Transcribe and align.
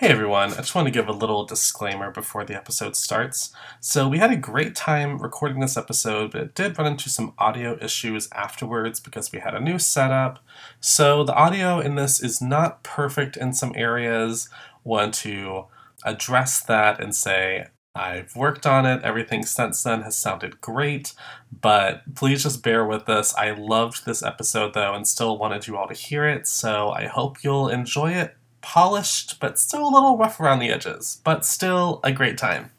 Hey 0.00 0.10
everyone, 0.10 0.52
I 0.52 0.58
just 0.58 0.76
want 0.76 0.86
to 0.86 0.92
give 0.92 1.08
a 1.08 1.12
little 1.12 1.44
disclaimer 1.44 2.12
before 2.12 2.44
the 2.44 2.54
episode 2.54 2.94
starts. 2.94 3.52
So, 3.80 4.06
we 4.06 4.18
had 4.18 4.30
a 4.30 4.36
great 4.36 4.76
time 4.76 5.18
recording 5.18 5.58
this 5.58 5.76
episode, 5.76 6.30
but 6.30 6.40
it 6.40 6.54
did 6.54 6.78
run 6.78 6.86
into 6.86 7.10
some 7.10 7.34
audio 7.36 7.76
issues 7.82 8.28
afterwards 8.30 9.00
because 9.00 9.32
we 9.32 9.40
had 9.40 9.56
a 9.56 9.60
new 9.60 9.76
setup. 9.76 10.38
So, 10.78 11.24
the 11.24 11.34
audio 11.34 11.80
in 11.80 11.96
this 11.96 12.22
is 12.22 12.40
not 12.40 12.84
perfect 12.84 13.36
in 13.36 13.52
some 13.52 13.72
areas. 13.74 14.48
Want 14.84 15.14
to 15.14 15.64
address 16.04 16.60
that 16.60 17.02
and 17.02 17.12
say, 17.12 17.66
I've 17.92 18.36
worked 18.36 18.68
on 18.68 18.86
it. 18.86 19.02
Everything 19.02 19.44
since 19.44 19.82
then 19.82 20.02
has 20.02 20.14
sounded 20.14 20.60
great, 20.60 21.12
but 21.60 22.02
please 22.14 22.44
just 22.44 22.62
bear 22.62 22.84
with 22.84 23.08
us. 23.08 23.34
I 23.34 23.50
loved 23.50 24.06
this 24.06 24.22
episode 24.22 24.74
though 24.74 24.94
and 24.94 25.08
still 25.08 25.36
wanted 25.36 25.66
you 25.66 25.76
all 25.76 25.88
to 25.88 25.94
hear 25.94 26.24
it, 26.24 26.46
so 26.46 26.90
I 26.90 27.06
hope 27.06 27.42
you'll 27.42 27.68
enjoy 27.68 28.12
it 28.12 28.37
polished, 28.60 29.40
but 29.40 29.58
still 29.58 29.88
a 29.88 29.90
little 29.90 30.16
rough 30.16 30.40
around 30.40 30.58
the 30.58 30.70
edges, 30.70 31.20
but 31.24 31.44
still 31.44 32.00
a 32.04 32.12
great 32.12 32.38
time. 32.38 32.70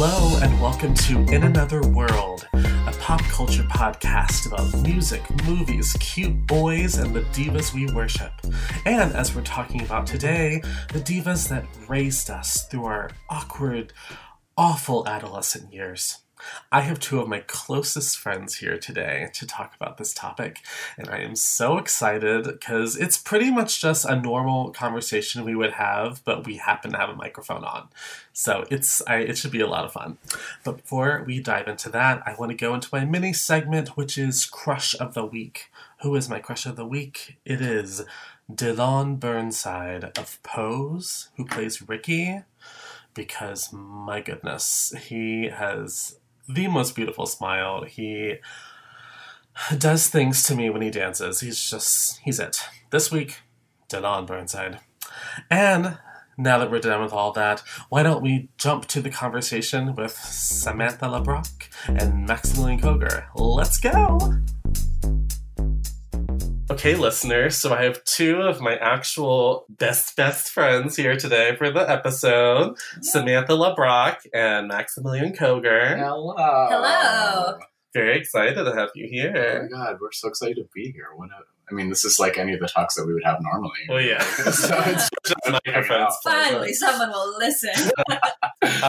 Hello, 0.00 0.38
and 0.40 0.60
welcome 0.60 0.94
to 0.94 1.24
In 1.24 1.42
Another 1.42 1.80
World, 1.88 2.46
a 2.54 2.94
pop 3.00 3.20
culture 3.22 3.64
podcast 3.64 4.46
about 4.46 4.72
music, 4.84 5.20
movies, 5.44 5.96
cute 5.98 6.46
boys, 6.46 6.98
and 6.98 7.12
the 7.12 7.22
divas 7.32 7.74
we 7.74 7.92
worship. 7.92 8.30
And 8.86 9.12
as 9.12 9.34
we're 9.34 9.42
talking 9.42 9.82
about 9.82 10.06
today, 10.06 10.62
the 10.92 11.00
divas 11.00 11.48
that 11.48 11.66
raised 11.88 12.30
us 12.30 12.68
through 12.68 12.84
our 12.84 13.10
awkward, 13.28 13.92
awful 14.56 15.08
adolescent 15.08 15.72
years. 15.72 16.18
I 16.70 16.82
have 16.82 17.00
two 17.00 17.20
of 17.20 17.28
my 17.28 17.40
closest 17.40 18.18
friends 18.18 18.56
here 18.56 18.78
today 18.78 19.30
to 19.34 19.46
talk 19.46 19.74
about 19.74 19.96
this 19.98 20.12
topic, 20.14 20.60
and 20.96 21.08
I 21.08 21.18
am 21.18 21.36
so 21.36 21.78
excited 21.78 22.44
because 22.44 22.96
it's 22.96 23.18
pretty 23.18 23.50
much 23.50 23.80
just 23.80 24.04
a 24.04 24.20
normal 24.20 24.70
conversation 24.70 25.44
we 25.44 25.54
would 25.54 25.72
have, 25.72 26.22
but 26.24 26.46
we 26.46 26.56
happen 26.56 26.92
to 26.92 26.98
have 26.98 27.10
a 27.10 27.16
microphone 27.16 27.64
on. 27.64 27.88
So 28.32 28.64
it's 28.70 29.02
I, 29.06 29.16
it 29.16 29.38
should 29.38 29.50
be 29.50 29.60
a 29.60 29.66
lot 29.66 29.84
of 29.84 29.92
fun. 29.92 30.18
But 30.64 30.78
before 30.78 31.24
we 31.26 31.40
dive 31.40 31.68
into 31.68 31.90
that, 31.90 32.22
I 32.26 32.34
want 32.38 32.50
to 32.50 32.56
go 32.56 32.74
into 32.74 32.88
my 32.92 33.04
mini 33.04 33.32
segment, 33.32 33.96
which 33.96 34.16
is 34.18 34.46
Crush 34.46 34.94
of 35.00 35.14
the 35.14 35.24
Week. 35.24 35.70
Who 36.02 36.14
is 36.14 36.28
my 36.28 36.38
crush 36.38 36.66
of 36.66 36.76
the 36.76 36.86
week? 36.86 37.38
It 37.44 37.60
is 37.60 38.04
Dylan 38.50 39.18
Burnside 39.18 40.16
of 40.16 40.40
Pose, 40.42 41.28
who 41.36 41.44
plays 41.44 41.88
Ricky 41.88 42.42
because 43.18 43.72
my 43.72 44.20
goodness, 44.20 44.94
he 45.08 45.48
has 45.48 46.20
the 46.48 46.66
most 46.68 46.94
beautiful 46.94 47.26
smile. 47.26 47.84
He 47.84 48.36
does 49.76 50.08
things 50.08 50.42
to 50.44 50.54
me 50.54 50.70
when 50.70 50.82
he 50.82 50.90
dances. 50.90 51.40
He's 51.40 51.68
just, 51.68 52.20
he's 52.20 52.40
it. 52.40 52.62
This 52.90 53.12
week, 53.12 53.38
Dylan 53.88 54.26
Burnside. 54.26 54.80
And 55.50 55.98
now 56.36 56.58
that 56.58 56.70
we're 56.70 56.78
done 56.78 57.02
with 57.02 57.12
all 57.12 57.32
that, 57.32 57.62
why 57.88 58.02
don't 58.02 58.22
we 58.22 58.48
jump 58.56 58.86
to 58.86 59.00
the 59.00 59.10
conversation 59.10 59.94
with 59.94 60.12
Samantha 60.12 61.06
LeBrock 61.06 61.68
and 61.88 62.26
Maximilian 62.26 62.80
Koger? 62.80 63.26
Let's 63.34 63.78
go! 63.78 64.18
Okay, 66.70 66.96
listeners, 66.96 67.56
so 67.56 67.72
I 67.72 67.84
have 67.84 68.04
two 68.04 68.42
of 68.42 68.60
my 68.60 68.76
actual 68.76 69.64
best, 69.70 70.14
best 70.16 70.50
friends 70.50 70.96
here 70.96 71.16
today 71.16 71.56
for 71.56 71.70
the 71.70 71.90
episode 71.90 72.76
Samantha 73.00 73.54
LeBrock 73.54 74.18
and 74.34 74.68
Maximilian 74.68 75.32
Koger. 75.32 75.96
Hello. 75.98 76.34
Hello. 76.36 77.58
Very 77.94 78.18
excited 78.18 78.62
to 78.62 78.74
have 78.74 78.90
you 78.94 79.08
here. 79.08 79.66
Oh 79.70 79.76
my 79.76 79.84
god, 79.84 79.96
we're 79.98 80.12
so 80.12 80.28
excited 80.28 80.56
to 80.56 80.68
be 80.74 80.92
here. 80.92 81.06
What 81.16 81.30
a, 81.30 81.40
I 81.70 81.74
mean, 81.74 81.88
this 81.90 82.04
is 82.04 82.18
like 82.18 82.38
any 82.38 82.54
of 82.54 82.60
the 82.60 82.68
talks 82.68 82.94
that 82.96 83.06
we 83.06 83.12
would 83.14 83.24
have 83.24 83.38
normally. 83.40 83.72
Oh, 83.90 83.96
yeah. 83.98 84.22
so 84.50 84.74
it's 84.86 85.08
Just 85.26 85.62
microphones. 85.66 86.14
Finally, 86.24 86.72
someone 86.74 87.10
will 87.10 87.36
listen. 87.38 87.90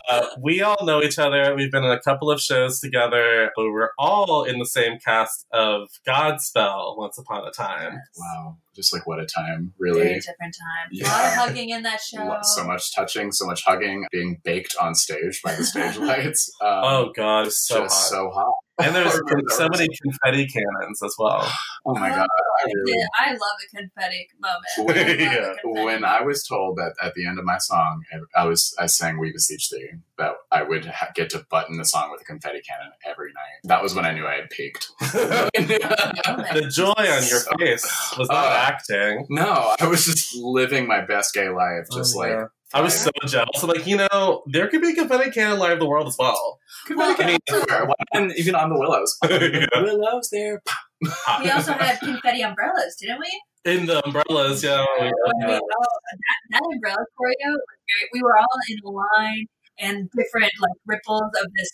Uh, 0.10 0.26
we 0.42 0.62
all 0.62 0.84
know 0.86 1.02
each 1.02 1.20
other. 1.20 1.56
We've 1.56 1.72
been 1.72 1.84
in 1.84 1.92
a 1.92 2.02
couple 2.02 2.32
of 2.32 2.42
shows 2.42 2.80
together, 2.80 3.52
but 3.56 3.66
we're 3.66 3.92
all 4.00 4.44
in 4.44 4.58
the 4.58 4.66
same 4.66 4.98
cast 4.98 5.46
of 5.54 5.90
Godspell 6.08 6.98
once 6.98 7.18
upon 7.18 7.48
a 7.48 7.52
time. 7.52 8.00
wow, 8.18 8.58
just 8.76 8.92
like 8.94 9.06
what 9.06 9.20
a 9.20 9.26
time, 9.28 9.74
Very 9.80 9.92
really. 9.92 10.16
different 10.16 10.56
time. 10.60 10.90
A 10.92 11.04
lot 11.08 11.26
of 11.26 11.34
hugging 11.34 11.70
in 11.70 11.84
that 11.84 12.02
show. 12.02 12.36
So 12.42 12.64
much 12.66 12.94
touching, 12.96 13.32
so 13.32 13.46
much 13.46 13.64
hugging, 13.64 14.06
being 14.12 14.42
baked 14.44 14.76
on 14.82 14.96
stage 14.96 15.42
by 15.44 15.56
the 15.56 15.64
stage 15.64 15.98
lights. 15.98 16.52
Um, 16.62 16.68
Oh, 16.84 17.12
God, 17.16 17.48
it's 17.48 17.66
so 17.68 17.84
just 17.84 17.96
hot. 17.96 18.10
so 18.10 18.30
hot. 18.32 18.54
And 18.86 18.96
there's 18.96 19.14
I 19.14 19.18
remember 19.18 19.50
so 19.50 19.68
many 19.70 19.88
confetti 20.02 20.48
cannons 20.48 21.04
as 21.04 21.14
well. 21.20 21.46
Oh 21.86 21.94
my 21.96 22.10
god, 22.10 22.28
I 22.62 22.66
really. 22.74 22.94
Yeah, 22.98 23.06
I 23.20 23.32
love 23.32 23.40
a 23.66 23.78
confetti 23.78 24.28
moment. 24.40 24.66
I 24.78 24.82
love 24.82 25.08
a 25.20 25.22
Yeah. 25.24 25.54
confetti 25.62 25.84
When 25.86 26.04
I 26.06 26.22
was 26.22 26.44
told 26.48 26.78
that 26.78 26.94
at 27.02 27.14
the 27.14 27.26
end 27.28 27.40
of 27.40 27.46
my 27.46 27.58
song, 27.58 28.04
I 28.36 28.46
was 28.46 28.74
I 28.80 28.86
sang 28.86 29.18
"We 29.20 29.32
Beseech 29.34 29.70
Thee," 29.70 29.90
that 30.18 30.34
I 30.52 30.64
would 30.64 30.86
ha- 30.86 31.10
get 31.14 31.30
to 31.32 31.46
button 31.50 31.78
the 31.78 31.86
song 31.86 32.10
with 32.12 32.22
a 32.22 32.26
confetti 32.26 32.62
cannon 32.62 32.92
every 33.06 33.34
night. 33.34 33.60
That 33.66 33.84
was 33.84 33.94
when 33.96 34.06
I 34.06 34.14
knew 34.14 34.26
I 34.26 34.36
had 34.36 34.50
peaked. 34.50 34.90
the 35.02 36.72
joy 36.74 36.94
on 36.98 37.06
your 37.28 37.40
So- 37.40 37.58
face 37.58 37.86
was 38.18 38.30
not 38.30 38.46
Uh, 38.46 38.56
acting. 38.56 39.26
No, 39.30 39.76
I 39.80 39.88
was 39.88 40.06
just 40.06 40.36
living 40.36 40.88
my 40.88 41.02
best 41.02 41.34
gay 41.34 41.50
life, 41.50 41.88
just 41.94 42.16
Oh, 42.16 42.20
like 42.20 42.30
yeah. 42.32 42.46
I 42.74 42.82
was 42.82 42.94
so 43.00 43.10
jealous. 43.26 43.64
I'm 43.64 43.70
like, 43.70 43.88
you 43.88 43.98
know, 43.98 44.44
there 44.48 44.68
could 44.68 44.82
be 44.82 44.94
confetti 44.94 45.32
cannon 45.32 45.58
live 45.60 45.80
the 45.80 45.88
world 45.88 46.08
as 46.08 46.16
well. 46.20 46.60
Well, 46.96 47.16
I 47.20 47.26
mean, 47.26 47.40
everywhere. 47.50 47.86
Why- 47.88 47.96
and 48.14 48.32
even 48.38 48.56
on 48.56 48.70
the 48.70 48.78
willows. 48.80 49.18
Yeah. 49.30 49.66
Willows 49.82 50.30
there. 50.32 50.62
We 51.44 51.50
also 51.50 51.74
had 51.74 52.00
confetti 52.00 52.42
umbrellas, 52.42 52.96
didn't 53.00 53.20
we? 53.20 53.72
In 53.72 53.86
the 53.86 54.06
umbrellas, 54.06 54.64
yeah. 54.64 54.86
we- 55.00 55.06
When 55.06 55.48
we 55.48 55.54
all, 55.54 55.60
that, 55.60 56.40
that 56.52 56.62
umbrella 56.74 57.06
choreo, 57.20 57.52
was 57.54 58.10
we 58.14 58.22
were 58.22 58.38
all 58.38 58.48
in 58.70 58.78
a 58.86 58.90
line 58.90 59.46
and 59.80 60.10
different 60.16 60.52
like 60.62 60.78
ripples 60.86 61.32
of 61.42 61.48
this 61.56 61.72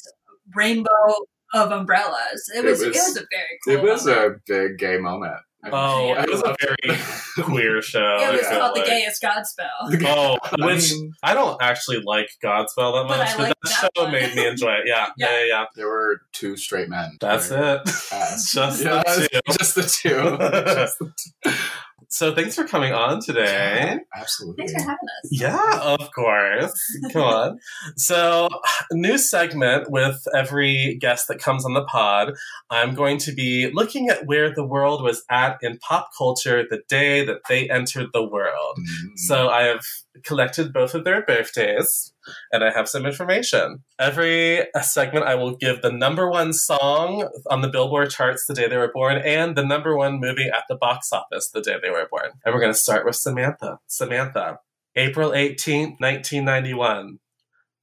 rainbow 0.56 1.14
of 1.54 1.72
umbrellas. 1.72 2.50
It 2.56 2.66
It 2.66 2.70
was 2.70 2.82
it 2.82 2.88
was- 2.90 2.98
was, 2.98 3.18
a 3.18 3.26
very 3.32 3.60
cool 3.66 3.74
It 3.74 3.82
was 3.84 4.06
moment. 4.06 4.36
a 4.38 4.40
big 4.48 4.78
gay 4.78 4.98
moment. 4.98 5.38
Oh, 5.72 6.08
Yeah. 6.08 6.24
it 6.24 6.30
was 6.30 6.42
a 6.44 6.56
very 6.62 7.00
queer 7.44 7.82
show. 7.82 8.18
it 8.20 8.32
was 8.34 8.42
yeah, 8.44 8.60
called 8.60 8.76
like- 8.76 8.86
the 8.86 8.90
gayest 8.90 9.24
oh, 9.24 9.28
Godspell. 9.28 10.06
Oh, 10.08 10.38
I 10.62 10.66
which 10.66 10.92
mean, 10.92 11.14
I 11.24 11.34
don't 11.34 11.62
actually 11.62 12.02
like 12.06 12.30
Godspell 12.44 12.94
that 12.94 13.06
much, 13.08 13.20
I 13.30 13.32
but, 13.38 13.40
like 13.40 13.48
that, 13.50 13.56
that 13.64 13.92
show 13.96 14.04
one. 14.04 14.12
made 14.12 14.36
me 14.36 14.48
enjoy 14.48 14.74
it. 14.74 14.84
Yeah, 14.86 15.08
yeah, 15.18 15.28
Yeah. 15.30 15.40
yeah. 15.40 15.46
yeah. 15.48 15.66
there 15.76 15.88
were 15.88 16.22
two 16.34 16.56
straight 16.58 16.90
men. 16.90 17.18
That's 17.20 17.50
There. 17.50 17.78
it. 17.78 17.82
Yes. 18.12 18.52
Just 18.54 18.84
Yeah, 18.84 19.04
the 19.06 19.28
two. 19.32 19.54
Just 19.58 19.76
the 19.76 19.82
two. 19.84 20.38
Just 20.76 21.00
the 21.00 21.14
two. 21.18 21.52
So 22.10 22.34
thanks 22.34 22.56
for 22.56 22.66
coming 22.66 22.94
on 22.94 23.22
today. 23.22 23.98
Absolutely. 24.16 24.68
Thanks 24.68 24.74
for 24.74 24.90
having 24.90 24.96
us. 24.96 25.30
Yeah, 25.32 25.80
of 25.82 26.12
course. 26.12 26.74
Come 27.12 27.22
on. 27.22 27.60
So, 27.98 28.48
new 28.92 29.18
segment 29.18 29.90
with 29.90 30.26
every 30.36 30.98
guest 31.00 31.28
that 31.28 31.40
comes 31.40 31.66
on 31.66 31.74
the 31.74 31.84
pod. 31.86 32.34
I'm 32.70 32.96
going 32.96 33.18
to 33.20 33.32
be 33.32 33.72
looking 33.74 34.10
at 34.10 34.26
where 34.26 34.54
the 34.54 34.66
world 34.66 35.04
was 35.04 35.24
at 35.30 35.58
in 35.62 35.78
pop 35.80 36.10
culture 36.18 36.64
the 36.70 36.82
day 36.88 37.26
that 37.26 37.42
they 37.50 37.70
entered 37.70 38.08
the 38.14 38.24
world. 38.24 38.78
Mm. 38.80 39.18
So, 39.18 39.50
I 39.50 39.64
have 39.64 39.84
collected 40.24 40.74
both 40.74 40.94
of 40.94 41.04
their 41.04 41.22
birthdays 41.24 42.14
and 42.52 42.64
I 42.64 42.72
have 42.72 42.90
some 42.90 43.06
information. 43.06 43.84
Every 44.00 44.66
segment, 44.82 45.26
I 45.26 45.36
will 45.36 45.56
give 45.56 45.82
the 45.82 45.92
number 45.92 46.30
one 46.30 46.54
song 46.54 47.30
on 47.50 47.62
the 47.62 47.68
Billboard 47.68 48.10
charts 48.10 48.46
the 48.46 48.54
day 48.54 48.68
they 48.68 48.78
were 48.78 48.92
born 48.94 49.18
and 49.18 49.56
the 49.56 49.66
number 49.66 49.96
one 49.96 50.20
movie 50.20 50.48
at 50.48 50.64
the 50.70 50.76
box 50.76 51.12
office 51.12 51.50
the 51.50 51.62
day 51.62 51.76
they 51.82 51.90
were 51.90 52.08
born. 52.10 52.32
And 52.44 52.54
we're 52.54 52.62
going 52.62 52.74
to 52.74 52.80
start 52.80 53.06
with 53.06 53.16
Samantha. 53.16 53.80
Samantha, 53.88 54.60
April 54.96 55.32
18th, 55.32 56.00
1991. 56.00 57.20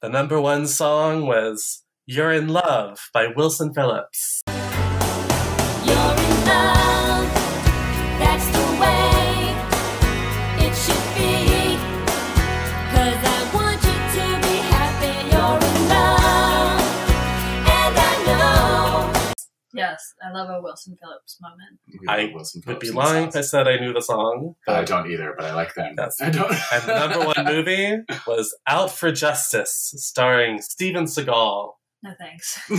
The 0.01 0.09
number 0.09 0.41
one 0.41 0.67
song 0.67 1.27
was 1.27 1.85
You're 2.07 2.33
in 2.33 2.49
Love 2.49 3.09
by 3.15 3.29
Wilson 3.29 3.73
Phillips. 3.73 4.43
You're 5.85 5.95
in 5.95 6.47
love, 6.47 7.27
that's 8.19 8.47
the 8.51 8.62
Yes, 19.93 20.15
I 20.25 20.31
love 20.33 20.49
a 20.51 20.63
Wilson 20.63 20.97
Phillips 21.01 21.39
moment. 21.41 21.79
We 22.01 22.07
I 22.09 22.23
love 22.25 22.35
Wilson 22.35 22.63
Would 22.67 22.79
be 22.79 22.89
Phillips 22.89 23.11
lying 23.11 23.23
if 23.25 23.29
I 23.31 23.33
Sons. 23.41 23.51
said 23.51 23.69
I 23.69 23.77
knew 23.79 23.93
the 23.93 24.01
song. 24.03 24.55
But 24.67 24.77
I 24.77 24.85
don't 24.85 25.11
either, 25.11 25.35
but 25.37 25.45
I 25.47 25.55
like 25.55 25.75
them. 25.75 25.95
That's- 25.97 26.21
I 26.21 26.31
don't. 26.31 26.51
and 26.51 26.83
the 26.85 26.99
number 26.99 27.27
one 27.27 27.45
movie 27.45 27.99
was 28.27 28.57
Out 28.67 28.91
for 28.91 29.13
Justice, 29.13 29.93
starring 29.97 30.61
Steven 30.63 31.05
Seagal. 31.05 31.73
No 32.05 32.11
thanks. 32.19 32.59
For 32.67 32.77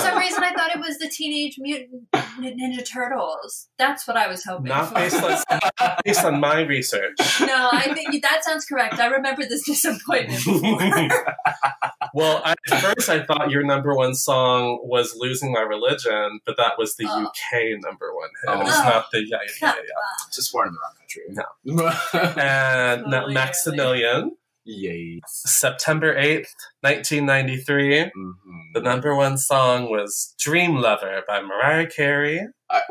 some 0.00 0.18
reason, 0.18 0.42
I 0.42 0.52
thought 0.52 0.74
it 0.74 0.80
was 0.80 0.98
the 0.98 1.08
Teenage 1.08 1.58
Mutant 1.60 2.08
Ninja 2.12 2.84
Turtles. 2.84 3.68
That's 3.78 4.06
what 4.08 4.16
I 4.16 4.26
was 4.26 4.42
hoping 4.44 4.66
not 4.66 4.88
for. 4.88 4.94
based 4.94 5.22
on 5.22 5.98
based 6.04 6.24
on 6.24 6.40
my 6.40 6.62
research. 6.62 7.16
no, 7.40 7.68
I 7.72 7.92
think 7.94 8.20
that 8.22 8.44
sounds 8.44 8.64
correct. 8.64 8.98
I 8.98 9.06
remember 9.06 9.44
this 9.46 9.64
disappointment. 9.66 10.42
Well, 12.14 12.42
at 12.44 12.58
first 12.80 13.08
I 13.08 13.22
thought 13.22 13.50
your 13.50 13.62
number 13.62 13.94
one 13.94 14.14
song 14.14 14.80
was 14.82 15.14
"Losing 15.16 15.52
My 15.52 15.60
Religion," 15.60 16.40
but 16.44 16.56
that 16.56 16.72
was 16.78 16.96
the 16.96 17.06
Oh. 17.08 17.26
UK 17.26 17.78
number 17.80 18.12
one 18.12 18.28
hit. 18.44 18.48
Oh. 18.48 18.60
It 18.60 18.64
was 18.64 18.74
oh. 18.74 18.82
not 18.84 19.06
the 19.12 19.18
yeah 19.20 19.36
yeah 19.46 19.52
yeah. 19.62 19.74
yeah. 19.76 20.26
Just 20.34 20.52
born 20.52 20.66
in 20.68 20.74
the 20.74 20.80
wrong 20.80 20.94
country. 20.98 21.22
No. 21.28 21.84
yeah. 22.34 22.94
And 22.96 23.04
Totally, 23.12 23.34
Maximilian, 23.34 24.36
Yay. 24.66 25.20
September 25.28 26.16
eighth, 26.16 26.54
nineteen 26.82 27.26
ninety 27.26 27.58
three. 27.58 27.96
Mhm. 28.16 28.74
The 28.74 28.82
number 28.82 29.16
one 29.16 29.38
song 29.38 29.90
was 29.90 30.34
"Dream 30.40 30.76
Lover" 30.76 31.22
by 31.28 31.42
Mariah 31.42 31.88
Carey. 31.88 32.48
I, 32.70 32.82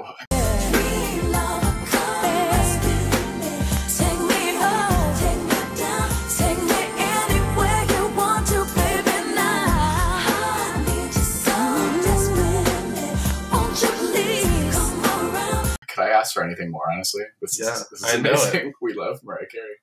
Take 3.98 4.20
me 4.20 4.56
home, 4.62 5.16
take 5.20 5.44
me 5.52 5.78
down, 5.78 6.10
take 6.38 6.60
me 6.64 6.82
anywhere 6.98 7.86
you 7.94 8.18
want 8.18 8.48
to, 8.48 8.66
baby. 8.76 9.36
Now 9.36 9.66
I 9.68 10.84
need 10.88 11.08
you 11.16 11.22
so 11.22 11.58
desperately. 12.04 13.10
Won't 13.54 13.82
you 13.82 13.90
please 14.10 14.76
come 14.76 15.06
around? 15.36 15.78
could 15.90 16.04
I 16.04 16.10
ask 16.10 16.34
for 16.34 16.44
anything 16.44 16.72
more? 16.72 16.92
Honestly, 16.92 17.24
this 17.42 17.60
Yeah, 17.60 17.74
is, 17.74 17.90
this 17.90 18.00
is 18.04 18.06
I 18.06 18.18
know 18.22 18.32
it. 18.34 18.50
amazing. 18.52 18.74
We 18.82 18.94
love 18.94 19.20
Mariah 19.24 19.48
Carey. 19.52 19.76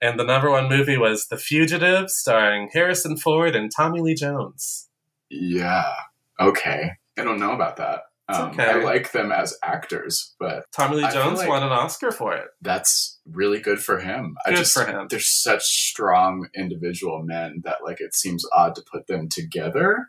And 0.00 0.18
the 0.18 0.24
number 0.24 0.50
one 0.50 0.68
movie 0.68 0.96
was 0.98 1.26
The 1.26 1.36
Fugitive, 1.36 2.10
starring 2.10 2.70
Harrison 2.72 3.16
Ford 3.16 3.54
and 3.56 3.70
Tommy 3.74 4.00
Lee 4.00 4.14
Jones. 4.14 4.88
Yeah. 5.30 5.92
Okay. 6.40 6.90
I 7.18 7.24
don't 7.24 7.40
know 7.40 7.52
about 7.52 7.76
that. 7.76 8.02
Um, 8.30 8.50
okay. 8.50 8.64
I 8.64 8.74
like 8.82 9.12
them 9.12 9.32
as 9.32 9.56
actors, 9.62 10.34
but 10.38 10.64
Tommy 10.72 10.96
Lee 10.96 11.04
I 11.04 11.10
Jones 11.12 11.38
like- 11.38 11.48
won 11.48 11.62
an 11.62 11.70
Oscar 11.70 12.10
for 12.10 12.34
it. 12.34 12.48
that's 12.60 13.18
really 13.30 13.58
good 13.58 13.78
for 13.80 14.00
him. 14.00 14.36
I 14.44 14.50
Good 14.50 14.58
just, 14.58 14.74
for 14.74 14.84
him. 14.84 15.06
They're 15.08 15.18
such 15.18 15.62
strong 15.62 16.48
individual 16.54 17.22
men 17.24 17.62
that 17.64 17.78
like 17.82 18.00
it 18.00 18.14
seems 18.14 18.44
odd 18.54 18.74
to 18.74 18.82
put 18.90 19.06
them 19.06 19.28
together 19.30 20.08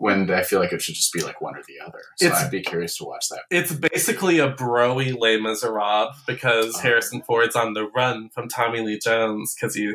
when 0.00 0.30
I 0.30 0.42
feel 0.42 0.60
like 0.60 0.72
it 0.72 0.80
should 0.80 0.94
just 0.94 1.12
be 1.12 1.20
like 1.20 1.40
one 1.40 1.56
or 1.56 1.62
the 1.66 1.80
other. 1.84 2.00
So 2.16 2.26
It's- 2.26 2.44
I'd 2.44 2.50
be 2.50 2.62
curious 2.62 2.96
to 2.98 3.04
watch 3.04 3.28
that. 3.30 3.42
It's 3.50 3.72
basically 3.72 4.38
a 4.38 4.52
broy 4.52 5.16
Les 5.18 5.38
Miserables 5.38 6.14
because 6.26 6.76
Oh. 6.76 6.80
Harrison 6.80 7.22
Ford's 7.22 7.56
on 7.56 7.74
the 7.74 7.88
run 7.88 8.30
from 8.30 8.48
Tommy 8.48 8.80
Lee 8.80 8.98
Jones 8.98 9.54
because 9.54 9.74
he 9.74 9.94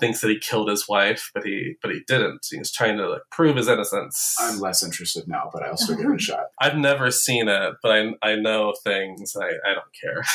thinks 0.00 0.20
that 0.20 0.28
he 0.28 0.38
killed 0.38 0.68
his 0.68 0.88
wife, 0.88 1.30
but 1.34 1.44
he 1.44 1.76
but 1.82 1.92
he 1.92 2.00
didn't. 2.06 2.46
He's 2.50 2.72
trying 2.72 2.96
to 2.98 3.08
like 3.08 3.22
prove 3.30 3.56
his 3.56 3.68
innocence. 3.68 4.36
I'm 4.40 4.60
less 4.60 4.82
interested 4.82 5.28
now, 5.28 5.50
but 5.52 5.62
I'll 5.62 5.76
still 5.76 5.96
give 5.96 6.06
it 6.06 6.08
a 6.08 6.10
uh-huh. 6.10 6.18
shot. 6.18 6.44
I've 6.60 6.76
never 6.76 7.10
seen 7.10 7.48
it, 7.48 7.74
but 7.82 7.92
I, 7.92 8.12
I 8.22 8.36
know 8.36 8.74
things. 8.84 9.36
I, 9.36 9.46
I 9.68 9.74
don't 9.74 9.92
care. 10.00 10.22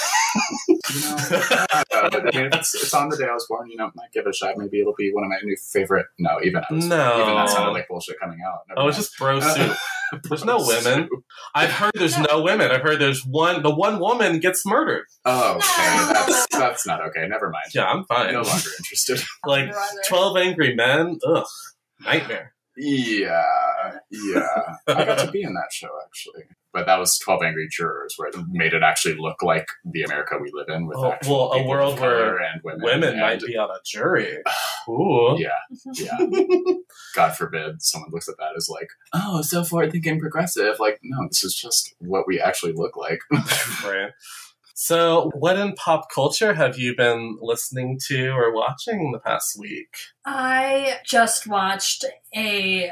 You 0.93 1.01
know, 1.01 1.15
I 1.19 1.83
don't 1.89 2.03
know, 2.03 2.09
but 2.09 2.35
I 2.35 2.37
mean, 2.37 2.47
if 2.47 2.55
it's, 2.55 2.75
it's 2.75 2.93
on 2.93 3.09
the 3.09 3.17
day 3.17 3.25
I 3.25 3.33
was 3.33 3.45
born. 3.47 3.69
You 3.69 3.77
know, 3.77 3.91
might 3.95 4.11
give 4.11 4.25
it 4.25 4.29
a 4.29 4.33
shot. 4.33 4.57
Maybe 4.57 4.79
it'll 4.81 4.93
be 4.95 5.11
one 5.13 5.23
of 5.23 5.29
my 5.29 5.37
new 5.43 5.55
favorite. 5.55 6.07
No, 6.19 6.39
even 6.43 6.63
I 6.69 6.73
was, 6.73 6.85
No. 6.85 7.21
even 7.21 7.35
that 7.35 7.49
sounded 7.49 7.71
like 7.71 7.87
bullshit 7.87 8.19
coming 8.19 8.39
out. 8.45 8.59
Never 8.67 8.81
oh, 8.81 8.87
it's 8.87 8.97
just 8.97 9.17
bro 9.17 9.39
soup. 9.39 9.77
There's 10.23 10.45
no 10.45 10.57
women. 10.59 11.09
I've 11.55 11.71
heard 11.71 11.91
there's 11.95 12.17
no 12.17 12.41
women. 12.41 12.71
I've 12.71 12.81
heard 12.81 12.99
there's 12.99 13.25
one. 13.25 13.63
The 13.63 13.73
one 13.73 13.99
woman 13.99 14.39
gets 14.39 14.65
murdered. 14.65 15.05
Oh, 15.25 15.55
okay, 15.55 16.13
that's 16.13 16.47
that's 16.51 16.87
not 16.87 17.01
okay. 17.07 17.27
Never 17.27 17.49
mind. 17.49 17.65
Yeah, 17.73 17.85
I'm 17.85 18.05
fine. 18.05 18.33
no 18.33 18.41
longer 18.41 18.69
interested. 18.79 19.21
like 19.45 19.73
Twelve 20.07 20.37
Angry 20.37 20.75
Men. 20.75 21.19
Ugh, 21.25 21.45
nightmare. 22.01 22.53
Yeah, 22.75 23.43
yeah. 24.11 24.75
I 24.87 25.05
got 25.05 25.19
to 25.19 25.31
be 25.31 25.43
in 25.43 25.53
that 25.53 25.71
show 25.71 25.89
actually, 26.05 26.43
but 26.73 26.85
that 26.87 26.99
was 26.99 27.17
Twelve 27.19 27.43
Angry 27.43 27.67
Jurors, 27.69 28.15
where 28.17 28.29
it 28.29 28.35
made 28.49 28.73
it 28.73 28.83
actually 28.83 29.15
look 29.15 29.41
like 29.43 29.67
the 29.85 30.03
America 30.03 30.37
we 30.41 30.51
live 30.53 30.69
in 30.69 30.87
with 30.87 30.97
Oh, 30.97 31.11
actual 31.11 31.49
well, 31.49 31.59
a 31.61 31.67
world 31.67 31.99
where 31.99 32.37
and 32.39 32.61
women. 32.63 32.81
Women 32.83 33.09
and- 33.11 33.19
might 33.21 33.41
be 33.41 33.55
on 33.57 33.69
a 33.69 33.79
jury. 33.85 34.37
Ooh. 34.89 35.37
Yeah, 35.37 35.49
yeah. 35.93 36.17
God 37.15 37.35
forbid 37.35 37.81
someone 37.81 38.09
looks 38.11 38.27
at 38.27 38.37
that 38.37 38.53
as 38.57 38.67
like, 38.69 38.87
oh, 39.13 39.41
so 39.41 39.63
forward 39.63 39.91
thinking 39.91 40.19
progressive. 40.19 40.79
Like, 40.79 40.99
no, 41.03 41.27
this 41.27 41.43
is 41.43 41.55
just 41.55 41.93
what 41.99 42.27
we 42.27 42.39
actually 42.41 42.73
look 42.73 42.97
like. 42.97 43.19
Right. 43.83 44.11
So, 44.75 45.29
what 45.35 45.57
in 45.57 45.73
pop 45.73 46.09
culture 46.11 46.53
have 46.53 46.79
you 46.79 46.95
been 46.95 47.37
listening 47.41 47.99
to 48.07 48.29
or 48.29 48.51
watching 48.53 49.11
the 49.11 49.19
past 49.19 49.57
week? 49.59 49.93
I 50.25 50.95
just 51.05 51.45
watched 51.47 52.05
a 52.35 52.91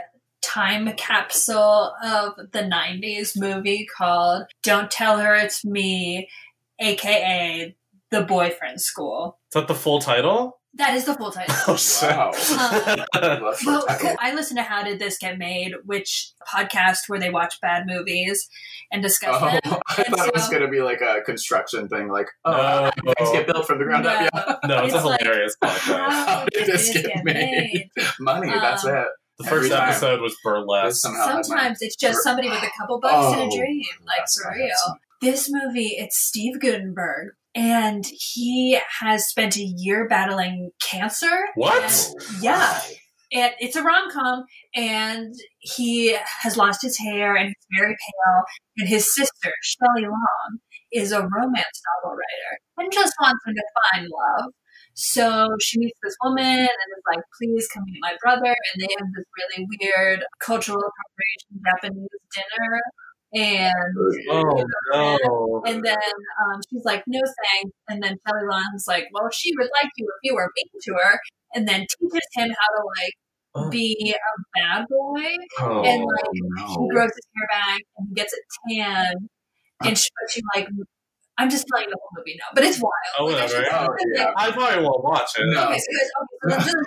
time 0.54 0.92
capsule 0.98 1.94
of 2.04 2.34
the 2.52 2.60
90s 2.64 3.38
movie 3.40 3.86
called 3.98 4.44
Don't 4.64 4.92
Tell 4.92 5.20
Her 5.20 5.36
It's 5.36 5.64
Me, 5.64 6.28
aka 6.80 7.76
The 8.10 8.22
Boyfriend 8.24 8.82
School. 8.82 9.38
Is 9.50 9.54
that 9.54 9.68
the 9.68 9.76
full 9.76 10.00
title? 10.00 10.58
That 10.76 10.94
is 10.96 11.04
the 11.06 11.14
full 11.16 11.32
title. 11.32 11.54
Oh, 11.68 11.76
shit. 11.76 12.10
wow. 12.10 12.32
Um, 13.14 13.54
Well. 13.66 13.86
I 14.20 14.34
listen 14.34 14.56
to 14.58 14.64
How 14.64 14.84
Did 14.84 15.00
This 15.00 15.18
Get 15.18 15.38
Made, 15.38 15.74
which 15.86 16.32
podcast 16.48 17.08
where 17.08 17.20
they 17.20 17.30
watch 17.30 17.60
bad 17.62 17.86
movies 17.86 18.50
and 18.92 19.02
discuss 19.02 19.36
Oh, 19.42 19.46
them. 19.70 19.80
I 19.90 20.04
And 20.08 20.16
thought 20.16 20.28
it 20.30 20.34
was 20.34 20.48
going 20.50 20.62
to 20.62 20.70
be 20.70 20.82
like 20.82 21.02
a 21.02 21.22
construction 21.26 21.88
thing, 21.90 22.08
like, 22.10 22.28
oh, 22.46 22.52
No. 22.52 22.58
how 22.58 22.92
things 23.18 23.32
get 23.32 23.48
built 23.48 23.68
from 23.68 23.80
the 23.80 23.86
ground 23.86 24.06
up. 24.06 24.30
Yeah, 24.34 24.56
No, 24.68 24.84
it's, 24.86 24.94
It's 24.94 25.04
a 25.04 25.08
like- 25.08 25.22
hilarious 25.22 25.56
podcast. 25.62 26.10
How 26.10 26.46
did 26.54 26.68
this 26.68 26.94
get 26.94 27.24
made? 27.26 27.90
money. 28.20 28.50
That's 28.50 28.86
Um, 28.86 28.96
it. 28.96 29.08
The 29.44 29.50
first 29.50 29.54
Every 29.66 29.70
time. 29.70 29.90
episode 29.90 30.22
was 30.22 30.36
burlesque. 30.44 31.02
Somehow 31.02 31.26
my- 31.36 31.42
Sometimes 31.42 31.78
it's 31.82 31.96
just 31.96 32.24
somebody 32.24 32.50
with 32.50 32.64
a 32.64 32.72
couple 32.80 33.00
bucks 33.00 33.34
and 33.38 33.42
Oh, 33.52 33.54
a 33.54 33.58
dream, 33.58 33.84
like 34.06 34.20
that's 34.20 34.42
for 34.42 34.52
real. 34.54 34.68
that's 34.68 34.92
This 35.22 35.48
movie, 35.52 35.96
it's 35.98 36.18
Steve 36.18 36.60
Guttenberg, 36.60 37.30
and 37.56 38.06
he 38.10 38.80
has 39.00 39.28
spent 39.28 39.58
a 39.58 39.64
year 39.64 40.08
battling 40.08 40.72
cancer. 40.82 41.46
What? 41.56 41.84
And- 41.84 42.44
yeah. 42.44 42.80
And 43.34 43.54
it's 43.62 43.78
a 43.78 43.82
rom 43.84 44.12
com, 44.12 44.44
and 44.76 45.34
he 45.60 46.18
has 46.42 46.58
lost 46.58 46.82
his 46.82 46.98
hair 46.98 47.36
and 47.38 47.48
he's 47.48 47.80
very 47.80 47.94
pale. 47.96 48.44
And 48.78 48.90
his 48.90 49.14
sister, 49.16 49.54
Shelley 49.62 50.04
Long, 50.06 50.58
is 50.92 51.14
a 51.14 51.22
romance 51.22 51.82
novel 52.04 52.18
writer 52.18 52.60
and 52.78 52.92
just 52.92 53.14
wants 53.22 53.40
him 53.48 53.54
to 53.56 53.64
find 53.94 54.08
love. 54.10 54.52
So 54.94 55.50
she 55.60 55.80
meets 55.80 55.98
this 56.04 56.16
woman 56.24 56.46
and 56.46 56.68
is 56.68 57.04
like, 57.10 57.22
please 57.40 57.68
come 57.74 57.84
meet 57.86 58.00
my 58.02 58.16
brother. 58.22 58.54
And 58.74 58.82
they 58.82 58.88
have 58.98 59.08
this 59.16 59.26
really 59.38 59.68
weird 59.80 60.24
cultural 60.40 60.80
appropriation 60.82 61.64
Japanese 61.66 62.10
dinner. 62.36 62.82
And 63.34 63.74
Oh, 64.30 64.64
no. 64.94 65.62
and 65.66 65.84
then 65.84 65.98
um, 65.98 66.60
she's 66.70 66.84
like, 66.84 67.04
no 67.08 67.20
thanks. 67.22 67.72
And 67.88 68.04
then 68.04 68.18
Shelley 68.28 68.48
Long's 68.50 68.86
like, 68.88 69.08
well, 69.14 69.30
she 69.32 69.54
would 69.58 69.70
like 69.82 69.92
you 69.98 70.06
if 70.06 70.20
you 70.30 70.36
were 70.36 70.52
mean 70.56 70.82
to 70.84 70.94
her. 71.04 71.20
And 71.54 71.68
then 71.68 71.82
teaches 71.82 72.28
him 72.36 72.50
how 72.50 72.78
to 72.78 72.84
like 73.02 73.14
Oh. 73.54 73.70
be 73.70 74.16
a 74.16 74.42
bad 74.62 74.86
boy. 74.88 75.26
Oh, 75.60 75.84
and, 75.84 76.06
like, 76.06 76.30
no. 76.34 76.68
He 76.68 76.88
grows 76.90 77.10
his 77.10 77.28
hair 77.36 77.48
back 77.52 77.80
and 77.98 78.08
he 78.08 78.16
gets 78.16 78.34
a 78.34 78.38
tan. 78.74 79.14
And 79.84 79.98
she, 79.98 80.08
she 80.30 80.42
like, 80.56 80.70
I'm 81.42 81.50
just 81.50 81.66
telling 81.68 81.86
you 81.86 81.92
the 81.92 81.98
whole 82.00 82.14
movie 82.18 82.38
now, 82.38 82.46
but 82.54 82.64
it's 82.64 82.78
wild. 82.78 82.94
Oh, 83.18 83.26
Like, 83.26 83.36
I 83.36 83.46
whatever. 83.46 83.64
should- 83.66 83.74
Oh, 83.74 83.96
yeah. 84.16 84.34
I 84.38 84.52
probably 84.52 84.84
won't 84.86 85.04
watch 85.04 85.30
it. 85.38 85.46
No. 85.50 85.66
Okay, 85.66 85.80
so, 85.80 85.90
guys, 85.92 86.10
okay, 86.22 86.38
so 86.38 86.48
let's 86.50 86.66
just 86.66 86.78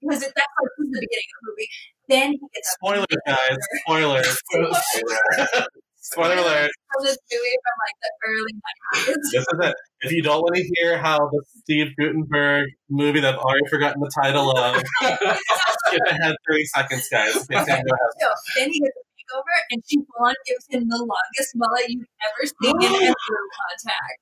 because 0.00 0.22
it, 0.22 0.32
that's 0.34 0.54
like 0.56 0.72
the 0.78 0.84
beginning 0.88 1.28
of 1.28 1.38
the 1.42 1.50
movie. 1.52 1.68
Then 2.08 2.28
he 2.32 2.40
gets 2.54 2.68
a 2.68 2.72
Spoilers, 2.80 3.20
guys. 3.26 3.58
Spoilers. 3.84 4.42
Spoiler 6.00 6.36
alert. 6.36 6.70
from 6.94 7.04
this 7.04 7.18
movie 7.30 7.56
from 7.60 7.76
like 7.84 7.96
the 8.00 8.10
early 8.30 8.54
90s. 8.54 9.20
This 9.30 9.42
is 9.42 9.46
it. 9.68 9.74
If 10.00 10.12
you 10.12 10.22
don't 10.22 10.40
want 10.40 10.56
to 10.56 10.62
hear 10.76 10.96
how 10.96 11.18
the 11.18 11.42
Steve 11.58 11.88
Guttenberg 12.00 12.70
movie 12.88 13.20
that 13.20 13.34
I've 13.34 13.40
already 13.40 13.66
forgotten 13.68 14.00
the 14.00 14.10
title 14.22 14.56
of, 14.56 14.76
skip 15.02 16.00
ahead 16.08 16.34
30 16.48 16.64
seconds, 16.66 17.08
guys. 17.10 17.36
Okay, 17.36 17.46
go 17.56 17.60
ahead. 17.62 17.82
So 18.20 18.28
then 18.58 18.70
he 18.72 18.80
gets 18.80 18.96
a 19.30 19.34
makeover, 19.34 19.56
and 19.70 19.82
she 19.88 19.96
full 19.98 20.26
on 20.26 20.34
gives 20.46 20.66
him 20.70 20.88
the 20.88 20.98
longest 20.98 21.52
mullet 21.56 21.84
you've 21.88 22.06
ever 22.24 22.46
seen 22.46 22.76
in 22.82 22.94
a 23.10 23.14
blue 23.14 23.48
contact. 23.58 24.18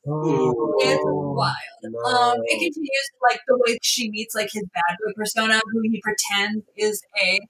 It's 0.86 1.02
wild. 1.04 1.54
no. 1.82 1.98
Um, 2.00 2.36
it 2.44 2.58
continues 2.60 3.08
like 3.22 3.40
the 3.46 3.58
way 3.66 3.78
she 3.82 4.10
meets 4.10 4.34
like 4.34 4.48
his 4.52 4.64
bad 4.74 4.96
boy 5.04 5.12
persona, 5.16 5.60
who 5.72 5.80
he 5.82 6.00
pretends 6.02 6.64
is 6.76 7.02
a 7.22 7.40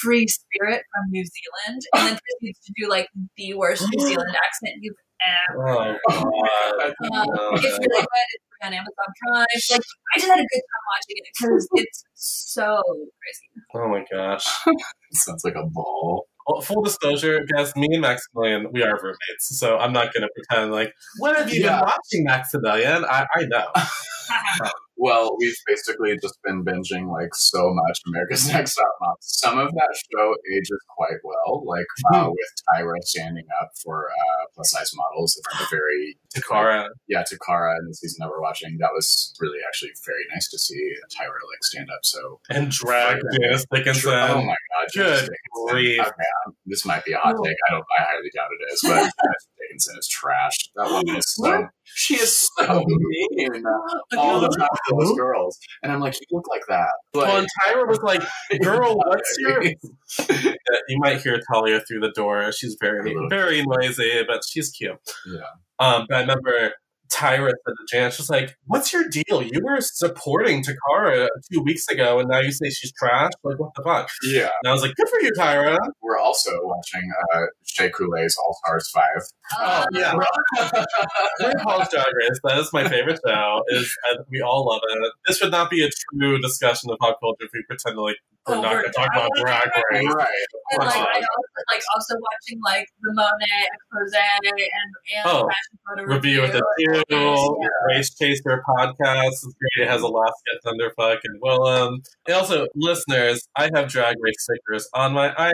free 0.00 0.26
spirit 0.26 0.82
from 0.92 1.10
New 1.10 1.24
Zealand, 1.24 1.82
and 1.94 2.06
then 2.08 2.18
proceeds 2.40 2.58
to 2.66 2.72
do 2.76 2.88
like 2.88 3.08
the 3.36 3.54
worst 3.54 3.86
New 3.92 4.00
Zealand 4.06 4.34
accent 4.34 4.74
you've 4.80 4.96
ever. 5.50 5.68
Oh, 5.68 5.96
God. 6.08 6.94
Um, 7.12 7.26
No. 7.28 7.50
it's 7.54 7.64
really 7.64 7.78
good. 7.78 8.06
It's 8.06 8.44
on 8.64 8.72
Amazon 8.72 9.10
Prime. 9.22 9.40
Like 9.40 9.46
I 9.52 9.58
just 9.58 10.28
had 10.30 10.38
a 10.38 10.42
good 10.42 10.62
time 10.70 10.84
watching 10.94 11.16
it 11.16 11.26
because 11.38 11.68
it's 11.74 12.04
so 12.14 12.82
crazy. 13.20 13.48
Oh, 13.74 13.88
my 13.88 14.04
gosh. 14.10 14.46
Sounds 15.12 15.44
like 15.44 15.54
a 15.54 15.66
ball. 15.66 16.26
Well, 16.48 16.62
full 16.62 16.82
disclosure, 16.82 17.40
guys, 17.54 17.76
me 17.76 17.88
and 17.92 18.00
Maximilian, 18.00 18.68
we 18.72 18.82
are 18.82 18.98
roommates, 19.02 19.58
so 19.58 19.76
I'm 19.78 19.92
not 19.92 20.12
going 20.14 20.22
to 20.22 20.30
pretend 20.34 20.72
like, 20.72 20.92
what 21.18 21.36
have 21.36 21.52
you 21.52 21.60
Yeah. 21.60 21.76
been 21.80 21.84
watching, 21.86 22.24
Maximilian? 22.24 23.04
I, 23.04 23.26
I 23.36 23.44
know. 23.44 23.66
Well, 25.00 25.36
we've 25.38 25.54
basically 25.64 26.18
just 26.20 26.36
been 26.42 26.64
binging 26.64 27.06
like 27.12 27.32
so 27.32 27.72
much 27.72 28.00
America's 28.08 28.48
Next 28.52 28.74
Top 28.74 28.84
Mom. 29.00 29.14
Some 29.20 29.56
of 29.56 29.70
that 29.70 29.94
show 30.12 30.34
ages 30.56 30.80
quite 30.96 31.20
well, 31.22 31.62
like 31.64 31.86
uh, 32.12 32.24
Mhm. 32.24 32.30
with 32.32 32.50
Tyra 32.66 32.94
standing 33.02 33.44
up 33.62 33.70
for 33.80 34.08
uh, 34.10 34.44
plus 34.58 34.70
size 34.72 34.90
models 34.94 35.38
at 35.38 35.58
the 35.60 35.66
very 35.70 36.18
Toccara. 36.34 36.88
yeah 37.06 37.22
Toccara 37.22 37.78
in 37.78 37.86
the 37.86 37.94
season 37.94 38.16
that 38.20 38.28
we're 38.28 38.40
watching. 38.42 38.76
That 38.78 38.90
was 38.92 39.32
really 39.38 39.58
actually 39.66 39.92
very 40.04 40.24
nice 40.34 40.48
to 40.50 40.58
see 40.58 40.74
Tyra 41.14 41.30
like 41.30 41.62
stand 41.62 41.88
up. 41.90 42.00
So 42.02 42.40
And 42.50 42.70
drag 42.70 43.22
Janice 43.40 43.64
Dickinson. 43.72 44.12
oh 44.12 44.42
my 44.42 44.56
god, 44.74 44.88
Good 44.94 45.30
grief. 45.70 46.00
Okay, 46.00 46.30
um, 46.46 46.56
this 46.66 46.84
might 46.84 47.04
be 47.04 47.12
a 47.12 47.18
hot 47.18 47.36
take. 47.44 47.56
I 47.68 47.72
don't. 47.72 47.84
I 47.98 48.02
highly 48.02 48.30
doubt 48.34 48.48
it 48.58 48.72
is, 48.72 48.80
but 48.82 49.12
Janice 49.78 49.86
Dickinson 49.86 49.98
is 49.98 50.08
trash. 50.08 50.56
That 50.76 50.90
woman 50.90 51.16
is 51.16 51.34
so. 51.34 51.68
She 51.84 52.14
is 52.14 52.48
so 52.58 52.84
mean 52.86 53.64
all 54.16 54.40
the 54.40 54.48
time 54.48 54.68
to 54.88 54.96
those 54.98 55.16
girls, 55.16 55.58
and 55.82 55.92
I'm 55.92 56.00
like, 56.00 56.14
you 56.14 56.26
look 56.32 56.46
like 56.48 56.62
that. 56.68 56.90
Well, 57.14 57.38
and 57.38 57.46
Tyra 57.62 57.86
was 57.86 58.00
like, 58.02 58.22
"Girl, 58.62 58.96
what's 58.96 59.36
your?" 59.38 59.62
Yeah. 59.62 59.72
Yeah, 60.28 60.78
you 60.88 60.98
might 60.98 61.20
hear 61.22 61.40
Talia 61.52 61.80
through 61.80 62.00
the 62.00 62.12
door. 62.12 62.50
She's 62.52 62.76
very, 62.80 63.14
very 63.28 63.64
noisy, 63.64 64.22
but 64.26 64.42
she's 64.48 64.70
cute. 64.70 64.98
Yeah. 65.26 65.40
Um, 65.78 66.06
but 66.08 66.16
I 66.16 66.20
remember 66.20 66.72
Tyra 67.12 67.50
said 67.50 67.74
to 67.78 67.86
Jan, 67.90 68.10
she's 68.10 68.30
like, 68.30 68.56
"What's 68.66 68.92
your 68.92 69.04
deal? 69.08 69.42
You 69.42 69.60
were 69.64 69.80
supporting 69.80 70.62
Toccara 70.62 71.28
two 71.52 71.62
weeks 71.62 71.88
ago, 71.88 72.18
and 72.20 72.28
now 72.28 72.40
you 72.40 72.52
say 72.52 72.70
she's 72.70 72.92
trash. 72.92 73.30
Like, 73.42 73.58
what 73.58 73.70
the 73.76 73.82
fuck?" 73.82 74.10
Yeah. 74.24 74.48
And 74.62 74.70
I 74.70 74.72
was 74.72 74.82
like, 74.82 74.94
"Good 74.96 75.08
for 75.08 75.20
you, 75.20 75.32
Tyra." 75.38 75.78
We're 76.02 76.18
also 76.18 76.50
watching 76.62 77.10
uh, 77.34 77.40
Shea 77.64 77.90
Coulee's 77.90 78.36
All 78.36 78.58
Stars 78.64 78.90
Five. 78.90 79.22
Oh, 79.58 79.84
yeah. 79.92 80.14
RuPaul's 81.40 81.88
Drag 81.90 82.06
Race. 82.14 82.40
That 82.44 82.58
is 82.58 82.72
my 82.72 82.88
favorite 82.88 83.20
show. 83.26 83.62
Is 83.68 83.96
uh, 84.12 84.22
we 84.30 84.40
all 84.40 84.66
love 84.66 84.80
it. 84.88 85.12
This 85.26 85.40
would 85.40 85.50
not 85.50 85.70
be 85.70 85.84
a 85.84 85.88
true 86.12 86.38
discussion 86.40 86.90
of 86.90 86.98
pop 86.98 87.18
culture 87.20 87.44
if 87.44 87.50
we 87.52 87.62
pretend 87.66 87.98
like 87.98 88.16
we're 88.46 88.56
Oh, 88.56 88.62
not 88.62 88.72
going 88.72 88.84
to 88.84 88.90
talk 88.92 89.08
about 89.12 89.30
not. 89.34 89.44
Drag 89.44 89.70
Race. 89.92 90.14
Right. 90.14 90.26
And 90.72 90.80
like. 90.84 90.94
I 90.96 91.18
also 91.18 91.60
like 91.70 91.82
also 91.94 92.14
watching 92.14 92.60
like 92.64 92.86
the 93.02 93.12
Monet 93.12 93.68
expose 93.72 94.14
and 94.14 94.58
and 94.58 95.26
Oh, 95.26 95.48
fashion 95.48 95.78
photo 95.86 96.14
Review 96.14 96.40
with 96.42 96.52
the 96.52 96.97
two, 97.08 97.58
Yeah. 97.60 97.96
Race 97.96 98.14
Chaser 98.14 98.62
podcast 98.68 99.28
is 99.30 99.54
great. 99.58 99.86
It 99.86 99.90
has 99.90 100.02
Alaska 100.02 100.52
Thunderfuck 100.64 101.18
and 101.24 101.40
Willam. 101.42 101.98
And 102.26 102.36
also, 102.36 102.66
listeners, 102.74 103.48
I 103.56 103.70
have 103.74 103.88
Drag 103.88 104.16
Race 104.20 104.34
stickers 104.38 104.88
on 104.94 105.12
my 105.12 105.28
iPad. 105.30 105.52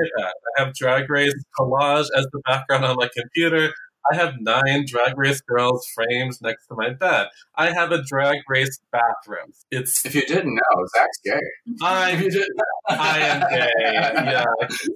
I 0.59 0.65
have 0.65 0.75
Drag 0.75 1.09
Race 1.11 1.35
collage 1.59 2.07
as 2.17 2.27
the 2.33 2.41
background 2.47 2.85
on 2.85 2.97
my 2.97 3.09
computer. 3.17 3.73
I 4.13 4.17
have 4.17 4.35
nine 4.39 4.85
Drag 4.87 5.17
Race 5.17 5.41
girls 5.41 5.87
framed 5.95 6.35
next 6.43 6.67
to 6.67 6.75
my 6.77 6.91
bed. 6.91 7.29
I 7.57 7.73
have 7.73 7.91
a 7.91 8.03
Drag 8.03 8.37
Race 8.51 8.79
bathroom. 8.93 9.53
It's 9.71 10.05
If 10.05 10.15
you 10.15 10.27
didn't 10.27 10.55
know, 10.55 10.87
Zach's 10.95 11.19
gay. 11.25 11.41
I'm 11.83 12.21
you 12.21 12.31
didn't 12.31 12.55
know. 12.55 12.97
I 12.97 13.19
am 13.21 13.41
gay. 13.49 13.71
Yeah, 13.81 14.45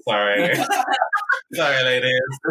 sorry, 0.06 0.54
sorry, 1.54 1.82
ladies. 1.84 2.12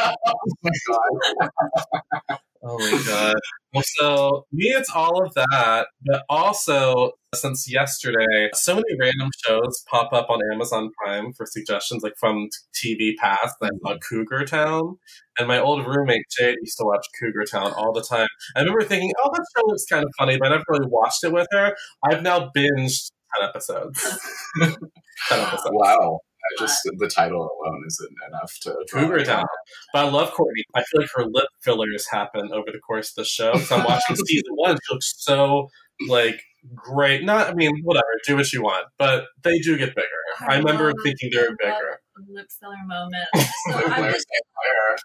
oh 0.00 0.14
my 0.62 0.70
god. 0.86 2.38
Oh 2.70 2.78
my 2.78 3.02
god. 3.06 3.36
Well, 3.72 3.84
so 3.96 4.46
me, 4.52 4.66
it's 4.66 4.90
all 4.90 5.24
of 5.24 5.32
that, 5.34 5.88
but 6.04 6.22
also 6.28 7.12
since 7.34 7.70
yesterday, 7.70 8.50
so 8.52 8.74
many 8.74 8.96
random 8.98 9.30
shows 9.46 9.84
pop 9.90 10.12
up 10.12 10.28
on 10.30 10.40
Amazon 10.52 10.90
Prime 10.98 11.32
for 11.32 11.46
suggestions, 11.46 12.02
like 12.02 12.14
from 12.18 12.48
TV 12.74 13.16
past. 13.16 13.56
Saw 13.62 13.68
mm-hmm. 13.68 13.98
Cougar 14.08 14.44
Town, 14.46 14.96
and 15.38 15.48
my 15.48 15.58
old 15.58 15.86
roommate 15.86 16.24
Jade 16.38 16.56
used 16.60 16.78
to 16.78 16.84
watch 16.84 17.06
Cougar 17.18 17.44
Town 17.44 17.72
all 17.72 17.92
the 17.92 18.02
time. 18.02 18.28
I 18.56 18.60
remember 18.60 18.84
thinking, 18.84 19.12
"Oh, 19.22 19.30
that 19.32 19.46
show 19.56 19.66
looks 19.66 19.84
kind 19.84 20.04
of 20.04 20.10
funny," 20.18 20.38
but 20.38 20.48
I 20.48 20.56
never 20.56 20.64
really 20.68 20.88
watched 20.88 21.24
it 21.24 21.32
with 21.32 21.46
her. 21.52 21.74
I've 22.04 22.22
now 22.22 22.50
binged 22.56 23.10
ten 23.36 23.48
episodes. 23.48 24.02
ten 24.60 25.40
episodes. 25.40 25.70
Wow. 25.72 26.20
I 26.50 26.60
just 26.60 26.80
the 26.84 27.08
title 27.08 27.42
alone 27.42 27.82
isn't 27.86 28.14
enough 28.28 28.52
to 28.62 28.76
Cougar 28.92 29.24
Town. 29.24 29.44
But 29.92 30.06
I 30.06 30.08
love 30.10 30.30
Courtney. 30.32 30.62
I 30.74 30.82
feel 30.84 31.00
like 31.02 31.10
her 31.16 31.24
lip 31.26 31.48
fillers 31.62 32.06
happen 32.10 32.50
over 32.52 32.70
the 32.72 32.78
course 32.80 33.10
of 33.10 33.16
the 33.16 33.24
show. 33.24 33.56
So 33.58 33.76
I'm 33.76 33.84
watching 33.84 34.16
season 34.26 34.52
one. 34.54 34.76
She 34.86 34.94
looks 34.94 35.14
so 35.18 35.68
like 36.08 36.40
great. 36.74 37.24
Not, 37.24 37.48
I 37.48 37.54
mean, 37.54 37.72
whatever. 37.82 38.06
Do 38.26 38.36
what 38.36 38.52
you 38.52 38.62
want, 38.62 38.86
but 38.98 39.26
they 39.42 39.58
do 39.58 39.76
get 39.78 39.94
bigger. 39.94 40.06
I, 40.48 40.58
remember 40.58 40.92
thinking 41.04 41.30
they 41.32 41.38
were 41.38 41.44
I 41.44 41.48
love 41.48 41.56
bigger. 41.60 42.00
the 42.16 42.32
Lip 42.34 42.46
filler 42.60 42.74
moment. 42.86 43.28
So 43.68 43.72
Blair, 43.72 43.92
I'm 43.92 44.12
just 44.12 44.26
Blair. 44.54 44.96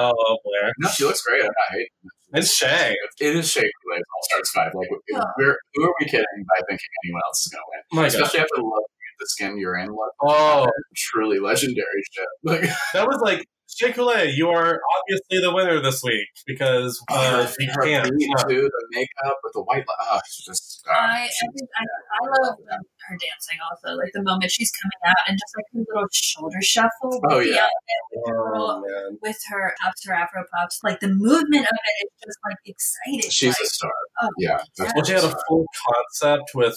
uh, 0.00 0.12
Oh, 0.14 0.38
Blair 0.44 0.72
No, 0.78 0.88
she 0.88 1.04
looks 1.04 1.22
great. 1.22 1.40
I'm 1.42 1.46
not 1.46 1.70
hating. 1.70 1.86
and 2.34 2.44
Shay. 2.44 2.94
It 3.20 3.36
is 3.36 3.50
Shea 3.50 3.60
Coulee's 3.60 4.02
All 4.14 4.22
Stars 4.22 4.50
Five. 4.50 4.72
Like, 4.74 4.88
Yeah. 5.08 5.20
we're, 5.38 5.56
who 5.74 5.84
are 5.84 5.94
we 6.00 6.06
kidding 6.06 6.24
by 6.48 6.62
thinking 6.68 6.88
anyone 7.04 7.22
else 7.26 7.46
is 7.46 7.52
going 7.52 7.62
to 7.62 7.70
win? 7.70 7.82
My 7.92 8.02
God. 8.02 8.14
Especially 8.14 8.40
after 8.40 8.56
the 8.56 8.62
look, 8.62 8.84
the 9.20 9.26
skin 9.26 9.58
you're 9.58 9.76
in 9.78 9.88
look. 9.90 10.12
Oh, 10.22 10.66
Truly 10.96 11.38
legendary 11.38 12.02
shit. 12.12 12.26
Like, 12.44 12.62
that 12.94 13.06
was 13.06 13.20
like 13.22 13.46
Shea 13.72 13.92
Coulee. 13.92 14.32
You 14.34 14.48
are 14.48 14.80
obviously 14.98 15.38
the 15.40 15.54
winner 15.54 15.80
this 15.80 16.02
week 16.02 16.26
because 16.46 17.00
uh, 17.08 17.46
her, 17.46 17.52
you 17.60 17.68
can't. 17.82 18.10
yeah. 18.18 18.34
too, 18.48 18.62
the 18.62 18.86
makeup 18.90 19.36
with 19.44 19.52
the 19.54 19.62
white. 19.62 19.84
Oh, 19.88 20.18
just. 20.44 20.84
Uh, 20.88 20.92
I, 20.92 21.22
I, 21.22 21.28
think- 21.28 21.70
I, 21.78 21.84
I 21.84 22.42
love 22.48 22.56
um, 22.72 22.80
her 23.08 23.14
dancing 23.16 23.58
also. 23.70 23.96
Like 23.96 24.10
the 24.12 24.22
moment 24.24 24.50
she's 24.50 24.72
coming 24.72 25.10
out 25.10 25.28
and 25.28 25.38
just 25.38 25.54
like 25.56 25.64
her 25.72 25.84
little 25.94 26.08
shoulder 26.12 26.60
shuffle. 26.62 26.90
with 27.10 27.20
Oh, 27.30 27.38
the 27.38 27.46
yeah. 27.50 27.62
outfit, 27.62 28.02
with, 28.12 28.28
her 28.34 28.56
Oh, 28.56 28.60
little- 28.60 28.80
man. 28.80 29.18
with 29.22 29.38
her 29.50 29.74
pops, 29.84 30.04
her 30.06 30.14
afro 30.14 30.42
pops. 30.52 30.80
Like 30.82 30.98
the 30.98 31.08
movement 31.08 31.62
of 31.70 31.78
it 31.78 32.06
is 32.06 32.10
just 32.26 32.38
like 32.44 32.56
exciting. 32.66 33.30
she's 33.30 33.50
like, 33.50 33.60
a 33.62 33.66
star. 33.66 33.92
oh, 34.22 34.28
yeah. 34.38 34.58
Well, 34.80 35.04
she 35.04 35.12
had 35.12 35.22
a 35.24 35.36
full 35.46 35.66
concept 35.86 36.50
with 36.56 36.76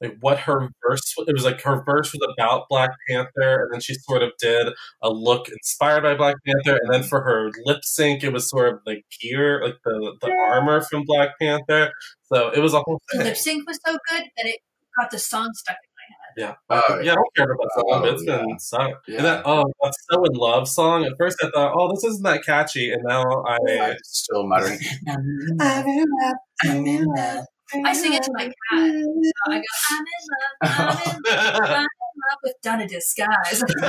like 0.00 0.16
what 0.20 0.38
her 0.40 0.68
verse. 0.86 1.14
It 1.18 1.32
was 1.32 1.44
like 1.44 1.60
her 1.62 1.82
verse 1.84 2.12
was 2.12 2.34
about 2.36 2.68
Black 2.68 2.90
Panther, 3.08 3.64
and 3.64 3.72
then 3.72 3.80
she 3.80 3.94
sort 3.94 4.22
of 4.22 4.32
did 4.38 4.68
a 5.02 5.10
look 5.10 5.48
inspired 5.48 6.02
by 6.02 6.14
Black 6.14 6.36
Panther, 6.46 6.78
and 6.82 6.92
then 6.92 7.02
for 7.02 7.22
her 7.22 7.50
lip 7.64 7.84
sync, 7.84 8.22
it 8.22 8.32
was 8.32 8.48
sort 8.48 8.72
of 8.74 8.80
like 8.86 9.04
gear, 9.20 9.62
like 9.64 9.76
the 9.84 10.14
the 10.20 10.30
armor 10.50 10.80
from 10.80 11.04
Black 11.06 11.30
Panther. 11.40 11.92
So 12.24 12.50
it 12.50 12.60
was 12.60 12.74
a 12.74 12.80
whole 12.80 13.00
the 13.12 13.24
lip 13.24 13.36
sync 13.36 13.66
was 13.66 13.78
so 13.84 13.92
good 14.10 14.24
that 14.36 14.46
it 14.46 14.60
got 14.98 15.10
the 15.10 15.18
song 15.18 15.50
stuck 15.54 15.76
in 15.76 15.90
my 15.96 16.44
head. 16.44 16.56
Yeah, 16.68 16.80
Oh, 16.88 17.00
yeah, 17.00 17.12
I 17.12 17.14
don't 17.14 17.36
care 17.36 17.46
about 17.46 17.58
that 17.62 17.70
song. 17.74 17.84
Oh, 17.92 18.04
it's 18.04 18.24
been 18.24 18.40
oh, 18.40 18.46
yeah. 18.48 18.56
sung. 18.58 18.94
Yeah. 19.08 19.16
And 19.16 19.24
that 19.24 19.42
oh, 19.46 19.64
that 19.82 19.92
"So 20.10 20.24
in 20.24 20.32
Love" 20.34 20.68
song. 20.68 21.04
At 21.04 21.12
first, 21.18 21.38
I 21.42 21.48
thought, 21.54 21.72
oh, 21.76 21.90
this 21.94 22.04
isn't 22.04 22.22
that 22.24 22.44
catchy, 22.44 22.92
and 22.92 23.02
now 23.04 23.22
I'm 23.22 23.58
I. 23.66 23.96
still 24.02 24.46
muttering. 24.46 24.78
I 27.84 27.92
sing 27.92 28.12
it 28.14 28.22
to 28.22 28.32
my 28.32 28.44
cat. 28.44 28.54
So 28.70 29.32
I 29.50 29.58
go, 29.58 29.64
I'm 29.90 30.04
in 30.06 30.22
love, 30.30 30.54
I'm 30.62 30.88
in 30.88 31.22
love, 31.24 31.64
I'm 31.64 31.80
in 31.80 31.82
love 31.82 32.38
with 32.44 32.54
Donna 32.62 32.86
Disguise. 32.88 33.64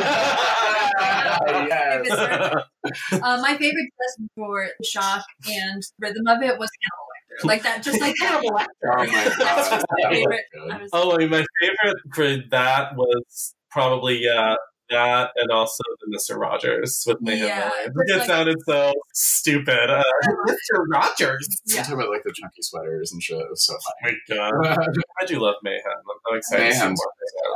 yes. 1.70 2.10
uh, 2.12 3.40
my 3.42 3.56
favorite 3.58 3.90
dress 3.98 4.28
for 4.36 4.68
the 4.80 4.86
Shock 4.86 5.24
and 5.48 5.84
Rhythm 6.00 6.28
of 6.28 6.42
it 6.42 6.58
was 6.58 6.70
Hannibal 6.82 7.08
Lecter. 7.14 7.46
Like 7.46 7.64
that, 7.64 7.84
just 7.84 8.02
like 8.02 8.16
Hannibal 8.20 8.52
Lecter. 8.52 8.66
Oh 8.84 8.98
my 8.98 9.06
That's 9.06 9.38
god. 9.38 9.70
just 9.72 9.86
my 9.92 10.02
That 10.04 10.12
favorite. 10.12 10.46
good. 10.54 10.72
I 10.72 10.82
was, 10.82 10.90
Oh, 10.94 11.18
my 11.28 11.46
favorite 11.62 11.98
for 12.14 12.38
that 12.50 12.96
was 12.96 13.54
probably 13.70 14.24
yeah, 14.24 14.56
that 14.90 15.32
and 15.36 15.52
also 15.52 15.84
the 16.06 16.16
Mr. 16.18 16.38
Rogers 16.40 17.04
with 17.08 17.18
Mayhem 17.22 17.48
Yeah, 17.48 17.70
Millions. 17.94 17.96
It 18.10 18.18
like- 18.20 18.28
sounded 18.28 18.58
so 18.66 18.94
stupid. 19.14 19.90
Uh, 19.90 20.04
Mr. 20.48 20.84
Rogers. 20.92 21.48
I'm 21.70 21.76
yeah. 21.76 21.82
talking 21.84 21.96
about 21.96 22.10
like 22.10 22.24
the 22.24 22.34
chunky 22.34 22.62
sweaters 22.62 23.12
and 23.12 23.22
shit. 23.22 23.38
It 23.40 23.50
was 23.50 23.66
so 23.66 23.74
Oh 23.76 23.94
my 24.04 24.14
god. 24.36 24.78
I 25.22 25.26
do 25.26 25.40
love 25.40 25.56
Mayhem. 25.64 25.82
I'm, 25.88 26.32
I'm 26.32 26.38
excited 26.38 26.68
to 26.68 26.74
see 26.74 26.80
Mayhem's- 26.80 27.00
more. 27.00 27.12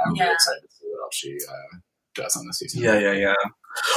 I'm 0.08 0.16
Yeah. 0.16 0.24
really 0.24 0.34
excited 0.36 0.62
to 0.62 0.76
see 0.76 0.86
what 0.90 1.04
else 1.06 1.16
she 1.16 1.38
uh, 1.50 1.78
does 2.16 2.36
on 2.36 2.46
the 2.48 2.54
season. 2.54 2.82
Yeah, 2.82 3.00
yeah, 3.00 3.14
yeah. 3.14 3.34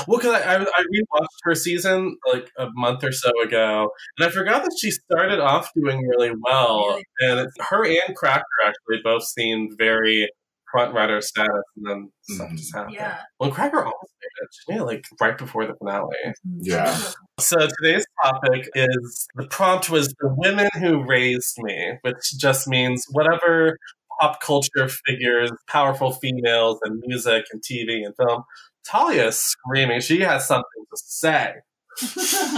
Well, 0.06 0.18
because 0.18 0.34
I, 0.34 0.54
I, 0.54 0.60
I 0.62 0.84
rewatched 0.84 1.26
her 1.42 1.54
season 1.56 2.16
like 2.32 2.48
a 2.56 2.68
month 2.74 3.02
or 3.02 3.10
so 3.10 3.32
ago, 3.42 3.90
and 4.16 4.28
I 4.28 4.30
forgot 4.30 4.62
that 4.62 4.76
she 4.80 4.92
started 4.92 5.40
off 5.40 5.72
doing 5.74 6.00
really 6.06 6.30
well. 6.42 6.86
Really? 7.20 7.40
And 7.40 7.48
her 7.70 7.84
and 7.84 8.14
Cracker 8.14 8.44
actually 8.64 9.00
both 9.02 9.24
seemed 9.24 9.72
very 9.76 10.28
front 10.74 10.92
runner 10.92 11.20
status, 11.20 11.62
and 11.76 11.86
then 11.86 12.12
stuff 12.22 12.48
Mhm. 12.50 12.56
just 12.56 12.74
happened. 12.74 12.94
Yeah. 12.94 13.20
Well, 13.38 13.52
Cracker 13.52 13.78
almost 13.78 14.12
made 14.20 14.42
it. 14.42 14.48
She 14.52 14.72
made 14.72 14.80
it 14.80 14.84
like 14.84 15.04
right 15.20 15.38
before 15.38 15.66
the 15.66 15.74
finale. 15.76 16.16
Yeah. 16.58 16.98
So 17.38 17.68
today's 17.78 18.04
topic 18.24 18.68
is 18.74 19.28
the 19.36 19.46
prompt 19.46 19.88
was 19.88 20.08
the 20.18 20.34
women 20.36 20.68
who 20.80 21.04
raised 21.04 21.58
me, 21.58 21.98
which 22.02 22.36
just 22.36 22.66
means 22.66 23.06
whatever 23.12 23.78
pop 24.20 24.40
culture 24.40 24.88
figures, 25.06 25.52
powerful 25.68 26.12
females 26.12 26.80
and 26.82 27.00
music 27.06 27.44
and 27.52 27.62
TV 27.62 28.04
and 28.04 28.14
film. 28.16 28.42
Talia 28.84 29.28
is 29.28 29.40
screaming. 29.40 30.00
She 30.00 30.20
has 30.22 30.46
something 30.48 30.84
to 30.90 30.96
say. 30.96 31.54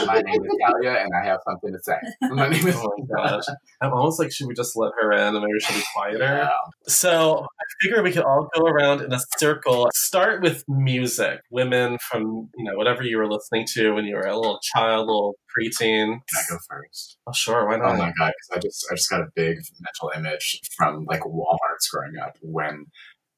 My 0.06 0.22
name 0.24 0.42
is 0.44 0.56
Talia, 0.66 1.02
and 1.02 1.10
I 1.14 1.26
have 1.26 1.40
something 1.46 1.72
to 1.72 1.78
say. 1.82 1.96
My 2.34 2.48
name 2.48 2.66
is. 2.66 2.76
Oh 2.76 2.90
my 2.98 3.16
gosh. 3.16 3.44
I'm 3.80 3.92
almost 3.92 4.18
like, 4.18 4.32
should 4.32 4.46
we 4.46 4.54
just 4.54 4.76
let 4.76 4.92
her 5.00 5.12
in 5.12 5.34
and 5.36 5.40
maybe 5.40 5.58
she'll 5.60 5.76
be 5.76 5.84
quieter? 5.94 6.18
Yeah. 6.18 6.48
So 6.86 7.40
I 7.44 7.64
figure 7.82 8.02
we 8.02 8.12
could 8.12 8.24
all 8.24 8.48
go 8.54 8.64
around 8.64 9.02
in 9.02 9.12
a 9.12 9.20
circle. 9.38 9.88
Start 9.94 10.42
with 10.42 10.64
music. 10.68 11.40
Women 11.50 11.98
from, 11.98 12.48
you 12.56 12.64
know, 12.64 12.76
whatever 12.76 13.02
you 13.02 13.18
were 13.18 13.30
listening 13.30 13.66
to 13.74 13.92
when 13.92 14.04
you 14.04 14.16
were 14.16 14.26
a 14.26 14.36
little 14.36 14.58
child, 14.62 15.06
little 15.06 15.36
preteen. 15.56 16.06
Can 16.06 16.20
I 16.34 16.42
go 16.48 16.58
first? 16.68 17.18
Oh, 17.26 17.32
sure. 17.32 17.66
Why 17.66 17.74
oh 17.74 17.78
not? 17.78 17.94
Oh 17.94 17.98
my 17.98 18.12
god! 18.18 18.32
Because 18.32 18.50
I 18.52 18.58
just 18.58 18.86
I 18.90 18.94
just 18.94 19.10
got 19.10 19.20
a 19.20 19.28
big 19.34 19.58
mental 19.80 20.12
image 20.16 20.60
from 20.76 21.04
like 21.04 21.20
Walmart's 21.20 21.88
growing 21.92 22.16
up 22.22 22.36
when 22.40 22.86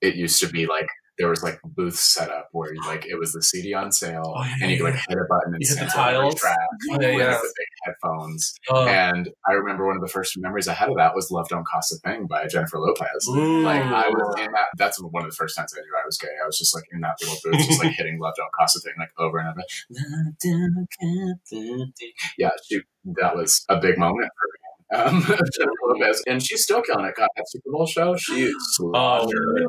it 0.00 0.14
used 0.14 0.40
to 0.40 0.48
be 0.48 0.66
like 0.66 0.88
there 1.18 1.28
was 1.28 1.42
like 1.42 1.58
booths 1.64 2.00
set 2.00 2.30
up 2.30 2.48
where 2.52 2.72
like 2.86 3.04
it 3.06 3.18
was 3.18 3.32
the 3.32 3.42
CD 3.42 3.74
on 3.74 3.90
sale 3.92 4.22
Oh, 4.36 4.42
yeah, 4.44 4.54
and 4.62 4.70
you 4.70 4.78
could 4.78 4.84
yeah, 4.86 4.90
like 4.92 5.00
hit 5.08 5.18
a 5.18 5.24
button 5.28 5.54
and 5.54 5.62
You 5.62 5.68
hit 5.68 5.78
the 5.80 5.86
tiles. 5.86 6.34
track 6.36 6.56
Oh, 6.90 6.98
yeah, 7.00 7.14
with 7.14 7.18
yeah. 7.18 7.30
the 7.32 7.52
big 7.86 7.94
phones. 8.02 8.54
Oh. 8.70 8.86
And 8.86 9.28
I 9.48 9.52
remember 9.52 9.86
one 9.86 9.96
of 9.96 10.02
the 10.02 10.08
first 10.08 10.34
memories 10.38 10.68
I 10.68 10.74
had 10.74 10.88
of 10.90 10.96
that 10.96 11.14
was 11.14 11.30
Love 11.30 11.48
Don't 11.48 11.66
Cost 11.66 11.92
a 11.92 11.96
Thing 12.08 12.26
by 12.26 12.46
Jennifer 12.46 12.78
Lopez. 12.78 13.26
Ooh. 13.30 13.62
Like 13.62 13.82
I 13.82 14.08
was 14.08 14.40
in 14.40 14.52
that 14.52 14.66
that's 14.76 15.02
one 15.02 15.24
of 15.24 15.30
the 15.30 15.36
first 15.36 15.56
times 15.56 15.74
I 15.76 15.80
knew 15.80 15.92
I 16.00 16.06
was 16.06 16.18
gay. 16.18 16.28
I 16.42 16.46
was 16.46 16.58
just 16.58 16.74
like 16.74 16.84
in 16.92 17.00
that 17.00 17.16
little 17.20 17.36
booth, 17.44 17.66
just 17.66 17.82
like 17.82 17.92
hitting 17.96 18.18
Love 18.20 18.34
Don't 18.36 18.52
Cost 18.52 18.76
a 18.76 18.80
Thing 18.80 18.94
like 18.98 19.10
over 19.18 19.38
and 19.38 19.48
over. 19.48 19.60
Love 19.90 20.34
don't 20.42 20.86
cost 21.00 21.52
a 21.52 21.92
thing. 21.98 22.12
Yeah, 22.38 22.50
she 22.66 22.80
that 23.20 23.34
was 23.36 23.64
a 23.68 23.78
big 23.80 23.98
moment 23.98 24.28
for 24.38 24.46
me. 24.52 24.58
Um, 24.90 25.20
Jennifer 25.22 25.72
Lopez. 25.88 26.22
And 26.26 26.42
she's 26.42 26.62
still 26.62 26.80
killing 26.82 27.04
it. 27.06 27.14
God, 27.16 27.28
that 27.36 27.44
Super 27.48 27.70
Bowl 27.70 27.86
show, 27.86 28.16
she 28.16 28.50
slaughtered. 28.74 29.66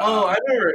Oh, 0.00 0.28
Um, 0.28 0.30
I 0.30 0.36
remember 0.48 0.74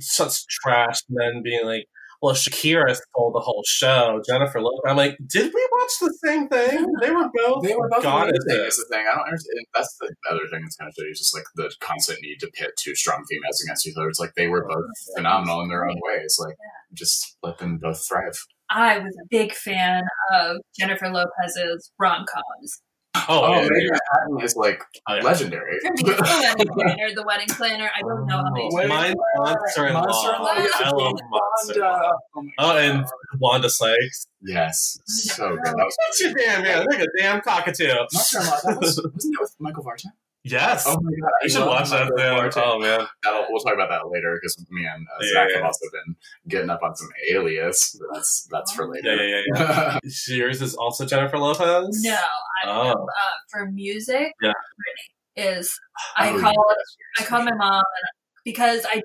such 0.00 0.46
trash 0.48 1.00
men 1.08 1.42
being 1.42 1.64
like, 1.64 1.86
well, 2.22 2.34
Shakira 2.34 2.96
stole 2.96 3.30
the 3.30 3.40
whole 3.40 3.62
show. 3.66 4.22
Jennifer 4.26 4.58
Lopez. 4.60 4.80
I'm 4.86 4.96
like, 4.96 5.18
did 5.26 5.52
we 5.52 5.68
watch 5.72 5.90
the 6.00 6.18
same 6.24 6.48
thing? 6.48 6.86
They 7.02 7.10
were 7.10 7.28
both. 7.34 7.62
They 7.62 7.74
were 7.76 7.90
both 7.90 8.02
goddesses. 8.02 8.42
amazing. 8.48 8.66
Is 8.66 8.76
the 8.78 8.86
thing 8.96 9.06
I 9.06 9.14
don't 9.14 9.24
understand. 9.26 9.66
That's 9.74 9.96
the 10.00 10.14
other 10.30 10.40
thing 10.50 10.62
that's 10.62 10.76
kind 10.76 10.88
of 10.88 10.94
shitty. 10.94 11.10
Is 11.12 11.18
just 11.18 11.34
like 11.34 11.44
the 11.56 11.70
constant 11.80 12.18
need 12.22 12.38
to 12.40 12.50
pit 12.54 12.70
two 12.78 12.94
strong 12.94 13.22
females 13.28 13.60
against 13.62 13.86
each 13.86 13.94
other. 13.98 14.08
It's 14.08 14.18
like 14.18 14.32
they 14.34 14.48
were 14.48 14.66
both 14.66 14.86
phenomenal 15.14 15.60
in 15.60 15.68
their 15.68 15.86
own 15.86 15.96
ways. 16.00 16.38
Like 16.40 16.56
just 16.94 17.36
let 17.42 17.58
them 17.58 17.76
both 17.76 18.02
thrive. 18.08 18.36
I 18.70 18.98
was 18.98 19.14
a 19.22 19.26
big 19.30 19.52
fan 19.52 20.02
of 20.34 20.56
Jennifer 20.78 21.08
Lopez's 21.10 21.92
rom 22.00 22.24
coms. 22.26 22.80
Oh, 23.28 23.42
Oh, 23.44 23.52
yeah, 23.54 23.60
Megan 23.62 23.76
yeah. 23.82 23.90
Manhattan 23.90 24.44
is 24.44 24.56
like 24.56 24.82
Oh, 25.08 25.14
yeah. 25.14 25.22
legendary. 25.22 25.78
The 25.82 26.16
wedding 26.44 26.66
planner, 26.74 27.14
the 27.14 27.22
wedding 27.24 27.48
planner. 27.48 27.90
I 27.96 28.00
don't 28.00 28.26
know 28.26 28.36
how 28.36 28.50
many. 28.50 28.68
Oh, 28.72 28.86
mine's 28.88 29.14
Monster-in-Law. 29.36 30.00
Monster-in-Law. 30.02 30.74
I 30.84 30.90
love 30.90 31.18
Monster. 31.30 31.84
Oh, 31.84 32.12
Oh, 32.58 32.76
and 32.76 33.02
God. 33.02 33.10
Wanda 33.38 33.70
Sykes. 33.70 34.26
yes, 34.42 34.98
so 35.06 35.50
good. 35.56 35.64
That 35.64 35.74
was 35.76 35.96
What's 36.06 36.20
your 36.20 36.32
damn 36.34 36.64
yeah? 36.64 36.84
Like 36.88 37.00
a 37.00 37.06
damn 37.18 37.40
cockatoo. 37.40 37.88
Monster-in-Law. 38.12 38.60
That 38.64 38.80
was 38.80 39.00
wasn't 39.14 39.34
that 39.34 39.38
with 39.40 39.54
Michael 39.58 39.84
Vartan? 39.84 40.12
Yes. 40.48 40.84
Oh 40.86 40.96
my 41.00 41.10
god, 41.20 41.30
I 41.42 41.44
you 41.44 41.48
should 41.50 41.66
watch 41.66 41.90
that 41.90 42.02
Michael 42.04 42.16
then. 42.16 42.32
Vartan. 42.34 42.62
Oh 42.64 42.78
man. 42.78 43.06
That'll, 43.24 43.46
we'll 43.50 43.60
talk 43.62 43.74
about 43.74 43.88
that 43.90 44.08
later 44.08 44.38
because 44.40 44.56
me 44.70 44.86
and 44.86 45.04
uh, 45.06 45.18
Yeah, 45.22 45.32
Zach 45.32 45.48
yeah. 45.50 45.56
have 45.56 45.64
also 45.64 45.86
been 45.92 46.16
getting 46.48 46.70
up 46.70 46.82
on 46.82 46.94
some 46.94 47.08
Alias. 47.32 47.98
That's 48.12 48.46
that's 48.50 48.72
for 48.72 48.88
later. 48.88 49.14
Yeah, 49.16 49.22
yeah, 49.22 49.42
yeah, 49.56 49.98
yeah. 50.02 50.34
Yours 50.36 50.62
is 50.62 50.74
also 50.76 51.04
Jennifer 51.04 51.38
Lopez. 51.38 52.00
No, 52.04 52.14
I 52.14 52.68
Oh. 52.68 52.90
uh, 52.92 53.30
for 53.50 53.70
music. 53.70 54.32
Yeah. 54.40 54.52
Britney 54.52 55.58
is 55.58 55.78
I 56.16 56.30
Oh, 56.30 56.40
called 56.40 56.74
yes. 56.78 56.96
I 57.18 57.24
called 57.24 57.44
my 57.44 57.54
mom 57.54 57.74
and 57.74 58.08
because 58.44 58.84
I 58.86 58.94
did 58.94 59.04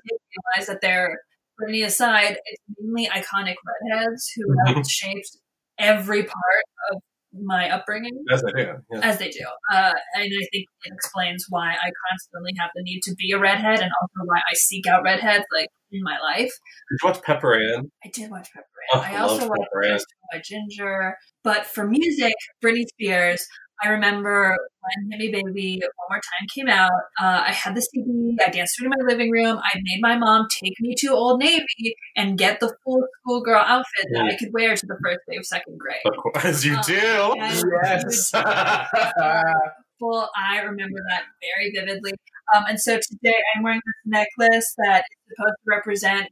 realize 0.56 0.68
that 0.68 0.80
they're 0.80 1.18
Britney 1.60 1.84
aside, 1.84 2.38
it's 2.46 2.62
mainly 2.80 3.08
iconic 3.08 3.56
redheads 3.90 4.30
who 4.36 4.44
have 4.74 4.86
shaped 4.86 5.36
every 5.78 6.22
part 6.22 6.64
of 6.92 7.02
my 7.32 7.70
upbringing. 7.70 8.12
Yes, 8.28 8.42
I 8.46 8.50
do. 8.52 8.72
Yeah. 8.92 9.00
As 9.02 9.18
they 9.18 9.30
do. 9.30 9.44
Uh, 9.72 9.92
and 10.14 10.24
I 10.24 10.46
think 10.52 10.66
it 10.84 10.92
explains 10.92 11.46
why 11.48 11.70
I 11.72 11.90
constantly 12.10 12.52
have 12.58 12.70
the 12.74 12.82
need 12.82 13.00
to 13.04 13.14
be 13.14 13.32
a 13.32 13.38
redhead 13.38 13.80
and 13.80 13.90
also 14.00 14.24
why 14.26 14.38
I 14.38 14.54
seek 14.54 14.86
out 14.86 15.02
redheads 15.02 15.44
like 15.52 15.68
in 15.90 16.02
my 16.02 16.18
life. 16.18 16.50
Did 16.90 16.98
you 17.02 17.08
watch 17.08 17.22
Pepper 17.22 17.54
Ann? 17.54 17.90
I 18.04 18.08
did 18.12 18.30
watch 18.30 18.48
Pepper 18.52 18.66
Oh, 18.94 19.00
Ann. 19.00 19.04
I 19.14 19.16
I 19.16 19.20
also 19.20 19.48
watched 19.48 19.62
Pepper 19.72 19.84
Ann. 19.84 19.98
By 20.32 20.40
Ginger. 20.44 21.16
But 21.44 21.66
for 21.66 21.86
music, 21.86 22.34
Britney 22.64 22.84
Spears, 22.88 23.46
I 23.82 23.88
remember 23.88 24.56
when 24.80 25.20
Hit 25.20 25.32
Baby 25.32 25.80
One 25.96 26.06
More 26.10 26.16
Time 26.16 26.46
came 26.54 26.68
out, 26.68 26.90
uh, 27.20 27.42
I 27.46 27.52
had 27.52 27.74
the 27.74 27.82
CD, 27.82 28.36
I 28.44 28.50
danced 28.50 28.78
through 28.78 28.90
my 28.90 28.96
living 29.06 29.30
room, 29.30 29.58
I 29.62 29.78
made 29.82 30.00
my 30.00 30.16
mom 30.16 30.46
take 30.50 30.74
me 30.80 30.94
to 30.98 31.08
Old 31.08 31.40
Navy 31.40 31.96
and 32.16 32.38
get 32.38 32.60
the 32.60 32.74
full 32.84 33.04
schoolgirl 33.20 33.56
outfit 33.66 34.06
that 34.12 34.24
I 34.24 34.36
could 34.36 34.52
wear 34.52 34.76
to 34.76 34.86
the 34.86 34.96
first 35.02 35.20
day 35.28 35.36
of 35.36 35.46
second 35.46 35.78
grade. 35.78 35.96
Of 36.04 36.16
course, 36.16 36.44
as 36.44 36.64
you 36.64 36.76
Uh, 36.76 36.82
do. 36.82 37.34
and 37.40 37.64
Yes. 37.84 38.32
Well, 40.00 40.30
I 40.36 40.60
remember 40.60 40.98
that 41.10 41.22
very 41.40 41.72
vividly. 41.74 42.12
Um, 42.54 42.64
and 42.68 42.80
so 42.80 42.98
today 42.98 43.36
I'm 43.56 43.62
wearing 43.62 43.80
this 43.84 43.94
necklace 44.04 44.74
that 44.78 45.04
is 45.10 45.36
supposed 45.36 45.56
to 45.64 45.66
represent 45.66 46.28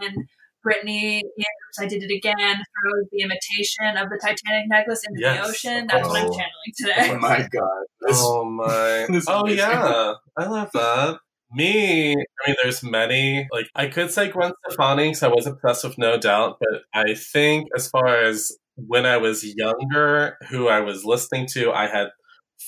when 0.00 0.26
Britney, 0.66 1.20
in 1.20 1.44
I 1.80 1.86
Did 1.86 2.02
It 2.02 2.14
Again, 2.14 2.56
throws 2.56 3.06
the 3.10 3.22
imitation 3.22 3.96
of 3.96 4.08
the 4.10 4.18
Titanic 4.22 4.68
necklace 4.68 5.02
into 5.08 5.20
Yes. 5.20 5.38
the 5.44 5.48
ocean. 5.50 5.86
That's 5.90 6.08
what 6.08 6.20
I'm 6.20 6.26
Oh. 6.28 6.30
channeling 6.30 6.72
today. 6.76 7.10
oh 7.14 7.18
my 7.18 7.38
god. 7.50 7.84
This- 8.00 8.18
Oh 8.20 8.44
my. 8.44 9.06
This 9.10 9.26
oh 9.28 9.40
amazing. 9.40 9.58
yeah. 9.58 10.12
I 10.38 10.44
love 10.46 10.70
that. 10.74 11.18
Me, 11.54 12.12
I 12.12 12.16
mean, 12.46 12.56
there's 12.62 12.82
many. 12.82 13.46
Like, 13.52 13.66
I 13.74 13.86
could 13.88 14.10
say 14.10 14.28
Gwen 14.30 14.52
Stefani 14.70 15.08
because 15.08 15.22
I 15.22 15.28
was 15.28 15.46
obsessed 15.46 15.84
with 15.84 15.98
No 15.98 16.16
Doubt, 16.18 16.56
but 16.60 16.82
I 16.94 17.14
think 17.14 17.68
as 17.76 17.88
far 17.88 18.06
as 18.22 18.52
when 18.76 19.04
I 19.04 19.18
was 19.18 19.44
younger, 19.44 20.38
who 20.48 20.68
I 20.68 20.80
was 20.80 21.04
listening 21.04 21.46
to, 21.52 21.70
I 21.70 21.88
had 21.88 22.08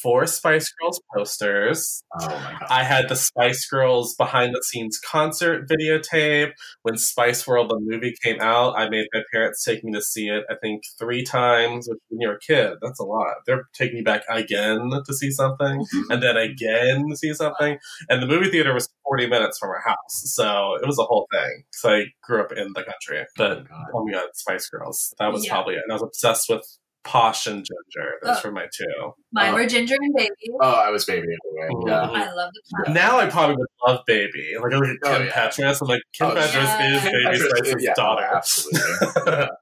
four 0.05 0.27
Spice 0.27 0.71
Girls 0.81 1.01
posters. 1.17 2.05
oh 2.21 2.29
my 2.29 2.53
god. 2.61 2.67
I 2.69 2.85
had 2.85 3.09
the 3.09 3.17
Spice 3.17 3.67
Girls 3.67 4.14
behind 4.17 4.55
the 4.55 4.62
scenes 4.62 4.99
concert 4.99 5.67
videotape. 5.67 6.53
When 6.83 6.99
Spice 6.99 7.47
World, 7.47 7.71
the 7.71 7.81
movie, 7.81 8.14
came 8.23 8.40
out, 8.40 8.79
I 8.79 8.90
made 8.90 9.07
my 9.14 9.23
parents 9.33 9.64
take 9.64 9.83
me 9.83 9.93
to 9.93 10.03
see 10.03 10.29
it, 10.29 10.45
I 10.51 10.57
think, 10.62 10.83
three 10.99 11.25
times. 11.25 11.88
Which, 11.88 11.99
when 12.11 12.21
you're 12.21 12.35
a 12.35 12.38
kid, 12.38 12.75
that's 12.83 13.01
a 13.01 13.05
lot. 13.05 13.37
They're 13.47 13.64
taking 13.73 13.97
me 13.97 14.03
back 14.03 14.23
again 14.29 14.90
to 15.07 15.14
see 15.14 15.31
something, 15.31 15.81
mm-hmm. 15.81 16.11
and 16.11 16.23
then 16.23 16.37
again 16.37 17.09
to 17.09 17.17
see 17.17 17.33
something. 17.33 17.79
And 18.11 18.23
the 18.23 18.27
movie 18.27 18.51
theater 18.51 18.75
was 18.75 18.88
40 19.05 19.29
minutes 19.29 19.59
from 19.59 19.71
our 19.71 19.81
house. 19.81 20.23
So 20.35 20.75
it 20.83 20.87
was 20.87 20.99
a 20.99 21.05
whole 21.05 21.27
thing. 21.33 21.64
So 21.73 21.90
I 21.95 22.05
grew 22.23 22.43
up 22.43 22.53
in 22.53 22.75
the 22.75 22.83
country. 22.83 23.25
But 23.38 23.67
God. 23.69 23.87
oh 23.95 24.05
my 24.05 24.12
god, 24.12 24.29
Spice 24.35 24.69
Girls. 24.69 25.14
That 25.19 25.33
was 25.33 25.47
Yeah. 25.47 25.53
probably 25.53 25.75
it. 25.75 25.83
And 25.85 25.93
I 25.93 25.95
was 25.95 26.03
obsessed 26.03 26.51
with 26.51 26.67
Posh 27.05 27.47
and 27.47 27.64
Ginger. 27.64 28.12
Those 28.23 28.38
Oh. 28.38 28.49
were 28.49 28.53
my 28.53 28.67
two. 28.77 29.12
Mine 29.33 29.53
Oh. 29.53 29.55
were 29.55 29.67
Ginger 29.67 29.95
and 30.01 30.14
Baby. 30.14 30.31
Oh, 30.61 30.71
I 30.73 30.90
was 30.90 31.05
baby 31.05 31.27
anyway. 31.27 31.69
Mhm. 31.73 31.88
Yeah. 31.88 32.01
I 32.01 32.33
love 32.33 32.51
the 32.55 32.62
platform. 32.71 32.95
Now 32.95 33.19
I 33.19 33.27
probably 33.31 33.57
would 33.57 33.69
love 33.87 34.01
Baby. 34.07 34.55
Like 34.61 34.73
I 34.73 34.77
look 34.77 34.88
at 34.88 34.97
Oh, 35.05 35.17
Kim 35.19 35.27
yeah. 35.27 35.33
Petras. 35.33 35.83
I'm 35.83 35.88
like 35.88 36.03
Kim 36.12 36.27
Oh, 36.29 36.35
Petras 36.35 36.55
yeah. 36.55 36.95
is 36.97 37.03
Kim 37.03 37.12
Baby 37.12 37.38
Petras- 37.38 37.57
Spice's 37.59 37.83
yeah, 37.85 37.95
daughter. 37.95 38.25
Absolutely. 38.35 39.47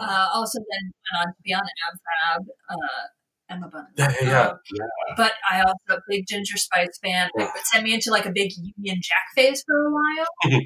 Uh, 0.00 0.26
also, 0.32 0.58
then 0.58 0.90
went 1.12 1.26
on 1.28 1.34
to 1.34 1.42
be 1.44 1.52
on 1.52 1.60
Ab 1.60 1.98
Fab, 2.38 2.42
uh, 2.70 2.74
Emma 3.50 3.68
Bunton. 3.68 3.92
Yeah, 3.98 4.10
yeah, 4.22 4.28
yeah. 4.30 4.48
Um, 4.48 5.14
But 5.18 5.32
I 5.50 5.60
also 5.60 5.98
a 5.98 6.02
big 6.08 6.24
Ginger 6.26 6.56
Spice 6.56 6.98
fan. 7.04 7.28
It 7.34 7.50
sent 7.66 7.84
me 7.84 7.92
into 7.92 8.10
like 8.10 8.24
a 8.24 8.32
big 8.32 8.52
Union 8.78 9.02
Jack 9.02 9.24
phase 9.36 9.62
for 9.66 9.76
a 9.76 9.90
while 9.92 10.60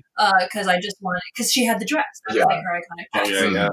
because 0.44 0.68
I 0.68 0.76
just 0.80 0.98
wanted 1.00 1.22
because 1.34 1.50
she 1.50 1.64
had 1.64 1.80
the 1.80 1.84
dress. 1.86 2.04
That 2.28 2.36
Yeah. 2.36 2.44
was 2.44 2.54
like 2.54 2.62
her 2.62 2.80
iconic 2.80 3.06
Oh, 3.14 3.28
dress. 3.28 3.42
yeah, 3.42 3.50
yeah. 3.50 3.68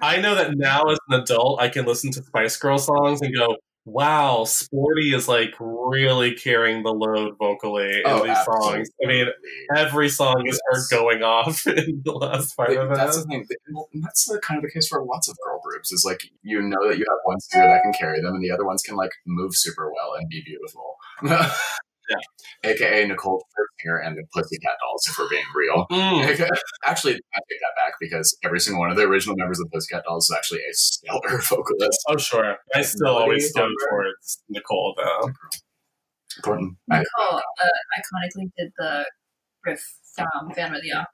I 0.00 0.20
know 0.20 0.34
that 0.34 0.56
now 0.56 0.84
as 0.84 0.98
an 1.08 1.20
adult, 1.20 1.60
I 1.60 1.68
can 1.68 1.86
listen 1.86 2.10
to 2.12 2.22
Spice 2.22 2.56
Girl 2.56 2.78
songs 2.78 3.20
and 3.22 3.34
go, 3.34 3.56
"Wow, 3.84 4.44
Sporty 4.44 5.14
is 5.14 5.28
like 5.28 5.54
really 5.58 6.34
carrying 6.34 6.82
the 6.82 6.92
load 6.92 7.36
vocally 7.38 7.98
in 7.98 8.02
Oh, 8.06 8.24
these 8.24 8.44
songs." 8.44 8.88
I 9.02 9.06
mean, 9.08 9.26
every 9.74 10.08
song 10.08 10.46
is 10.46 10.60
her 10.70 10.80
going 10.90 11.22
off 11.22 11.66
in 11.66 12.02
the 12.04 12.12
last 12.12 12.56
part 12.56 12.76
of 12.76 12.88
that's 12.94 13.16
the 13.18 13.24
thing. 13.24 13.46
Well, 13.72 13.88
that's 13.94 14.26
the 14.26 14.38
kind 14.40 14.58
of 14.58 14.64
the 14.64 14.70
case 14.70 14.88
for 14.88 15.04
lots 15.04 15.28
of 15.28 15.36
girl 15.44 15.60
groups. 15.64 15.92
Is 15.92 16.04
like 16.04 16.22
you 16.42 16.60
know 16.62 16.88
that 16.88 16.98
you 16.98 17.04
have 17.08 17.18
one 17.24 17.40
singer 17.40 17.66
that 17.66 17.82
can 17.82 17.92
carry 17.92 18.20
them, 18.20 18.34
and 18.34 18.44
the 18.44 18.50
other 18.50 18.64
ones 18.64 18.82
can 18.82 18.96
like 18.96 19.12
move 19.26 19.54
super 19.54 19.90
well 19.92 20.14
and 20.18 20.28
be 20.28 20.42
beautiful. 20.44 20.96
Yeah. 22.10 22.70
AKA 22.70 23.06
Nicole 23.06 23.42
Scherzinger 23.56 24.04
and 24.06 24.16
the 24.16 24.24
Pussycat 24.34 24.72
Dolls, 24.80 25.06
if 25.08 25.16
we're 25.18 25.28
being 25.28 25.44
real. 25.54 25.86
Mm. 25.90 26.24
Actually, 26.86 27.14
I 27.14 27.38
take 27.48 27.60
that 27.60 27.74
back 27.76 27.94
because 28.00 28.36
every 28.44 28.60
single 28.60 28.80
one 28.80 28.90
of 28.90 28.96
the 28.96 29.04
original 29.04 29.36
members 29.36 29.60
of 29.60 29.66
the 29.70 29.76
Pussycat 29.76 30.04
Dolls 30.04 30.24
is 30.30 30.36
actually 30.36 30.60
a 30.60 30.72
stellar 30.74 31.38
vocalist. 31.48 32.00
Oh, 32.08 32.16
sure. 32.16 32.56
I 32.74 32.82
still 32.82 33.04
Melody 33.06 33.22
always 33.24 33.52
go 33.52 33.62
Humber. 33.62 33.74
towards 33.90 34.42
Nicole, 34.48 34.94
though. 34.96 35.30
Gordon, 36.42 36.76
I- 36.90 36.98
Nicole 36.98 37.38
uh, 37.38 37.68
iconically 37.98 38.50
did 38.58 38.72
the 38.78 39.04
riff 39.64 39.82
from 40.14 40.26
Phantom 40.54 40.76
of 40.76 40.82
the 40.82 40.92
Opera, 40.92 41.06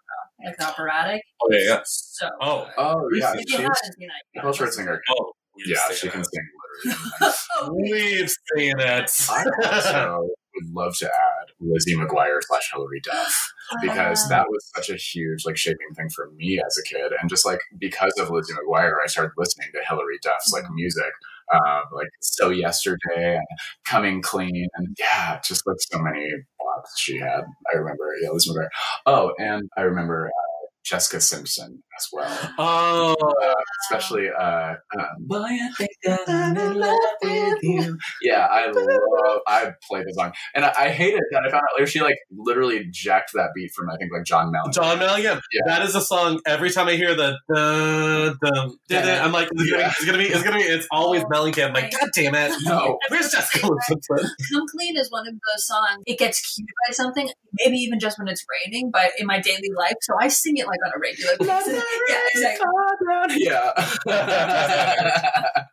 like 0.45 0.57
the 0.59 0.65
operatic. 0.69 1.23
Oh, 1.43 1.49
yeah, 1.51 1.59
yeah. 1.69 1.81
So 1.85 2.29
Oh. 2.41 2.65
good. 2.65 2.73
oh 2.79 3.09
yeah, 3.15 3.33
if 3.33 3.39
you 3.41 3.45
she's 3.49 3.57
haven't 3.61 3.77
seen 3.77 4.09
it, 4.09 4.25
you 4.35 4.41
Nicole 4.41 4.53
gotta 4.53 4.65
listen 4.65 4.87
to 4.87 4.93
Scherzinger. 4.93 4.99
Oh, 5.11 5.33
Yeah, 5.67 5.95
she 5.95 6.09
can 6.09 6.23
sing 6.25 6.43
literally. 6.85 7.33
Oh, 7.59 7.73
We've 7.73 8.31
seen 8.55 8.79
it. 8.79 9.11
I 9.31 9.45
also 9.73 10.29
would 10.57 10.75
love 10.75 10.97
to 10.99 11.07
add 11.07 11.47
Lizzie 11.61 11.97
McGuire 11.97 12.39
slash 12.43 12.71
Hilary 12.73 13.01
Duff 13.01 13.53
because 13.83 14.25
Ah. 14.27 14.29
that 14.29 14.47
was 14.49 14.71
such 14.75 14.91
a 14.91 14.97
huge 14.97 15.45
like 15.45 15.57
shaping 15.57 15.93
thing 15.97 16.09
for 16.11 16.31
me 16.33 16.61
as 16.65 16.79
a 16.79 16.83
kid, 16.83 17.13
and 17.21 17.29
just 17.31 17.45
like 17.47 17.61
because 17.79 18.13
of 18.19 18.31
Lizzie 18.31 18.55
McGuire, 18.55 18.95
I 19.03 19.07
started 19.07 19.33
listening 19.37 19.69
to 19.75 19.81
Hilary 19.89 20.19
Duff's 20.23 20.53
like 20.53 20.65
music, 20.73 21.13
um, 21.53 21.83
like 21.93 22.09
So 22.21 22.51
Yesterday 22.51 23.37
and 23.37 23.47
Coming 23.85 24.23
Clean, 24.23 24.69
and 24.77 24.97
yeah, 24.99 25.41
just 25.45 25.67
like 25.67 25.77
so 25.81 25.99
many 25.99 26.29
bops 26.61 26.97
she 26.99 27.19
had. 27.19 27.43
I 27.73 27.77
remember, 27.77 28.15
yeah, 28.23 28.31
Lizzie 28.31 28.51
McGuire. 28.51 28.69
Oh, 29.07 29.33
and 29.39 29.69
I 29.77 29.83
remember 29.83 30.29
uh, 30.29 30.67
Jessica 30.85 31.21
Simpson 31.21 31.83
as 31.97 32.09
well. 32.13 32.51
Oh, 32.59 33.17
Uh, 33.43 33.55
especially, 33.85 34.29
uh, 34.31 34.75
um, 34.99 35.07
Boy, 35.21 35.39
I 35.45 35.71
think 35.77 35.91
I'm 36.29 36.57
in 36.57 36.75
love 36.75 36.99
with 37.23 37.59
you. 37.63 37.99
Yeah, 38.23 38.47
I 38.51 38.67
love. 38.67 39.41
I 39.47 39.73
played 39.89 40.05
the 40.07 40.15
song, 40.15 40.33
and 40.55 40.65
I, 40.65 40.73
I 40.77 40.87
it 40.89 41.23
that. 41.33 41.45
I 41.47 41.51
found 41.51 41.63
out 41.63 41.69
later 41.77 41.87
she 41.87 42.01
like 42.01 42.17
literally 42.37 42.87
jacked 42.91 43.31
that 43.35 43.51
beat 43.55 43.73
from 43.73 43.91
I 43.91 43.97
think 43.97 44.13
like 44.13 44.25
John 44.25 44.53
Mellencamp. 44.53 44.73
John 44.75 44.99
Mellencamp. 44.99 45.41
Yeah. 45.53 45.63
That 45.67 45.83
is 45.83 45.95
a 45.95 46.01
song. 46.01 46.41
Every 46.47 46.71
time 46.71 46.89
I 46.89 46.97
hear 46.97 47.15
the 47.15 47.39
dun, 47.53 48.37
dun, 48.43 48.77
dun, 48.89 49.07
dun, 49.07 49.25
I'm 49.25 49.33
like, 49.33 49.49
it's, 49.53 49.71
gonna, 49.71 49.87
it's 49.87 50.05
gonna 50.05 50.19
be, 50.19 50.25
it's 50.25 50.43
gonna 50.43 50.57
be, 50.57 50.63
it's 50.63 50.87
always 50.91 51.23
Mellencamp. 51.25 51.69
I'm 51.69 51.75
like, 51.75 51.93
God 51.93 52.11
damn 52.15 52.35
it! 52.35 52.53
No, 52.67 52.99
Where's 53.11 53.31
Jessica 53.31 53.69
Simpson? 53.87 54.31
Come 54.53 54.67
Clean 54.69 54.97
is 54.97 55.11
one 55.11 55.27
of 55.29 55.35
those 55.35 55.67
songs. 55.67 56.03
It 56.07 56.19
gets 56.19 56.55
cued 56.55 56.69
by 56.89 56.93
something, 56.93 57.29
maybe 57.65 57.77
even 57.77 58.01
just 58.01 58.19
when 58.19 58.29
it's 58.29 58.45
raining, 58.65 58.91
but 58.91 59.13
in 59.19 59.27
my 59.27 59.41
daily 59.41 59.71
life. 59.77 59.95
So 60.03 60.15
I 60.21 60.29
sing 60.29 60.57
it 60.57 60.67
like 60.67 60.79
on 60.85 60.93
a 60.97 61.01
regular 61.01 61.37
basis. 61.39 61.85
Yeah, 62.09 62.21
exactly. 62.35 63.45
yeah. 63.45 63.73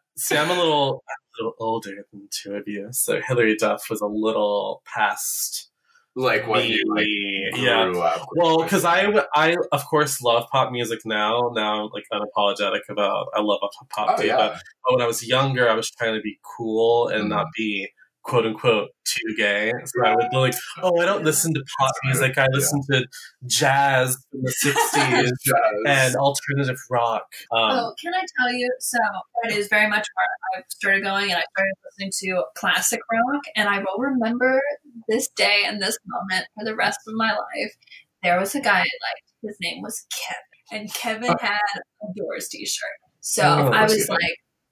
See, 0.15 0.37
I'm 0.37 0.49
a 0.49 0.53
little, 0.53 1.03
a 1.07 1.43
little 1.43 1.53
older 1.59 2.05
than 2.11 2.21
the 2.21 2.29
two 2.29 2.53
of 2.55 2.63
you, 2.67 2.89
so 2.91 3.19
Hilary 3.27 3.55
Duff 3.55 3.89
was 3.89 4.01
a 4.01 4.07
little 4.07 4.81
past 4.85 5.71
like 6.15 6.47
when 6.47 6.65
you 6.69 6.83
like 6.87 7.05
me. 7.05 7.49
grew 7.53 7.63
yeah. 7.63 7.89
up. 7.89 8.27
Well, 8.35 8.63
because 8.63 8.85
I, 8.85 9.11
I 9.33 9.55
of 9.71 9.85
course 9.85 10.21
love 10.21 10.47
pop 10.51 10.71
music 10.71 10.99
now. 11.05 11.51
Now 11.53 11.85
I'm 11.85 11.89
like 11.91 12.05
unapologetic 12.11 12.81
about 12.89 13.27
I 13.33 13.41
love 13.41 13.59
a 13.63 13.85
pop 13.93 14.15
Oh 14.17 14.21
too. 14.21 14.27
yeah. 14.27 14.37
But, 14.37 14.53
but 14.83 14.93
when 14.93 15.01
I 15.01 15.07
was 15.07 15.27
younger, 15.27 15.67
I 15.67 15.73
was 15.73 15.89
trying 15.89 16.13
to 16.15 16.21
be 16.21 16.39
cool 16.57 17.07
and 17.07 17.21
mm-hmm. 17.21 17.29
not 17.29 17.47
be 17.55 17.89
quote 18.23 18.45
unquote 18.45 18.89
too 19.05 19.35
gay. 19.37 19.71
So 19.85 20.05
I 20.05 20.15
would 20.15 20.29
be 20.31 20.37
like, 20.37 20.55
oh, 20.81 20.99
I 20.99 21.05
don't 21.05 21.23
listen 21.23 21.53
to 21.53 21.63
pop 21.79 21.91
music. 22.05 22.37
I 22.37 22.47
listen 22.51 22.81
to 22.91 23.05
jazz 23.45 24.17
from 24.31 24.41
the 24.43 24.53
'60s 24.63 25.29
Jazz. 25.45 25.53
and 25.87 26.15
alternative 26.15 26.77
rock. 26.89 27.23
Um, 27.51 27.71
Oh, 27.71 27.93
can 28.01 28.13
I 28.13 28.23
tell 28.39 28.51
you? 28.53 28.69
So 28.79 28.97
it 29.43 29.53
is 29.53 29.67
very 29.67 29.87
much 29.89 30.07
where 30.15 30.59
I 30.59 30.63
started 30.69 31.03
going, 31.03 31.25
and 31.31 31.39
I 31.39 31.43
started 31.55 31.73
listening 31.85 32.11
to 32.35 32.43
classic 32.55 32.99
rock, 33.11 33.43
and 33.55 33.67
I 33.69 33.79
will 33.79 33.99
remember 33.99 34.61
this 35.09 35.27
day 35.29 35.63
and 35.65 35.81
this 35.81 35.97
moment 36.05 36.47
for 36.57 36.65
the 36.65 36.75
rest 36.75 36.99
of 37.07 37.13
my 37.15 37.31
life. 37.31 37.73
There 38.23 38.39
was 38.39 38.55
a 38.55 38.61
guy 38.61 38.77
I 38.79 38.79
liked. 38.79 39.31
His 39.43 39.57
name 39.61 39.81
was 39.81 40.05
Kevin, 40.71 40.81
and 40.81 40.93
Kevin 40.93 41.35
had 41.41 41.59
a 42.01 42.05
Doors 42.17 42.47
T-shirt. 42.47 42.89
So 43.19 43.43
Oh, 43.43 43.67
I 43.71 43.83
was 43.83 43.95
that's 43.97 44.09
like. 44.09 44.19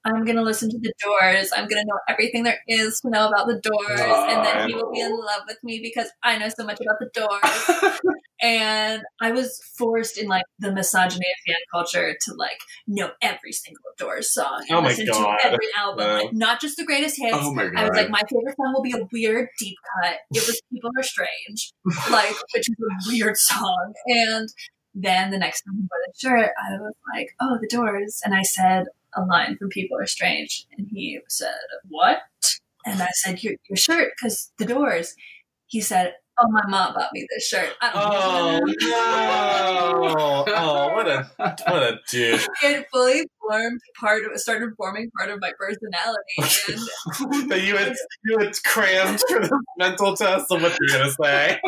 I'm 0.04 0.26
gonna 0.26 0.42
listen 0.42 0.70
to 0.70 0.78
the 0.80 0.94
Doors. 1.04 1.52
I'm 1.56 1.68
gonna 1.68 1.84
know 1.86 2.00
everything 2.10 2.44
there 2.44 2.60
is 2.68 3.00
to 3.02 3.10
know 3.10 3.28
about 3.28 3.48
the 3.48 3.60
Doors, 3.60 4.00
and 4.00 4.46
then 4.46 4.68
he 4.70 4.76
will 4.76 4.92
be 4.92 5.00
in 5.00 5.12
love 5.16 5.42
with 5.48 5.58
me 5.64 5.80
because 5.82 6.10
I 6.24 6.38
know 6.38 6.50
so 6.50 6.66
much 6.66 6.80
about 6.82 6.98
the 7.00 7.10
Doors 7.14 8.02
and 8.42 9.04
I 9.22 9.32
was 9.32 9.62
forced 9.78 10.18
in 10.18 10.28
like 10.28 10.44
the 10.60 10.72
misogyny 10.72 11.26
of 11.26 11.46
fan 11.54 11.62
culture 11.72 12.16
to 12.20 12.34
like 12.34 12.60
know 12.88 13.12
every 13.22 13.52
single 13.52 13.84
Doors 13.98 14.34
song 14.34 14.66
and 14.68 14.78
Oh 14.80 14.82
my 14.82 14.88
listen 14.90 15.06
God. 15.06 15.38
to 15.38 15.46
every 15.46 15.68
album, 15.78 16.08
like 16.26 16.34
not 16.34 16.60
just 16.60 16.78
the 16.78 16.86
greatest 16.86 17.18
hits. 17.22 17.38
oh 17.40 17.54
my 17.54 17.66
god. 17.68 17.76
I 17.78 17.88
was 17.90 17.96
like, 17.98 18.10
my 18.10 18.22
favorite 18.30 18.56
song 18.56 18.74
will 18.74 18.82
be 18.82 18.94
a 18.94 19.08
weird 19.12 19.50
deep 19.60 19.78
cut. 20.02 20.16
It 20.34 20.48
was 20.48 20.60
"People 20.72 20.90
Are 20.98 21.04
Strange," 21.04 21.74
like 22.10 22.34
which 22.56 22.68
is 22.70 22.76
a 22.80 23.12
weird 23.12 23.38
song. 23.38 23.94
And 24.08 24.50
then 24.96 25.30
the 25.32 25.38
next 25.38 25.62
time 25.62 25.76
he 25.76 25.82
wore 25.82 26.00
the 26.08 26.14
shirt, 26.18 26.52
I 26.60 26.72
was 26.82 26.94
like, 27.16 27.28
"Oh, 27.40 27.60
the 27.62 27.68
Doors," 27.68 28.22
and 28.26 28.34
I 28.34 28.42
said 28.42 28.86
a 29.15 29.21
line 29.21 29.58
from 29.58 29.69
"People 29.69 29.97
Are 30.00 30.08
Strange," 30.08 30.65
and 30.78 30.88
he 30.91 31.19
said, 31.30 31.54
"What?" 31.89 32.19
And 32.86 33.02
I 33.02 33.10
said, 33.13 33.43
"Your 33.43 33.54
your 33.69 33.78
shirt, 33.78 34.13
because 34.17 34.52
the 34.58 34.65
Doors." 34.65 35.15
He 35.67 35.80
said, 35.82 36.13
"Oh, 36.39 36.50
my 36.52 36.67
mom 36.67 36.93
bought 36.93 37.13
me 37.13 37.26
this 37.34 37.47
shirt." 37.47 37.74
I- 37.82 37.91
Oh 37.93 38.60
no! 38.65 40.45
Oh, 40.54 40.93
what 40.93 41.08
a 41.08 41.30
what 41.38 41.84
a 41.84 42.00
dude! 42.10 42.41
it 42.63 42.88
fully 42.91 43.24
formed 43.39 43.80
part 44.00 44.24
of 44.26 44.39
started 44.39 44.71
forming 44.78 45.10
part 45.17 45.30
of 45.32 45.39
my 45.41 45.52
personality 45.58 47.47
and 47.50 47.52
you 47.63 47.78
had 47.78 47.93
you 48.26 48.38
had 48.39 48.54
crammed 48.63 49.19
for 49.30 49.39
the 49.39 49.63
mental 49.78 50.15
test 50.15 50.52
of 50.52 50.62
what 50.62 50.76
you're 50.80 51.00
gonna 51.00 51.12
say. 51.12 51.60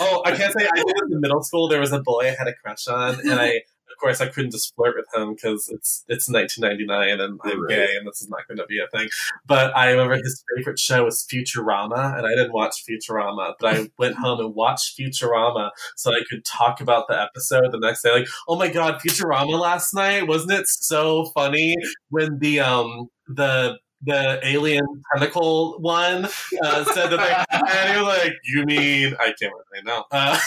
oh, 0.00 0.22
I 0.24 0.36
can't 0.36 0.52
say 0.58 0.66
I 0.66 0.76
did 0.76 1.12
in 1.12 1.20
middle 1.20 1.42
school. 1.42 1.68
There 1.68 1.80
was 1.80 1.92
a 1.92 2.00
boy 2.00 2.28
I 2.28 2.34
had 2.38 2.48
a 2.48 2.54
crush 2.54 2.86
on, 2.88 3.20
and 3.20 3.32
I, 3.40 3.62
course, 4.04 4.20
I 4.20 4.28
couldn't 4.28 4.50
just 4.52 4.74
flirt 4.74 4.96
with 4.96 5.06
him 5.14 5.34
because 5.34 5.68
it's 5.68 6.04
it's 6.08 6.28
1999 6.28 7.20
and 7.20 7.40
I'm 7.42 7.60
Right. 7.62 7.68
gay, 7.70 7.96
and 7.96 8.06
this 8.06 8.20
is 8.20 8.28
not 8.28 8.46
going 8.46 8.58
to 8.58 8.66
be 8.66 8.78
a 8.80 8.86
thing. 8.88 9.08
But 9.46 9.76
I 9.76 9.90
remember 9.90 10.16
his 10.16 10.44
favorite 10.56 10.78
show 10.78 11.04
was 11.04 11.26
Futurama, 11.32 12.16
and 12.16 12.26
I 12.26 12.30
didn't 12.30 12.52
watch 12.52 12.84
Futurama, 12.88 13.54
but 13.58 13.74
I 13.74 13.88
went 13.98 14.16
home 14.16 14.40
and 14.40 14.54
watched 14.54 14.98
Futurama 14.98 15.70
so 15.96 16.12
I 16.12 16.20
could 16.28 16.44
talk 16.44 16.80
about 16.80 17.08
the 17.08 17.20
episode 17.20 17.72
the 17.72 17.78
next 17.78 18.02
day. 18.02 18.12
Like, 18.12 18.28
oh 18.48 18.56
my 18.56 18.68
god, 18.68 19.00
Futurama 19.00 19.58
last 19.58 19.94
night 19.94 20.26
wasn't 20.26 20.52
it 20.52 20.68
so 20.68 21.26
funny 21.34 21.76
when 22.10 22.38
the 22.38 22.60
um 22.60 23.08
the 23.28 23.78
the 24.02 24.38
alien 24.46 24.84
tentacle 25.12 25.78
one 25.80 26.26
uh, 26.62 26.84
said 26.84 27.08
that 27.08 27.16
they 27.50 27.58
and 27.72 27.94
you're 27.94 28.02
like, 28.06 28.34
you 28.44 28.64
mean 28.66 29.14
I 29.18 29.32
can't 29.40 29.52
remember 29.72 29.90
now. 29.90 30.04
Uh, 30.10 30.38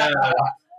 uh, 0.00 0.32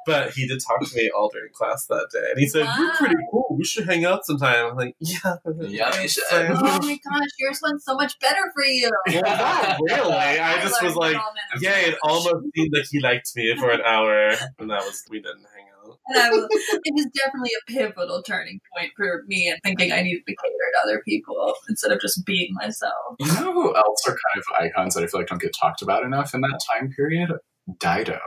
but 0.06 0.32
he 0.32 0.48
did 0.48 0.60
talk 0.66 0.82
to 0.82 0.96
me 0.96 1.10
all 1.16 1.30
during 1.30 1.52
class 1.54 1.86
that 1.88 2.08
day, 2.12 2.28
and 2.32 2.40
he 2.40 2.48
said, 2.48 2.68
"You're 2.78 2.96
pretty 2.96 3.16
cool. 3.32 3.56
We 3.58 3.64
should 3.66 3.86
hang 3.86 4.06
out 4.06 4.26
sometime." 4.26 4.72
I'm 4.72 4.76
like, 4.78 4.96
"Yeah, 5.00 5.36
Yeah, 5.60 6.02
we 6.02 6.08
should." 6.08 6.24
Oh 6.32 6.80
my 6.82 6.98
gosh 7.04 7.30
yours 7.40 7.60
went 7.64 7.82
so 7.82 7.96
much 7.96 8.20
better 8.20 8.52
for 8.54 8.66
you 8.66 8.90
not 9.08 9.80
really. 9.82 10.14
I 10.14 10.62
just 10.62 10.82
was 10.84 10.96
like, 10.96 11.16
it 11.16 11.18
all 11.18 11.34
meant 11.34 11.64
yeah, 11.64 11.78
it 11.78 11.98
almost 12.04 12.46
seemed 12.56 12.74
like 12.74 12.86
he 12.90 13.00
liked 13.00 13.30
me 13.36 13.56
for 13.58 13.70
an 13.72 13.82
hour, 13.86 14.30
and 14.60 14.70
that 14.70 14.84
was 14.84 15.04
we 15.10 15.20
didn't 15.20 15.46
hang 15.56 15.66
out. 15.86 15.98
and 16.08 16.18
I 16.18 16.30
was, 16.30 16.48
it 16.52 16.94
was 16.96 17.08
definitely 17.16 17.52
a 17.62 17.72
pivotal 17.72 18.22
turning 18.24 18.60
point 18.76 18.92
for 18.96 19.24
me 19.28 19.50
and 19.50 19.60
thinking 19.64 19.92
I 19.92 20.02
needed 20.02 20.24
to 20.28 20.36
cater 20.36 20.56
to 20.74 20.88
other 20.88 21.02
people 21.06 21.54
instead 21.68 21.92
of 21.92 22.00
just 22.02 22.26
being 22.26 22.50
myself. 22.54 23.16
You 23.20 23.28
know 23.28 23.54
who 23.54 23.76
else 23.76 24.04
are 24.08 24.12
kind 24.12 24.38
of 24.38 24.66
icons 24.66 24.96
that 24.96 25.04
I 25.04 25.08
feel 25.08 25.22
like 25.22 25.28
don't 25.30 25.42
get 25.42 25.56
talked 25.60 25.82
about 25.82 26.04
enough 26.04 26.34
in 26.34 26.42
that 26.42 26.60
time 26.72 26.92
period? 26.96 27.32
Dido. 27.80 28.20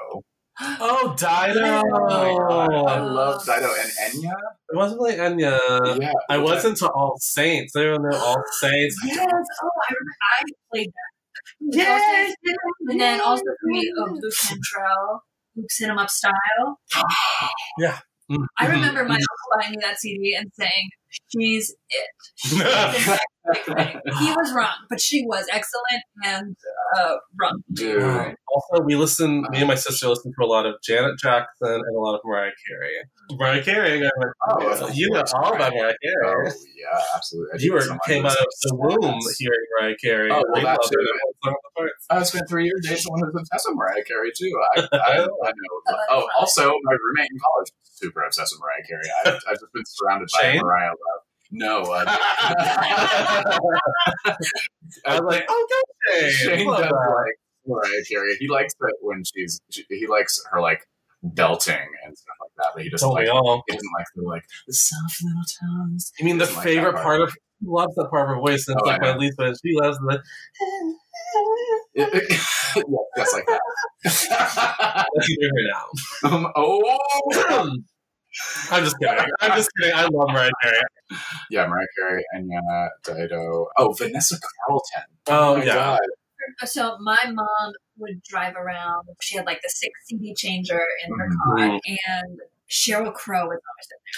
Oh, 0.60 1.14
Dido! 1.16 1.82
Oh 1.86 2.86
I 2.86 2.98
Oh. 2.98 3.06
love 3.06 3.44
Dido 3.44 3.72
and 3.74 3.90
Enya. 4.04 4.34
It 4.70 4.76
wasn't 4.76 5.00
like 5.00 5.16
Enya. 5.16 5.58
yeah, 6.00 6.12
I 6.28 6.38
wasn't 6.38 6.76
to 6.78 6.90
All 6.90 7.16
Saints. 7.18 7.72
They 7.72 7.86
were 7.86 7.94
in 7.94 8.14
All 8.14 8.42
Saints. 8.60 8.96
Yes. 9.04 9.26
Oh, 9.26 9.70
I 9.88 9.94
remember. 9.94 10.16
I 10.22 10.42
played 10.70 10.88
that. 10.88 11.76
Yes. 11.76 12.34
And 12.88 13.00
then 13.00 13.20
also 13.20 13.44
for 13.44 13.66
me, 13.66 13.90
oh, 13.98 14.06
Blu 14.08 14.30
Cantrell, 14.30 15.22
Blu's 15.56 15.76
Hit 15.78 15.90
'em 15.90 15.98
Up 15.98 16.10
style. 16.10 16.80
Mm. 18.30 18.46
I 18.56 18.64
mm-hmm. 18.64 18.72
remember 18.72 19.04
my 19.04 19.16
mm-hmm. 19.16 19.20
uncle 19.20 19.58
buying 19.58 19.70
me 19.72 19.78
that 19.82 19.98
CD 19.98 20.34
and 20.34 20.50
saying, 20.54 20.90
"She's 21.30 21.74
it." 21.90 22.06
She's 22.36 22.58
the 22.58 22.64
next 22.64 23.66
big 23.66 23.76
thing." 23.76 24.00
he 24.20 24.30
was 24.30 24.52
wrong, 24.54 24.74
but 24.88 25.00
she 25.00 25.24
was 25.26 25.46
excellent 25.50 26.02
and 26.24 26.56
uh, 26.96 27.16
wrong. 27.40 27.62
dude. 27.72 28.02
also, 28.54 28.84
we 28.84 28.94
listen. 28.94 29.42
Me 29.50 29.58
and 29.58 29.68
my 29.68 29.74
sister 29.74 30.08
listen 30.08 30.32
to 30.38 30.44
a 30.44 30.48
lot 30.48 30.66
of 30.66 30.74
Janet 30.84 31.18
Jackson 31.20 31.68
and 31.68 31.96
a 31.96 32.00
lot 32.00 32.14
of 32.14 32.20
Mariah 32.24 32.50
Carey. 32.68 32.92
Mariah 33.38 33.62
Carey, 33.64 33.96
I'm 33.98 34.02
like, 34.02 34.32
Oh, 34.48 34.78
oh, 34.82 34.90
you 34.92 35.08
know 35.10 35.22
all 35.34 35.54
about 35.54 35.72
Mariah. 35.72 35.72
Mariah 35.72 35.94
Carey. 36.02 36.50
Oh 36.50 36.54
yeah, 36.76 37.02
absolutely. 37.16 37.50
I 37.54 37.56
You 37.62 37.72
were 37.72 37.98
came 38.06 38.26
out 38.26 38.32
of 38.32 38.46
the 38.62 38.74
womb 38.76 39.20
hearing 39.38 39.66
Mariah 39.80 39.96
Carey. 40.02 40.30
Oh, 40.30 40.42
well, 40.48 40.60
I 40.60 40.62
that 40.62 40.78
love 40.80 40.90
too. 40.90 40.98
it. 40.98 41.20
What's 41.24 41.46
wrong 41.46 41.54
with 41.54 41.62
the 41.62 41.80
parts? 41.80 42.06
I 42.10 42.22
spent 42.24 42.48
three 42.48 42.64
years 42.64 42.80
dating 42.82 42.98
someone 42.98 43.22
who's 43.24 43.40
obsessed 43.40 43.66
with 43.68 43.76
Mariah 43.76 44.04
Carey 44.04 44.30
too. 44.36 44.52
I, 44.76 44.80
I, 44.92 45.12
I 45.22 45.26
know. 45.26 45.96
Oh, 46.10 46.28
also, 46.38 46.62
my 46.82 46.92
roommate 46.92 47.30
in 47.30 47.38
college 47.38 47.70
was 47.72 47.90
super 47.94 48.22
obsessed 48.22 48.54
with 48.54 48.60
Mariah 48.60 48.84
Carey. 48.86 49.08
I've, 49.24 49.40
I've 49.48 49.60
just 49.60 49.72
been 49.72 49.84
surrounded 49.86 50.28
by 50.40 50.58
Mariah 50.60 50.90
love. 50.90 50.98
No, 51.54 51.82
uh, 51.82 52.04
I 55.06 55.20
was 55.20 55.22
like, 55.26 55.44
oh, 55.48 55.66
go 55.70 55.76
Shane. 56.18 56.30
Shane 56.30 56.66
does 56.66 56.78
that. 56.80 56.92
like 56.92 57.36
Mariah 57.66 58.04
Carey. 58.10 58.36
He 58.38 58.48
likes 58.48 58.72
it 58.80 58.96
when 59.02 59.22
she's. 59.24 59.60
She, 59.70 59.84
he 59.88 60.06
likes 60.06 60.42
her 60.50 60.60
like 60.60 60.86
belting 61.22 61.74
and 62.04 62.16
stuff 62.16 62.36
like 62.40 62.50
that, 62.56 62.68
but 62.74 62.82
he 62.82 62.88
doesn't 62.90 63.06
Don't 63.06 63.14
like. 63.14 63.24
we 63.24 63.30
all? 63.30 63.62
He 63.68 63.74
doesn't 63.76 63.90
like 63.96 64.06
the 64.16 64.22
like 64.22 64.44
the 64.66 64.72
soft 64.74 65.22
little 65.22 65.42
tones. 65.60 66.12
You 66.18 66.24
mean 66.24 66.38
the 66.38 66.44
Doesn't 66.46 66.56
like 66.56 66.64
favorite 66.64 66.92
part. 66.94 67.04
part 67.04 67.20
of? 67.22 67.34
He 67.60 67.66
loves 67.68 67.94
that 67.94 68.08
part 68.10 68.22
of 68.28 68.34
her 68.36 68.40
voice, 68.40 68.66
and 68.66 68.76
it's 68.76 68.82
Oh, 68.84 68.88
like 68.88 69.02
I 69.04 69.12
my 69.12 69.18
least 69.18 69.38
one. 69.38 69.54
She 69.64 69.72
loves 69.74 69.98
the. 69.98 70.20
yeah, 71.94 72.06
just 73.16 73.34
like 73.34 73.46
that. 73.46 73.60
Let's 74.04 75.26
hear 75.28 75.50
her 75.50 75.64
now. 75.72 75.86
um, 76.36 76.52
oh, 76.56 76.98
I'm 78.70 78.84
just 78.84 78.96
kidding. 78.98 79.24
I'm 79.40 79.56
just 79.56 79.70
kidding. 79.78 79.94
I 79.94 80.02
love 80.04 80.28
Mariah 80.30 80.50
Carey. 80.62 80.78
yeah, 81.50 81.66
Mariah 81.66 81.86
Carey, 81.98 82.24
Enya, 82.36 82.88
Dido. 83.04 83.66
Oh, 83.78 83.92
Vanessa 83.92 84.36
Carlton. 84.66 85.02
Oh, 85.28 85.58
my 85.58 85.64
yeah. 85.64 85.74
God. 85.74 86.00
So 86.64 86.96
my 87.00 87.18
mom 87.32 87.72
would 87.98 88.22
drive 88.22 88.54
around. 88.56 89.06
She 89.20 89.36
had 89.36 89.46
like 89.46 89.60
the 89.62 89.70
six 89.70 89.92
CD 90.06 90.34
changer 90.34 90.80
in 91.06 91.18
her 91.18 91.28
Mhm. 91.28 91.36
car, 91.44 91.80
and 92.08 92.40
Sheryl 92.68 93.14
Crow 93.14 93.46
was 93.48 93.60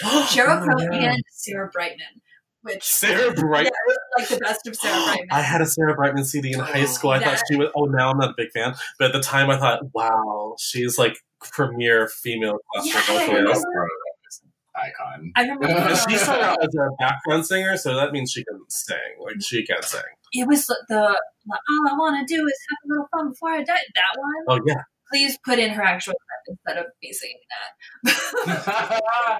always 0.01 0.23
there. 0.33 0.45
Sheryl 0.45 0.61
Oh, 0.61 0.65
Crow 0.65 0.99
yeah. 0.99 1.11
and 1.13 1.23
Sarah 1.29 1.69
Brightman, 1.71 2.21
which 2.63 2.83
Sarah 2.83 3.31
Brightman. 3.35 3.71
Yeah, 3.87 3.95
like 4.17 4.27
the 4.29 4.37
best 4.37 4.65
of 4.67 4.75
Sarah 4.75 5.03
Brightman. 5.05 5.27
I 5.31 5.41
had 5.41 5.61
a 5.61 5.65
Sarah 5.67 5.93
Brightman 5.95 6.25
CD 6.25 6.53
in 6.53 6.59
high 6.59 6.85
school. 6.85 7.11
I 7.11 7.23
thought 7.23 7.41
she 7.49 7.57
was. 7.57 7.69
Oh, 7.75 7.85
now 7.85 8.09
I'm 8.11 8.17
not 8.17 8.31
a 8.31 8.33
big 8.35 8.51
fan, 8.53 8.73
but 8.97 9.05
at 9.07 9.13
the 9.13 9.21
time 9.21 9.49
I 9.51 9.57
thought, 9.59 9.93
wow, 9.93 10.55
she's 10.57 10.97
like 10.97 11.17
premier 11.41 12.07
female 12.07 12.57
classical 12.73 13.15
Yeah, 13.15 13.27
vocalist. 13.27 13.65
Icon. 14.77 15.31
I 15.35 15.41
remember 15.43 15.67
But 15.67 15.95
she 15.95 16.13
the- 16.15 16.19
started 16.23 16.63
as 16.63 16.75
a 16.75 16.89
background 16.99 17.45
singer, 17.45 17.77
so 17.77 17.95
that 17.95 18.11
means 18.11 18.31
she 18.31 18.43
can 18.43 18.59
sing. 18.69 18.97
Like 19.23 19.35
she 19.41 19.65
can 19.65 19.81
sing. 19.83 20.01
it 20.33 20.47
was 20.47 20.65
the, 20.67 20.77
the 20.89 20.97
all 20.97 21.89
I 21.89 21.93
want 21.97 22.27
to 22.27 22.35
do 22.35 22.45
is 22.45 22.53
have 22.69 22.77
a 22.85 22.87
little 22.93 23.07
fun 23.11 23.29
before 23.29 23.51
I 23.51 23.63
die. 23.63 23.77
That 23.95 24.15
one. 24.17 24.43
Oh 24.47 24.59
yeah, 24.65 24.81
Please 25.11 25.37
put 25.45 25.59
in 25.59 25.69
her 25.71 25.83
actual 25.83 26.13
clip 26.13 26.57
instead 26.65 26.77
of 26.83 26.91
me 27.01 27.11
singing 27.11 27.37
that. 28.05 29.39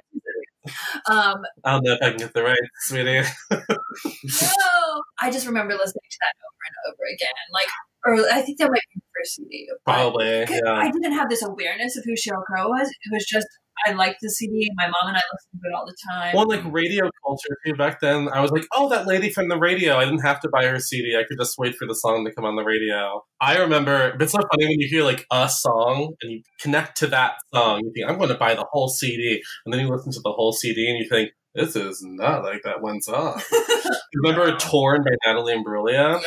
um, 1.08 1.42
I 1.64 1.72
don't 1.72 1.84
know 1.84 1.92
if 1.94 2.02
I 2.02 2.08
can 2.10 2.18
get 2.18 2.34
the 2.34 2.42
right, 2.42 2.58
sweetie. 2.80 3.20
no, 3.50 5.02
I 5.20 5.30
just 5.30 5.46
remember 5.46 5.74
listening 5.74 6.02
to 6.10 6.18
that 6.20 6.34
over 6.42 6.62
and 6.66 6.92
over 6.92 7.02
again. 7.14 7.28
Like, 7.52 7.68
or 8.04 8.14
I 8.36 8.42
think 8.42 8.58
that 8.58 8.70
might 8.70 8.80
be 8.94 9.00
the 9.00 9.02
first 9.18 9.36
CD. 9.36 9.68
but- 9.84 9.92
Probably, 9.92 10.46
'cause 10.46 10.60
yeah. 10.64 10.72
I 10.72 10.90
didn't 10.90 11.12
have 11.12 11.28
this 11.28 11.42
awareness 11.44 11.96
of 11.96 12.04
who 12.04 12.12
Sheryl 12.14 12.44
Crow 12.44 12.68
was. 12.68 12.88
It 12.88 13.12
was 13.12 13.24
just 13.24 13.46
I 13.86 13.92
liked 13.92 14.18
the 14.22 14.30
CD. 14.30 14.70
My 14.76 14.86
mom 14.86 15.08
and 15.08 15.16
I 15.16 15.22
listened 15.32 15.60
to 15.62 15.68
it 15.68 15.74
all 15.74 15.86
the 15.86 15.96
time. 16.10 16.34
Well, 16.34 16.48
like 16.48 16.62
radio 16.72 17.10
culture 17.24 17.56
too. 17.64 17.74
Back 17.74 18.00
then, 18.00 18.28
I 18.28 18.40
was 18.40 18.50
like, 18.50 18.64
"Oh, 18.74 18.88
that 18.88 19.06
lady 19.06 19.30
from 19.30 19.48
the 19.48 19.58
radio." 19.58 19.96
I 19.96 20.04
didn't 20.04 20.20
have 20.20 20.40
to 20.40 20.48
buy 20.48 20.64
her 20.66 20.78
CD. 20.78 21.16
I 21.16 21.24
could 21.24 21.38
just 21.38 21.58
wait 21.58 21.76
for 21.76 21.86
the 21.86 21.94
song 21.94 22.24
to 22.24 22.32
come 22.32 22.44
on 22.44 22.56
the 22.56 22.64
radio. 22.64 23.22
I 23.40 23.58
remember. 23.58 24.16
It's 24.18 24.32
so 24.32 24.38
funny 24.38 24.66
when 24.66 24.80
you 24.80 24.88
hear 24.88 25.02
like 25.04 25.26
a 25.30 25.48
song 25.48 26.14
and 26.22 26.32
you 26.32 26.42
connect 26.60 26.96
to 26.98 27.06
that 27.08 27.34
song. 27.54 27.80
You 27.84 27.92
think, 27.94 28.10
"I'm 28.10 28.18
going 28.18 28.30
to 28.30 28.38
buy 28.38 28.54
the 28.54 28.66
whole 28.70 28.88
CD," 28.88 29.42
and 29.64 29.72
then 29.72 29.80
you 29.80 29.88
listen 29.88 30.12
to 30.12 30.20
the 30.20 30.32
whole 30.32 30.52
CD 30.52 30.88
and 30.88 30.98
you 30.98 31.08
think, 31.08 31.32
"This 31.54 31.76
is 31.76 32.02
not 32.02 32.42
like 32.42 32.62
that 32.64 32.80
one 32.80 33.02
song." 33.02 33.40
remember 34.14 34.56
"Torn" 34.56 35.04
by 35.04 35.10
Natalie 35.26 35.54
Imbruglia? 35.54 36.20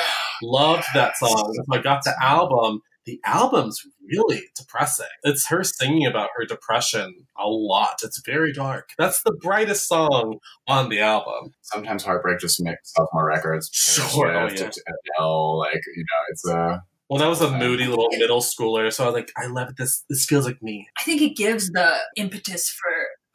Loved 0.43 0.85
that 0.93 1.17
song. 1.17 1.53
So 1.53 1.63
I 1.77 1.81
got 1.81 2.03
the 2.03 2.13
album. 2.21 2.81
The 3.05 3.19
album's 3.25 3.81
really 4.11 4.43
depressing. 4.55 5.07
It's 5.23 5.47
her 5.47 5.63
singing 5.63 6.05
about 6.05 6.29
her 6.35 6.45
depression 6.45 7.27
a 7.37 7.47
lot. 7.47 7.99
It's 8.03 8.21
very 8.25 8.53
dark. 8.53 8.89
That's 8.97 9.23
the 9.23 9.37
brightest 9.41 9.87
song 9.87 10.39
on 10.67 10.89
the 10.89 10.99
album. 10.99 11.53
Sometimes 11.61 12.03
heartbreak 12.03 12.39
just 12.39 12.61
makes 12.61 12.93
sells 12.93 13.09
more 13.13 13.25
records. 13.25 13.69
Sure, 13.73 14.35
oh, 14.35 14.47
Swift, 14.49 14.79
yeah. 14.85 14.93
Adele, 15.17 15.59
like 15.59 15.81
you 15.95 16.03
know, 16.03 16.23
it's 16.29 16.47
uh, 16.47 16.77
Well, 17.09 17.19
that 17.19 17.27
was 17.27 17.41
a 17.41 17.57
moody 17.57 17.85
little 17.85 18.09
middle 18.11 18.41
schooler, 18.41 18.91
so 18.93 19.03
I 19.03 19.07
was 19.07 19.15
like, 19.15 19.31
I 19.37 19.47
love 19.47 19.75
this. 19.77 20.03
This 20.09 20.25
feels 20.25 20.45
like 20.45 20.61
me. 20.61 20.87
I 20.99 21.03
think 21.03 21.21
it 21.21 21.35
gives 21.35 21.69
the 21.71 21.95
impetus 22.15 22.69
for 22.69 22.91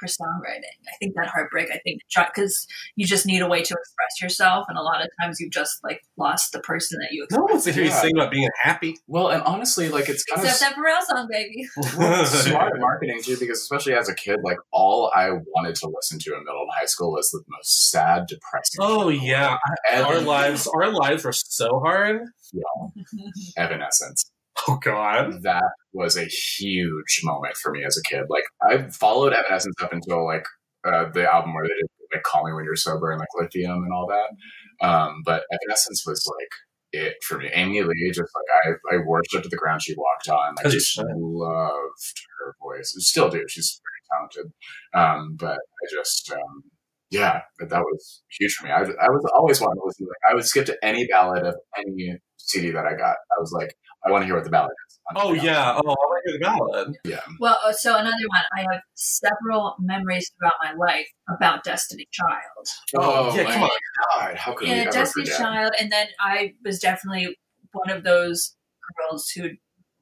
for 0.07 0.23
songwriting. 0.25 0.75
I 0.89 0.97
think 1.01 1.15
that 1.17 1.27
heartbreak. 1.29 1.69
I 1.73 1.79
think 1.79 2.03
because 2.35 2.67
you 2.97 3.07
just 3.07 3.27
need 3.27 3.41
a 3.43 3.49
way 3.49 3.63
to 3.63 3.75
express 3.75 4.23
yourself, 4.23 4.67
and 4.69 4.77
a 4.79 4.83
lot 4.83 5.01
of 5.03 5.09
times 5.21 5.39
you've 5.41 5.53
just 5.53 5.83
like 5.83 6.01
lost 6.17 6.53
the 6.53 6.61
person 6.61 6.99
that 7.01 7.09
you 7.13 7.27
No 7.31 7.39
one 7.43 7.45
express. 7.45 7.53
wants 7.53 7.65
to 7.65 7.73
hear 7.73 7.85
you 7.85 7.91
Yeah. 7.91 8.01
sing 8.03 8.17
about 8.17 8.31
being 8.31 8.49
happy. 8.63 8.97
well, 9.07 9.29
and 9.29 9.43
honestly, 9.43 9.89
like 9.89 10.09
it's 10.09 10.25
kind 10.25 10.45
Except 10.45 10.73
of 10.77 10.77
that 10.77 10.85
Pharrell 10.85 11.03
song, 11.03 11.29
baby. 11.31 11.65
smart 12.49 12.73
marketing 12.79 13.21
too, 13.23 13.37
because 13.39 13.61
especially 13.61 13.95
as 13.95 14.09
a 14.09 14.15
kid, 14.15 14.41
like 14.43 14.59
all 14.73 15.11
I 15.15 15.31
wanted 15.31 15.75
to 15.77 15.89
listen 15.89 16.19
to 16.21 16.35
in 16.35 16.45
middle 16.45 16.63
and 16.63 16.71
high 16.79 16.87
school 16.87 17.13
was 17.13 17.31
the 17.31 17.43
most 17.49 17.91
sad, 17.91 18.27
depressing. 18.29 18.79
oh 18.81 19.09
yeah, 19.09 19.57
Evan- 19.91 20.05
our 20.07 20.21
lives, 20.21 20.69
our 20.75 20.91
lives 20.91 21.25
were 21.25 21.33
so 21.33 21.81
hard. 21.81 22.23
Evanescence. 23.57 24.31
Oh 24.69 24.79
God. 24.83 25.43
That 25.43 25.65
was 25.93 26.17
a 26.17 26.25
huge 26.25 27.21
moment 27.25 27.57
for 27.57 27.73
me 27.73 27.85
as 27.85 27.97
a 27.99 28.03
kid. 28.09 28.25
Like 28.29 28.45
I 28.63 28.89
followed 28.91 29.33
Evanescence 29.33 29.75
up 29.83 29.93
until 29.93 30.25
like 30.25 30.45
uh, 30.87 31.11
the 31.13 31.31
album 31.33 31.55
where 31.55 31.65
they 31.65 31.75
did 31.75 31.87
like 32.13 32.23
"Call 32.23 32.45
Me 32.45 32.53
When 32.53 32.65
You're 32.65 32.77
Sober" 32.77 33.11
and 33.11 33.21
like 33.21 33.29
"Lithium" 33.39 33.83
and 33.85 33.93
all 33.93 34.07
that. 34.09 34.87
Um, 34.87 35.23
but 35.25 35.45
Evanescence 35.53 36.05
was 36.07 36.25
like 36.39 36.51
it 36.93 37.17
for 37.27 37.39
me. 37.39 37.51
Amy 37.53 37.83
Lee, 37.83 38.11
just 38.13 38.31
like 38.35 38.77
I, 38.93 38.97
I 38.97 38.99
worshipped 39.05 39.51
the 39.51 39.57
ground 39.57 39.83
she 39.83 39.95
walked 39.97 40.29
on. 40.29 40.55
I 40.65 40.69
just 40.69 40.99
loved 40.99 42.23
her 42.39 42.55
voice. 42.63 42.95
Still 42.99 43.29
do. 43.31 43.45
She's 43.49 43.81
very 43.83 44.31
talented. 44.43 44.53
Um, 44.95 45.37
but 45.39 45.59
I 45.59 45.85
just 45.93 46.31
um, 46.33 46.63
yeah, 47.11 47.43
but 47.59 47.69
that 47.71 47.81
was 47.83 48.23
huge 48.39 48.55
for 48.55 48.67
me. 48.67 48.73
I, 48.73 48.81
I 48.81 49.09
was 49.09 49.25
always 49.37 49.61
wanting 49.61 49.81
to 49.81 49.87
listen. 49.87 50.07
To, 50.07 50.11
like, 50.11 50.33
I 50.33 50.35
would 50.35 50.45
skip 50.45 50.67
to 50.67 50.85
any 50.85 51.07
ballad 51.07 51.45
of 51.47 51.55
any 51.79 52.19
CD 52.39 52.71
that 52.71 52.87
I 52.87 52.95
got. 52.95 53.17
I 53.17 53.41
was 53.41 53.53
like, 53.53 53.75
I 54.07 54.11
want 54.11 54.23
to 54.23 54.27
hear 54.27 54.35
what 54.35 54.45
the 54.45 54.51
ballad 54.51 54.73
is. 54.89 54.99
on 55.17 55.23
Oh 55.25 55.33
yeah. 55.33 55.73
Oh, 55.75 55.79
I 55.81 55.81
want 55.83 56.23
to 56.27 56.31
hear 56.31 56.39
the 56.39 56.45
ballad. 56.45 56.97
yeah. 57.05 57.21
Well, 57.41 57.59
uh, 57.65 57.73
so 57.73 57.95
another 57.97 58.17
one. 58.29 58.43
I 58.57 58.61
have 58.73 58.83
several 58.95 59.77
memories 59.81 60.31
throughout 60.39 60.55
my 60.63 60.73
life 60.75 61.07
about 61.35 61.65
Destiny 61.65 62.07
Child. 62.13 62.67
Oh, 62.97 63.35
yeah, 63.37 63.45
my 63.45 63.53
come 63.53 63.63
on. 63.65 63.71
God, 64.15 64.37
how 64.37 64.53
could 64.53 64.69
we 64.69 64.73
and 64.75 64.81
ever 64.83 64.91
Destiny 64.93 65.25
forget? 65.27 65.39
Child, 65.41 65.73
and 65.81 65.91
then 65.91 66.09
I 66.21 66.55
was 66.65 66.79
definitely 66.79 67.37
one 67.73 67.91
of 67.91 68.05
those 68.05 68.55
girls 68.99 69.31
who 69.31 69.51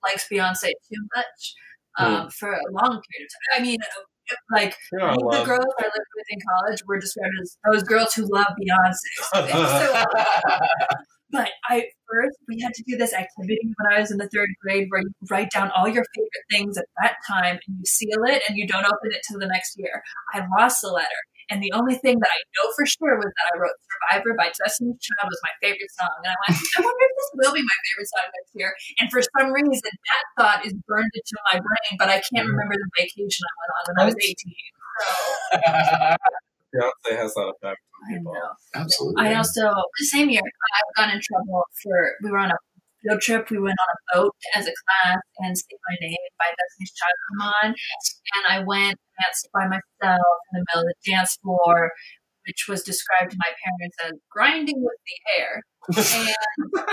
likes 0.04 0.26
Beyonce 0.30 0.64
too 0.92 1.06
much 1.14 1.54
um, 1.98 2.30
for 2.30 2.52
a 2.52 2.60
long 2.72 3.00
period 3.10 3.26
of 3.26 3.56
time. 3.56 3.58
I 3.58 3.62
mean, 3.62 3.78
uh, 3.82 4.34
like 4.50 4.76
Yeah, 4.92 5.14
the 5.14 5.24
love. 5.24 5.46
girls 5.46 5.64
I 5.78 5.84
lived 5.84 6.10
with 6.16 6.26
in 6.30 6.38
college 6.48 6.82
were 6.86 6.98
described 6.98 7.32
as 7.42 7.56
those 7.70 7.82
girls 7.84 8.12
who 8.14 8.26
love 8.32 8.48
Beyonce. 8.60 9.12
so, 9.50 10.04
but 11.32 11.50
I 11.68 11.88
first 12.08 12.36
we 12.46 12.60
had 12.60 12.74
to 12.74 12.84
do 12.86 12.96
this 12.96 13.14
activity 13.14 13.72
when 13.80 13.92
I 13.92 14.00
was 14.00 14.12
in 14.12 14.18
the 14.18 14.28
third 14.28 14.50
grade 14.60 14.86
where 14.90 15.00
you 15.00 15.10
write 15.30 15.50
down 15.50 15.72
all 15.74 15.88
your 15.88 16.04
favorite 16.14 16.46
things 16.50 16.76
at 16.76 16.84
that 17.02 17.16
time 17.26 17.58
and 17.66 17.76
you 17.78 17.84
seal 17.84 18.22
it 18.28 18.42
and 18.48 18.58
you 18.58 18.68
don't 18.68 18.84
open 18.84 19.10
it 19.10 19.22
till 19.28 19.40
the 19.40 19.48
next 19.48 19.74
year. 19.78 20.02
I 20.34 20.44
lost 20.58 20.82
the 20.82 20.92
letter. 20.92 21.22
And 21.50 21.60
the 21.60 21.72
only 21.72 21.96
thing 21.96 22.16
that 22.20 22.32
I 22.32 22.40
know 22.56 22.72
for 22.76 22.86
sure 22.86 23.16
was 23.16 23.28
that 23.28 23.46
I 23.52 23.58
wrote 23.58 23.76
Survivor 23.84 24.32
by 24.38 24.48
Destiny's 24.56 25.00
Child 25.00 25.28
was 25.28 25.40
my 25.42 25.52
favorite 25.60 25.92
song. 25.98 26.14
And 26.22 26.32
I 26.32 26.36
went, 26.48 26.56
I 26.56 26.80
wonder 26.80 27.04
if 27.04 27.12
this 27.12 27.28
will 27.34 27.52
be 27.52 27.64
my 27.64 27.78
favorite 27.84 28.08
song 28.08 28.26
next 28.32 28.52
year. 28.54 28.70
And 29.00 29.06
for 29.10 29.20
some 29.36 29.52
reason, 29.52 29.92
that 29.92 30.24
thought 30.38 30.60
is 30.64 30.72
burned 30.86 31.12
into 31.12 31.36
my 31.52 31.60
brain, 31.60 31.92
but 31.98 32.08
I 32.08 32.22
can't 32.24 32.46
mm. 32.46 32.52
remember 32.56 32.76
the 32.78 32.88
vacation 32.96 33.42
I 33.44 33.54
went 33.60 33.72
on 33.74 33.82
when 33.84 33.96
I 34.00 34.04
was 34.08 34.16
18. 34.16 34.32
So, 34.92 35.08
Beyonce 36.74 37.16
has 37.16 37.34
that 37.34 37.52
effect 37.52 37.80
on 37.80 38.14
I 38.14 38.18
people. 38.18 38.32
know. 38.34 38.50
Absolutely. 38.74 39.22
I 39.26 39.34
also 39.34 39.62
the 39.98 40.06
same 40.06 40.30
year 40.30 40.40
I 40.42 41.00
got 41.02 41.14
in 41.14 41.20
trouble 41.20 41.64
for 41.82 42.12
we 42.22 42.30
were 42.30 42.38
on 42.38 42.50
a 42.50 42.56
field 43.02 43.20
trip. 43.20 43.50
We 43.50 43.58
went 43.58 43.76
on 43.78 43.88
a 43.94 43.98
boat 44.16 44.34
as 44.56 44.66
a 44.66 44.72
class, 44.72 45.20
and 45.38 45.56
"Say 45.58 45.76
My 45.88 45.96
Name" 46.00 46.16
by 46.38 46.46
Destiny's 46.46 46.92
Child 46.92 47.16
come 47.28 47.40
on, 47.48 47.66
and 47.68 48.44
I 48.48 48.64
went 48.64 48.96
and 48.98 49.12
danced 49.20 49.48
by 49.52 49.66
myself 49.66 50.36
in 50.52 50.60
the 50.60 50.64
middle 50.70 50.82
of 50.82 50.94
the 50.94 51.10
dance 51.10 51.36
floor, 51.42 51.92
which 52.46 52.66
was 52.68 52.82
described 52.82 53.32
to 53.32 53.36
my 53.38 53.52
parents 53.64 53.96
as 54.06 54.12
grinding 54.30 54.82
with 54.82 54.98
the 55.06 55.40
air. 55.40 55.62
And 55.88 56.28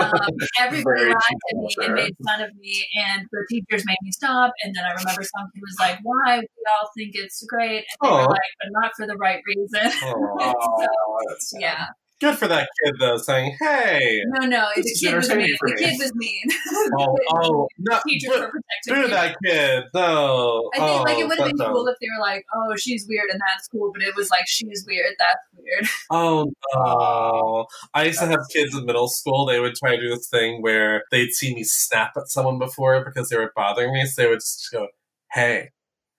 um, 0.00 0.30
everybody 0.58 1.04
laughed 1.04 1.34
at 1.52 1.56
me 1.56 1.74
and 1.84 1.94
made 1.94 2.16
fun 2.26 2.42
of 2.42 2.50
me, 2.56 2.84
and 2.96 3.24
the 3.30 3.46
teachers 3.48 3.84
made 3.86 3.96
me 4.02 4.10
stop. 4.10 4.52
And 4.64 4.74
then 4.74 4.84
I 4.84 4.90
remember 4.90 5.22
something 5.22 5.60
was 5.62 5.76
like, 5.78 5.98
"Why? 6.02 6.38
We 6.38 6.64
all 6.74 6.90
think 6.96 7.12
it's 7.14 7.44
great," 7.46 7.84
and 8.00 8.10
they 8.10 8.10
were 8.10 8.22
like, 8.24 8.52
"But 8.60 8.68
not 8.72 8.90
for 8.96 9.06
the 9.06 9.16
right 9.16 9.40
reason." 9.46 9.92
Oh, 10.42 11.60
yeah. 11.60 11.86
Good 12.20 12.36
for 12.36 12.48
that 12.48 12.68
kid 12.84 12.94
though, 13.00 13.16
saying, 13.16 13.56
"Hey, 13.58 14.20
No, 14.26 14.46
no, 14.46 14.68
the 14.76 14.82
This 14.82 15.00
kid 15.00 15.14
was 15.16 15.30
entertaining 15.30 15.56
mean. 15.62 15.74
The 15.76 15.82
kid 15.82 15.98
was 15.98 16.14
mean. 16.14 16.42
oh, 16.98 17.16
oh, 17.32 17.68
no, 17.78 17.98
Teachers 18.06 18.28
boo, 18.34 18.40
were 18.40 18.50
protecting 18.50 18.94
boo 18.94 19.02
me. 19.04 19.08
that 19.08 19.36
kid, 19.44 19.84
no." 19.94 20.70
I 20.74 20.78
think 20.78 21.04
like 21.06 21.16
Oh, 21.16 21.20
it 21.20 21.28
would 21.28 21.38
have 21.38 21.46
been 21.48 21.56
that's 21.56 21.70
cool 21.70 21.86
if 21.88 21.96
they 22.00 22.06
were 22.14 22.20
like, 22.22 22.44
"Oh, 22.54 22.76
she's 22.76 23.06
weird 23.08 23.30
and 23.30 23.40
that's 23.48 23.68
cool," 23.68 23.90
but 23.92 24.02
it 24.02 24.14
was 24.16 24.28
like, 24.30 24.46
"She's 24.46 24.84
weird, 24.86 25.14
that's 25.18 25.46
weird." 25.56 25.86
Oh 26.10 26.52
no! 26.74 27.66
I 27.94 28.04
used 28.04 28.18
to 28.20 28.26
have 28.26 28.40
kids 28.52 28.74
in 28.76 28.84
middle 28.84 29.08
school. 29.08 29.46
They 29.46 29.60
would 29.60 29.74
try 29.76 29.96
to 29.96 30.00
do 30.02 30.10
this 30.10 30.28
thing 30.28 30.60
where 30.62 31.04
they'd 31.10 31.32
see 31.32 31.54
me 31.54 31.64
snap 31.64 32.12
at 32.16 32.28
someone 32.28 32.58
before 32.58 33.02
because 33.04 33.28
they 33.30 33.36
were 33.38 33.52
bothering 33.56 33.92
me. 33.94 34.04
So 34.06 34.22
they 34.22 34.28
would 34.28 34.40
just 34.40 34.68
go, 34.72 34.88
"Hey, 35.32 35.70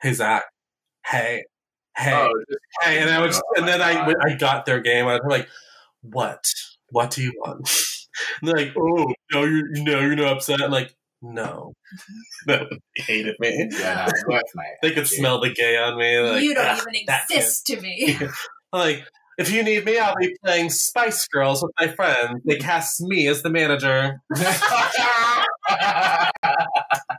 hey 0.01 0.13
Zach, 0.13 0.45
hey, 1.05 1.43
hey, 1.97 2.13
Oh, 2.13 2.29
hey," 2.81 2.99
and 2.99 3.09
I 3.09 3.19
would, 3.19 3.29
oh 3.29 3.33
just, 3.33 3.43
Oh 3.55 3.59
and 3.59 3.67
then 3.67 3.81
I, 3.81 3.93
God. 3.93 4.07
when 4.07 4.15
I 4.25 4.35
got 4.37 4.65
their 4.65 4.79
game. 4.81 5.07
I 5.07 5.13
was 5.13 5.21
like, 5.25 5.47
"What? 6.01 6.43
What 6.89 7.11
do 7.11 7.21
you 7.23 7.33
want?" 7.37 7.69
And 8.41 8.49
they're 8.49 8.65
like, 8.65 8.73
"Oh, 8.77 9.13
no, 9.33 9.43
you're 9.43 9.69
no, 9.71 9.99
you're 10.01 10.15
not 10.15 10.33
upset." 10.37 10.61
I'm 10.61 10.71
like, 10.71 10.95
"No, 11.21 11.73
no, 12.47 12.67
they 12.69 13.03
hated 13.03 13.35
me. 13.39 13.69
Yeah, 13.71 14.09
with 14.27 14.41
They 14.81 14.91
could 14.91 15.07
smell 15.07 15.39
the 15.39 15.53
gay 15.53 15.77
on 15.77 15.97
me. 15.97 16.19
Like, 16.19 16.43
you 16.43 16.53
don't 16.53 16.65
"Ah, 16.67 16.81
even 16.89 17.05
that 17.07 17.25
exist 17.29 17.67
to 17.67 17.79
me. 17.81 18.17
Like, 18.73 19.05
if 19.37 19.51
you 19.51 19.63
need 19.63 19.85
me, 19.85 19.97
I'll 19.97 20.15
be 20.15 20.35
playing 20.45 20.69
Spice 20.69 21.27
Girls 21.27 21.61
with 21.63 21.71
my 21.79 21.87
friends. 21.93 22.41
They 22.45 22.57
cast 22.57 23.01
me 23.01 23.27
as 23.27 23.41
the 23.43 23.49
manager. 23.49 24.21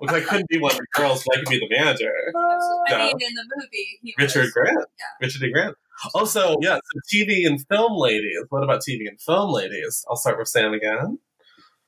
Which 0.00 0.10
I 0.10 0.20
couldn't 0.20 0.48
be 0.48 0.58
one 0.58 0.72
of 0.72 0.78
the 0.78 0.86
girls, 0.94 1.22
but 1.26 1.36
I 1.36 1.40
could 1.40 1.48
be 1.50 1.58
the 1.58 1.68
manager. 1.76 2.12
I 2.36 2.90
No. 2.90 2.98
mean, 2.98 3.16
in 3.20 3.34
the 3.34 3.44
movie, 3.56 3.98
he 4.02 4.14
Richard 4.18 4.42
was, 4.42 4.52
Grant. 4.52 4.76
Yeah. 4.78 5.04
Richard 5.20 5.42
E. 5.44 5.52
Grant. 5.52 5.76
Also, 6.14 6.56
yeah, 6.60 6.76
so 6.76 7.00
TV 7.12 7.46
and 7.46 7.64
film 7.68 7.96
ladies. 7.96 8.38
What 8.50 8.62
about 8.64 8.80
TV 8.80 9.08
and 9.08 9.20
film 9.20 9.50
ladies? 9.52 10.04
I'll 10.08 10.16
start 10.16 10.38
with 10.38 10.48
Sam 10.48 10.72
again. 10.72 11.18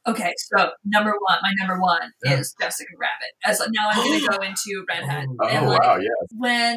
Okay, 0.06 0.34
so 0.54 0.70
number 0.84 1.10
one, 1.12 1.38
my 1.42 1.52
number 1.58 1.80
one 1.80 2.12
Yeah. 2.24 2.38
is 2.38 2.54
Jessica 2.60 2.90
Rabbit. 2.98 3.32
As 3.44 3.58
now, 3.72 3.88
I'm 3.90 4.04
going 4.06 4.20
to 4.20 4.26
go 4.28 4.36
into 4.44 4.84
Redhead. 4.88 5.26
Oh, 5.40 5.46
and 5.48 5.66
Oh 5.66 5.68
like, 5.70 5.82
wow, 5.82 5.96
yeah. 5.96 6.08
when 6.36 6.76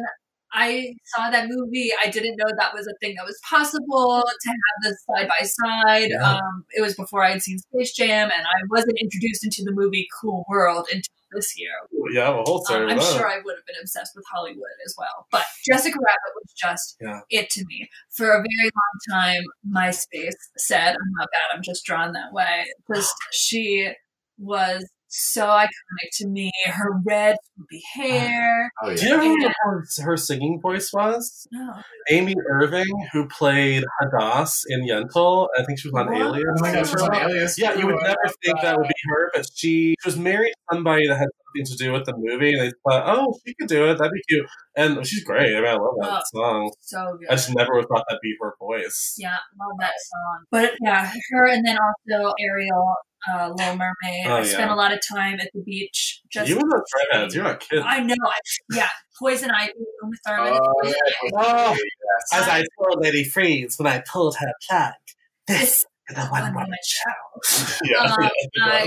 I 0.54 0.94
saw 1.14 1.30
that 1.30 1.46
movie, 1.50 1.90
I 2.02 2.08
didn't 2.08 2.36
know 2.36 2.46
that 2.58 2.72
was 2.72 2.86
a 2.86 2.94
thing 3.02 3.16
that 3.18 3.26
was 3.26 3.38
possible 3.48 4.22
to 4.22 4.48
have 4.48 4.82
this 4.82 5.04
side 5.04 5.28
by 5.28 5.44
side. 5.44 6.08
Yeah. 6.10 6.36
Um, 6.36 6.64
it 6.74 6.80
was 6.80 6.94
before 6.94 7.22
I 7.22 7.32
had 7.32 7.42
seen 7.42 7.58
Space 7.58 7.92
Jam, 7.92 8.30
and 8.34 8.46
I 8.46 8.60
wasn't 8.70 8.98
introduced 8.98 9.44
into 9.44 9.62
the 9.62 9.72
movie 9.72 10.08
Cool 10.20 10.46
World 10.48 10.86
until 10.90 11.02
this 11.32 11.58
year. 11.58 11.70
Yeah, 12.12 12.30
well, 12.30 12.44
whole 12.46 12.64
Um. 12.70 12.88
I'm 12.88 13.00
sure 13.00 13.28
I 13.28 13.38
would 13.44 13.56
have 13.56 13.66
been 13.66 13.76
obsessed 13.80 14.12
with 14.16 14.24
Hollywood 14.32 14.76
as 14.86 14.94
well. 14.98 15.26
But 15.30 15.44
Jessica 15.66 15.98
Rabbit 15.98 16.34
was 16.34 16.52
just 16.56 16.96
Yeah. 17.00 17.20
it 17.30 17.50
to 17.50 17.64
me. 17.66 17.88
For 18.16 18.26
a 18.30 18.38
very 18.38 18.70
long 18.74 19.20
time, 19.20 19.42
MySpace 19.70 20.34
said, 20.56 20.90
I'm 20.90 21.12
not 21.18 21.28
bad, 21.32 21.56
I'm 21.56 21.62
just 21.62 21.84
drawn 21.84 22.12
that 22.12 22.32
way. 22.32 22.66
Just 22.94 23.14
she 23.32 23.92
was 24.38 24.88
so 25.08 25.46
iconic 25.46 26.10
to 26.14 26.28
me. 26.28 26.50
Her 26.66 26.90
red 27.04 27.36
swoopy 27.36 27.80
oh, 27.98 28.02
hair. 28.02 28.72
Oh 28.82 28.94
Do 28.94 29.06
you 29.06 29.14
ever 29.14 29.24
know 29.24 29.36
Yeah. 29.40 29.46
what 29.46 29.54
her, 29.64 29.84
her 30.04 30.16
singing 30.16 30.60
voice 30.60 30.92
was? 30.92 31.46
No. 31.50 31.74
Amy 32.10 32.34
Irving, 32.50 33.08
who 33.12 33.26
played 33.28 33.84
Hadass 34.00 34.62
in 34.68 34.86
Yentl. 34.86 35.48
I 35.58 35.64
think 35.64 35.78
she 35.80 35.88
was 35.88 35.94
on 35.94 36.12
What? 36.12 36.20
Alias. 36.20 36.44
Oh 36.58 36.60
my 36.60 36.72
gosh, 36.72 36.88
for 36.88 36.98
she's 36.98 37.08
a 37.08 37.12
on. 37.12 37.30
Alias. 37.30 37.58
Yeah, 37.58 37.74
you 37.74 37.86
would 37.86 37.96
never 38.02 38.16
think 38.44 38.60
that 38.62 38.76
would 38.76 38.88
be 38.88 38.94
her, 39.08 39.30
but 39.34 39.46
she, 39.54 39.94
she 40.00 40.08
was 40.08 40.18
married 40.18 40.50
to 40.50 40.74
somebody 40.74 41.06
that 41.08 41.16
had 41.16 41.28
something 41.46 41.76
to 41.76 41.84
do 41.84 41.92
with 41.92 42.04
the 42.04 42.14
movie, 42.16 42.52
and 42.52 42.60
they 42.62 42.72
thought, 42.86 43.04
oh, 43.06 43.34
she 43.46 43.54
could 43.54 43.68
do 43.68 43.88
it. 43.90 43.98
That'd 43.98 44.12
be 44.12 44.22
cute. 44.28 44.46
And 44.76 45.06
she's 45.06 45.24
great. 45.24 45.54
I 45.56 45.60
mean, 45.60 45.70
I 45.70 45.72
love 45.74 45.94
that 46.00 46.22
oh, 46.34 46.38
song. 46.38 46.72
So 46.80 47.16
good. 47.18 47.28
I 47.28 47.34
just 47.34 47.54
never 47.54 47.72
would 47.74 47.82
have 47.82 47.88
thought 47.88 48.04
that'd 48.08 48.20
be 48.22 48.34
her 48.40 48.54
voice. 48.60 49.16
Yeah, 49.18 49.36
love 49.58 49.76
that 49.80 49.94
song. 50.10 50.44
But 50.50 50.74
yeah, 50.82 51.10
her 51.30 51.46
and 51.46 51.66
then 51.66 51.78
also 51.78 52.34
Ariel, 52.40 52.94
uh, 53.32 53.50
Little 53.56 53.76
Mermaid. 53.76 54.26
Oh, 54.26 54.34
I 54.34 54.38
yeah. 54.38 54.44
spent 54.44 54.70
a 54.70 54.74
lot 54.74 54.92
of 54.92 55.00
time 55.12 55.40
at 55.40 55.50
the 55.54 55.62
beach. 55.62 56.20
Just 56.30 56.48
you 56.48 56.56
were 56.56 56.66
not 56.68 56.82
redheads. 57.12 57.34
You're 57.34 57.44
not 57.44 57.60
kids. 57.60 57.82
I 57.86 58.00
know. 58.00 58.14
I, 58.24 58.38
yeah, 58.74 58.88
Poison 59.18 59.50
Ivy, 59.50 59.72
Uma 60.02 60.16
Thurman. 60.26 60.60
Oh, 60.62 60.74
Poison 60.82 60.94
yeah. 61.24 61.30
Oh, 61.34 61.72
Yes. 61.74 62.42
as 62.42 62.48
I 62.48 62.64
told 62.78 63.02
Lady 63.02 63.24
Freeze 63.24 63.76
when 63.78 63.86
I 63.86 64.00
pulled 64.10 64.36
her 64.36 64.52
plug, 64.68 64.92
This 65.46 65.58
this 65.60 65.84
is 66.10 66.16
the 66.16 66.20
one 66.22 66.42
one 66.42 66.54
woman 66.54 66.54
woman 66.64 66.78
show. 66.84 67.56
show. 67.66 67.78
Yeah, 67.84 67.98
Um, 68.02 68.30
yeah, 68.56 68.64
I 68.64 68.86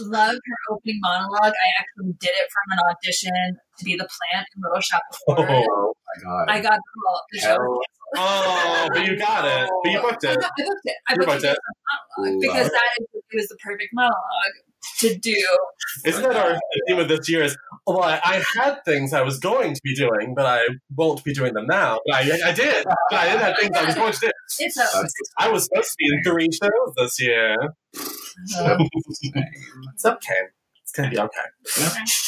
love 0.00 0.34
her 0.34 0.74
opening 0.74 0.98
monologue. 1.00 1.52
I 1.52 1.68
actually 1.80 2.12
did 2.18 2.30
it 2.30 2.48
from 2.52 2.78
an 2.78 2.84
audition 2.90 3.32
to 3.78 3.84
be 3.84 3.94
the 3.96 4.08
plant 4.08 4.46
in 4.54 4.62
Little 4.62 4.80
Shop 4.80 5.02
of 5.10 5.16
Horrors. 5.36 5.66
Oh, 5.70 5.94
my 6.05 6.05
god. 6.22 6.46
I 6.48 6.60
got 6.60 6.76
the 6.76 7.00
call. 7.04 7.22
The 7.32 7.38
show 7.40 7.80
oh, 8.16 8.88
but 8.92 9.04
you 9.06 9.18
got 9.18 9.44
it. 9.44 9.70
But 9.82 9.92
you 9.92 10.00
booked 10.00 10.24
I, 10.24 10.32
it. 10.32 10.40
got, 10.40 10.50
I 10.58 10.64
booked 10.64 10.80
it. 10.84 10.96
I 11.08 11.12
You 11.12 11.18
booked 11.18 11.28
booked 11.28 11.44
it 11.44 11.48
it. 11.48 11.50
as 11.50 11.56
a 11.56 12.18
monologue 12.18 12.32
Love 12.34 12.40
because 12.40 12.66
it. 12.68 12.72
that 12.72 12.90
is, 13.00 13.06
it 13.30 13.36
was 13.36 13.48
the 13.48 13.56
perfect 13.62 13.90
monologue 13.92 14.56
to 14.98 15.18
do. 15.18 15.56
Isn't 16.04 16.22
that 16.22 16.36
our 16.36 16.58
theme 16.88 16.98
of 16.98 17.08
this 17.08 17.28
year? 17.28 17.42
Is 17.42 17.56
well, 17.86 18.02
I, 18.02 18.20
I 18.24 18.44
had 18.56 18.84
things 18.84 19.12
I 19.12 19.22
was 19.22 19.38
going 19.38 19.74
to 19.74 19.80
be 19.84 19.94
doing, 19.94 20.34
but 20.34 20.46
I 20.46 20.62
won't 20.96 21.22
be 21.24 21.34
doing 21.34 21.54
them 21.54 21.66
now. 21.66 22.00
But 22.06 22.16
I, 22.16 22.48
I 22.48 22.52
did. 22.52 22.84
But 23.10 23.18
I 23.18 23.30
did 23.32 23.40
have 23.40 23.56
things 23.58 23.76
I 23.76 23.84
was 23.86 23.94
going 23.94 24.12
to 24.12 24.20
do. 24.20 24.30
It's 24.60 24.76
a 24.76 24.80
That's 24.94 25.12
I 25.38 25.48
was 25.50 25.64
supposed 25.64 25.88
to 25.88 25.94
be 25.98 26.06
in 26.14 26.22
three 26.22 26.48
shows 26.52 26.94
this 26.96 27.20
year. 27.20 27.56
uh, 28.58 28.78
It's 29.94 30.04
okay. 30.04 30.34
It's 30.82 30.92
gonna 30.92 31.10
be 31.10 31.18
okay. 31.18 31.40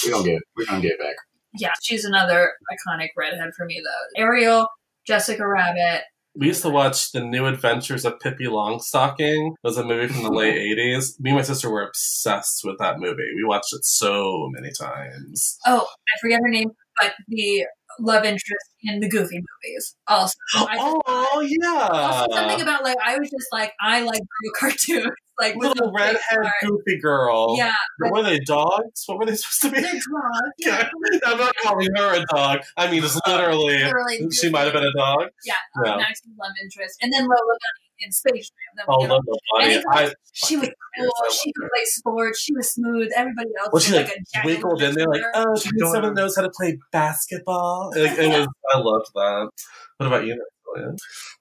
we 0.04 0.10
don't 0.10 0.24
get 0.24 0.42
we 0.56 0.64
don't 0.66 0.80
get 0.80 0.92
it 0.92 0.98
back. 1.00 1.14
Yeah. 1.54 1.72
She's 1.82 2.04
another 2.04 2.52
iconic 2.72 3.08
redhead 3.16 3.50
for 3.56 3.64
me 3.66 3.80
though. 3.84 4.20
Ariel, 4.22 4.66
Jessica 5.06 5.46
Rabbit. 5.46 6.02
We 6.34 6.46
used 6.48 6.62
to 6.62 6.70
watch 6.70 7.10
The 7.10 7.20
New 7.20 7.46
Adventures 7.46 8.04
of 8.04 8.20
Pippi 8.20 8.44
Longstocking. 8.44 9.48
It 9.52 9.58
was 9.64 9.76
a 9.76 9.84
movie 9.84 10.12
from 10.12 10.22
the 10.22 10.30
late 10.30 10.54
80s. 10.78 11.18
Me 11.18 11.30
and 11.30 11.36
my 11.38 11.42
sister 11.42 11.68
were 11.70 11.82
obsessed 11.82 12.60
with 12.64 12.78
that 12.78 12.98
movie. 13.00 13.24
We 13.36 13.44
watched 13.44 13.72
it 13.72 13.84
so 13.84 14.48
many 14.52 14.70
times. 14.78 15.58
Oh, 15.66 15.84
I 15.86 16.18
forget 16.20 16.40
her 16.40 16.48
name, 16.48 16.70
but 17.00 17.14
the 17.26 17.64
love 17.98 18.24
interest 18.24 18.66
in 18.84 19.00
the 19.00 19.08
Goofy 19.08 19.36
movies. 19.64 19.96
Also, 20.06 20.36
I 20.54 20.76
Oh, 21.08 21.40
yeah. 21.40 21.88
also 21.90 22.32
something 22.34 22.60
about 22.60 22.84
like 22.84 22.98
I 23.04 23.18
was 23.18 23.28
just 23.30 23.48
like 23.52 23.72
I 23.80 24.02
like 24.02 24.20
girl 24.20 24.52
cartoons, 24.60 25.10
like 25.40 25.56
Little 25.56 25.88
a 25.88 25.92
big 25.92 25.94
redhead 25.94 26.52
goofy 26.62 27.00
girl. 27.00 27.54
Yeah, 27.56 27.72
What 28.00 28.12
were 28.12 28.22
they, 28.22 28.38
dogs? 28.40 29.04
What 29.06 29.18
were 29.18 29.26
they 29.26 29.36
supposed 29.36 29.62
to 29.62 29.70
be? 29.70 29.80
the 29.80 29.88
dog. 29.88 30.42
Yeah, 30.58 30.88
I'm 31.26 31.38
not 31.38 31.54
calling 31.62 31.88
her 31.96 32.14
a 32.22 32.24
dog. 32.34 32.60
I 32.76 32.90
mean, 32.90 33.02
just 33.02 33.20
literally. 33.26 33.78
literally. 33.78 34.30
She 34.30 34.50
might 34.50 34.64
have 34.64 34.72
been 34.72 34.84
a 34.84 34.92
dog. 34.92 35.28
Yeah, 35.44 35.54
Yeah. 35.84 35.92
um, 35.92 35.98
Max's 35.98 36.26
love 36.38 36.52
interest, 36.62 36.98
and 37.02 37.12
then 37.12 37.22
Lola 37.22 37.36
Bunny 37.36 38.06
in 38.06 38.12
Space 38.12 38.50
Jam. 38.50 38.86
Oh, 38.88 39.02
we 39.02 39.08
love 39.08 39.22
the 39.24 39.38
bunny. 39.52 39.82
I, 39.90 40.12
she 40.32 40.56
was 40.56 40.68
cool. 40.98 41.10
She 41.32 41.52
could 41.52 41.68
play 41.74 41.84
sports. 41.84 42.40
She 42.40 42.54
was 42.54 42.72
smooth. 42.72 43.10
Everybody 43.16 43.48
else 43.60 43.68
well, 43.72 43.80
she 43.80 43.92
was 43.92 44.00
like, 44.02 44.08
like, 44.08 44.16
a 44.18 44.24
jack 44.34 44.44
wiggled 44.44 44.82
in 44.82 44.94
there, 44.94 45.06
like, 45.08 45.22
oh, 45.34 45.56
she 45.58 45.70
needs 45.72 45.90
someone 45.92 46.14
that 46.14 46.20
knows 46.20 46.36
how 46.36 46.42
to 46.42 46.50
play 46.50 46.78
basketball. 46.92 47.90
Like, 47.96 48.18
it 48.18 48.28
was, 48.38 48.48
I 48.74 48.78
loved 48.78 49.06
that. 49.14 49.50
What 49.98 50.06
about 50.06 50.26
you, 50.26 50.36
Napoleon? 50.74 50.96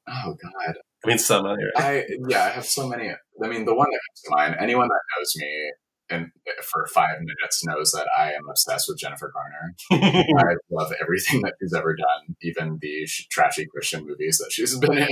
Oh 0.09 0.35
god. 0.41 0.75
I 1.07 1.11
mean, 1.11 1.17
so 1.19 1.43
many, 1.43 1.63
right? 1.75 2.03
I 2.03 2.05
yeah, 2.27 2.43
I 2.43 2.49
have 2.49 2.65
so 2.65 2.87
many. 2.87 3.09
I 3.09 3.47
mean, 3.47 3.65
the 3.65 3.73
one 3.75 3.87
that 3.89 3.99
comes 4.09 4.21
to 4.25 4.29
mind. 4.31 4.55
Anyone 4.59 4.87
that 4.87 5.01
knows 5.17 5.33
me 5.37 5.71
and 6.09 6.27
for 6.63 6.87
five 6.87 7.17
minutes 7.19 7.65
knows 7.65 7.91
that 7.91 8.07
I 8.17 8.31
am 8.31 8.47
obsessed 8.49 8.87
with 8.87 8.97
Jennifer 8.97 9.31
Garner. 9.33 9.75
I 10.39 10.55
love 10.71 10.93
everything 11.01 11.41
that 11.41 11.55
she's 11.61 11.73
ever 11.73 11.95
done, 11.95 12.35
even 12.41 12.77
the 12.81 13.05
sh- 13.05 13.27
trashy 13.29 13.65
Christian 13.65 14.05
movies 14.07 14.37
that 14.37 14.51
she's 14.51 14.77
been 14.77 14.97
in. 14.97 15.07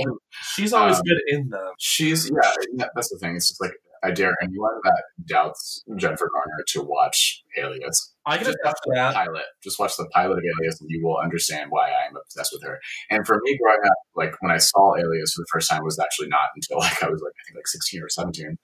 She's 0.54 0.72
always 0.72 0.96
Um, 0.96 1.02
good 1.06 1.20
in 1.28 1.48
them. 1.50 1.72
She's 1.78 2.30
yeah, 2.30 2.50
that- 2.78 2.90
that's 2.94 3.10
the 3.10 3.18
thing. 3.18 3.36
It's 3.36 3.48
just 3.48 3.60
like 3.60 3.72
I 4.02 4.10
dare 4.10 4.34
anyone 4.42 4.72
that 4.84 5.02
doubts 5.26 5.82
Jennifer 5.96 6.30
Garner 6.32 6.64
to 6.68 6.82
watch 6.82 7.42
Alias. 7.58 8.14
I 8.26 8.38
Just 8.38 8.58
watch 8.64 8.76
the 8.84 8.92
that. 8.94 9.14
pilot. 9.14 9.44
Just 9.62 9.78
watch 9.78 9.96
the 9.96 10.08
pilot 10.12 10.38
of 10.38 10.44
Alias, 10.44 10.80
and 10.80 10.90
you 10.90 11.00
will 11.04 11.16
understand 11.18 11.70
why 11.70 11.88
I 11.90 12.06
am 12.08 12.16
obsessed 12.16 12.50
with 12.52 12.64
her. 12.64 12.80
And 13.10 13.24
for 13.26 13.38
me, 13.44 13.56
growing 13.62 13.78
up, 13.86 13.96
like 14.16 14.34
when 14.40 14.50
I 14.50 14.58
saw 14.58 14.96
Alias 14.96 15.32
for 15.34 15.42
the 15.42 15.46
first 15.52 15.70
time, 15.70 15.84
was 15.84 15.98
actually 15.98 16.28
not 16.28 16.48
until 16.56 16.78
like 16.86 17.02
I 17.02 17.08
was 17.08 17.22
like 17.22 17.32
I 17.32 17.42
think 17.46 17.56
like 17.56 17.68
sixteen 17.68 18.02
or 18.02 18.08
seventeen. 18.08 18.56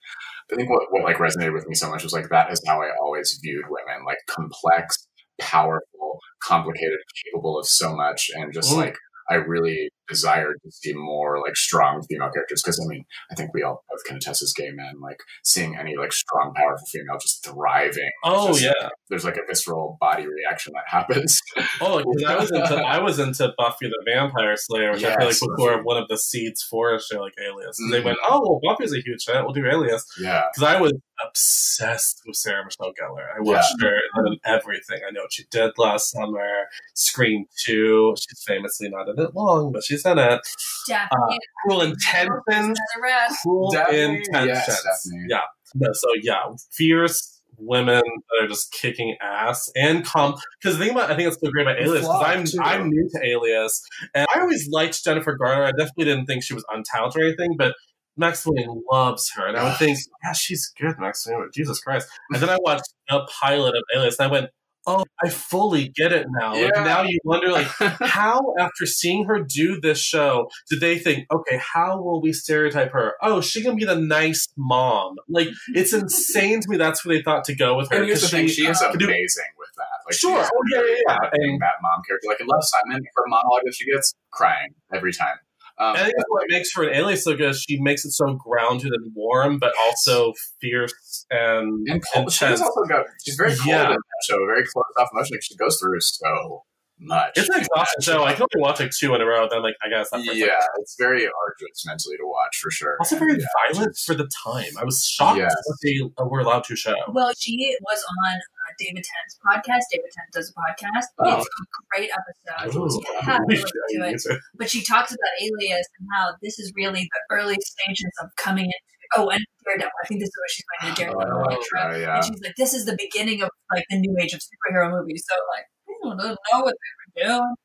I 0.51 0.55
think 0.57 0.69
what 0.69 0.83
what 0.91 1.03
like 1.03 1.17
resonated 1.17 1.53
with 1.53 1.67
me 1.67 1.75
so 1.75 1.89
much 1.89 2.03
was 2.03 2.13
like 2.13 2.29
that 2.29 2.51
is 2.51 2.61
how 2.67 2.81
I 2.81 2.89
always 3.01 3.39
viewed 3.41 3.63
women, 3.69 4.05
like 4.05 4.17
complex, 4.29 5.07
powerful, 5.39 6.19
complicated, 6.43 6.99
capable 7.25 7.57
of 7.57 7.65
so 7.67 7.95
much, 7.95 8.29
and 8.35 8.53
just 8.53 8.71
Mm. 8.73 8.77
like 8.77 8.95
I 9.29 9.35
really 9.35 9.89
desired 10.07 10.57
to 10.63 10.71
see 10.71 10.93
more 10.93 11.39
like 11.39 11.55
strong 11.55 12.03
female 12.03 12.29
characters 12.31 12.61
because 12.61 12.79
I 12.83 12.87
mean 12.87 13.05
I 13.31 13.35
think 13.35 13.53
we 13.53 13.63
all 13.63 13.83
both 13.89 14.03
can 14.05 14.17
attest 14.17 14.41
as 14.41 14.53
gay 14.53 14.71
men 14.71 14.99
like 15.01 15.19
seeing 15.43 15.75
any 15.75 15.95
like 15.97 16.13
strong 16.13 16.53
powerful 16.55 16.85
female 16.87 17.17
just 17.21 17.43
thriving. 17.43 18.11
Oh, 18.23 18.49
Just, 18.49 18.63
yeah. 18.63 18.89
there's 19.09 19.25
like 19.25 19.37
a 19.37 19.45
visceral 19.47 19.97
body 19.99 20.25
reaction 20.27 20.73
that 20.73 20.83
happens. 20.87 21.39
Oh, 21.81 21.99
because 21.99 22.23
I 22.23 22.37
was 22.37 22.51
into 22.51 22.75
I 22.75 22.99
was 22.99 23.19
into 23.19 23.53
Buffy 23.57 23.87
the 23.87 24.01
Vampire 24.05 24.55
Slayer, 24.55 24.91
which 24.91 25.03
I 25.03 25.15
feel 25.15 25.27
like 25.27 25.33
Yes, 25.33 25.41
was 25.41 25.57
more 25.57 25.73
of 25.79 25.85
one 25.85 26.01
of 26.01 26.07
the 26.07 26.17
seeds 26.17 26.63
for 26.63 26.93
a 26.93 27.01
show 27.01 27.21
like 27.21 27.33
Alias. 27.43 27.77
And 27.79 27.91
they 27.91 27.97
mm-hmm. 27.97 28.07
went. 28.07 28.17
"Oh, 28.27 28.41
well, 28.41 28.59
Buffy's 28.63 28.93
a 28.93 29.01
huge 29.01 29.25
hit. 29.25 29.43
We'll 29.43 29.53
do 29.53 29.65
Alias." 29.65 30.05
yeah, 30.19 30.43
Because 30.53 30.75
I 30.75 30.79
was 30.79 30.93
obsessed 31.25 32.21
with 32.25 32.35
Sarah 32.35 32.63
Michelle 32.65 32.93
Gellar. 32.93 33.27
I 33.35 33.39
watched 33.39 33.81
her 33.81 33.95
in 34.25 34.37
everything. 34.45 34.99
I 35.07 35.11
know 35.11 35.21
what 35.21 35.33
she 35.33 35.43
did 35.51 35.71
last 35.77 36.11
summer. 36.11 36.67
Scream 36.93 37.45
Two. 37.63 38.15
She's 38.17 38.43
famously 38.45 38.89
not 38.89 39.09
in 39.09 39.19
it 39.19 39.35
long, 39.35 39.71
but 39.71 39.83
she's 39.93 40.05
in 40.05 40.19
it. 40.19 40.41
Daphne. 40.87 41.07
Uh, 41.11 41.37
cruel 41.65 41.81
Intentions. 41.81 42.39
Another 42.49 42.77
red. 43.01 43.31
Cruel 43.41 43.71
Daphne, 43.71 43.97
Intentions. 43.97 44.67
yes, 44.67 45.09
Yeah. 45.29 45.39
No, 45.75 45.89
so 45.93 46.07
yeah, 46.21 46.43
fierce 46.71 47.41
women 47.57 48.01
that 48.03 48.43
are 48.43 48.47
just 48.47 48.71
kicking 48.71 49.15
ass 49.21 49.69
and 49.75 50.05
calm. 50.05 50.35
Because 50.61 50.77
the 50.77 50.85
thing 50.85 50.93
about 50.93 51.11
I 51.11 51.15
think 51.15 51.27
it's 51.27 51.39
so 51.39 51.49
great 51.51 51.67
about 51.67 51.81
Alias 51.81 52.01
because 52.01 52.23
I'm 52.23 52.45
too. 52.45 52.59
I'm 52.61 52.89
new 52.89 53.09
to 53.13 53.25
Alias 53.25 53.81
and 54.13 54.27
I 54.35 54.41
always 54.41 54.67
liked 54.69 55.03
Jennifer 55.03 55.35
Garner. 55.35 55.63
I 55.63 55.71
definitely 55.71 56.05
didn't 56.05 56.25
think 56.25 56.43
she 56.43 56.53
was 56.53 56.65
untalented 56.69 57.17
or 57.17 57.23
anything, 57.23 57.55
but 57.57 57.73
Maximilian 58.17 58.83
loves 58.91 59.31
her, 59.35 59.47
and 59.47 59.57
I 59.57 59.63
would 59.63 59.77
think, 59.77 59.97
yeah, 60.23 60.33
she's 60.33 60.71
good, 60.79 60.95
Maximilian. 60.99 61.49
Jesus 61.53 61.79
Christ! 61.79 62.07
And 62.31 62.41
then 62.41 62.49
I 62.49 62.57
watched 62.61 62.93
a 63.09 63.21
pilot 63.41 63.75
of 63.75 63.83
Alias, 63.95 64.19
and 64.19 64.27
I 64.27 64.31
went, 64.31 64.49
oh, 64.87 65.05
I 65.23 65.29
fully 65.29 65.89
get 65.95 66.11
it 66.11 66.27
now. 66.29 66.53
Like, 66.53 66.75
now 66.75 67.03
you 67.03 67.19
wonder, 67.23 67.51
like, 67.51 67.67
how 68.01 68.53
after 68.59 68.85
seeing 68.85 69.25
her 69.25 69.39
do 69.43 69.79
this 69.81 69.99
show 69.99 70.49
did 70.69 70.79
they 70.79 70.97
think 70.97 71.25
okay 71.33 71.59
how 71.73 72.01
will 72.01 72.21
we 72.21 72.33
stereotype 72.33 72.91
her 72.91 73.13
oh 73.21 73.41
she 73.41 73.61
can 73.61 73.75
be 73.75 73.85
the 73.85 73.95
nice 73.95 74.47
mom 74.57 75.15
like 75.29 75.47
it's 75.73 75.93
insane 75.93 76.59
to 76.61 76.69
me 76.69 76.77
that's 76.77 77.05
where 77.05 77.15
they 77.17 77.21
thought 77.23 77.43
to 77.45 77.55
go 77.55 77.75
with 77.75 77.89
her 77.91 77.97
And 77.97 78.05
here's 78.05 78.21
the 78.21 78.25
'cause 78.25 78.31
thing, 78.31 78.47
she 78.47 78.65
is 78.67 78.81
uh, 78.81 78.91
could 78.91 78.99
do- 78.99 79.05
amazing 79.07 79.45
with 79.57 79.69
that. 79.77 79.83
Like, 80.05 80.13
Sure. 80.15 80.43
Oh, 80.43 80.63
yeah, 80.71 80.79
yeah, 80.79 80.85
yeah. 81.07 81.17
good 81.17 81.25
at 81.27 81.33
being 81.39 81.51
And- 81.53 81.61
that 81.61 81.73
mom 81.81 82.01
character. 82.07 82.27
Like 82.27 82.41
in 82.41 82.47
Love 82.47 82.63
Simon, 82.63 83.01
her 83.15 83.23
monologue 83.27 83.61
that 83.65 83.73
she 83.75 83.89
gets, 83.91 84.13
crying 84.31 84.73
every 84.93 85.13
time. 85.13 85.35
Um, 85.83 85.95
I 85.95 86.03
think 86.03 86.13
that's 86.17 86.29
what 86.29 86.43
makes 86.49 86.69
her 86.75 86.83
an 86.87 86.95
alias 86.95 87.23
so 87.23 87.35
good. 87.35 87.55
She 87.55 87.79
makes 87.81 88.05
it 88.05 88.11
so 88.11 88.33
grounded 88.33 88.91
and 88.93 89.11
warm, 89.15 89.59
but 89.59 89.73
also 89.79 90.33
fierce 90.61 91.25
and 91.29 91.87
and 91.89 92.01
cold, 92.13 92.31
she's 92.31 92.61
also 92.61 92.83
got 92.87 93.05
she's 93.23 93.35
very 93.35 93.55
cold 93.55 93.67
Yeah. 93.67 93.85
in 93.87 93.91
that 93.91 94.23
show, 94.27 94.37
very 94.45 94.63
closed 94.63 94.95
off 94.99 95.09
emotionally. 95.13 95.39
She 95.41 95.55
goes 95.55 95.77
through 95.79 95.99
so 96.01 96.63
much. 97.03 97.33
It's 97.35 97.49
an 97.49 97.59
exhausting 97.61 98.01
show. 98.01 98.23
I 98.23 98.33
can 98.33 98.43
only 98.43 98.61
watch 98.61 98.79
like 98.79 98.91
two 98.91 99.13
in 99.15 99.21
a 99.21 99.25
row. 99.25 99.47
Then 99.49 99.61
like 99.61 99.75
I 99.83 99.89
guess 99.89 100.09
that 100.11 100.23
Yeah, 100.25 100.47
it's 100.79 100.95
very 100.99 101.25
arduous 101.27 101.85
mentally 101.85 102.17
to 102.17 102.25
watch 102.25 102.57
for 102.61 102.71
sure. 102.71 102.97
Also 102.99 103.17
very 103.17 103.33
yeah, 103.39 103.45
violent 103.71 103.95
she's- 103.95 104.03
for 104.05 104.15
the 104.15 104.29
time. 104.43 104.71
I 104.79 104.83
was 104.83 105.05
shocked 105.05 105.39
Yes. 105.39 105.51
that 105.53 105.77
they 105.83 106.23
were 106.23 106.39
allowed 106.39 106.63
to 106.65 106.75
show. 106.75 106.95
Well, 107.09 107.31
she 107.37 107.75
was 107.81 108.03
on 108.25 108.35
uh, 108.35 108.73
David 108.79 109.03
Tennant's 109.03 109.37
podcast. 109.45 109.83
David 109.91 110.09
Tennant 110.15 110.33
does 110.33 110.49
a 110.51 110.53
podcast. 110.53 111.05
Oh. 111.19 111.39
It's 111.39 111.47
a 111.47 111.97
great 111.97 112.09
episode. 112.11 112.79
Ooh. 112.79 112.89
You 112.89 113.19
have 113.21 113.37
to 113.37 113.45
listen 113.47 114.31
to 114.31 114.35
it. 114.35 114.41
But 114.55 114.69
she 114.69 114.81
talks 114.83 115.11
about 115.11 115.31
Alias 115.41 115.87
and 115.99 116.07
how 116.15 116.33
this 116.41 116.59
is 116.59 116.71
really 116.75 117.01
the 117.11 117.35
early 117.35 117.57
stages 117.61 118.11
of 118.21 118.29
coming 118.37 118.65
into 118.65 118.93
oh, 119.17 119.29
and 119.29 119.45
Daredevil. 119.65 119.91
I 120.03 120.07
think 120.07 120.19
this 120.21 120.27
is 120.29 120.35
what 120.37 120.49
she's 120.49 120.65
going 120.81 120.95
to 120.95 121.05
do. 121.05 121.11
Oh, 121.15 121.21
Daredevil. 121.21 121.63
I 121.77 121.97
yeah. 121.99 122.15
And 122.15 122.25
she's 122.25 122.41
like, 122.43 122.55
this 122.57 122.73
is 122.73 122.85
the 122.85 122.97
beginning 122.97 123.41
of 123.41 123.49
like 123.73 123.85
the 123.89 123.97
new 123.97 124.15
age 124.21 124.33
of 124.33 124.39
superhero 124.39 124.91
movies. 124.91 125.23
So 125.29 125.35
like, 125.55 125.65
I 126.11 126.15
don't 126.17 126.37
know 126.51 126.59
what 126.61 126.73
they 127.15 127.21
were 127.23 127.37
doing. 127.37 127.55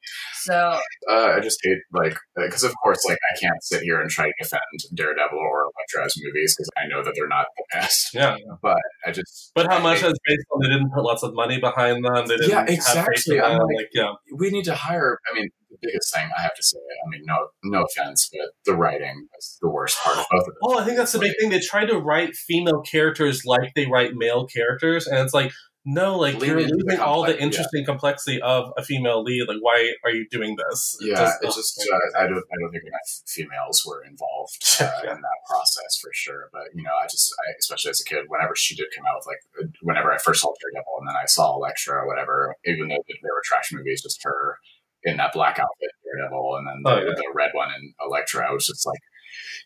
So 0.43 0.79
Uh, 1.11 1.33
I 1.37 1.41
just 1.41 1.59
hate 1.63 1.79
like 1.93 2.17
because 2.37 2.65
of 2.65 2.73
course 2.83 2.99
like 3.09 3.19
I 3.35 3.39
can't 3.41 3.63
sit 3.63 3.83
here 3.83 4.01
and 4.01 4.09
try 4.11 4.27
to 4.27 4.33
defend 4.41 4.63
Daredevil 4.95 5.39
or 5.39 5.71
Elektra's 5.95 6.15
movies 6.23 6.55
because 6.57 6.69
I 6.77 6.87
know 6.89 7.03
that 7.03 7.15
they're 7.17 7.29
not 7.29 7.47
the 7.57 7.65
best. 7.73 8.15
Yeah. 8.15 8.37
But 8.63 8.77
I 9.07 9.13
just 9.13 9.53
But 9.55 9.67
how 9.67 9.79
I 9.79 9.83
much 9.83 10.01
hate- 10.01 10.13
is 10.13 10.19
based 10.27 10.47
on 10.53 10.61
they 10.63 10.69
didn't 10.69 10.91
put 10.95 11.03
lots 11.03 11.23
of 11.23 11.35
money 11.35 11.59
behind 11.61 12.05
them? 12.05 12.27
They 12.27 12.37
didn't 12.37 12.51
Yeah, 12.51 12.65
exactly. 12.69 13.37
in 13.37 13.43
them. 13.43 13.59
like- 13.59 13.77
Like, 13.77 13.89
yeah. 13.93 14.13
we 14.37 14.51
need 14.51 14.65
to 14.65 14.75
hire. 14.75 15.19
I 15.31 15.35
mean, 15.35 15.49
the 15.71 15.77
biggest 15.83 16.13
thing 16.15 16.29
I 16.37 16.41
have 16.43 16.55
to 16.55 16.63
say. 16.63 16.79
I 16.79 17.09
mean, 17.11 17.23
no, 17.27 17.49
no 17.65 17.85
offense, 17.85 18.31
but 18.33 18.51
the 18.65 18.75
writing 18.77 19.29
is 19.39 19.59
the 19.61 19.69
worst 19.69 19.99
part 19.99 20.17
of 20.19 20.25
both 20.31 20.41
of 20.41 20.47
them. 20.47 20.55
Well, 20.63 20.79
I 20.81 20.85
think 20.85 20.97
that's 20.97 21.13
the 21.13 21.19
big 21.19 21.35
thing. 21.39 21.51
They 21.51 21.61
try 21.61 21.85
to 21.85 21.99
write 21.99 22.35
female 22.35 22.81
characters 22.81 23.43
like 23.45 23.75
they 23.77 23.87
write 23.87 24.15
male 24.15 24.47
characters, 24.47 25.07
and 25.07 25.19
it's 25.19 25.35
like, 25.35 25.53
no, 25.89 26.19
like 26.19 26.35
you're 26.45 26.63
the 26.63 26.69
losing 26.69 27.01
all 27.01 27.23
the 27.23 27.33
complex- 27.33 27.39
yeah. 27.41 27.45
interesting 27.47 27.85
complexity 27.85 28.43
of 28.43 28.73
a 28.77 28.83
female 28.85 29.23
lead. 29.23 29.49
Like, 29.49 29.59
why 29.63 29.95
are 30.05 30.11
you 30.11 30.27
doing 30.31 30.57
this? 30.57 30.97
It 31.01 31.09
Yeah, 31.09 31.33
it's 31.43 31.57
just 31.57 31.81
uh, 31.81 32.19
I 32.21 32.25
don't 32.29 32.37
I 32.37 32.57
don't 32.61 32.71
think 32.73 32.85
enough 32.85 33.11
females 33.27 33.85
were 33.87 34.05
involved 34.05 34.63
uh, 34.81 34.91
Yeah. 35.05 35.15
in 35.15 35.21
that 35.23 35.39
process 35.49 35.93
for 36.03 36.11
sure. 36.13 36.51
But 36.53 36.65
you 36.75 36.83
know, 36.83 36.93
I 37.03 37.07
just 37.07 37.33
I, 37.41 37.53
especially 37.59 37.91
as 37.91 38.01
a 38.01 38.05
kid, 38.05 38.25
whenever 38.29 38.55
she 38.55 38.75
did 38.77 38.89
come 38.95 39.07
out 39.07 39.17
with 39.19 39.27
like 39.33 39.43
uh, 39.65 39.69
whenever 39.83 40.13
I 40.13 40.19
first 40.19 40.43
saw 40.43 40.53
Daredevil 40.61 40.97
and 41.01 41.09
then 41.09 41.17
I 41.17 41.27
saw 41.27 41.57
Elektra 41.57 41.95
or 42.03 42.07
whatever, 42.07 42.55
even 42.67 42.89
though 42.89 43.03
they 43.09 43.31
were 43.33 43.43
trash 43.45 43.73
movies, 43.73 44.03
just 44.03 44.23
her 44.25 44.59
in 45.05 45.17
that 45.17 45.33
black 45.33 45.59
outfit 45.59 45.91
Daredevil 46.05 46.57
and 46.59 46.67
then 46.69 46.79
the, 46.85 46.91
Oh, 46.91 46.99
yeah. 47.09 47.15
the 47.15 47.33
red 47.35 47.51
one 47.55 47.69
in 47.73 47.95
Elektra, 48.05 48.47
I 48.49 48.53
was 48.53 48.67
just 48.67 48.85
like, 48.87 48.99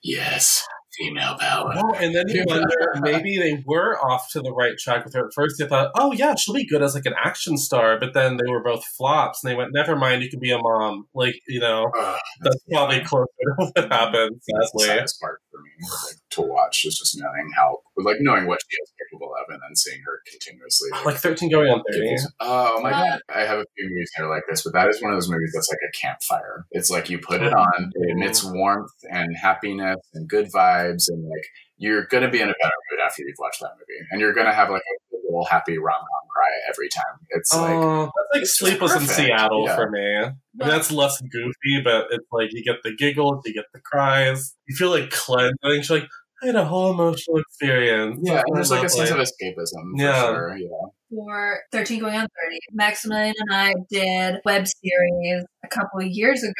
yes, 0.02 0.66
female 0.98 1.36
power. 1.38 1.72
Well, 1.74 1.94
and 1.94 2.14
then 2.14 2.28
you 2.28 2.44
wonder 2.46 2.92
maybe 3.00 3.38
they 3.38 3.62
were 3.66 3.98
off 3.98 4.30
to 4.32 4.40
the 4.40 4.52
right 4.52 4.76
track 4.78 5.04
with 5.04 5.14
her. 5.14 5.26
At 5.26 5.34
first, 5.34 5.56
they 5.58 5.66
thought, 5.66 5.90
"Oh 5.94 6.12
yeah, 6.12 6.34
she'll 6.34 6.54
be 6.54 6.66
good 6.66 6.82
as 6.82 6.94
like 6.94 7.06
an 7.06 7.14
action 7.22 7.56
star," 7.56 7.98
but 7.98 8.14
then 8.14 8.36
they 8.36 8.50
were 8.50 8.62
both 8.62 8.84
flops, 8.84 9.42
and 9.42 9.50
they 9.50 9.56
went, 9.56 9.70
"Never 9.72 9.96
mind, 9.96 10.22
you 10.22 10.30
can 10.30 10.40
be 10.40 10.50
a 10.50 10.58
mom." 10.58 11.06
Like 11.14 11.36
you 11.48 11.60
know, 11.60 11.90
Ugh, 11.96 12.18
that's 12.40 12.62
probably 12.70 13.00
closer 13.00 13.26
to 13.26 13.54
what 13.74 13.92
happens. 13.92 14.44
That's 14.46 14.72
the 14.72 14.78
Sadly, 14.80 14.86
saddest 14.86 15.20
part 15.20 15.40
for 15.52 15.60
me 15.60 15.70
like, 15.82 16.16
to 16.30 16.42
watch 16.42 16.84
is 16.84 16.96
just 16.98 17.16
knowing 17.20 17.50
how, 17.54 17.78
like 17.98 18.16
knowing 18.20 18.46
what 18.46 18.58
she 18.68 18.76
is 18.82 18.92
capable 18.98 19.32
of, 19.38 19.52
and 19.52 19.60
then 19.62 19.76
seeing 19.76 20.00
her 20.04 20.20
continuously. 20.30 20.88
like 21.04 21.16
thirteen 21.16 21.50
going 21.50 21.68
on 21.70 21.82
give 21.92 21.96
thirty. 22.00 22.08
these- 22.08 22.32
Oh 22.40 22.80
my 22.82 22.90
Uh, 22.90 23.04
god! 23.04 23.20
I 23.28 23.40
have 23.42 23.58
a 23.58 23.66
few 23.76 23.88
movies 23.90 24.10
that 24.16 24.24
are 24.24 24.30
like 24.30 24.44
this, 24.48 24.62
but 24.62 24.72
that 24.72 24.88
is 24.88 25.02
one 25.02 25.12
of 25.12 25.16
those 25.16 25.28
movies 25.30 25.52
that's 25.54 25.68
like 25.70 25.78
a 25.86 25.92
campfire. 25.96 26.64
It's 26.72 26.90
like 26.90 27.10
you 27.10 27.18
put 27.18 27.42
it 27.42 27.52
on, 27.52 27.92
it 27.94 28.10
emits 28.10 28.42
warmth 28.42 28.90
and 29.10 29.36
happiness 29.36 29.98
and 30.14 30.28
good 30.28 30.50
vibes, 30.50 31.04
and 31.08 31.22
like 31.28 31.44
you're 31.76 32.06
gonna 32.06 32.30
be 32.30 32.40
in 32.40 32.48
a 32.48 32.54
better 32.62 32.74
mood 32.90 33.00
after 33.04 33.22
you've 33.22 33.36
watched 33.38 33.60
that 33.60 33.72
movie, 33.74 34.06
and 34.10 34.20
you're 34.20 34.32
gonna 34.32 34.54
have 34.54 34.70
like 34.70 34.82
a 35.12 35.16
little 35.26 35.44
happy 35.44 35.78
rom 35.78 36.00
com 36.00 36.21
cry 36.32 36.48
every 36.68 36.88
time. 36.88 37.18
It's 37.30 37.54
like 37.54 37.74
Oh, 37.74 38.04
that's 38.04 38.28
like 38.34 38.42
it's 38.42 38.58
Sleepless 38.58 38.94
in. 38.96 39.06
Seattle 39.06 39.64
Yeah. 39.66 39.76
for 39.76 39.90
me. 39.90 40.16
I 40.16 40.24
mean, 40.24 40.68
that's 40.68 40.90
less 40.92 41.20
goofy, 41.20 41.80
but 41.84 42.06
it's 42.10 42.26
like 42.32 42.50
you 42.52 42.62
get 42.64 42.76
the 42.82 42.94
giggles, 42.96 43.42
you 43.46 43.54
get 43.54 43.66
the 43.74 43.80
cries, 43.80 44.54
you 44.66 44.76
feel 44.76 44.90
like 44.90 45.10
cleansing. 45.10 45.54
You're 45.62 45.82
like, 46.00 46.08
I 46.42 46.46
had 46.46 46.56
a 46.56 46.64
whole 46.64 46.90
emotional 46.90 47.38
experience. 47.38 48.18
yeah, 48.22 48.42
and 48.46 48.56
there's 48.56 48.70
like 48.70 48.84
a 48.84 48.88
sense 48.88 49.10
of 49.10 49.18
escapism 49.18 49.96
for 49.96 50.02
Yeah. 50.02 50.22
sure. 50.26 50.56
Yeah, 50.58 50.68
for 51.10 51.60
13 51.70 52.00
going 52.00 52.14
on 52.16 52.22
30, 52.42 52.58
Maximilian 52.72 53.34
and 53.38 53.54
I 53.54 53.74
did 53.90 54.40
web 54.44 54.66
series 54.66 55.44
a 55.64 55.68
couple 55.68 56.00
of 56.00 56.06
years 56.08 56.42
ago 56.42 56.52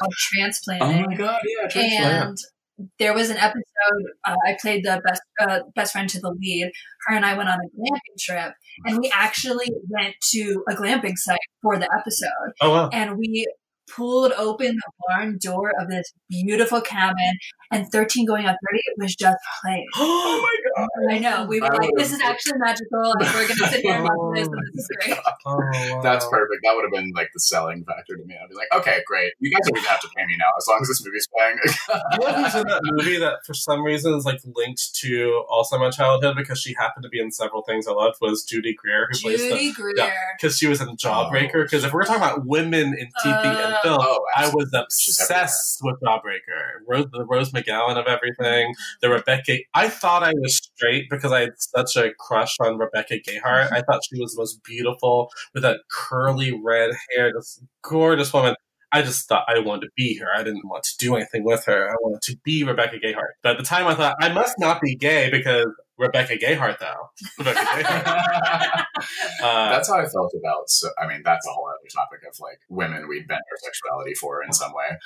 called 0.00 0.12
Transplanting. 0.32 1.04
Oh 1.04 1.10
my 1.10 1.14
god, 1.16 1.40
yeah, 1.44 2.20
and 2.20 2.36
there 2.98 3.14
was 3.14 3.30
an 3.30 3.36
episode 3.36 3.62
uh, 4.26 4.36
I 4.46 4.56
played 4.60 4.84
the 4.84 5.00
best 5.04 5.22
uh, 5.40 5.60
best 5.74 5.92
friend 5.92 6.08
to 6.10 6.20
the 6.20 6.30
lead. 6.30 6.70
Her 7.06 7.16
and 7.16 7.24
I 7.24 7.36
went 7.36 7.48
on 7.48 7.58
a 7.58 7.78
glamping 7.78 8.18
trip, 8.20 8.54
and 8.84 8.98
we 8.98 9.10
actually 9.14 9.70
went 9.90 10.14
to 10.32 10.64
a 10.70 10.74
glamping 10.74 11.16
site 11.16 11.38
for 11.62 11.78
the 11.78 11.88
episode. 11.98 12.52
Oh 12.60 12.70
wow. 12.70 12.90
And 12.92 13.18
we 13.18 13.46
pulled 13.94 14.32
open 14.32 14.76
the 14.76 14.92
barn 15.08 15.38
door 15.40 15.72
of 15.80 15.88
this 15.88 16.12
beautiful 16.28 16.80
cabin, 16.80 17.32
and 17.72 17.86
13 17.90 18.26
going 18.26 18.46
on 18.46 18.56
30 18.70 18.82
was 18.98 19.14
just 19.14 19.38
playing. 19.62 19.86
oh. 19.96 20.46
I 21.10 21.18
know. 21.18 21.44
We 21.46 21.60
were 21.60 21.66
I 21.66 21.70
like, 21.70 21.80
would've- 21.80 21.96
this 21.98 22.12
is 22.12 22.20
actually 22.20 22.58
magical, 22.58 23.12
and 23.12 23.20
we're 23.34 23.46
going 23.48 23.58
to 23.58 23.66
sit 23.68 23.80
here 23.80 23.94
and 23.94 24.04
watch 24.04 24.36
this, 24.38 24.48
and 24.48 24.56
this 24.74 24.84
is 24.84 24.88
great. 25.04 25.18
Oh, 25.46 25.56
wow. 25.56 26.00
That's 26.02 26.26
perfect. 26.28 26.60
That 26.64 26.74
would 26.74 26.84
have 26.84 26.92
been 26.92 27.12
like 27.14 27.28
the 27.34 27.40
selling 27.40 27.84
factor 27.84 28.16
to 28.16 28.24
me. 28.24 28.34
I'd 28.42 28.48
be 28.48 28.54
like, 28.54 28.68
okay, 28.74 29.00
great. 29.06 29.32
You 29.40 29.50
guys 29.50 29.60
don't 29.66 29.78
even 29.78 29.88
have 29.88 30.00
to 30.00 30.08
pay 30.16 30.24
me 30.26 30.36
now 30.38 30.46
as 30.58 30.66
long 30.68 30.78
as 30.82 30.88
this 30.88 31.04
movie's 31.04 31.28
playing. 31.36 31.56
You 32.12 32.18
know 32.26 32.42
who's 32.44 32.54
in 32.54 32.66
that 32.66 32.80
movie 32.84 33.18
that 33.18 33.44
for 33.46 33.54
some 33.54 33.82
reason 33.82 34.14
is 34.14 34.24
like 34.24 34.40
linked 34.56 34.94
to 34.96 35.44
also 35.48 35.78
my 35.78 35.90
childhood 35.90 36.36
because 36.36 36.60
she 36.60 36.74
happened 36.78 37.02
to 37.04 37.08
be 37.08 37.20
in 37.20 37.30
several 37.30 37.62
things 37.62 37.86
I 37.86 37.92
loved 37.92 38.16
was 38.20 38.42
Judy 38.44 38.74
Greer 38.74 39.08
who 39.10 39.18
plays 39.18 39.40
the 39.40 39.50
Judy 39.50 39.72
Greer. 39.72 40.12
because 40.40 40.56
she 40.58 40.66
was 40.66 40.80
in 40.80 40.88
Jawbreaker. 40.96 41.64
Because 41.64 41.84
if 41.84 41.92
we're 41.92 42.04
talking 42.04 42.22
about 42.22 42.46
women 42.46 42.94
in 42.98 43.08
TV 43.24 43.44
and 43.44 43.74
Uh, 43.74 43.80
film, 43.82 43.98
oh, 44.00 44.24
I 44.36 44.48
was 44.48 44.70
obsessed 44.74 45.80
with 45.82 45.96
Jawbreaker. 46.02 46.80
Rose, 46.86 47.06
the 47.12 47.24
Rose 47.24 47.52
McGowan 47.52 47.96
of 47.98 48.06
everything, 48.06 48.74
the 49.00 49.08
Rebecca. 49.10 49.58
I 49.74 49.88
thought 49.88 50.22
I 50.22 50.32
was 50.36 50.67
straight 50.74 51.06
because 51.10 51.32
I 51.32 51.40
had 51.40 51.52
such 51.58 51.96
a 51.96 52.12
crush 52.18 52.56
on 52.60 52.78
Rebecca 52.78 53.14
Gayheart. 53.14 53.66
Mm-hmm. 53.66 53.74
I 53.74 53.82
thought 53.82 54.02
she 54.08 54.20
was 54.20 54.34
the 54.34 54.40
most 54.40 54.62
beautiful 54.64 55.30
with 55.54 55.62
that 55.62 55.80
curly 55.90 56.58
red 56.62 56.90
hair, 57.10 57.32
this 57.32 57.62
gorgeous 57.82 58.32
woman. 58.32 58.54
I 58.90 59.02
just 59.02 59.28
thought 59.28 59.44
I 59.48 59.58
wanted 59.58 59.86
to 59.86 59.90
be 59.96 60.16
her. 60.18 60.28
I 60.34 60.42
didn't 60.42 60.66
want 60.66 60.84
to 60.84 60.96
do 60.98 61.14
anything 61.14 61.44
with 61.44 61.64
her. 61.66 61.90
I 61.90 61.94
wanted 62.00 62.22
to 62.22 62.38
be 62.42 62.64
Rebecca 62.64 62.96
Gayheart. 62.96 63.34
But 63.42 63.52
at 63.52 63.58
the 63.58 63.64
time, 63.64 63.86
I 63.86 63.94
thought 63.94 64.16
I 64.20 64.30
must 64.32 64.58
not 64.58 64.80
be 64.80 64.96
gay 64.96 65.30
because 65.30 65.66
Rebecca 65.98 66.36
Gayheart, 66.36 66.78
though. 66.78 67.10
Rebecca 67.38 67.60
Gayheart. 67.60 68.84
Uh, 69.40 69.70
that's 69.70 69.88
how 69.88 69.94
I 69.94 70.06
felt 70.06 70.32
about. 70.36 70.68
So, 70.68 70.88
I 71.00 71.06
mean, 71.06 71.22
that's 71.24 71.46
a 71.46 71.50
whole 71.50 71.68
other 71.68 71.88
topic 71.94 72.20
of 72.28 72.36
like 72.40 72.58
women 72.68 73.06
we 73.08 73.20
bend 73.20 73.38
our 73.38 73.58
sexuality 73.58 74.14
for 74.14 74.42
in 74.42 74.52
some 74.52 74.72
way. 74.74 74.98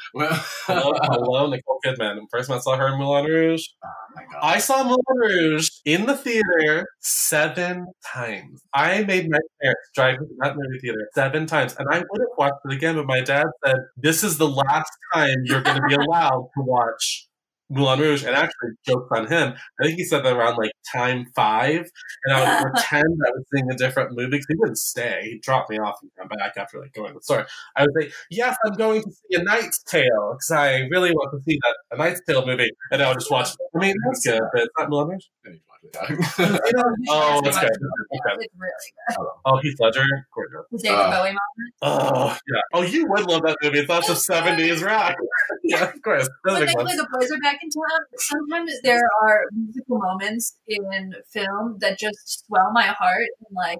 hello, 0.66 0.95
oh 0.95 1.12
hello, 1.12 1.51
Nicole 1.51 1.78
Kidman. 1.84 2.16
The 2.16 2.26
first 2.30 2.49
time 2.49 2.57
I 2.57 2.61
saw 2.61 2.76
her 2.76 2.88
in 2.88 2.99
Moulin 2.99 3.26
Rouge, 3.26 3.66
my 4.14 4.22
god! 4.22 4.40
I 4.43 4.59
saw 4.59 4.82
Moulin 4.84 5.03
Rouge 5.14 5.68
in 5.84 6.07
the 6.07 6.16
theater 6.16 6.86
seven 7.01 7.86
times. 8.05 8.62
I 8.72 9.03
made 9.05 9.28
my 9.30 9.38
parents 9.61 9.90
drive 9.95 10.20
me 10.20 10.26
to 10.28 10.34
that 10.40 10.57
movie 10.57 10.78
theater 10.80 11.09
seven 11.14 11.47
times, 11.47 11.76
and 11.78 11.88
I 11.90 11.99
would 11.99 12.20
have 12.20 12.38
watched 12.38 12.61
it 12.64 12.72
again, 12.72 12.97
but 12.97 13.07
my 13.07 13.20
dad 13.20 13.47
said, 13.64 13.76
"This 13.97 14.24
is 14.24 14.38
the 14.38 14.49
last 14.49 14.93
time 15.12 15.36
you're 15.45 15.62
going 15.62 15.80
to 15.80 15.86
be 15.86 15.95
allowed 15.95 16.49
to 16.57 16.62
watch." 16.62 17.28
Moulin 17.72 18.00
Rouge, 18.00 18.24
and 18.24 18.34
actually 18.34 18.70
jokes 18.86 19.08
on 19.16 19.26
him. 19.26 19.54
I 19.80 19.84
think 19.84 19.96
he 19.96 20.04
said 20.04 20.24
that 20.24 20.34
around 20.36 20.56
like 20.56 20.72
time 20.92 21.26
five, 21.34 21.86
and 22.24 22.36
I 22.36 22.62
would 22.62 22.72
pretend 22.72 23.04
I 23.26 23.30
was 23.30 23.44
seeing 23.52 23.70
a 23.70 23.76
different 23.76 24.12
movie 24.12 24.30
because 24.30 24.46
he 24.48 24.56
wouldn't 24.56 24.78
stay. 24.78 25.20
He'd 25.30 25.42
drop 25.42 25.68
me 25.70 25.78
off 25.78 25.96
and 26.02 26.10
come 26.18 26.28
back 26.38 26.52
after 26.56 26.80
like 26.80 26.92
going 26.92 27.08
to 27.08 27.14
the 27.14 27.22
store. 27.22 27.46
I 27.76 27.82
would 27.82 27.90
say, 28.00 28.12
"Yes, 28.30 28.56
I'm 28.66 28.74
going 28.74 29.02
to 29.02 29.10
see 29.10 29.36
A 29.40 29.42
Knight's 29.42 29.82
Tale 29.84 30.34
because 30.34 30.50
I 30.50 30.80
really 30.90 31.10
want 31.12 31.32
to 31.32 31.42
see 31.42 31.58
that 31.62 31.76
A 31.96 31.98
Knight's 31.98 32.20
Tale 32.26 32.46
movie," 32.46 32.70
and 32.90 33.02
I 33.02 33.08
would 33.08 33.18
just 33.18 33.30
watch. 33.30 33.50
it. 33.50 33.56
I 33.74 33.78
mean, 33.78 33.94
that's 34.06 34.24
good, 34.26 34.42
but 34.52 34.62
it's 34.62 34.72
not 34.78 34.90
Moulin 34.90 35.08
Rouge. 35.08 35.24
I 35.46 35.50
need 35.83 35.93
to. 35.93 36.61
Oh, 37.09 37.41
that's 37.43 37.59
good. 37.59 37.70
Okay. 37.70 38.35
it's 38.41 38.55
really 38.57 38.72
good. 39.18 39.26
Oh, 39.45 39.59
Heath 39.62 39.76
Ledger, 39.80 40.05
gorgeous. 40.35 40.66
The 40.70 40.78
David 40.78 40.99
Uh, 40.99 41.11
Bowie 41.11 41.28
moment. 41.28 41.74
Oh, 41.83 42.39
yeah. 42.53 42.61
Oh, 42.74 42.83
you 42.83 43.07
would 43.09 43.26
love 43.26 43.43
that 43.43 43.57
movie. 43.62 43.78
It's 43.80 43.89
lots 43.89 44.09
of 44.09 44.18
seventies 44.18 44.83
rock. 44.83 45.16
yeah, 45.64 45.85
of 45.91 46.03
course. 46.03 46.24
That 46.26 46.33
But 46.45 46.61
makes 46.61 46.72
thankfully, 46.72 46.91
sense. 46.97 47.03
the 47.03 47.18
boys 47.18 47.30
are 47.33 47.41
back 47.41 47.59
in 47.62 47.68
town. 47.70 48.01
Sometimes 48.16 48.72
there 48.83 49.03
are 49.22 49.45
musical 49.53 49.99
moments 49.99 50.57
in 50.68 51.14
film 51.33 51.78
that 51.80 51.99
just 51.99 52.47
swell 52.47 52.70
my 52.72 52.87
heart. 52.87 53.26
And 53.49 53.55
like 53.57 53.78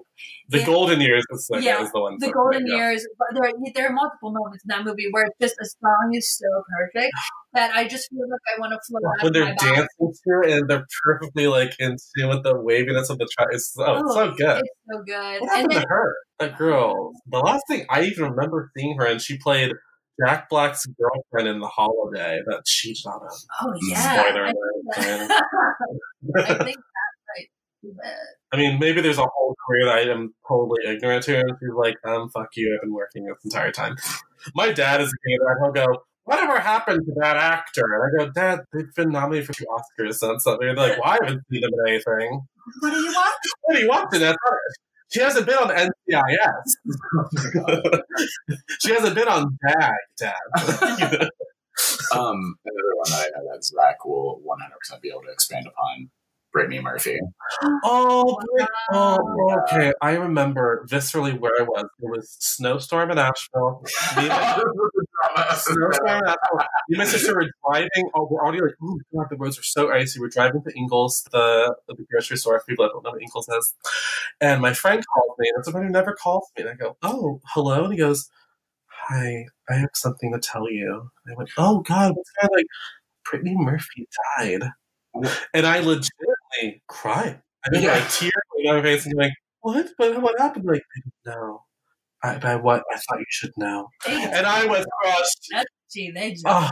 The 0.49 0.59
yeah. 0.59 0.65
Golden 0.65 1.01
Years 1.01 1.23
is, 1.31 1.47
the- 1.47 1.61
Yeah, 1.61 1.81
is 1.83 1.91
the 1.91 2.01
one. 2.01 2.17
the 2.19 2.31
golden 2.31 2.67
yeah. 2.67 2.75
years, 2.75 3.07
but 3.17 3.27
there 3.33 3.49
are, 3.49 3.53
there 3.73 3.87
are 3.89 3.93
multiple 3.93 4.31
moments 4.31 4.63
in 4.63 4.69
that 4.69 4.83
movie 4.83 5.07
where 5.11 5.25
it's 5.25 5.37
just 5.39 5.55
a 5.61 5.65
song 5.65 6.11
is 6.13 6.29
so 6.37 6.47
perfect 6.77 7.13
that 7.53 7.71
I 7.75 7.87
just 7.87 8.09
feel 8.09 8.27
like 8.29 8.39
I 8.55 8.59
want 8.59 8.73
to 8.73 8.79
float 8.87 9.01
out 9.05 9.23
when 9.23 9.27
of 9.27 9.33
they're 9.33 9.45
my 9.45 9.55
dancing 9.55 9.87
to 10.13 10.41
it 10.49 10.57
and 10.59 10.69
they're 10.69 10.85
perfectly 11.05 11.47
like 11.47 11.73
in 11.79 11.95
tune 12.17 12.29
with 12.29 12.43
the 12.43 12.59
waviness 12.59 13.09
of 13.09 13.17
the 13.19 13.27
track. 13.37 13.49
It's, 13.51 13.73
oh, 13.77 14.03
it's 14.05 14.13
so 14.13 14.31
good. 14.31 14.59
It's 14.63 14.69
so 14.91 15.03
good. 15.03 15.41
What 15.41 15.41
And 15.41 15.49
happened 15.51 15.71
then, 15.71 15.81
to 15.81 15.87
her? 15.87 16.15
That 16.39 16.57
girl. 16.57 17.11
The 17.31 17.39
last 17.39 17.63
thing 17.67 17.85
I 17.89 18.03
even 18.03 18.31
remember 18.31 18.71
seeing 18.77 18.97
her, 18.97 19.05
and 19.05 19.21
she 19.21 19.37
played 19.37 19.71
Jack 20.23 20.49
Black's 20.49 20.85
girlfriend 20.85 21.47
in 21.47 21.59
The 21.59 21.67
Holiday 21.67 22.39
that 22.45 22.65
cheated 22.65 23.05
on 23.05 23.21
him. 23.21 23.29
oh 23.61 23.73
yeah, 23.89 24.21
Spoiler 24.21 24.45
I 24.45 24.49
alert. 24.49 24.83
think, 24.95 25.29
that, 25.29 26.45
I 26.45 26.63
think 26.63 26.77
that's 26.77 26.77
right. 27.37 27.47
the- 27.83 28.11
I 28.51 28.57
mean, 28.57 28.77
maybe 28.79 29.01
there's 29.01 29.17
a 29.17 29.25
whole 29.25 29.55
career 29.67 29.85
that 29.87 29.95
I 29.97 30.11
am 30.11 30.33
totally 30.47 30.81
ignorant 30.85 31.23
to, 31.25 31.39
and 31.39 31.49
she's 31.59 31.73
like, 31.75 31.95
um, 32.05 32.29
fuck 32.29 32.49
you, 32.55 32.71
I've 32.75 32.81
been 32.83 32.93
working 32.93 33.25
this 33.25 33.37
entire 33.43 33.71
time. 33.71 33.95
My 34.53 34.71
dad 34.71 35.01
is 35.01 35.09
a 35.09 35.27
gay 35.27 35.37
dad, 35.37 35.55
he'll 35.59 35.71
go, 35.71 36.03
whatever 36.25 36.59
happened 36.59 37.05
to 37.05 37.13
that 37.19 37.37
actor? 37.37 37.83
And 37.83 38.03
I 38.03 38.25
go, 38.25 38.31
Dad, 38.31 38.59
they've 38.71 38.93
been 38.95 39.11
nominated 39.11 39.47
for 39.47 39.53
two 39.53 39.65
Oscars 39.65 40.15
since 40.15 40.43
that. 40.43 40.57
They're 40.59 40.75
like, 40.75 40.99
well, 40.99 41.11
I 41.11 41.17
haven't 41.21 41.43
seen 41.51 41.61
them 41.61 41.71
in 41.73 41.87
anything. 41.87 42.41
What 42.79 42.91
do 42.91 42.97
you 42.97 43.11
want? 43.11 43.35
What 43.61 43.77
are 43.77 43.81
you 43.81 43.89
watching? 43.89 44.19
That's 44.19 44.37
not 44.45 44.53
it. 44.53 44.77
She 45.13 45.19
hasn't 45.19 45.45
been 45.45 45.57
on 45.57 45.69
NCIS. 45.69 46.75
she 48.81 48.93
hasn't 48.93 49.15
been 49.15 49.27
on 49.27 49.57
JAG, 49.67 49.93
Dad. 50.17 51.29
Um, 52.13 52.55
another 52.65 52.95
one 52.97 53.09
that 53.09 53.25
I 53.25 53.39
know 53.39 53.51
that 53.51 53.63
Zach 53.63 54.05
will 54.05 54.39
100% 54.45 55.01
be 55.01 55.09
able 55.09 55.23
to 55.23 55.31
expand 55.31 55.65
upon. 55.65 56.11
Brittany 56.53 56.79
Murphy. 56.79 57.19
Oh, 57.85 58.37
oh, 58.91 59.57
okay. 59.63 59.93
I 60.01 60.13
remember 60.13 60.85
viscerally 60.89 61.37
where 61.37 61.51
I 61.59 61.63
was. 61.63 61.85
It 61.99 62.09
was 62.09 62.37
snowstorm 62.39 63.11
in 63.11 63.17
Asheville. 63.17 63.83
Me 64.17 64.23
snowstorm 65.55 66.17
in 66.17 66.25
Asheville. 66.27 66.57
Me 66.57 66.65
and 66.89 66.97
my 66.97 67.05
sister 67.05 67.35
were 67.35 67.49
driving. 67.69 68.09
Oh, 68.15 68.27
we're 68.29 68.41
already 68.41 68.61
like, 68.61 68.75
oh 68.81 68.99
god, 69.13 69.27
the 69.29 69.37
roads 69.37 69.59
are 69.59 69.63
so 69.63 69.91
icy. 69.91 70.19
We're 70.19 70.29
driving 70.29 70.63
to 70.63 70.71
Ingles, 70.77 71.25
the 71.31 71.75
the 71.87 71.95
grocery 72.11 72.37
store. 72.37 72.59
For 72.59 72.65
people 72.65 72.85
that 72.85 72.91
don't 72.93 73.03
know 73.03 73.11
what 73.11 73.21
Ingles 73.21 73.49
is, 73.49 73.73
and 74.41 74.61
my 74.61 74.73
friend 74.73 75.03
calls 75.13 75.37
me, 75.39 75.49
and 75.49 75.59
it's 75.59 75.67
a 75.67 75.71
friend 75.71 75.85
who 75.87 75.91
never 75.93 76.13
calls 76.13 76.49
me. 76.57 76.63
And 76.63 76.71
I 76.71 76.75
go, 76.75 76.97
oh, 77.03 77.41
hello, 77.53 77.83
and 77.85 77.93
he 77.93 77.99
goes, 77.99 78.29
hi, 78.87 79.45
I 79.69 79.75
have 79.75 79.89
something 79.93 80.31
to 80.33 80.39
tell 80.39 80.69
you. 80.69 81.11
And 81.25 81.33
I 81.33 81.37
went, 81.37 81.49
oh 81.57 81.81
god, 81.81 82.13
what's 82.15 82.31
of 82.43 82.49
like 82.55 82.65
Brittany 83.29 83.55
Murphy 83.57 84.07
died, 84.37 84.63
and 85.53 85.65
I 85.67 85.79
legitimately 86.55 86.83
cried. 86.87 87.41
I 87.65 87.69
mean, 87.71 87.83
Yeah. 87.83 87.93
like 87.93 88.09
tears 88.11 88.31
going 88.51 88.65
down 88.65 88.75
my 88.77 88.81
face, 88.81 89.05
and 89.05 89.13
you're 89.13 89.23
like, 89.23 89.33
what? 89.61 89.87
But 89.97 90.21
what 90.21 90.39
happened? 90.39 90.65
Like, 90.65 90.81
I 90.81 90.99
didn't 90.99 91.37
know. 91.37 91.63
I, 92.23 92.53
I 92.53 92.55
what? 92.55 92.83
I 92.91 92.95
thought 92.95 93.19
you 93.19 93.25
should 93.29 93.51
know. 93.57 93.87
And 94.07 94.45
I 94.45 94.65
was 94.65 94.85
crushed. 95.01 95.65
Gee, 95.91 96.11
they 96.11 96.35
Oh, 96.45 96.69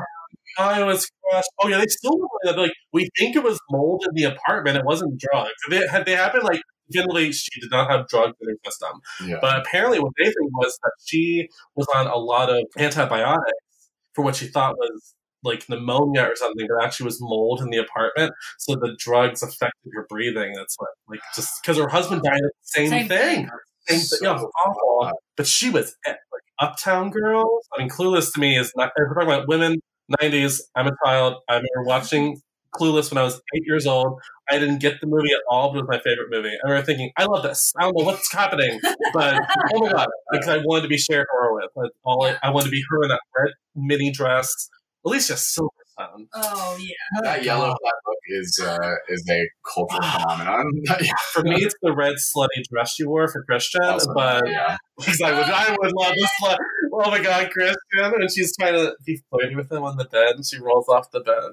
I 0.58 0.84
was 0.84 1.10
crushed. 1.30 1.50
Oh 1.62 1.68
yeah, 1.68 1.78
they 1.78 1.88
still 1.88 2.18
like, 2.46 2.56
like 2.58 2.72
we 2.94 3.10
think 3.18 3.36
it 3.36 3.44
was 3.44 3.60
mold 3.70 4.06
in 4.08 4.16
the 4.16 4.24
apartment. 4.34 4.78
It 4.78 4.86
wasn't 4.86 5.20
drugs. 5.20 5.52
They 5.70 5.86
had 5.88 6.06
they 6.06 6.16
happened 6.16 6.44
like 6.44 6.62
generally 6.92 7.32
she 7.32 7.60
did 7.60 7.72
not 7.72 7.90
have 7.90 8.08
drugs 8.08 8.36
in 8.42 8.50
her 8.50 8.56
system. 8.66 9.00
Yeah. 9.26 9.38
But 9.42 9.60
apparently 9.60 10.00
what 10.00 10.14
they 10.18 10.26
think 10.26 10.52
was 10.58 10.78
that 10.84 10.92
she 11.06 11.48
was 11.76 11.88
on 11.96 12.08
a 12.08 12.18
lot 12.18 12.50
of 12.50 12.66
antibiotics 12.78 13.90
for 14.14 14.24
what 14.24 14.36
she 14.36 14.48
thought 14.48 14.76
was 14.78 15.16
like 15.44 15.68
pneumonia 15.70 16.24
or 16.24 16.36
something, 16.36 16.68
but 16.68 16.84
actually 16.84 17.06
was 17.06 17.20
mold 17.22 17.62
in 17.62 17.70
the 17.70 17.78
apartment. 17.78 18.34
So 18.60 18.76
the 18.76 18.96
drugs 18.98 19.44
affected 19.44 19.92
her 19.94 20.06
breathing. 20.10 20.54
That's 20.56 20.76
what 20.78 20.90
like 21.10 21.22
just 21.36 21.62
because 21.62 21.78
her 21.78 21.90
husband 21.90 22.24
died 22.24 22.36
of 22.36 22.42
the 22.42 22.52
same, 22.64 22.90
Same 22.90 23.08
thing. 23.08 23.48
thing. 23.48 23.50
Same 23.88 24.00
thing. 24.00 24.20
Yeah, 24.22 24.32
it 24.32 24.42
was 24.42 24.52
awful. 24.66 25.20
But 25.38 25.48
she 25.48 25.70
was 25.70 25.96
like 26.06 26.18
Uptown 26.60 27.10
Girls. 27.10 27.68
I 27.76 27.82
mean, 27.82 27.90
Clueless 27.90 28.34
to 28.34 28.40
me 28.40 28.58
is 28.58 28.72
not. 28.76 28.92
If 28.96 29.08
we're 29.10 29.16
talking 29.16 29.30
about 29.34 29.48
women, 29.48 29.82
'90s. 30.22 30.62
I'm 30.76 30.88
a 30.88 30.92
child. 31.06 31.36
I 31.50 31.54
remember 31.54 31.84
watching 31.86 32.40
Clueless 32.76 33.12
when 33.12 33.18
I 33.18 33.24
was 33.24 33.42
eight 33.56 33.64
years 33.66 33.86
old. 33.88 34.20
I 34.50 34.60
didn't 34.60 34.80
get 34.80 35.00
the 35.02 35.08
movie 35.08 35.32
at 35.32 35.42
all, 35.50 35.72
but 35.72 35.80
it 35.80 35.82
was 35.84 35.90
my 35.90 36.00
favorite 36.00 36.28
movie. 36.30 36.50
I 36.64 36.68
remember 36.68 36.86
thinking, 36.86 37.12
I 37.18 37.24
love 37.26 37.44
this. 37.44 37.72
I 37.80 37.84
don't 37.84 37.98
know 37.98 38.06
what's 38.06 38.32
happening, 38.34 38.80
but 39.14 39.42
oh 39.74 39.80
my 39.86 39.92
god, 39.92 40.08
because 40.32 40.50
I 40.50 40.58
wanted 40.58 40.84
to 40.84 40.88
be 40.90 40.98
Cher 40.98 41.26
Horowitz. 41.32 41.74
That's 41.76 41.94
all 42.04 42.26
I, 42.26 42.38
I 42.44 42.50
wanted 42.50 42.66
to 42.66 42.72
be 42.72 42.84
her 42.90 43.04
in 43.04 43.10
that 43.10 43.22
red 43.38 43.54
mini 43.76 44.12
dress. 44.12 44.70
Alicia 45.06 45.34
Silverstone. 45.34 46.28
Oh 46.34 46.78
yeah. 46.80 47.22
that 47.24 47.44
yellow 47.44 47.66
black 47.68 47.94
book 48.06 48.18
is 48.30 48.60
uh, 48.64 48.78
is 49.10 49.24
a 49.30 49.50
cultural 49.74 50.02
phenomenon. 50.02 50.72
yeah. 51.02 51.12
For 51.34 51.44
me, 51.44 51.56
it's 51.64 51.76
the 51.82 51.94
red 51.94 52.16
slutty 52.16 52.64
dress 52.72 52.94
she 52.94 53.06
wore 53.06 53.28
for 53.28 53.44
Christian, 53.44 53.84
Also, 53.84 54.14
but 54.14 54.44
yeah. 54.48 54.78
because 54.98 55.22
I 55.22 55.32
would, 55.32 55.44
I 55.46 55.76
would 55.80 55.92
love 55.96 56.14
this 56.16 56.30
slut. 56.42 56.58
Oh 56.94 57.10
my 57.12 57.22
god, 57.22 57.50
Christian! 57.52 57.76
And 58.22 58.32
she's 58.32 58.54
trying 58.60 58.74
to 58.74 58.94
be 59.06 59.22
flirty 59.30 59.56
with 59.56 59.72
him 59.72 59.84
on 59.84 59.98
the 59.98 60.06
bed, 60.06 60.36
and 60.36 60.46
she 60.46 60.60
rolls 60.60 60.88
off 60.90 61.10
the 61.12 61.20
bed. 61.22 61.52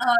Uh, 0.00 0.14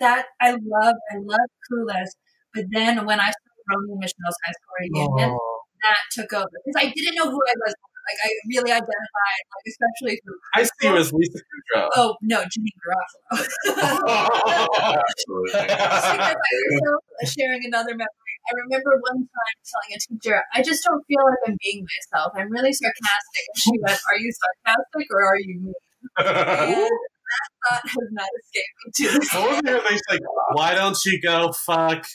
that 0.00 0.26
I 0.40 0.50
love. 0.52 0.94
I 1.12 1.16
love 1.22 1.48
Clueless. 1.70 2.08
But 2.54 2.64
then 2.70 3.04
when 3.06 3.20
I 3.20 3.26
saw 3.26 3.74
Romy 3.76 3.92
and 3.92 4.00
Michele's 4.00 4.36
high 4.44 4.52
school 4.52 4.74
reunion, 4.80 5.30
Oh. 5.40 5.60
that 5.82 5.96
took 6.12 6.32
over 6.32 6.46
because 6.64 6.76
I 6.86 6.92
didn't 6.94 7.14
know 7.16 7.30
who 7.30 7.40
I 7.40 7.54
was. 7.64 7.74
Like 8.04 8.20
I 8.20 8.28
really 8.52 8.72
identified, 8.72 9.42
like 9.48 9.66
especially 9.66 10.20
through. 10.24 10.38
I 10.54 10.62
see 10.62 10.88
you 10.88 10.96
as 10.96 11.12
Lisa 11.12 11.38
Kudrow. 11.40 11.88
Oh 11.96 12.16
no, 12.20 12.44
Janeane 12.44 12.76
Garofalo. 12.84 13.40
Absolutely. 15.08 15.52
because 15.64 16.04
I 16.12 16.34
was 16.36 16.82
also 16.84 17.32
sharing 17.32 17.64
another 17.64 17.96
memory. 17.96 18.34
I 18.44 18.52
remember 18.68 19.00
one 19.00 19.24
time 19.24 19.56
telling 19.64 19.96
a 19.96 19.98
teacher, 19.98 20.42
I 20.52 20.62
just 20.62 20.84
don't 20.84 21.02
feel 21.08 21.24
like 21.24 21.40
I'm 21.48 21.56
being 21.64 21.86
myself. 21.88 22.32
I'm 22.36 22.50
really 22.52 22.72
sarcastic. 22.72 23.44
And 23.48 23.56
she 23.56 23.72
went, 23.80 24.00
Are 24.08 24.18
you 24.18 24.30
sarcastic 24.32 25.06
or 25.10 25.24
are 25.24 25.38
you 25.38 25.60
mean? 25.60 25.74
And 26.18 26.90
that 27.34 27.50
thought 27.68 27.88
has 27.88 28.08
not 28.12 28.28
escaped 28.38 28.76
me 28.84 28.92
to 28.94 29.18
this 29.18 29.34
what 29.34 29.50
was 29.50 29.60
the 29.62 29.70
other 29.70 29.88
thing? 29.88 29.92
She's 29.96 30.02
like, 30.10 30.20
why 30.52 30.74
don't 30.74 30.98
you 31.04 31.20
go 31.20 31.52
fuck 31.52 32.06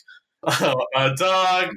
uh, 0.44 0.76
a 0.96 1.16
dog 1.16 1.70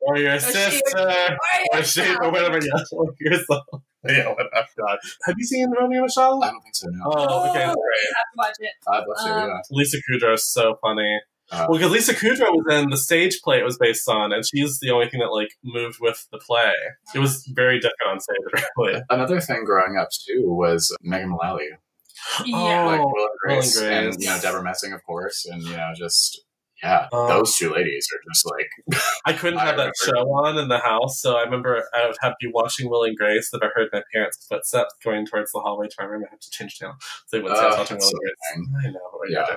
or 0.00 0.16
your 0.18 0.38
sheep. 0.38 0.50
sister 0.54 1.36
or 1.72 1.82
she, 1.82 2.14
or 2.16 2.30
whatever? 2.30 2.58
Yeah, 2.62 2.82
or 2.92 3.14
yourself. 3.20 3.64
Yeah, 4.04 4.28
whatever. 4.28 4.50
God. 4.78 4.98
Have 5.24 5.34
you 5.38 5.44
seen 5.44 5.70
Romy 5.72 5.96
and 5.96 6.04
Michele? 6.04 6.42
I 6.42 6.50
don't 6.52 6.62
think 6.62 6.74
so. 6.76 6.86
No. 6.88 7.04
Oh, 7.06 7.50
okay, 7.50 7.64
Oh, 7.64 7.66
that's 7.66 7.74
great. 7.74 8.04
you 8.04 8.14
have 8.14 8.30
to 8.32 8.36
watch 8.36 8.54
it. 8.60 8.70
I'd 8.88 9.04
love. 9.32 9.42
Um, 9.42 9.48
yeah. 9.50 9.58
Lisa 9.72 9.96
Kudrow 10.08 10.34
is 10.34 10.44
so 10.50 10.76
funny. 10.80 11.18
Uh, 11.50 11.66
Well, 11.68 11.78
because 11.78 11.92
Lisa 11.92 12.14
Kudrow 12.14 12.48
was 12.52 12.64
in 12.72 12.90
the 12.90 12.96
stage 12.96 13.40
play 13.42 13.58
it 13.58 13.64
was 13.64 13.76
based 13.76 14.08
on, 14.08 14.32
and 14.32 14.44
she's 14.46 14.78
the 14.80 14.90
only 14.92 15.08
thing 15.08 15.18
that 15.20 15.32
like 15.32 15.48
moved 15.64 15.98
with 16.00 16.26
the 16.30 16.38
play. 16.38 16.72
It 17.14 17.18
was 17.18 17.44
very 17.54 17.78
different 17.80 18.08
on 18.08 18.20
stage, 18.20 18.64
really. 18.76 19.00
Another 19.10 19.40
thing 19.40 19.64
growing 19.64 19.96
up 19.98 20.08
too 20.10 20.44
was 20.46 20.94
Megan 21.02 21.30
Mullally, 21.30 21.68
Yeah. 22.44 22.84
like 22.84 23.00
Oh, 23.00 23.06
Will 23.12 23.24
and 23.24 23.38
Grace, 23.42 23.76
Will 23.80 23.88
and 23.88 24.06
and 24.08 24.16
you 24.22 24.28
know 24.28 24.38
Debra 24.40 24.62
Messing, 24.62 24.92
of 24.92 25.02
course, 25.04 25.44
and 25.44 25.60
you 25.62 25.76
know 25.76 25.90
just 25.96 26.40
yeah, 26.82 27.08
Oh. 27.12 27.28
those 27.28 27.56
two 27.56 27.70
ladies 27.70 28.06
are 28.14 28.20
just 28.32 28.44
like 28.46 29.00
I 29.26 29.32
couldn't 29.32 29.58
I 29.58 29.66
have 29.66 29.76
that 29.76 29.92
remember. 30.02 30.22
show 30.22 30.30
on 30.32 30.58
in 30.58 30.68
the 30.68 30.78
house, 30.78 31.20
so 31.20 31.36
I 31.36 31.42
remember 31.42 31.84
I 31.94 32.06
would 32.06 32.16
have 32.20 32.32
to 32.32 32.36
be 32.46 32.50
watching 32.52 32.88
Will 32.88 33.04
and 33.04 33.16
Grace. 33.16 33.50
If 33.52 33.62
I 33.62 33.68
heard 33.74 33.88
my 33.92 34.02
parents' 34.12 34.46
footsteps 34.48 34.94
going 35.04 35.26
towards 35.26 35.50
the 35.52 35.60
hallway 35.60 35.88
to 35.88 35.94
my 35.98 36.04
room, 36.06 36.24
I 36.26 36.30
had 36.30 36.40
to 36.40 36.50
change 36.50 36.76
channel. 36.76 36.94
So 37.26 37.36
they 37.38 37.42
wouldn't 37.42 37.58
say 37.58 37.64
I 37.64 37.68
was 37.68 37.76
Uh, 37.76 37.78
watching 37.80 37.96
Will 37.98 38.00
that's 38.00 38.12
and 38.54 38.66
so 38.66 38.72
Grace. 38.72 38.86
I 38.86 38.90
know. 38.90 39.00
What 39.12 39.30
Yeah. 39.30 39.46
yeah. 39.50 39.56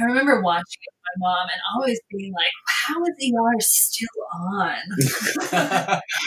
I 0.00 0.04
remember 0.04 0.40
watching 0.42 0.78
it 0.86 0.92
with 0.94 1.20
my 1.20 1.26
mom 1.28 1.48
and 1.50 1.60
always 1.74 2.00
being 2.08 2.32
like, 2.32 2.54
How 2.86 3.02
is 3.02 3.16
ER 3.18 3.56
still 3.58 4.06
on? 4.32 4.76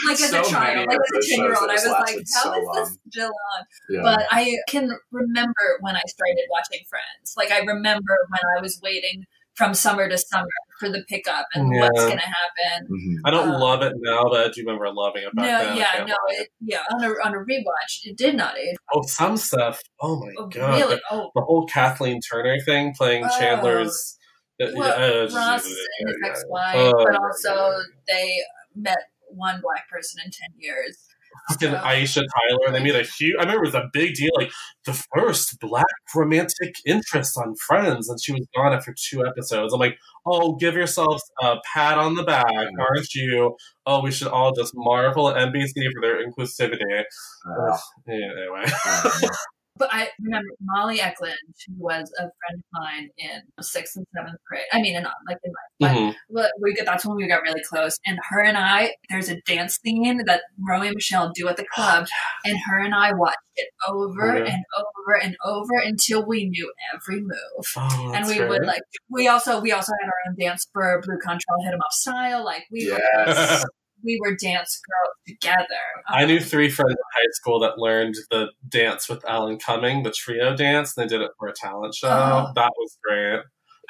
Like 0.06 0.20
as 0.20 0.20
So 0.30 0.40
a 0.40 0.44
child, 0.44 0.76
many 0.76 0.86
like 0.88 0.98
as 0.98 1.26
a 1.26 1.36
10 1.36 1.38
year 1.44 1.56
old, 1.58 1.70
I 1.70 1.72
was 1.72 1.86
like, 1.86 2.16
How 2.34 2.42
so 2.42 2.52
is 2.52 2.58
this 2.60 2.88
long. 2.88 2.98
still 3.10 3.26
on? 3.28 3.64
yeah. 3.88 4.00
But 4.02 4.26
I 4.30 4.56
can 4.68 4.90
remember 5.10 5.78
when 5.80 5.96
I 5.96 6.02
started 6.06 6.44
watching 6.50 6.80
Friends. 6.88 7.34
Like 7.36 7.50
I 7.50 7.60
remember 7.60 8.16
when 8.28 8.58
I 8.58 8.60
was 8.60 8.78
waiting 8.82 9.24
from 9.54 9.74
summer 9.74 10.08
to 10.08 10.16
summer 10.16 10.46
for 10.80 10.88
the 10.88 11.04
pickup 11.08 11.46
and 11.54 11.74
Yeah. 11.74 11.82
what's 11.82 12.04
going 12.04 12.16
to 12.18 12.24
happen. 12.24 12.88
Mhm. 12.90 13.16
I 13.24 13.30
don't 13.30 13.50
Uh, 13.50 13.58
love 13.58 13.82
it 13.82 13.92
now, 13.96 14.24
but 14.30 14.46
I 14.46 14.48
do 14.50 14.62
remember 14.62 14.90
loving 14.90 15.22
it 15.24 15.34
back 15.34 15.44
no, 15.44 15.66
then. 15.66 15.76
Yeah, 15.76 16.04
no, 16.06 16.16
it, 16.28 16.48
yeah. 16.60 16.82
On 16.92 17.04
a 17.04 17.08
on 17.24 17.34
a 17.34 17.38
rewatch, 17.38 18.00
it 18.04 18.16
did 18.16 18.34
not 18.34 18.56
age. 18.58 18.76
Oh, 18.94 19.02
some 19.02 19.36
stuff. 19.36 19.80
Oh 20.00 20.16
my 20.24 20.32
Oh, 20.38 20.46
god. 20.46 20.80
really? 20.80 20.94
The, 20.96 21.02
Oh, 21.10 21.30
the 21.34 21.42
whole 21.42 21.66
Kathleen 21.66 22.20
Turner 22.20 22.58
thing 22.60 22.94
playing 22.96 23.24
Oh. 23.26 23.38
Chandler's. 23.38 24.18
uh, 24.62 24.66
well, 24.74 24.92
uh, 24.92 25.24
just- 25.26 25.36
Ross 25.36 25.68
yeah, 25.68 25.74
and 26.00 26.08
his 26.08 26.16
ex-wife, 26.30 26.76
Oh, 26.76 27.04
but 27.04 27.16
also 27.20 27.54
yeah, 27.54 27.78
yeah. 27.78 27.82
they 28.08 28.44
met 28.74 28.98
one 29.28 29.60
black 29.60 29.88
person 29.88 30.20
in 30.24 30.30
ten 30.30 30.48
years. 30.58 31.08
Fucking 31.50 31.74
Aisha 31.74 32.22
Tyler, 32.22 32.66
and 32.66 32.74
they 32.74 32.82
made 32.82 32.94
a 32.96 33.02
huge. 33.02 33.34
I 33.38 33.42
remember 33.42 33.64
it 33.64 33.68
was 33.68 33.74
a 33.74 33.88
big 33.92 34.14
deal, 34.14 34.30
like 34.36 34.50
the 34.84 35.00
first 35.14 35.58
black 35.60 35.84
romantic 36.14 36.74
interest 36.86 37.36
on 37.38 37.54
Friends, 37.66 38.08
and 38.08 38.18
she 38.22 38.32
was 38.32 38.46
gone 38.54 38.72
after 38.72 38.94
two 39.10 39.24
episodes. 39.26 39.72
I'm 39.72 39.80
like, 39.80 39.96
oh, 40.26 40.54
give 40.56 40.74
yourselves 40.74 41.22
a 41.42 41.56
pat 41.74 41.98
on 41.98 42.14
the 42.14 42.22
back, 42.24 42.44
aren't 42.46 43.14
you? 43.14 43.56
Oh, 43.86 44.02
we 44.02 44.10
should 44.12 44.28
all 44.28 44.52
just 44.54 44.72
marvel 44.74 45.28
at 45.28 45.36
NBC 45.36 45.72
for 45.94 46.00
their 46.00 46.24
inclusivity. 46.26 47.04
Uh, 47.46 47.76
Anyway, 48.08 48.64
um, 48.64 49.12
But 49.82 49.92
I 49.92 50.08
remember 50.20 50.48
Molly 50.60 51.00
Eklund, 51.00 51.34
who 51.66 51.74
was 51.76 52.10
a 52.18 52.22
friend 52.22 52.56
of 52.58 52.64
mine 52.72 53.08
in 53.18 53.40
sixth 53.62 53.96
and 53.96 54.06
seventh 54.16 54.38
grade. 54.48 54.62
I 54.72 54.80
mean, 54.80 54.94
in, 54.94 55.02
like 55.28 55.38
in 55.42 55.52
life, 55.80 55.96
Mhm. 55.96 56.14
but 56.30 56.50
we 56.62 56.72
got 56.74 56.86
that's 56.86 57.04
when 57.04 57.16
we 57.16 57.26
got 57.26 57.42
really 57.42 57.62
close. 57.68 57.98
And 58.06 58.18
her 58.30 58.40
and 58.40 58.56
I, 58.56 58.92
there's 59.10 59.28
a 59.28 59.40
dance 59.42 59.78
scene 59.84 60.22
that 60.26 60.42
Romy 60.68 60.86
and 60.88 60.94
Michele 60.94 61.32
do 61.34 61.48
at 61.48 61.56
the 61.56 61.66
club, 61.74 62.06
and 62.44 62.56
her 62.68 62.78
and 62.78 62.94
I 62.94 63.12
watched 63.12 63.38
it 63.56 63.68
over 63.88 64.32
Oh, 64.32 64.36
yeah. 64.38 64.52
and 64.54 64.64
over 64.78 65.20
and 65.22 65.36
over 65.44 65.76
until 65.84 66.24
we 66.24 66.48
knew 66.48 66.72
every 66.94 67.20
move. 67.20 67.66
Oh, 67.76 68.12
and 68.14 68.26
we 68.26 68.36
great. 68.36 68.48
would 68.50 68.64
like 68.66 68.82
we 69.10 69.26
also 69.28 69.60
we 69.60 69.72
also 69.72 69.92
had 70.00 70.06
our 70.06 70.20
own 70.30 70.36
dance 70.38 70.66
for 70.72 71.02
Blu 71.04 71.18
Cantrell 71.18 71.62
Hit 71.64 71.74
'em 71.74 71.80
Up 71.80 71.92
style. 71.92 72.44
Like 72.44 72.64
we 72.70 72.90
were 72.90 73.00
yes. 73.26 73.64
We 74.04 74.18
were 74.20 74.34
dance 74.36 74.80
girls 74.88 75.16
together. 75.26 75.66
I 76.08 76.22
Um, 76.22 76.28
knew 76.28 76.40
three 76.40 76.68
friends 76.70 76.92
in 76.92 76.96
high 77.14 77.30
school 77.32 77.60
that 77.60 77.78
learned 77.78 78.14
the 78.30 78.48
dance 78.68 79.08
with 79.08 79.24
Alan 79.24 79.58
Cumming, 79.58 80.02
the 80.02 80.10
trio 80.10 80.54
dance, 80.56 80.96
and 80.96 81.04
they 81.04 81.08
did 81.14 81.22
it 81.22 81.30
for 81.38 81.48
a 81.48 81.52
talent 81.52 81.94
show. 81.94 82.08
Oh. 82.08 82.52
That 82.54 82.72
was 82.78 82.98
great. 83.02 83.40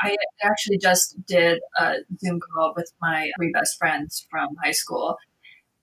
I 0.01 0.17
actually 0.43 0.79
just 0.79 1.17
did 1.27 1.61
a 1.79 1.97
Zoom 2.25 2.41
call 2.41 2.73
with 2.77 2.91
my 3.01 3.31
three 3.39 3.53
best 3.53 3.79
friends 3.79 4.27
from 4.31 4.49
high 4.63 4.73
school. 4.73 5.17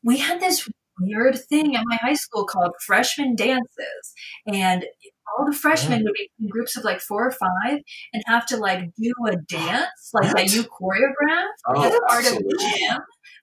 We 0.04 0.18
had 0.18 0.40
this 0.42 0.68
weird 1.00 1.40
thing 1.48 1.76
at 1.78 1.84
my 1.86 1.96
high 2.02 2.16
school 2.16 2.46
called 2.46 2.74
freshman 2.86 3.36
dances. 3.36 4.14
And 4.52 4.86
all 5.38 5.46
the 5.46 5.56
freshmen 5.56 6.04
would 6.04 6.14
be 6.14 6.30
in 6.40 6.50
groups 6.50 6.76
of 6.76 6.84
like 6.84 7.00
four 7.00 7.26
or 7.28 7.32
five 7.32 7.80
and 8.14 8.24
have 8.26 8.46
to 8.48 8.58
like 8.58 8.90
do 9.00 9.14
a 9.28 9.36
dance 9.38 10.10
like 10.14 10.34
that 10.36 10.52
you 10.54 10.64
choreographed 10.64 11.46
Oh, 11.68 11.82
as 11.84 12.00
part 12.10 12.26
of 12.26 12.32
the 12.40 12.56
absolutely. 12.56 12.80
jam. 12.90 13.00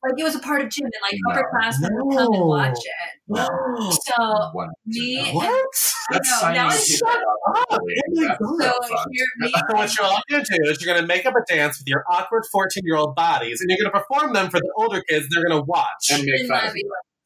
Like 0.08 0.18
it 0.20 0.24
was 0.24 0.34
a 0.34 0.38
part 0.40 0.62
of 0.62 0.70
gym, 0.70 0.84
and 0.86 0.92
like 1.02 1.18
No. 1.26 1.34
upperclassmen 1.34 1.88
would 1.92 2.16
come 2.16 2.34
and 2.34 2.44
watch 2.46 2.78
it. 2.78 3.12
So 4.06 4.50
One. 4.52 4.68
me 4.86 5.30
what? 5.32 5.66
That's 6.12 6.42
I 6.42 6.54
know, 6.54 6.54
now 6.54 6.68
science. 6.70 6.90
it's- 6.90 6.98
Shut 6.98 7.16
up! 7.16 7.24
Oh 7.48 7.64
my 7.70 7.78
That's 8.16 8.38
God. 8.38 8.38
so 8.40 8.70
so 8.88 8.88
fun. 8.94 9.06
here 9.12 9.26
me 9.38 9.48
So 9.52 9.74
what 9.74 9.98
you're 9.98 10.06
all 10.06 10.20
gonna 10.30 10.44
do 10.44 10.70
is 10.70 10.82
you're 10.84 10.94
gonna 10.94 11.06
make 11.06 11.26
up 11.26 11.34
a 11.34 11.52
dance 11.52 11.78
with 11.78 11.88
your 11.88 12.04
awkward 12.10 12.44
14 12.52 12.82
year 12.84 12.96
old 12.96 13.14
bodies, 13.16 13.60
and 13.60 13.68
you're 13.70 13.78
gonna 13.90 14.02
perform 14.04 14.32
them 14.32 14.48
for 14.50 14.60
the 14.60 14.70
older 14.76 15.02
kids. 15.08 15.26
They're 15.30 15.42
gonna 15.44 15.62
watch. 15.62 16.10
and 16.12 16.22
make 16.24 16.40
in 16.42 16.48
fun 16.48 16.58
my 16.58 16.66
of 16.68 16.72
view, 16.72 16.82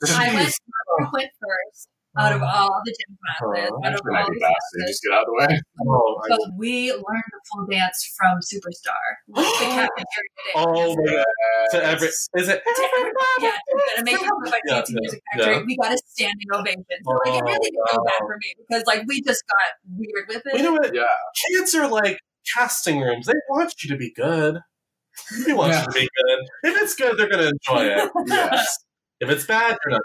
you. 0.06 0.14
I 0.14 0.34
went, 0.34 0.54
I 1.00 1.08
went 1.12 1.30
first 1.40 1.88
out 2.20 2.32
of 2.32 2.42
um, 2.42 2.48
all 2.52 2.80
the 2.84 2.92
gym 2.92 3.16
classes, 3.18 3.70
Oh, 3.72 3.76
out 3.86 3.92
of 3.92 3.94
Actually, 3.94 4.12
might 4.12 4.22
all 4.22 4.30
the 4.30 4.38
classes. 4.38 4.84
just 4.88 5.02
get 5.02 5.12
out 5.12 5.22
of 5.22 5.26
the 5.26 5.36
way. 5.46 5.60
Oh, 5.88 6.20
I- 6.30 6.36
we 6.58 6.92
learned 6.92 7.30
the 7.32 7.40
full 7.52 7.66
dance 7.66 8.14
from 8.16 8.38
Superstar. 8.44 9.04
Like 9.28 9.46
the 9.58 9.64
cafeteria 9.64 10.30
dance. 10.54 10.56
oh 10.56 10.96
my 10.96 11.12
god! 11.12 11.24
To 11.72 11.84
every 11.84 12.08
is 12.08 12.48
it? 12.48 12.62
Yeah, 13.40 13.52
to 13.96 14.04
make 14.04 14.14
it 14.20 14.30
by 14.44 14.58
Yeah, 14.66 14.74
Fancy 14.76 14.92
yeah, 14.94 15.00
Music 15.00 15.20
Factory. 15.32 15.54
yeah. 15.54 15.62
We 15.66 15.76
got 15.76 15.92
a 15.94 15.98
standing 16.06 16.46
ovation. 16.52 16.84
So 17.04 17.10
like 17.24 17.34
it 17.34 17.42
Oh, 17.42 17.46
really 17.46 17.58
didn't 17.60 17.80
go 17.90 18.04
bad 18.04 18.12
for 18.18 18.36
me 18.40 18.52
because 18.68 18.84
like 18.86 19.02
we 19.06 19.22
just 19.22 19.42
got 19.48 19.96
weird 19.96 20.28
with 20.28 20.42
it. 20.46 20.56
You 20.58 20.62
know 20.64 20.72
what? 20.72 20.94
Yeah. 20.94 21.04
Kids 21.56 21.74
are 21.74 21.88
like 21.88 22.18
casting 22.54 23.00
rooms. 23.00 23.26
They 23.26 23.32
want 23.48 23.72
you 23.82 23.90
to 23.90 23.96
be 23.96 24.12
good. 24.12 24.58
They 25.46 25.52
want 25.52 25.72
Yeah. 25.72 25.80
you 25.80 25.86
to 25.86 25.92
be 25.92 26.00
good. 26.00 26.38
If 26.70 26.82
it's 26.82 26.94
good, 26.94 27.16
they're 27.18 27.28
gonna 27.28 27.50
enjoy 27.50 27.84
it. 27.86 28.10
Yes. 28.26 28.76
If 29.20 29.28
it's 29.30 29.44
bad, 29.46 29.76
you're 29.84 29.92
not. 29.92 30.00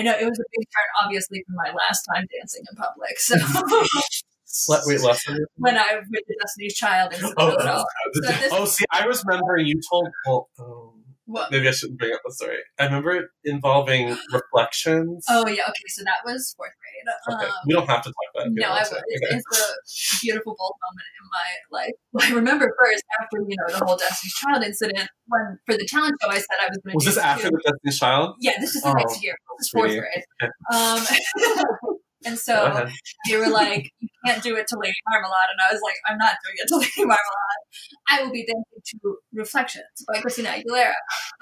I 0.00 0.02
know 0.02 0.12
it 0.12 0.24
was 0.24 0.38
a 0.38 0.48
big 0.56 0.66
part, 0.72 0.88
obviously, 1.04 1.44
from 1.46 1.56
my 1.56 1.70
last 1.76 2.02
time 2.12 2.24
dancing 2.32 2.64
in 2.70 2.76
public. 2.76 3.18
So 3.18 3.36
Let, 4.68 4.80
wait, 4.86 5.00
lesson. 5.00 5.38
when 5.58 5.76
I 5.76 5.94
was 5.94 6.06
with 6.10 6.24
the 6.26 6.36
Destiny's 6.40 6.74
Child 6.74 7.12
and 7.12 7.34
Oh, 7.36 7.56
all. 7.68 7.84
So 8.14 8.48
Oh, 8.52 8.64
see, 8.64 8.84
I 8.90 9.06
was 9.06 9.22
remembering 9.24 9.66
you 9.66 9.80
told. 9.90 10.08
Well, 10.26 10.48
um, 10.58 10.89
what? 11.30 11.50
maybe 11.50 11.68
I 11.68 11.70
shouldn't 11.72 11.98
bring 11.98 12.12
up 12.12 12.20
the 12.24 12.32
story. 12.32 12.58
I 12.78 12.84
remember 12.86 13.12
it 13.12 13.26
involving 13.44 14.16
reflections. 14.32 15.24
Oh 15.28 15.46
yeah, 15.48 15.62
okay. 15.64 15.88
So 15.88 16.02
that 16.04 16.20
was 16.24 16.54
fourth 16.56 16.70
grade. 16.80 17.36
Okay. 17.38 17.46
Um, 17.46 17.52
we 17.66 17.74
don't 17.74 17.88
have 17.88 18.02
to 18.02 18.10
talk 18.10 18.28
about 18.34 18.46
it. 18.48 18.52
No, 18.54 18.68
I 18.68 18.70
want 18.82 18.90
will. 18.92 18.98
to. 18.98 19.04
It's, 19.08 19.26
Okay. 19.26 19.36
it's 19.36 20.18
a 20.20 20.20
beautiful 20.22 20.54
bold 20.58 20.74
moment 20.84 21.08
in 21.20 21.26
my 21.32 21.78
life. 21.78 21.96
I 22.30 22.34
remember 22.34 22.72
first 22.78 23.04
after 23.22 23.38
you 23.48 23.56
know 23.56 23.78
the 23.78 23.84
whole 23.84 23.96
Destiny's 23.96 24.34
Child 24.34 24.64
incident 24.64 25.08
when 25.26 25.58
for 25.66 25.74
the 25.76 25.86
talent 25.86 26.14
show 26.22 26.28
I 26.30 26.34
said 26.38 26.58
I 26.62 26.68
was 26.68 26.78
going 26.84 26.92
to. 26.92 26.96
Was 26.96 27.04
this 27.06 27.16
after 27.18 27.48
the 27.50 27.60
Destiny's 27.64 27.98
Child? 27.98 28.34
Yeah, 28.40 28.52
this 28.60 28.74
is 28.74 28.82
the 28.82 28.88
Oh, 28.90 28.92
next 28.92 29.22
year. 29.22 29.34
This 29.58 29.66
is 29.66 29.70
fourth 29.70 29.90
grade. 29.90 30.24
Okay. 30.42 30.50
Um, 30.74 31.96
and 32.24 32.38
so 32.38 32.86
they 33.28 33.36
were 33.36 33.48
like, 33.48 33.90
"You 34.00 34.08
can't 34.26 34.42
do 34.42 34.56
it 34.56 34.66
to 34.68 34.78
Lady 34.78 34.94
Marmalade," 35.10 35.50
and 35.52 35.60
I 35.68 35.72
was 35.72 35.80
like, 35.82 35.94
"I'm 36.08 36.18
not 36.18 36.34
doing 36.44 36.56
it 36.58 36.68
to 36.68 36.76
Lady 36.78 36.90
Marmalade. 36.98 37.64
I 38.08 38.22
will 38.22 38.30
be 38.32 38.44
dancing 38.46 38.98
to 39.02 39.16
Reflections 39.32 39.84
by 40.06 40.20
Christina 40.20 40.50
Aguilera." 40.50 40.92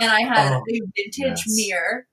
And 0.00 0.10
I 0.10 0.20
had 0.22 0.52
Oh, 0.52 0.56
a 0.58 0.80
vintage 0.96 1.18
yes. 1.18 1.42
mirror. 1.46 2.06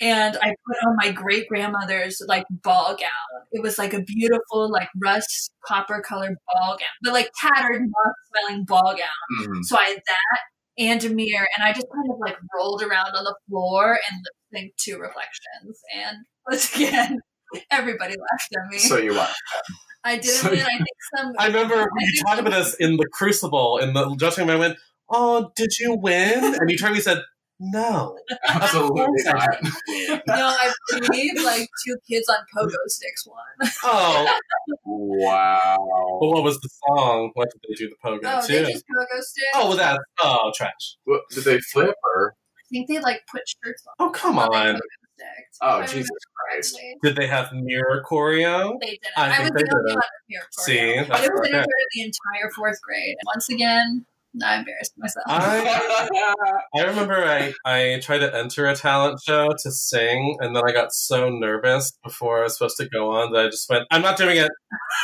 And 0.00 0.36
I 0.36 0.48
put 0.66 0.76
on 0.88 0.96
my 0.96 1.12
great 1.12 1.48
grandmother's 1.48 2.20
like 2.26 2.44
ball 2.50 2.96
gown. 2.96 3.42
It 3.52 3.62
was 3.62 3.78
like 3.78 3.94
a 3.94 4.02
beautiful, 4.02 4.70
like 4.70 4.88
rust 5.00 5.52
copper 5.64 6.02
colored 6.06 6.34
ball 6.52 6.76
gown, 6.76 6.88
but 7.02 7.12
like 7.12 7.30
tattered, 7.40 7.80
moth 7.82 8.14
smelling 8.28 8.64
ball 8.64 8.94
gown. 8.96 9.46
Mhm. 9.48 9.62
So 9.62 9.76
I 9.78 9.84
had 9.84 9.98
that 9.98 10.40
and 10.76 11.04
a 11.04 11.08
mirror, 11.10 11.46
and 11.56 11.64
I 11.64 11.72
just 11.72 11.86
kind 11.94 12.10
of 12.10 12.18
like 12.18 12.36
rolled 12.54 12.82
around 12.82 13.14
on 13.14 13.22
the 13.24 13.36
floor 13.48 13.96
and 14.10 14.20
synced 14.52 14.74
to 14.80 14.98
reflections. 14.98 15.80
And 15.94 16.16
once 16.50 16.74
again, 16.74 17.20
everybody 17.70 18.14
laughed 18.14 18.48
at 18.56 18.70
me. 18.70 18.78
So 18.78 18.96
you 18.98 19.14
what? 19.14 19.32
I 20.04 20.16
didn't 20.16 20.30
so- 20.34 20.50
win. 20.50 20.60
I 20.60 20.64
think 20.76 20.86
some. 21.16 21.32
I 21.38 21.46
remember 21.46 21.74
I 21.76 21.86
you 22.00 22.22
talked 22.22 22.36
some- 22.36 22.46
about 22.46 22.56
this 22.64 22.74
in 22.74 22.96
the 22.96 23.06
Crucible 23.12 23.78
in 23.78 23.92
the 23.94 24.14
dressing 24.16 24.46
room. 24.46 24.56
I 24.56 24.58
went, 24.58 24.78
"Oh, 25.08 25.50
did 25.56 25.70
you 25.80 25.94
win?" 25.96 26.54
And 26.60 26.70
you 26.70 26.76
turned 26.76 26.92
me 26.92 26.98
and 26.98 27.04
said, 27.04 27.18
"No." 27.58 28.18
Absolutely 28.48 29.22
not. 29.24 29.62
No, 30.26 30.46
I 30.48 30.72
believe 30.92 31.42
like 31.42 31.68
two 31.86 31.96
kids 32.10 32.28
on 32.28 32.36
pogo 32.54 32.74
sticks 32.88 33.26
won. 33.26 33.70
Oh, 33.84 34.38
Wow. 34.84 35.76
well, 36.20 36.30
what 36.32 36.42
was 36.44 36.58
the 36.60 36.68
song? 36.88 37.30
What 37.34 37.48
did 37.50 37.60
they 37.68 37.74
do 37.74 37.88
the 37.90 37.96
pogo 38.08 38.20
Oh, 38.24 38.46
too? 38.46 38.52
they 38.64 38.72
just 38.72 38.84
pogo 38.86 39.20
sticks. 39.20 39.46
Oh, 39.54 39.68
well, 39.68 39.76
that's 39.76 39.98
oh 40.22 40.52
trash. 40.54 40.96
What, 41.04 41.22
did 41.30 41.44
they 41.44 41.58
flip 41.60 41.94
or? 42.14 42.34
I 42.58 42.64
think 42.70 42.88
they 42.88 42.98
like 43.00 43.22
put 43.30 43.42
shirts 43.46 43.84
on. 43.98 44.06
Oh 44.08 44.10
come 44.10 44.36
while 44.36 44.50
they 44.50 44.56
on. 44.70 44.80
Pogo. 45.20 45.82
Oh, 45.82 45.86
Jesus 45.86 46.10
Christ. 46.50 46.74
correctly. 46.74 46.96
Did 47.02 47.16
they 47.16 47.26
have 47.26 47.52
mirror 47.52 48.02
choreo? 48.08 48.78
They 48.80 48.86
didn't. 48.90 49.00
I 49.16 49.26
I, 49.26 49.28
was 49.28 49.38
think 49.38 49.56
they 49.58 49.62
the 49.64 49.70
only 49.76 49.84
didn't. 49.90 49.94
one 49.96 50.02
here 50.28 50.42
for 50.54 50.62
See, 50.64 50.78
it. 50.78 51.10
I 51.10 51.20
was 51.20 51.40
okay. 51.40 51.58
in 51.58 51.64
the 51.94 52.00
entire 52.02 52.50
fourth 52.54 52.78
grade. 52.82 53.16
Once 53.26 53.48
again, 53.48 54.06
I 54.44 54.56
embarrassed 54.58 54.92
myself. 54.98 55.24
I 55.28 56.08
I 56.76 56.82
remember 56.82 57.14
I, 57.24 57.52
I 57.64 58.00
tried 58.02 58.18
to 58.18 58.34
enter 58.36 58.66
a 58.66 58.74
talent 58.74 59.20
show 59.24 59.48
to 59.62 59.70
sing, 59.70 60.36
and 60.40 60.54
then 60.56 60.62
I 60.66 60.72
got 60.72 60.92
so 60.92 61.30
nervous 61.30 61.92
before 62.02 62.40
I 62.40 62.44
was 62.44 62.58
supposed 62.58 62.76
to 62.78 62.88
go 62.88 63.12
on 63.12 63.32
that 63.32 63.46
I 63.46 63.48
just 63.48 63.68
went, 63.70 63.84
I'm 63.90 64.02
not 64.02 64.16
doing 64.16 64.36
it. 64.36 64.50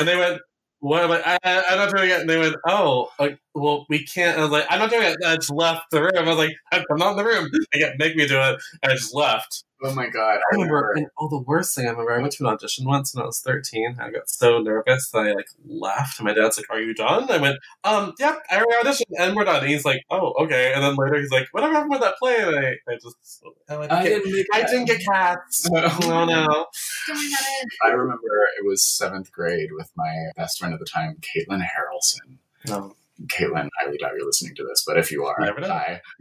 And 0.01 0.09
they 0.09 0.17
went, 0.17 0.41
What 0.81 1.05
am 1.05 1.13
I? 1.13 1.21
I 1.25 1.39
I- 1.45 1.65
I'm 1.71 1.79
not 1.79 1.95
doing 1.95 2.11
it. 2.11 2.21
And 2.21 2.29
they 2.31 2.39
went, 2.39 2.57
Oh, 2.67 3.11
like, 3.21 3.39
well, 3.61 3.87
we 3.89 4.05
can't. 4.05 4.39
I 4.39 4.43
was 4.43 4.51
like, 4.51 4.67
I'm 4.71 4.79
not 4.79 4.91
doing 4.91 5.05
it. 5.05 5.17
And 5.21 5.33
I 5.33 5.37
just 5.37 5.51
left 5.53 5.91
the 5.91 6.03
room. 6.03 6.13
I 6.17 6.23
was 6.23 6.39
like, 6.39 6.57
I'm 6.73 6.85
not 6.97 7.13
in 7.13 7.17
the 7.17 7.25
room. 7.25 7.49
They 7.73 7.81
can't 7.81 7.99
make 7.99 8.17
me 8.17 8.27
do 8.27 8.39
it. 8.39 8.61
And 8.83 8.93
I 8.93 8.95
just 8.95 9.15
left. 9.15 9.65
oh 9.83 9.95
my 9.95 10.09
god. 10.09 10.39
I 10.39 10.55
remember, 10.55 10.93
and 10.97 11.07
oh, 11.19 11.29
the 11.29 11.39
worst 11.47 11.75
thing 11.75 11.87
I 11.87 11.91
remember, 11.91 12.13
I 12.13 12.19
went 12.21 12.33
to 12.35 12.45
an 12.47 12.53
audition 12.53 12.85
once 12.87 13.15
when 13.15 13.23
I 13.23 13.27
was 13.27 13.41
13. 13.41 13.97
I 13.99 14.11
got 14.11 14.29
so 14.29 14.59
nervous 14.59 15.11
that 15.11 15.19
I 15.21 15.33
like 15.33 15.47
left. 15.67 16.19
And 16.19 16.27
my 16.27 16.35
dad's 16.35 16.59
like, 16.59 16.67
"Are 16.71 16.81
you 16.81 16.95
done?" 16.95 17.31
I 17.31 17.39
went, 17.39 17.57
"Um, 17.85 18.15
yeah, 18.19 18.37
I 18.51 18.57
already 18.57 18.89
auditioned, 18.89 19.13
and 19.19 19.35
we're 19.37 19.45
done." 19.45 19.63
And 19.63 19.71
he's 19.71 19.85
like, 19.85 20.03
"Oh, 20.11 20.35
okay." 20.45 20.73
And 20.75 20.83
then 20.83 20.97
later 20.97 21.19
he's 21.19 21.31
like, 21.31 21.49
"Whatever 21.53 21.75
happened 21.75 21.93
with 21.93 22.01
that 22.03 22.17
play?" 22.19 22.37
And 22.43 22.57
I, 22.57 22.77
I 22.89 22.95
just, 23.03 23.43
I, 23.69 23.75
like, 23.77 23.91
I 23.93 24.03
didn't 24.05 24.33
make 24.33 24.47
I 24.53 24.63
didn't 24.65 24.85
get 24.87 25.01
cats. 25.05 25.69
oh 25.75 26.25
no. 26.27 26.67
Still 26.73 27.17
ain't 27.17 27.33
got 27.33 27.41
it. 27.41 27.69
I 27.87 27.89
remember 27.93 28.27
it 28.59 28.67
was 28.67 28.85
seventh 28.85 29.33
grade 29.33 29.71
with 29.73 29.91
my 29.97 30.13
best 30.37 30.59
friend 30.59 30.75
at 30.75 30.81
the 30.81 30.87
time, 30.87 31.17
Caitlin 31.21 31.63
Harrelson. 31.63 32.37
No. 32.69 32.95
Caitlin, 33.27 33.67
I 33.67 33.85
highly 33.85 33.99
doubt 33.99 34.13
you're 34.17 34.27
listening 34.27 34.55
to 34.57 34.65
this, 34.69 34.85
but 34.87 34.99
if 34.99 35.11
you 35.11 35.25
are, 35.25 35.37
Never 35.39 35.67
hi. 35.67 36.01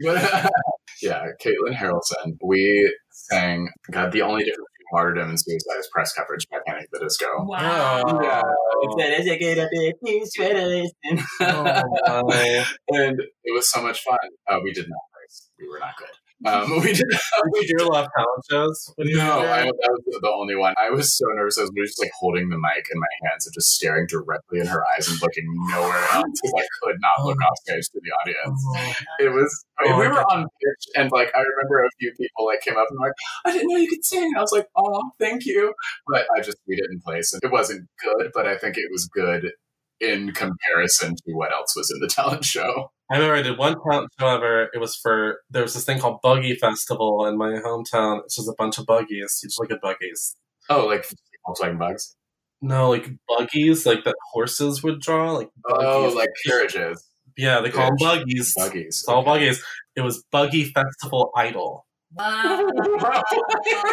yeah, 1.02 1.26
Caitlin 1.42 1.74
Harrelson. 1.74 2.36
We 2.42 2.94
sang, 3.10 3.68
God, 3.90 4.12
the 4.12 4.22
only 4.22 4.44
difference 4.44 4.68
between 4.72 4.86
Martyrdom 4.92 5.28
and 5.30 5.40
Suicide 5.40 5.78
is 5.78 5.88
press 5.92 6.12
coverage 6.12 6.46
by 6.50 6.58
Panic 6.66 6.84
at 6.84 6.90
the 6.92 7.00
Disco. 7.00 7.26
Wow. 7.44 8.20
Yeah. 8.22 8.42
Oh, 8.42 8.94
and 12.88 13.20
it 13.44 13.54
was 13.54 13.70
so 13.70 13.82
much 13.82 14.02
fun. 14.02 14.18
Uh, 14.48 14.58
we 14.62 14.72
did 14.72 14.88
not 14.88 15.00
race. 15.20 15.50
We 15.58 15.68
were 15.68 15.78
not 15.78 15.96
good. 15.96 16.08
Um, 16.46 16.70
we 16.80 16.92
did 16.92 17.04
Did 17.06 17.68
you 17.68 17.78
do 17.78 17.84
a 17.84 17.88
lot 17.88 18.04
of 18.04 18.10
talent 18.16 18.44
shows? 18.50 18.92
What 18.96 19.06
No, 19.08 19.42
do? 19.42 19.46
I, 19.46 19.64
that 19.64 20.00
was 20.06 20.18
the 20.20 20.30
only 20.30 20.56
one. 20.56 20.74
I 20.80 20.90
was 20.90 21.16
so 21.16 21.26
nervous. 21.34 21.58
I 21.58 21.62
was 21.62 21.70
literally 21.70 21.88
just 21.88 22.00
like 22.00 22.10
holding 22.18 22.48
the 22.48 22.56
mic 22.56 22.86
in 22.92 22.98
my 22.98 23.06
hands 23.28 23.46
and 23.46 23.54
just 23.54 23.74
staring 23.74 24.06
directly 24.08 24.60
in 24.60 24.66
her 24.66 24.82
eyes 24.96 25.08
and 25.08 25.20
looking 25.20 25.44
nowhere 25.70 26.04
else 26.12 26.40
because 26.42 26.54
I 26.56 26.66
could 26.82 26.96
not 27.00 27.26
look 27.26 27.38
off 27.42 27.56
stage 27.64 27.88
to 27.92 28.00
the 28.02 28.10
audience. 28.22 28.64
Oh. 28.68 29.24
It 29.24 29.32
was. 29.32 29.64
I 29.78 29.84
mean, 29.84 29.92
Oh, 29.92 29.98
we 29.98 30.08
were 30.08 30.14
get 30.14 30.24
on 30.30 30.42
pitch, 30.44 30.84
and 30.96 31.10
like 31.12 31.30
I 31.34 31.40
remember 31.40 31.84
a 31.84 31.90
few 31.98 32.12
people 32.12 32.46
like 32.46 32.60
came 32.60 32.76
up 32.76 32.86
and 32.90 32.98
were 32.98 33.06
like, 33.06 33.14
"I 33.44 33.52
didn't 33.52 33.70
know 33.70 33.76
you 33.76 33.88
could 33.88 34.04
sing." 34.04 34.32
I 34.36 34.40
was 34.40 34.52
like, 34.52 34.68
"Oh, 34.76 35.10
thank 35.18 35.46
you," 35.46 35.72
but 36.06 36.26
I 36.36 36.40
just 36.40 36.58
we 36.66 36.76
didn't 36.76 37.02
place, 37.02 37.32
and 37.32 37.40
it 37.42 37.52
wasn't 37.52 37.88
good. 38.02 38.30
But 38.34 38.46
I 38.46 38.56
think 38.56 38.76
it 38.76 38.90
was 38.90 39.06
good 39.06 39.52
in 40.00 40.32
comparison 40.32 41.14
to 41.14 41.32
what 41.32 41.52
else 41.52 41.74
was 41.76 41.90
in 41.90 42.00
the 42.00 42.08
talent 42.08 42.44
show. 42.44 42.90
I 43.10 43.16
remember 43.16 43.36
I 43.36 43.42
did 43.42 43.58
one 43.58 43.74
talent 43.88 44.10
show 44.18 44.28
ever. 44.28 44.70
It 44.72 44.78
was 44.78 44.94
for 44.96 45.40
there 45.50 45.62
was 45.62 45.74
this 45.74 45.84
thing 45.84 45.98
called 45.98 46.20
Buggy 46.22 46.54
Festival 46.54 47.26
in 47.26 47.36
my 47.36 47.60
hometown. 47.64 48.20
It's 48.24 48.36
just 48.36 48.48
a 48.48 48.54
bunch 48.56 48.78
of 48.78 48.86
buggies. 48.86 49.40
You 49.42 49.48
just 49.48 49.60
look 49.60 49.72
at 49.72 49.80
buggies. 49.80 50.36
Oh, 50.68 50.86
like 50.86 51.06
Volkswagen 51.46 51.78
Bugs. 51.78 52.14
No, 52.62 52.90
like 52.90 53.10
buggies, 53.26 53.86
like 53.86 54.04
that 54.04 54.14
horses 54.32 54.82
would 54.82 55.00
draw, 55.00 55.32
like 55.32 55.50
oh, 55.66 55.74
buggies. 55.74 56.12
Oh, 56.12 56.16
like 56.16 56.28
carriages, 56.46 57.10
yeah, 57.36 57.60
they 57.60 57.70
call 57.70 57.86
them 57.86 57.96
buggies. 57.98 58.54
buggies. 58.54 58.86
It's 58.86 59.08
all 59.08 59.24
buggies. 59.24 59.62
It 59.96 60.02
was 60.02 60.22
Buggy 60.30 60.64
Festival 60.64 61.32
Idol, 61.34 61.86
Wow. 62.16 62.68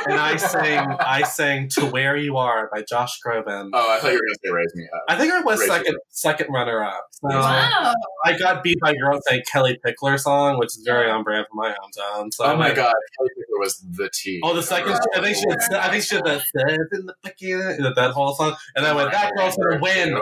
and 0.07 0.19
I 0.19 0.35
sang 0.37 0.87
I 0.99 1.21
sang 1.23 1.69
"To 1.69 1.85
Where 1.85 2.17
You 2.17 2.37
Are" 2.37 2.69
by 2.73 2.83
Josh 2.87 3.19
Groban. 3.25 3.69
Oh, 3.73 3.95
I 3.95 3.99
thought 3.99 4.07
you 4.11 4.13
were 4.13 4.19
gonna 4.19 4.35
say 4.43 4.51
"Raise 4.51 4.75
Me 4.75 4.87
Up." 4.93 5.03
I 5.07 5.15
think 5.17 5.31
I 5.33 5.41
was 5.41 5.59
Raise 5.59 5.69
second 5.69 5.97
second 6.09 6.51
runner 6.51 6.83
up. 6.83 7.05
So 7.11 7.27
wow. 7.29 7.93
I 8.25 8.37
got 8.37 8.63
beat 8.63 8.79
by 8.81 8.95
girls 8.95 9.21
saying 9.27 9.43
Kellie 9.51 9.79
Pickler 9.85 10.19
song, 10.19 10.57
which 10.57 10.69
is 10.69 10.81
very 10.83 11.09
on 11.09 11.23
brand 11.23 11.45
for 11.49 11.55
my 11.55 11.69
hometown. 11.69 12.33
So 12.33 12.45
Oh 12.45 12.55
my 12.55 12.65
went- 12.65 12.75
god, 12.75 12.93
Kellie 13.17 13.29
Pickler 13.37 13.59
was 13.59 13.77
the 13.91 14.09
T. 14.13 14.39
Oh, 14.43 14.53
the 14.55 14.63
second. 14.63 14.99
I 15.15 15.21
think 15.21 15.37
she. 15.37 15.43
Had, 15.49 15.73
I 15.73 15.89
think 15.91 16.03
she 16.03 16.15
had 16.15 16.25
that 16.25 16.41
"Says 16.55 16.77
in 16.93 17.05
the 17.05 17.15
beginning," 17.23 17.83
that, 17.83 17.93
that 17.95 18.11
whole 18.11 18.33
song, 18.33 18.55
and 18.75 18.85
I 18.85 18.93
went, 18.93 19.11
"That 19.11 19.31
girl's 19.37 19.55
gonna 19.57 19.79
win." 19.79 20.15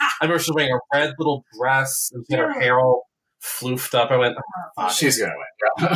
I 0.00 0.24
remember 0.24 0.40
she 0.40 0.50
was 0.52 0.54
wearing 0.56 0.72
a 0.72 0.78
red 0.96 1.14
little 1.18 1.44
dress 1.58 2.10
and 2.12 2.24
she 2.28 2.36
had 2.36 2.44
her 2.44 2.52
hair 2.52 2.78
all 2.78 3.08
floofed 3.42 3.94
up. 3.94 4.10
I 4.10 4.16
went, 4.16 4.36
oh, 4.38 4.82
fuck. 4.82 4.92
She's 4.92 5.18
gonna 5.18 5.32
win. 5.36 5.46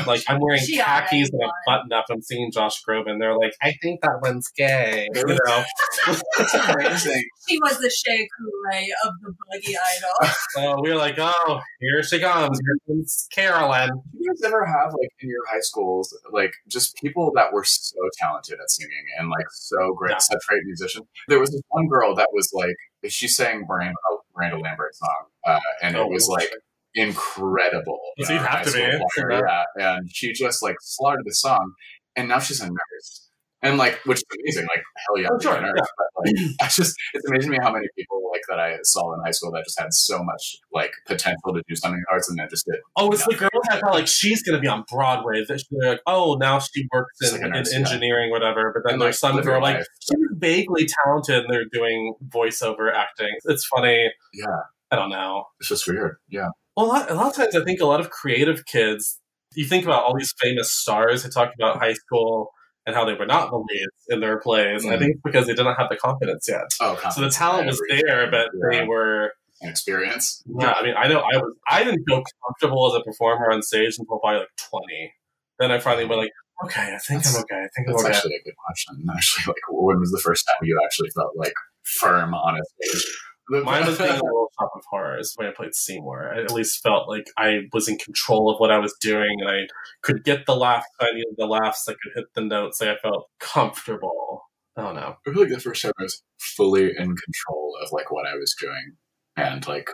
Like 0.07 0.23
I'm 0.29 0.41
wearing 0.41 0.61
She 0.65 0.77
khakis 0.77 0.85
already 1.11 1.23
and 1.33 1.35
a 1.35 1.37
won. 1.39 1.51
button 1.67 1.93
up. 1.93 2.05
I'm 2.11 2.23
seeing 2.23 2.51
Josh 2.53 2.83
Groban. 2.89 3.19
They're 3.19 3.37
like, 3.37 3.53
I 3.63 3.73
think 3.83 4.01
that 4.03 4.19
one's 4.23 4.49
gay. 4.57 5.09
You 5.15 5.25
know? 5.47 5.65
It's 6.09 6.55
amazing. 6.55 7.25
She 7.49 7.59
was 7.61 7.79
the 7.79 7.91
Shea 7.91 8.29
Coulee 8.37 8.89
of 9.05 9.13
the 9.23 9.35
buggy 9.51 9.75
idol. 9.77 10.35
so 10.51 10.81
we 10.83 10.91
were 10.91 10.97
like, 10.97 11.17
oh, 11.19 11.61
here 11.81 12.03
she 12.03 12.21
comes. 12.21 12.59
Here 12.63 12.77
comes 12.95 13.27
Carolyn. 13.33 13.89
Did 14.13 14.21
you 14.21 14.31
guys 14.31 14.43
ever 14.45 14.65
have 14.67 14.93
like 14.93 15.11
in 15.21 15.29
your 15.31 15.47
high 15.51 15.61
schools 15.61 16.17
like 16.33 16.53
just 16.69 16.97
people 16.97 17.33
that 17.37 17.53
were 17.53 17.65
so 17.65 17.97
talented 18.19 18.59
at 18.63 18.71
singing 18.71 19.05
and 19.19 19.29
like 19.31 19.47
so 19.51 19.95
great, 19.95 20.13
Yeah. 20.13 20.19
such 20.19 20.41
great 20.49 20.63
musicians? 20.65 21.07
There 21.29 21.39
was 21.41 21.51
this 21.51 21.63
one 21.69 21.89
girl 21.89 22.15
that 22.17 22.29
was 22.33 22.51
like 22.53 22.75
she 23.11 23.29
sang 23.29 23.65
Miranda, 23.69 23.95
a 24.11 24.17
Miranda 24.37 24.59
Lambert 24.59 24.95
song, 24.95 25.25
uh, 25.47 25.59
and 25.83 25.97
it 25.97 26.01
Oh, 26.01 26.07
was 26.09 26.27
like 26.29 26.49
incredible. 26.95 28.01
In 28.17 28.27
you'd 28.31 28.41
have 28.43 28.65
to 28.67 28.73
be. 28.73 28.81
choir, 29.29 29.43
Yeah, 29.79 29.97
and 29.97 30.11
she 30.11 30.33
just 30.33 30.63
like 30.63 30.77
slaughtered 30.81 31.25
the 31.25 31.35
song, 31.35 31.73
and 32.17 32.29
now 32.29 32.39
she's 32.39 32.61
a 32.61 32.67
nurse. 32.67 33.21
And 33.63 33.79
like, 33.79 33.99
which 34.05 34.19
is 34.19 34.25
amazing. 34.43 34.65
Like, 34.65 34.83
hell 35.07 35.19
yeah, 35.19 35.29
Oh, 35.33 35.39
sure, 35.41 35.59
nurse. 35.59 35.73
But 35.97 36.27
like, 36.27 36.35
I 36.61 36.69
just, 36.69 36.95
it's 37.15 37.27
amazing 37.27 37.51
to 37.53 37.59
me 37.59 37.65
how 37.65 37.73
many 37.73 37.87
people 37.97 38.21
like 38.31 38.43
that 38.51 38.61
I 38.61 38.77
saw 38.83 39.15
in 39.15 39.21
high 39.25 39.31
school 39.31 39.53
that 39.53 39.65
just 39.65 39.81
had 39.81 39.95
so 39.95 40.23
much 40.23 40.57
like 40.71 40.93
potential 41.07 41.55
to 41.55 41.63
do 41.67 41.75
something 41.75 41.99
in 41.99 42.05
arts 42.13 42.29
and 42.29 42.39
then 42.39 42.47
just 42.51 42.67
did 42.67 42.81
Oh, 42.95 43.11
it's 43.11 43.25
the 43.25 43.35
girl 43.35 43.49
that 43.71 43.81
thought 43.81 43.95
like 43.95 44.07
she's 44.07 44.43
gonna 44.43 44.61
be 44.61 44.69
on 44.69 44.85
Broadway. 44.93 45.47
That 45.49 45.61
she's 45.61 45.69
like, 45.83 46.01
oh, 46.07 46.37
now 46.39 46.59
she 46.59 46.87
works 46.93 47.17
in, 47.23 47.41
like 47.41 47.51
nurse, 47.53 47.73
in 47.73 47.81
yeah. 47.81 47.87
engineering, 47.87 48.31
whatever. 48.31 48.71
But 48.75 48.83
then 48.85 48.95
And, 48.95 49.03
there's 49.03 49.23
like, 49.23 49.33
some 49.33 49.41
girl 49.41 49.63
like 49.63 49.83
she's 49.99 50.19
vaguely 50.33 50.87
talented, 51.03 51.45
and 51.45 51.55
they're 51.55 51.65
doing 51.73 52.15
voiceover 52.29 52.93
acting. 52.95 53.31
It's 53.47 53.65
funny. 53.65 54.11
Yeah, 54.35 54.47
I 54.91 54.97
don't 54.97 55.09
know. 55.09 55.45
it's 55.59 55.71
just 55.71 55.89
weird. 55.89 56.17
Yeah. 56.29 56.49
Well, 56.77 56.87
a 56.87 56.89
lot, 56.89 57.11
a 57.11 57.15
lot 57.15 57.27
of 57.29 57.37
times 57.37 57.55
I 57.55 57.63
think 57.65 57.81
a 57.81 57.87
lot 57.87 58.01
of 58.01 58.11
creative 58.11 58.65
kids. 58.67 59.21
You 59.55 59.65
think 59.67 59.85
about 59.85 60.03
all 60.03 60.17
these 60.17 60.35
famous 60.41 60.73
stars 60.73 61.23
who 61.23 61.31
talk 61.31 61.53
about 61.59 61.79
high 61.79 61.93
school 61.93 62.51
and 62.87 62.95
how 62.95 63.05
they 63.05 63.15
were 63.15 63.27
not 63.27 63.51
the 63.51 63.57
leads 63.57 63.93
in 64.09 64.21
their 64.21 64.41
plays. 64.41 64.85
I 64.85 64.97
Mhm. 64.97 64.99
think 64.99 65.17
because 65.25 65.47
they 65.47 65.55
didn't 65.55 65.75
have 65.77 65.89
the 65.89 65.97
confidence 65.97 66.47
yet. 66.49 66.65
Oh, 66.81 66.99
So 67.15 67.21
the 67.21 67.31
talent 67.31 67.67
was 67.67 67.81
there, 67.89 68.29
but 68.31 68.51
they 68.71 68.85
were 68.85 69.33
an 69.61 69.69
experience. 69.71 70.43
Yeah, 70.59 70.73
I 70.77 70.83
mean, 70.83 70.95
I 70.97 71.07
know 71.07 71.21
I 71.21 71.37
was 71.39 71.55
I 71.71 71.85
didn't 71.85 72.05
feel 72.05 72.23
comfortable 72.45 72.89
as 72.93 73.01
a 73.01 73.05
performer 73.05 73.51
on 73.53 73.63
stage 73.63 73.95
until 73.99 74.19
probably 74.19 74.41
like 74.41 74.49
twenty. 74.57 75.15
Then 75.61 75.71
I 75.71 75.79
finally 75.79 76.05
went 76.07 76.21
like, 76.23 76.33
okay, 76.65 76.93
I 76.95 76.99
think 76.99 77.25
I'm 77.25 77.37
okay. 77.43 77.55
I 77.57 77.69
think 77.77 77.89
I'm 77.89 77.93
That's 77.95 78.05
okay. 78.05 78.17
actually 78.17 78.35
a 78.35 78.43
good 78.43 78.57
question. 78.67 79.07
Actually, 79.17 79.45
like, 79.53 79.63
when 79.71 80.01
was 80.01 80.11
the 80.11 80.19
first 80.19 80.45
time 80.47 80.57
you 80.63 80.81
actually 80.85 81.11
felt 81.11 81.37
like 81.37 81.55
firm 81.85 82.35
on 82.35 82.59
a 82.59 82.65
stage? 82.91 83.07
Mine 83.49 83.87
was 83.87 83.99
being 83.99 84.11
a 84.11 84.15
little 84.25 84.51
shop 84.59 84.71
of 84.75 84.83
horrors 84.91 85.35
when 85.37 85.49
I 85.49 85.51
played 85.53 85.75
Seymour. 85.75 86.33
I 86.35 86.43
at 86.43 86.53
least 86.53 86.83
felt 86.83 87.09
like 87.09 87.27
I 87.37 87.63
was 87.73 87.89
in 87.89 87.99
control 87.99 88.51
of 88.51 88.59
what 88.59 88.71
I 88.71 88.79
was 88.79 88.95
doing, 89.01 89.37
and 89.41 89.51
I 89.51 89.67
could 90.03 90.25
get 90.25 90.47
the 90.47 90.57
laughs. 90.57 90.87
I 91.01 91.13
needed 91.13 91.35
the 91.37 91.47
laughs. 91.47 91.87
I 91.89 91.93
could 91.93 92.13
hit 92.15 92.25
the 92.35 92.41
notes. 92.43 92.81
Like 92.81 92.91
I 92.91 92.97
felt 92.97 93.29
comfortable. 93.41 94.43
I 94.77 94.83
don't 94.83 94.97
know. 94.97 95.17
I 95.27 95.31
feel 95.31 95.43
like 95.43 95.51
the 95.51 95.61
first 95.61 95.83
time 95.83 95.93
I 96.01 96.03
was 96.05 96.23
fully 96.39 96.87
in 96.87 96.95
control 97.17 97.77
of 97.83 97.91
like 97.93 98.11
what 98.11 98.27
I 98.27 98.35
was 98.35 98.55
doing 98.61 98.97
and 99.37 99.67
like 99.69 99.89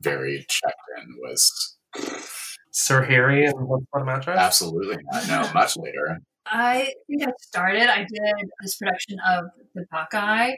very 0.00 0.44
checked 0.48 0.74
in 0.98 1.16
was 1.18 1.76
Sir 2.72 3.02
Harry 3.02 3.46
and 3.46 3.66
Once 3.66 3.84
Upon 3.92 4.02
a 4.02 4.04
Mattress. 4.04 4.38
absolutely 4.38 4.98
not. 5.12 5.28
No, 5.28 5.52
much 5.54 5.76
later. 5.76 6.18
I 6.46 6.92
think 7.08 7.26
I 7.26 7.32
started, 7.40 7.88
I 7.88 8.00
did 8.04 8.48
this 8.60 8.76
production 8.76 9.16
of 9.26 9.46
The 9.74 9.84
Buckeye, 9.90 10.52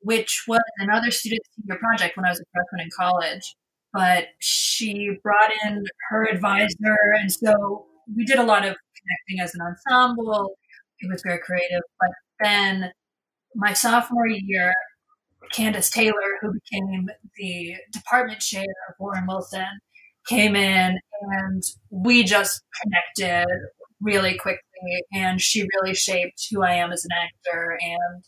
which 0.00 0.44
was 0.48 0.60
another 0.78 1.10
student 1.10 1.42
senior 1.56 1.78
project 1.78 2.16
when 2.16 2.26
I 2.26 2.30
was 2.30 2.40
a 2.40 2.44
freshman 2.52 2.84
in 2.84 2.88
college. 2.96 3.54
But 3.92 4.28
she 4.38 5.18
brought 5.22 5.50
in 5.64 5.84
her 6.10 6.26
advisor, 6.26 6.96
and 7.20 7.32
so 7.32 7.86
we 8.14 8.24
did 8.24 8.38
a 8.38 8.42
lot 8.42 8.66
of 8.66 8.76
connecting 8.98 9.40
as 9.42 9.54
an 9.54 9.60
ensemble. 9.62 10.56
It 11.00 11.10
was 11.10 11.22
very 11.22 11.38
creative. 11.38 11.80
But 12.00 12.10
then 12.40 12.92
my 13.54 13.72
sophomore 13.72 14.28
year, 14.28 14.72
Candace 15.52 15.90
Taylor, 15.90 16.38
who 16.40 16.52
became 16.52 17.08
the 17.36 17.76
department 17.92 18.40
chair 18.40 18.66
of 18.88 18.94
Warren 18.98 19.26
Wilson, 19.26 19.66
came 20.28 20.54
in 20.54 20.98
and 21.22 21.62
we 21.90 22.22
just 22.22 22.62
connected 22.82 23.46
really 24.00 24.36
quickly 24.36 24.60
and 25.12 25.40
she 25.40 25.66
really 25.80 25.94
shaped 25.94 26.46
who 26.50 26.62
I 26.62 26.74
am 26.74 26.92
as 26.92 27.04
an 27.04 27.10
actor 27.12 27.78
and 27.80 28.22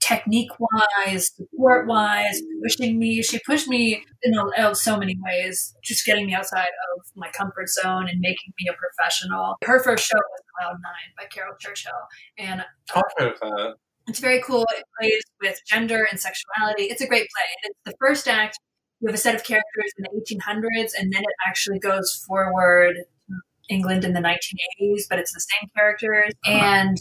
technique 0.00 0.50
wise, 0.58 1.32
support 1.34 1.86
wise, 1.86 2.40
pushing 2.62 2.98
me. 2.98 3.22
She 3.22 3.38
pushed 3.40 3.68
me 3.68 4.04
in 4.22 4.34
a, 4.56 4.74
so 4.74 4.96
many 4.96 5.18
ways, 5.22 5.74
just 5.82 6.04
getting 6.06 6.26
me 6.26 6.34
outside 6.34 6.68
of 6.96 7.06
my 7.16 7.28
comfort 7.30 7.68
zone 7.68 8.08
and 8.08 8.20
making 8.20 8.52
me 8.60 8.70
a 8.70 8.74
professional. 8.74 9.56
Her 9.64 9.82
first 9.82 10.06
show 10.06 10.16
was 10.16 10.40
Cloud 10.58 10.76
Nine 10.82 11.12
by 11.16 11.24
Caryl 11.26 11.54
Churchill. 11.58 11.92
And 12.38 12.64
I've 12.94 13.02
heard 13.16 13.32
of 13.32 13.40
that. 13.40 13.74
it's 14.06 14.20
very 14.20 14.40
cool. 14.42 14.66
It 14.76 14.84
plays 14.98 15.22
with 15.40 15.60
gender 15.66 16.06
and 16.10 16.18
sexuality. 16.18 16.84
It's 16.84 17.00
a 17.00 17.06
great 17.06 17.28
play. 17.28 17.46
And 17.64 17.70
it's 17.70 17.80
the 17.84 17.94
first 18.00 18.28
act. 18.28 18.58
You 19.00 19.08
have 19.08 19.14
a 19.14 19.18
set 19.18 19.34
of 19.34 19.44
characters 19.44 19.92
in 19.96 20.04
the 20.04 20.36
1800s, 20.36 20.90
and 20.98 21.12
then 21.12 21.22
it 21.22 21.34
actually 21.46 21.78
goes 21.78 22.24
forward 22.26 22.96
to 23.28 23.34
England 23.68 24.04
in 24.04 24.12
the 24.12 24.20
1980s, 24.20 25.02
but 25.08 25.20
it's 25.20 25.32
the 25.32 25.40
same 25.40 25.68
characters. 25.76 26.32
Uh-huh. 26.44 26.58
And 26.58 26.96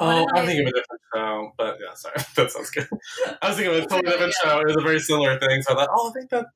uh, 0.00 0.04
Oh, 0.04 0.26
I'm 0.34 0.46
thinking 0.46 0.66
of 0.66 0.72
a 0.72 0.78
different 0.78 1.02
show, 1.14 1.52
but 1.58 1.78
yeah, 1.80 1.94
sorry, 1.94 2.14
that 2.36 2.50
sounds 2.50 2.70
good. 2.70 2.88
I 3.42 3.48
was 3.48 3.56
thinking 3.56 3.76
of 3.76 3.84
a 3.84 3.86
totally 3.88 4.10
different 4.10 4.34
show. 4.42 4.60
It 4.60 4.66
was 4.66 4.76
a 4.76 4.82
very 4.82 5.00
similar 5.00 5.38
thing, 5.38 5.62
so 5.62 5.74
I 5.74 5.76
thought, 5.76 5.88
oh, 5.92 6.10
I 6.10 6.12
think 6.12 6.30
that. 6.30 6.46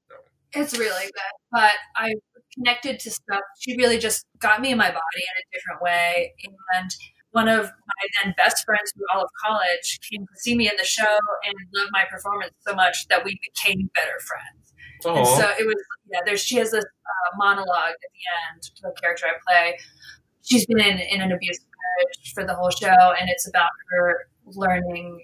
It's 0.53 0.79
really 0.79 1.05
good. 1.05 1.35
But 1.51 1.73
I 1.97 2.15
connected 2.55 3.01
to 3.01 3.11
stuff. 3.11 3.41
She 3.61 3.77
really 3.77 3.99
just 3.99 4.27
got 4.39 4.61
me 4.61 4.71
in 4.71 4.79
my 4.79 4.89
body 4.89 5.23
in 5.23 5.35
a 5.43 5.45
different 5.53 5.83
way. 5.83 6.33
And 6.75 6.91
one 7.33 7.49
of 7.49 7.65
my 7.65 8.09
then 8.23 8.35
best 8.37 8.65
friends 8.65 8.93
through 8.95 9.07
all 9.15 9.25
of 9.25 9.31
college 9.45 9.99
came 10.09 10.23
to 10.23 10.41
see 10.41 10.57
me 10.57 10.69
in 10.69 10.77
the 10.79 10.85
show 10.85 11.19
and 11.45 11.55
loved 11.75 11.91
my 11.93 12.05
performance 12.11 12.53
so 12.67 12.75
much 12.75 13.09
that 13.09 13.25
we 13.25 13.39
became 13.43 13.91
better 13.95 14.19
friends. 14.21 14.73
And 15.05 15.27
so 15.27 15.51
it 15.59 15.67
was, 15.67 15.77
yeah, 16.11 16.21
there's, 16.25 16.43
she 16.43 16.57
has 16.57 16.71
this 16.71 16.85
uh, 16.85 17.37
monologue 17.37 17.93
at 17.93 18.11
the 18.15 18.25
end, 18.49 18.63
the 18.83 18.93
character 19.01 19.27
I 19.27 19.35
play. 19.47 19.79
She's 20.43 20.65
been 20.67 20.81
in, 20.81 20.99
in 20.99 21.21
an 21.21 21.33
abusive 21.33 21.67
marriage 21.85 22.33
for 22.35 22.45
the 22.45 22.55
whole 22.55 22.71
show, 22.71 23.13
and 23.21 23.29
it's 23.29 23.49
about 23.49 23.69
her 23.91 24.27
learning 24.47 25.21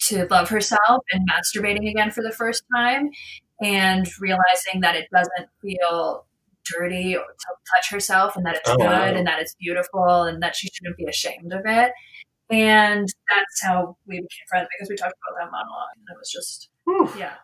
to 0.00 0.26
love 0.30 0.48
herself 0.48 1.04
and 1.12 1.28
masturbating 1.28 1.90
again 1.90 2.10
for 2.10 2.22
the 2.22 2.32
first 2.32 2.62
time 2.74 3.10
and 3.62 4.08
realizing 4.18 4.80
that 4.80 4.96
it 4.96 5.06
doesn't 5.12 5.48
feel 5.60 6.24
dirty 6.78 7.14
or 7.14 7.22
to 7.22 7.46
touch 7.74 7.90
herself 7.90 8.34
and 8.36 8.46
that 8.46 8.56
it's 8.56 8.68
Oh, 8.70 8.76
good 8.76 8.86
wow. 8.86 9.02
and 9.04 9.26
that 9.26 9.40
it's 9.40 9.54
beautiful 9.60 10.22
and 10.22 10.42
that 10.42 10.56
she 10.56 10.68
shouldn't 10.72 10.96
be 10.96 11.04
ashamed 11.04 11.52
of 11.52 11.62
it. 11.66 11.92
And 12.50 13.06
that's 13.28 13.62
how 13.62 13.96
we 14.06 14.16
became 14.16 14.46
friends 14.48 14.68
because 14.72 14.88
we 14.88 14.96
talked 14.96 15.14
about 15.28 15.44
that 15.44 15.50
monologue. 15.52 15.88
And 15.98 16.06
it 16.14 16.18
was 16.18 16.30
just, 16.30 16.70
Whew. 16.84 17.10
yeah, 17.18 17.34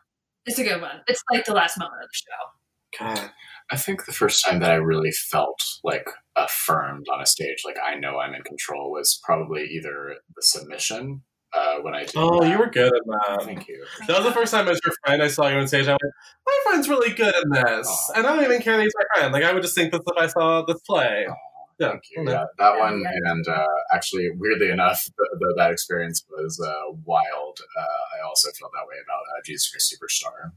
it's 0.47 0.59
a 0.59 0.64
good 0.64 0.80
one. 0.80 1.01
It's 1.07 1.22
like 1.32 1.44
the 1.44 1.53
last 1.55 1.78
moment 1.78 2.03
of 2.03 2.09
the 2.09 3.05
show. 3.05 3.05
God. 3.20 3.30
I 3.70 3.76
think 3.76 4.07
the 4.07 4.12
first 4.12 4.44
time 4.44 4.61
that 4.61 4.70
I 4.70 4.76
really 4.76 5.11
felt 5.12 5.61
like 5.84 6.09
affirmed 6.37 7.07
on 7.12 7.20
a 7.22 7.26
stage, 7.26 7.62
like 7.64 7.76
I 7.84 7.97
know 7.97 8.18
I'm 8.18 8.34
in 8.34 8.43
control, 8.43 8.91
was 8.93 9.18
probably 9.24 9.62
either 9.64 10.16
the 10.34 10.43
submission 10.43 11.22
uh, 11.57 11.76
when 11.80 11.95
I 11.95 12.01
did. 12.05 12.12
Oh, 12.16 12.43
that. 12.43 12.51
you 12.51 12.59
were 12.59 12.68
good 12.68 12.93
at 12.95 13.03
that. 13.07 13.43
Thank 13.45 13.68
you. 13.68 13.84
That 14.07 14.16
was 14.18 14.26
the 14.26 14.32
first 14.32 14.53
time 14.53 14.68
as 14.68 14.78
your 14.84 14.93
friend 15.05 15.22
I 15.22 15.28
saw 15.28 15.49
you 15.49 15.57
on 15.59 15.66
stage. 15.68 15.87
I 15.87 15.93
went, 15.93 16.01
my 16.47 16.59
friend's 16.64 16.89
really 16.89 17.12
good 17.14 17.34
in 17.34 17.51
this, 17.51 17.89
Aw. 17.89 18.12
and 18.18 18.26
I 18.26 18.34
don't 18.37 18.45
even 18.45 18.61
care 18.61 18.76
that 18.76 18.82
he's 18.82 18.93
my 18.99 19.05
friend. 19.20 19.32
Like 19.32 19.45
I 19.45 19.53
would 19.53 19.62
just 19.62 19.74
think 19.74 19.93
this 19.93 20.01
if 20.07 20.16
I 20.18 20.26
saw 20.26 20.62
this 20.66 20.80
play. 20.87 21.26
Aw, 21.28 21.34
Yeah, 21.78 21.91
Thank 21.91 22.03
you. 22.14 22.22
okay. 22.22 22.32
Yeah, 22.32 22.45
that 22.59 22.74
Yeah, 22.74 22.80
one, 22.80 23.01
yeah. 23.01 23.30
and 23.32 23.49
uh, 23.49 23.66
actually, 23.95 24.28
weirdly 24.37 24.70
enough, 24.70 25.05
the, 25.16 25.37
the, 25.41 25.55
that 25.57 25.70
experience 25.70 26.24
was 26.30 26.61
uh, 26.61 26.93
wild. 27.05 27.59
Uh, 27.78 27.82
I 28.18 28.26
also 28.26 28.51
felt 28.59 28.72
that 28.74 28.87
way 28.89 28.97
about 29.03 29.20
uh, 29.37 29.41
Jesus 29.45 29.70
Christ 29.70 29.95
Superstar 29.95 30.53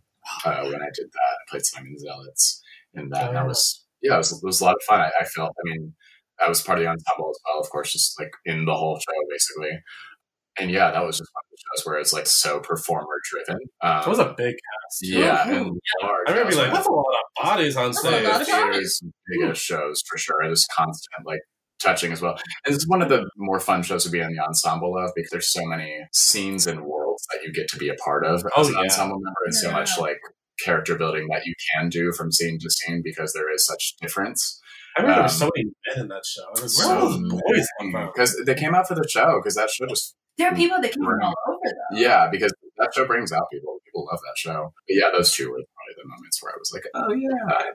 uh, 0.46 0.64
when 0.70 0.82
I 0.82 0.90
did 0.94 1.08
that. 1.12 1.34
I 1.40 1.44
played 1.50 1.66
Simon 1.66 1.96
Zealotes 1.96 2.60
in 2.94 3.10
that, 3.10 3.28
and 3.28 3.36
that 3.38 3.44
Oh. 3.44 3.48
was 3.48 3.86
yeah, 4.02 4.16
it 4.16 4.18
was, 4.18 4.32
it 4.32 4.46
was 4.46 4.62
a 4.62 4.66
lot 4.66 4.76
of 4.76 4.82
fun. 4.88 5.00
I, 5.02 5.12
I 5.22 5.26
felt, 5.26 5.52
I 5.52 5.70
mean, 5.70 5.94
I 6.40 6.48
was 6.48 6.62
part 6.62 6.78
of 6.80 6.84
the 6.84 6.90
ensemble 6.90 7.30
as 7.32 7.40
well, 7.46 7.60
of 7.62 7.70
course, 7.70 7.92
just 7.94 8.20
like 8.20 8.32
in 8.46 8.66
the 8.66 8.74
whole 8.76 8.98
show 8.98 9.14
basically. 9.30 9.80
And 10.58 10.70
yeah, 10.72 10.92
that 10.92 11.06
was 11.06 11.18
just 11.18 11.30
one 11.34 11.42
of 11.46 11.50
the 11.52 11.58
shows 11.58 11.86
where 11.86 12.00
it's 12.00 12.12
like 12.14 12.28
so 12.28 12.60
performer 12.60 13.16
driven. 13.32 13.62
Um, 13.82 14.02
It 14.02 14.08
was 14.08 14.20
a 14.20 14.34
big 14.38 14.56
cast. 14.56 15.00
yeah, 15.02 15.46
Mhm. 15.46 15.58
and 15.68 15.80
large. 16.02 16.28
I 16.28 16.32
remember 16.32 16.52
being 16.52 16.62
like, 16.62 16.70
also. 16.70 16.76
that's 16.78 16.88
a 16.88 16.92
lot 16.92 17.06
of 17.06 17.44
bodies 17.44 17.78
on 17.78 17.86
That's 17.92 17.98
a 18.04 18.08
stage. 18.08 18.24
lot 18.26 18.42
of 18.42 18.48
theaters, 18.48 19.02
biggest 19.28 19.62
shows 19.64 20.04
for 20.10 20.18
sure. 20.18 20.44
Just 20.50 20.68
constant 20.76 21.26
like 21.26 21.40
touching 21.82 22.12
as 22.12 22.22
well. 22.22 22.38
And 22.66 22.76
it's 22.76 22.88
one 22.90 23.02
of 23.02 23.08
the 23.10 23.30
more 23.38 23.60
fun 23.62 23.84
shows 23.84 24.04
to 24.04 24.10
be 24.10 24.20
in 24.20 24.34
the 24.34 24.40
ensemble 24.44 24.98
of 24.98 25.12
because 25.16 25.30
there's 25.32 25.50
so 25.52 25.64
many 25.66 25.98
scenes 26.14 26.68
and 26.68 26.82
worlds 26.82 27.26
that 27.32 27.42
you 27.44 27.54
get 27.54 27.70
to 27.70 27.78
be 27.78 27.88
a 27.88 27.96
part 27.96 28.26
of 28.26 28.44
Oh, 28.56 28.62
as 28.62 28.68
an 28.68 28.74
yeah. 28.74 28.80
ensemble 28.82 29.16
member, 29.20 29.40
and 29.46 29.56
so 29.56 29.72
much 29.72 29.98
like 29.98 30.20
character 30.64 30.96
building 30.98 31.28
that 31.32 31.46
you 31.46 31.54
can 31.74 31.90
do 31.90 32.12
from 32.12 32.32
scene 32.32 32.60
to 32.60 32.70
scene 32.70 33.02
because 33.04 33.34
there 33.34 33.52
is 33.54 33.66
such 33.66 33.96
difference. 34.02 34.60
I 34.98 35.02
remember 35.02 35.16
there 35.16 35.22
were 35.24 35.26
Um, 35.26 35.30
so 35.30 35.50
many 35.56 35.70
men 35.88 36.04
in 36.04 36.08
that 36.10 36.26
show. 36.26 36.44
I 36.58 36.62
was, 36.62 36.78
So 36.78 36.90
are 36.92 37.02
those 37.02 37.32
boys 37.32 37.68
because 38.14 38.42
they 38.46 38.56
came 38.56 38.74
out 38.76 38.88
for 38.88 38.96
the 38.96 39.08
show 39.08 39.40
because 39.40 39.56
that 39.56 39.70
show 39.70 39.86
just 39.88 40.16
There 40.38 40.48
are 40.52 40.56
people 40.56 40.82
that 40.82 40.92
came 40.92 41.04
from 41.04 41.20
Right. 41.20 41.26
all 41.26 41.36
over 41.54 41.60
though. 41.64 41.98
yeah 42.00 42.28
because 42.32 42.54
that 42.78 42.92
show 42.96 43.06
brings 43.06 43.32
out 43.32 43.44
people. 43.52 43.78
People 43.86 44.08
love 44.12 44.20
that 44.22 44.38
show. 44.38 44.74
But 44.88 44.96
yeah, 44.96 45.10
those 45.12 45.32
two 45.34 45.50
were 45.50 45.58
probably 45.58 45.79
the 45.98 46.08
moments 46.08 46.42
where 46.42 46.52
I 46.52 46.56
was 46.58 46.72
like, 46.74 46.84
oh 46.96 47.14
yeah, 47.14 47.30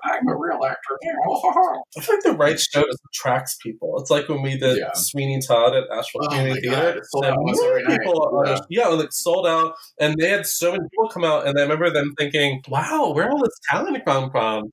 I, 0.05 0.17
I'm 0.17 0.29
a 0.29 0.37
real 0.37 0.65
actor. 0.65 0.99
I 1.97 2.01
feel 2.01 2.15
like 2.17 2.25
the 2.25 2.33
right 2.39 2.59
show 2.61 2.83
just 2.83 3.01
attracts 3.13 3.57
people. 3.63 3.99
It's 3.99 4.11
like 4.11 4.29
when 4.29 4.43
we 4.43 4.57
did 4.59 4.79
Yeah. 4.79 4.91
Sweeney 4.95 5.41
Todd 5.47 5.75
at 5.75 5.85
Asheville 5.91 6.23
Oh 6.25 6.29
Community 6.29 6.61
Theater. 6.69 6.99
it 6.99 7.05
sold 7.07 7.25
and 7.25 7.33
out 7.35 7.39
more 7.41 7.83
night. 7.83 7.99
people 8.01 8.23
on 8.23 8.47
Yeah. 8.47 8.59
yeah, 8.71 8.89
like 8.89 9.13
sold 9.13 9.47
out, 9.47 9.75
and 10.01 10.17
they 10.19 10.29
had 10.29 10.47
so 10.47 10.73
many 10.73 10.85
people 10.91 11.09
come 11.09 11.25
out, 11.25 11.47
and 11.47 11.59
I 11.59 11.63
remember 11.63 11.91
them 11.91 12.13
thinking, 12.19 12.63
"Wow, 12.69 13.13
where 13.15 13.31
all 13.31 13.39
this 13.43 13.59
talent 13.71 14.05
come 14.05 14.31
from?" 14.31 14.71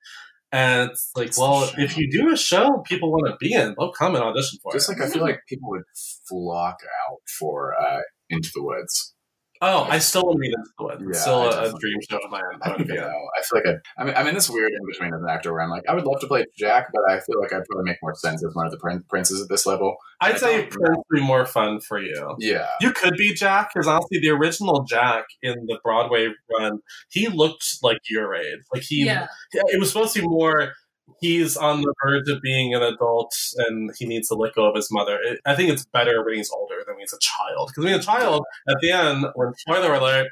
And 0.54 0.92
it's 0.92 1.12
like, 1.16 1.28
It's 1.28 1.38
well, 1.38 1.70
if 1.78 1.96
you 1.98 2.12
do 2.12 2.34
a 2.34 2.36
show 2.38 2.84
people 2.86 3.10
want 3.10 3.26
to 3.28 3.38
be 3.40 3.54
in, 3.54 3.74
they'll 3.80 3.94
come 3.94 4.16
and 4.16 4.24
audition 4.24 4.60
for 4.62 4.74
Just 4.74 4.90
it. 4.90 4.94
Just 4.98 5.00
like 5.00 5.10
I 5.10 5.14
feel 5.14 5.22
like 5.24 5.40
people 5.48 5.70
would 5.70 5.84
flock 6.28 6.76
out 7.10 7.20
for 7.40 7.74
uh, 7.82 8.00
Into 8.30 8.50
the 8.54 8.62
Woods. 8.62 9.14
Oh, 9.62 9.84
I 9.90 10.00
still 10.00 10.24
want 10.24 10.38
to 10.38 10.40
be 10.40 10.48
into 10.48 10.58
the 10.78 10.84
Woods. 10.84 11.02
It's 11.08 11.18
Yeah, 11.18 11.22
still 11.22 11.36
I 11.42 11.44
a, 11.44 11.48
a 11.48 11.52
definitely- 11.52 11.80
dream 11.82 11.98
show 12.10 12.18
of 12.18 12.32
mine. 12.32 12.42
I 12.62 12.68
I 12.68 12.70
would 12.72 12.78
don't 12.80 12.88
be 12.88 12.94
in. 12.96 13.02
know. 13.02 13.08
I 13.38 13.42
feel 13.44 13.62
like 13.64 13.82
I, 13.98 14.02
I'm, 14.02 14.10
I'm 14.18 14.28
in 14.28 14.36
this 14.36 14.50
weird 14.50 14.72
in 14.72 14.80
between 14.88 15.14
as 15.14 15.22
an 15.22 15.30
actor 15.30 15.54
where 15.54 15.62
I'm 15.62 15.70
like, 15.70 15.84
I 15.88 15.94
would 15.94 16.04
love 16.06 16.20
to 16.22 16.28
play 16.28 16.46
Jack, 16.58 16.88
but 16.94 17.02
I 17.10 17.20
feel 17.20 17.40
like 17.40 17.54
I'd 17.54 17.64
probably 17.70 17.90
make 17.90 17.98
more 18.02 18.16
sense 18.16 18.44
as 18.46 18.54
one 18.56 18.66
of 18.66 18.72
the 18.72 18.78
prin- 18.80 19.04
princes 19.10 19.42
at 19.42 19.50
this 19.50 19.66
level. 19.66 19.96
I'd 20.20 20.38
say 20.38 20.62
don't 20.62 20.70
Prince 20.72 20.98
would 21.10 21.16
be 21.20 21.24
more 21.26 21.46
fun 21.46 21.80
for 21.80 22.00
you. 22.00 22.36
Yeah. 22.40 22.68
You 22.80 22.92
could 22.92 23.16
be 23.18 23.34
Jack, 23.34 23.72
because 23.74 23.88
honestly, 23.88 24.20
the 24.20 24.30
original 24.30 24.84
Jack 24.84 25.26
in 25.42 25.66
the 25.68 25.80
Broadway 25.84 26.28
run, 26.60 26.80
he 27.10 27.28
looked 27.28 27.66
like 27.82 27.98
your 28.10 28.36
age. 28.36 28.60
Like 28.74 28.84
he, 28.84 29.06
Yeah. 29.06 29.28
yeah, 29.54 29.62
it 29.68 29.80
was 29.80 29.90
supposed 29.92 30.14
to 30.14 30.22
be 30.22 30.28
more. 30.28 30.74
He's 31.20 31.58
on 31.58 31.82
the 31.82 31.94
verge 32.04 32.30
of 32.30 32.42
being 32.42 32.74
an 32.74 32.82
adult, 32.84 33.34
and 33.58 33.92
he 33.98 34.06
needs 34.06 34.28
to 34.30 34.36
let 34.36 34.54
go 34.56 34.66
of 34.70 34.76
his 34.76 34.90
mother. 34.92 35.20
It, 35.24 35.40
I 35.46 35.56
think 35.56 35.70
it's 35.70 35.86
better 35.86 36.24
when 36.24 36.36
he's 36.36 36.50
older 36.52 36.76
than 36.86 36.96
when 36.96 37.02
he's 37.02 37.14
a 37.14 37.20
child. 37.20 37.70
Because 37.70 37.84
when 37.84 37.94
he's 37.94 38.04
a 38.04 38.06
child, 38.06 38.44
at 38.70 38.78
the 38.82 38.92
end, 38.92 39.26
when 39.36 39.54
spoiler 39.56 39.94
alert, 39.94 40.28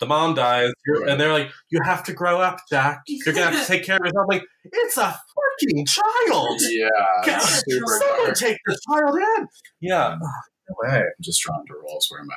the 0.00 0.06
mom 0.06 0.34
dies, 0.34 0.72
you're- 0.86 1.10
and 1.10 1.20
they're 1.20 1.32
like, 1.32 1.50
"You 1.70 1.80
have 1.84 2.04
to 2.04 2.12
grow 2.12 2.40
up, 2.40 2.60
Jack. 2.70 3.02
You're 3.08 3.34
gonna 3.34 3.50
have 3.50 3.60
to 3.66 3.66
take 3.66 3.84
care 3.84 3.96
of 3.96 4.00
yourself." 4.06 4.26
I'm 4.30 4.36
like, 4.38 4.44
it's 4.64 4.96
a 4.96 5.20
fucking 5.60 5.86
child. 5.86 6.60
Yeah. 6.70 6.88
God, 7.24 7.40
Someone 7.40 8.00
dark. 8.26 8.36
take 8.36 8.58
this 8.66 8.78
child 8.88 9.16
in. 9.16 9.48
Yeah. 9.80 10.16
Mm. 10.22 10.30
Oh, 10.70 10.74
no 10.84 10.90
way. 10.92 10.98
I'm 11.00 11.04
just 11.22 11.40
drawn 11.42 11.64
to 11.66 11.74
roles 11.74 12.08
where 12.10 12.22
my 12.24 12.34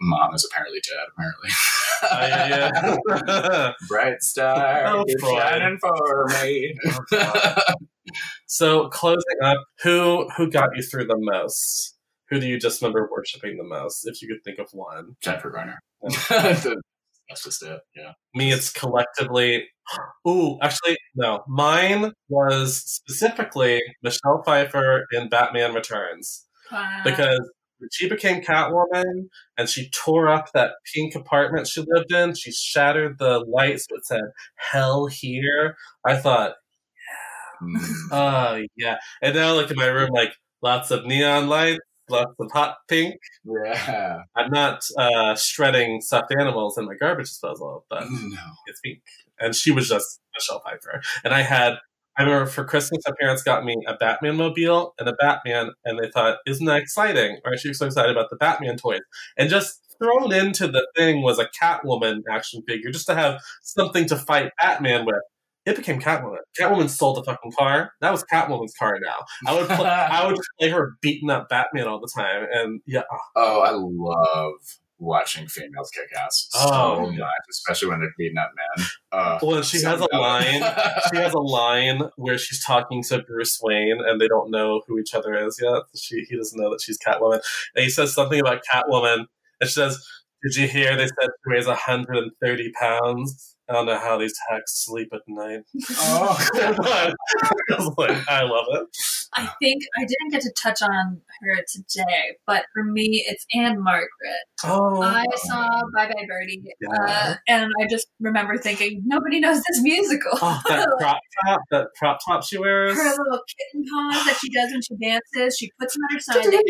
mom 0.00 0.34
is 0.34 0.44
apparently 0.50 0.80
dead, 0.80 1.06
apparently. 1.12 1.50
Uh, 2.02 2.28
yeah, 2.28 3.32
yeah. 3.56 3.72
Bright 3.88 4.22
star, 4.22 4.86
Oh, 4.86 5.04
keep 5.04 5.20
Freud. 5.20 5.38
shining 5.42 5.78
for 5.80 6.26
me. 6.42 6.74
So 8.46 8.88
closing 8.88 9.38
up, 9.42 9.58
who 9.82 10.28
who 10.36 10.50
got 10.50 10.70
you 10.76 10.82
through 10.82 11.06
the 11.06 11.16
most? 11.18 11.96
Who 12.30 12.40
do 12.40 12.46
you 12.46 12.58
just 12.58 12.80
remember 12.82 13.08
worshiping 13.10 13.56
the 13.56 13.64
most? 13.64 14.06
If 14.06 14.20
you 14.22 14.28
could 14.28 14.42
think 14.44 14.58
of 14.58 14.68
one, 14.72 15.16
Jennifer 15.22 15.50
Garner. 15.50 15.78
That's 16.28 17.42
just 17.42 17.62
it. 17.62 17.80
Yeah. 17.96 18.12
me, 18.34 18.52
it's 18.52 18.70
collectively. 18.70 19.66
Ooh, 20.28 20.58
actually, 20.60 20.96
no. 21.14 21.42
Mine 21.48 22.12
was 22.28 22.76
specifically 22.84 23.80
Michelle 24.02 24.42
Pfeiffer 24.44 25.06
in 25.12 25.28
Batman 25.30 25.74
Returns 25.74 26.44
Wow. 26.70 27.00
because 27.04 27.40
when 27.40 27.63
she 27.92 28.08
became 28.08 28.42
Catwoman 28.42 29.28
and 29.58 29.68
she 29.68 29.90
tore 29.90 30.28
up 30.28 30.52
that 30.54 30.72
pink 30.94 31.14
apartment 31.14 31.66
she 31.66 31.84
lived 31.86 32.12
in. 32.12 32.34
She 32.34 32.52
shattered 32.52 33.18
the 33.18 33.40
lights 33.48 33.86
that 33.90 34.04
said 34.04 34.22
"Hell 34.56 35.06
here." 35.06 35.76
I 36.06 36.16
thought, 36.16 36.54
Mm. 37.62 37.78
oh 38.10 38.66
yeah. 38.76 38.96
And 39.22 39.34
now 39.34 39.48
I 39.50 39.52
look 39.52 39.70
at 39.70 39.76
my 39.76 39.86
room 39.86 40.10
like 40.12 40.32
lots 40.62 40.90
of 40.90 41.06
neon 41.06 41.48
lights, 41.48 41.80
lots 42.10 42.32
of 42.38 42.50
hot 42.52 42.76
pink. 42.88 43.14
yeah. 43.44 44.22
I'm 44.36 44.50
not 44.50 44.82
uh, 44.98 45.36
shredding 45.36 46.00
stuffed 46.00 46.34
animals 46.38 46.76
in 46.76 46.84
my 46.84 46.94
garbage 46.98 47.28
disposal, 47.28 47.86
but 47.88 48.04
No. 48.10 48.36
it's 48.66 48.80
pink. 48.84 49.00
And 49.40 49.54
she 49.54 49.70
was 49.70 49.88
just 49.88 50.20
Michelle 50.34 50.60
Pfeiffer. 50.64 51.00
And 51.24 51.32
I 51.32 51.42
had, 51.42 51.74
I 52.16 52.22
remember 52.22 52.46
for 52.46 52.64
Christmas, 52.64 53.02
my 53.06 53.14
parents 53.20 53.42
got 53.42 53.64
me 53.64 53.76
a 53.88 53.94
Batman 53.94 54.36
mobile 54.36 54.94
and 54.98 55.08
a 55.08 55.14
Batman, 55.14 55.70
and 55.84 55.98
they 55.98 56.10
thought, 56.10 56.38
isn't 56.46 56.66
that 56.66 56.80
exciting? 56.80 57.38
Or 57.44 57.56
she 57.56 57.68
was 57.68 57.78
so 57.78 57.86
excited 57.86 58.12
about 58.12 58.30
the 58.30 58.36
Batman 58.36 58.76
toys. 58.76 59.00
And 59.36 59.50
just 59.50 59.80
thrown 59.98 60.32
into 60.32 60.68
the 60.68 60.86
thing 60.96 61.22
was 61.22 61.38
a 61.38 61.48
Catwoman 61.60 62.22
action 62.30 62.62
figure 62.66 62.90
just 62.90 63.06
to 63.06 63.14
have 63.14 63.40
something 63.62 64.06
to 64.06 64.16
fight 64.16 64.52
Batman 64.60 65.06
with. 65.06 65.22
It 65.66 65.76
became 65.76 65.98
Catwoman. 66.00 66.38
Catwoman 66.58 66.90
stole 66.90 67.14
the 67.14 67.24
fucking 67.24 67.52
car. 67.52 67.92
That 68.00 68.10
was 68.10 68.22
Catwoman's 68.24 68.74
car 68.78 68.98
now. 69.02 69.24
I 69.46 69.58
would 69.58 69.66
play, 69.66 69.88
I 69.88 70.26
would 70.26 70.36
play 70.60 70.68
her 70.68 70.96
beating 71.00 71.30
up 71.30 71.48
Batman 71.48 71.88
all 71.88 72.00
the 72.00 72.10
time. 72.14 72.46
And 72.52 72.80
yeah, 72.86 73.02
ah. 73.10 73.18
Oh, 73.36 73.60
I 73.60 73.70
love 73.72 74.60
watching 74.98 75.46
females 75.48 75.90
kick 75.90 76.08
ass 76.16 76.46
so 76.50 76.60
Oh. 76.72 77.10
much, 77.10 77.30
especially 77.50 77.88
when 77.88 78.00
they're 78.00 78.14
beating 78.16 78.38
up 78.38 78.50
men. 78.56 78.86
Uh, 79.12 79.38
well, 79.42 79.62
she 79.62 79.78
so 79.78 79.90
has 79.90 80.00
a 80.00 80.16
line 80.16 80.62
she 81.12 81.16
has 81.18 81.34
a 81.34 81.38
line 81.38 82.02
where 82.16 82.38
she's 82.38 82.64
talking 82.64 83.02
to 83.04 83.22
Bruce 83.22 83.58
Wayne 83.62 84.00
and 84.06 84.20
they 84.20 84.28
don't 84.28 84.50
know 84.50 84.82
who 84.86 84.98
each 84.98 85.14
other 85.14 85.34
is 85.34 85.58
yet. 85.62 85.82
She 85.96 86.24
he 86.28 86.36
doesn't 86.36 86.60
know 86.60 86.70
that 86.70 86.80
she's 86.80 86.98
Catwoman. 86.98 87.40
And 87.74 87.82
he 87.84 87.90
says 87.90 88.14
something 88.14 88.40
about 88.40 88.62
Catwoman 88.72 89.26
and 89.60 89.68
she 89.68 89.74
says, 89.74 90.04
Did 90.42 90.56
you 90.56 90.68
hear 90.68 90.96
they 90.96 91.06
said 91.06 91.28
she 91.44 91.52
weighs 91.52 91.66
130 91.66 92.72
pounds? 92.80 93.50
I 93.68 93.72
don't 93.72 93.86
know 93.86 93.98
how 93.98 94.18
these 94.18 94.34
hacks 94.50 94.84
sleep 94.84 95.08
at 95.14 95.22
night. 95.26 95.62
oh. 95.92 96.36
I 96.54 97.12
was 97.70 97.94
like, 97.96 98.28
I 98.28 98.42
love 98.42 98.66
it. 98.70 98.86
I 99.36 99.50
think 99.60 99.82
I 99.98 100.04
didn't 100.04 100.30
get 100.30 100.42
to 100.42 100.52
touch 100.60 100.80
on 100.82 101.20
her 101.42 101.56
today, 101.68 102.36
but 102.46 102.64
for 102.72 102.84
me, 102.84 103.24
it's 103.26 103.44
Ann-Margret. 103.54 104.08
Oh, 104.64 105.02
I 105.02 105.24
saw 105.36 105.68
Bye 105.94 106.06
Bye 106.06 106.26
Birdie, 106.28 106.62
uh, 106.88 107.34
and 107.48 107.70
I 107.80 107.86
just 107.88 108.06
remember 108.20 108.56
thinking, 108.56 109.02
nobody 109.04 109.40
knows 109.40 109.56
this 109.68 109.82
musical. 109.82 110.38
oh 110.40 110.62
that 110.68 110.88
crop 110.98 111.20
top, 111.44 111.60
that 111.70 111.86
crop 111.98 112.18
top 112.24 112.44
she 112.44 112.58
wears. 112.58 112.96
her 112.96 113.10
little 113.10 113.40
kitten 113.48 113.84
paws 113.92 114.24
that 114.24 114.36
she 114.40 114.50
does 114.50 114.70
when 114.70 114.82
she 114.82 114.96
dances, 115.02 115.58
she 115.58 115.70
puts 115.80 115.94
them 115.94 116.02
on 116.10 116.14
her 116.14 116.20
side. 116.20 116.44
They. 116.44 116.60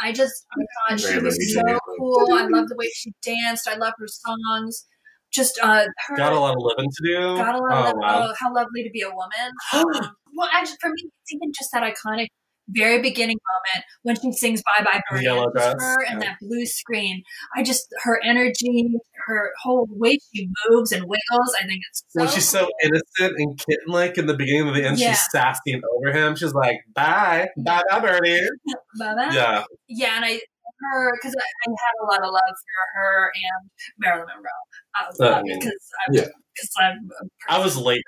I 0.00 0.12
just, 0.12 0.46
I 0.50 0.96
thought 0.96 1.00
she 1.00 1.18
was 1.18 1.54
so 1.54 1.78
cool. 1.98 2.32
I 2.32 2.46
love 2.46 2.68
the 2.68 2.76
way 2.76 2.90
she 2.94 3.12
danced. 3.22 3.68
I 3.68 3.76
love 3.76 3.94
her 3.98 4.08
songs. 4.08 4.86
Just 5.34 5.58
uh, 5.62 5.86
her 6.06 6.16
Got 6.16 6.32
a 6.32 6.38
lot 6.38 6.56
of 6.56 6.62
living 6.62 6.90
to 6.90 7.02
do. 7.04 7.36
got 7.36 7.54
a 7.54 7.58
lot 7.58 7.86
oh, 7.86 7.90
of 7.90 7.96
wow. 7.96 8.28
oh, 8.30 8.34
how 8.38 8.54
lovely 8.54 8.84
to 8.84 8.90
be 8.90 9.02
a 9.02 9.08
woman. 9.10 9.52
Um, 9.74 10.10
well, 10.36 10.48
actually, 10.52 10.76
for 10.80 10.88
me, 10.88 10.94
it's 11.04 11.32
even 11.32 11.52
just 11.52 11.70
that 11.72 11.82
iconic 11.82 12.28
very 12.68 13.00
beginning 13.02 13.36
moment 13.36 13.84
when 14.02 14.16
she 14.20 14.32
sings 14.32 14.62
"Bye 14.62 14.84
Bye 14.84 15.00
Birdie." 15.10 15.26
It's 15.26 15.64
and 16.10 16.22
yeah. 16.22 16.28
that 16.28 16.36
blue 16.40 16.66
screen. 16.66 17.22
I 17.56 17.62
just 17.62 17.86
her 18.02 18.20
energy, 18.24 18.94
her 19.26 19.52
whole 19.62 19.86
way 19.90 20.18
she 20.34 20.48
moves 20.68 20.92
and 20.92 21.02
wiggles. 21.02 21.54
I 21.60 21.66
think 21.66 21.82
it's 21.90 22.04
so 22.08 22.20
when 22.20 22.28
she's 22.28 22.48
so 22.48 22.68
innocent 22.82 23.38
and 23.38 23.58
kitten 23.58 23.88
like 23.88 24.18
in 24.18 24.26
the 24.26 24.36
beginning 24.36 24.68
of 24.68 24.74
the 24.74 24.84
end, 24.86 24.98
Yeah. 24.98 25.12
she's 25.12 25.26
sassy 25.30 25.72
and 25.72 25.82
over 25.96 26.16
him. 26.16 26.36
She's 26.36 26.54
like, 26.54 26.78
bye, 26.94 27.48
bye, 27.64 27.82
bye, 27.90 28.00
birdie. 28.00 28.40
Bye-bye. 28.98 29.30
Yeah. 29.32 29.64
yeah, 29.88 30.16
and 30.16 30.24
I 30.24 30.40
her 30.80 31.12
because 31.20 31.34
I, 31.34 31.44
I 31.44 31.70
had 31.70 31.94
a 32.02 32.06
lot 32.06 32.20
of 32.26 32.32
love 32.32 32.54
for 32.56 33.00
her 33.00 33.32
and 33.34 33.70
Marilyn 33.98 34.26
Monroe 34.28 34.62
uh, 35.00 35.24
Uh, 35.24 35.38
uh, 35.38 35.42
because 35.44 35.90
I'm, 36.06 36.14
Yeah. 36.14 36.28
because 36.54 36.70
I'm 36.80 37.08
a 37.50 37.54
I 37.54 37.58
was 37.58 37.76
late. 37.76 38.02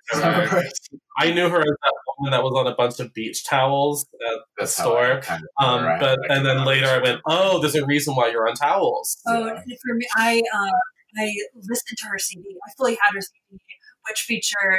I 1.18 1.32
knew 1.32 1.48
her 1.48 1.60
as 1.60 1.64
that 1.66 1.94
woman 2.18 2.30
that 2.32 2.42
was 2.42 2.52
on 2.56 2.66
a 2.66 2.74
bunch 2.74 3.00
of 3.00 3.12
beach 3.14 3.44
towels 3.46 4.06
at 4.14 4.18
the 4.20 4.40
That's 4.58 4.76
how 4.78 4.84
store. 4.84 5.20
Kind 5.22 5.42
of 5.58 5.64
Um, 5.66 5.84
I- 5.84 5.98
but 5.98 6.18
I 6.30 6.34
and 6.36 6.46
then 6.46 6.64
later 6.64 6.86
I 6.86 6.98
went, 6.98 7.20
oh, 7.26 7.60
there's 7.60 7.74
a 7.74 7.84
reason 7.86 8.14
why 8.14 8.28
you're 8.30 8.48
on 8.48 8.54
towels. 8.54 9.16
Oh, 9.26 9.46
Yeah. 9.46 9.54
for 9.82 9.94
me, 9.94 10.06
I 10.16 10.42
um, 10.54 10.70
I 11.18 11.32
listened 11.54 11.96
to 11.98 12.06
her 12.08 12.18
CD. 12.18 12.44
I 12.66 12.70
fully 12.76 12.98
had 13.02 13.14
her 13.14 13.20
CD, 13.20 13.62
which 14.08 14.20
featured 14.20 14.78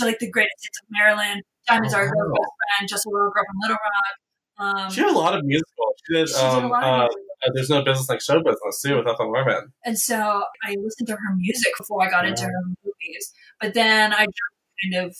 like 0.00 0.18
the 0.20 0.30
greatest 0.30 0.54
hits 0.62 0.78
of 0.80 0.86
Marilyn, 0.90 1.42
Diamonds 1.68 1.92
Oh, 1.94 1.98
Are 1.98 2.02
a 2.04 2.10
Girl's 2.10 2.30
wow. 2.30 2.34
Best 2.38 2.52
Friend, 2.78 2.88
Just 2.88 3.06
a 3.06 3.10
Little 3.10 3.30
Girl 3.30 3.44
from 3.46 3.56
Little 3.62 3.76
Rock. 3.76 4.14
Um, 4.58 4.90
She 4.90 5.00
did 5.00 5.10
a 5.10 5.18
lot 5.18 5.34
of 5.36 5.44
musicals. 5.44 5.94
She 6.06 6.14
did, 6.14 6.28
she 6.28 6.34
did 6.34 6.42
a 6.42 6.48
um, 6.48 6.64
of 6.66 6.72
uh, 6.72 6.76
uh, 7.06 7.08
There's 7.54 7.70
No 7.70 7.82
Business 7.82 8.08
Like 8.08 8.20
Show 8.20 8.42
Business, 8.42 8.82
too, 8.84 8.96
with 8.96 9.06
Ethel 9.08 9.30
Merman. 9.30 9.72
and 9.84 9.98
so 9.98 10.44
I 10.64 10.74
listened 10.78 11.08
to 11.08 11.14
her 11.14 11.34
music 11.36 11.72
before 11.78 12.02
I 12.02 12.10
got 12.10 12.26
into 12.26 12.44
her 12.44 12.62
movies. 12.84 13.32
But 13.60 13.74
then 13.74 14.12
I 14.12 14.26
just 14.26 14.92
kind 14.92 15.06
of 15.06 15.16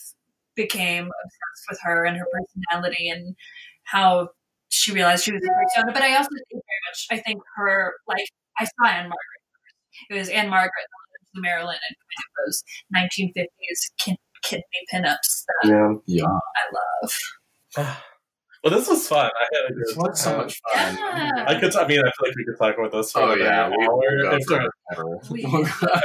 became 0.54 1.04
obsessed 1.04 1.66
with 1.70 1.78
her 1.82 2.04
and 2.04 2.16
her 2.16 2.26
personality 2.32 3.08
and 3.08 3.34
how 3.84 4.28
she 4.68 4.92
realized 4.92 5.24
she 5.24 5.32
was 5.32 5.42
a 5.42 5.48
persona. 5.48 5.92
But 5.92 6.02
I 6.02 6.14
also 6.14 6.28
think 6.30 6.62
very 6.62 6.82
much, 6.90 7.06
I 7.10 7.18
think 7.18 7.42
her, 7.56 7.94
like, 8.06 8.26
I 8.58 8.64
saw 8.64 8.86
Ann-Margret. 8.86 9.16
It 10.10 10.14
was 10.14 10.28
Ann-Margret, 10.28 10.86
the 11.34 11.40
Marilyn, 11.40 11.76
and 11.88 11.96
kind 11.96 12.26
of 12.28 12.46
those 12.46 12.64
1950s 12.94 13.90
kid, 13.98 14.16
kidney 14.42 14.62
pinups 14.92 15.44
that 15.46 15.68
Yeah. 15.68 15.94
Yeah. 16.06 16.24
I 16.26 17.80
love. 17.82 17.96
well, 18.62 18.72
this 18.78 18.88
was 18.88 19.06
fun. 19.08 19.30
I 19.40 19.46
had 19.56 19.70
a 19.70 19.74
good 19.74 19.96
was 19.96 20.20
so 20.20 20.36
much 20.36 20.60
fun. 20.72 20.96
Yeah. 20.96 21.44
I 21.48 21.58
could. 21.58 21.74
I 21.76 21.86
mean, 21.86 22.00
I 22.00 22.02
feel 22.02 22.28
like 22.28 22.36
we 22.36 22.44
could 22.44 22.58
talk 22.58 22.78
about 22.78 22.92
this 22.92 23.12
for 23.12 23.20
Oh 23.20 23.24
another 23.32 23.42
yeah, 23.44 23.68
we 23.68 23.84
hour. 23.84 24.36
If 24.38 24.46
there- 24.46 24.68
forever. 24.94 25.18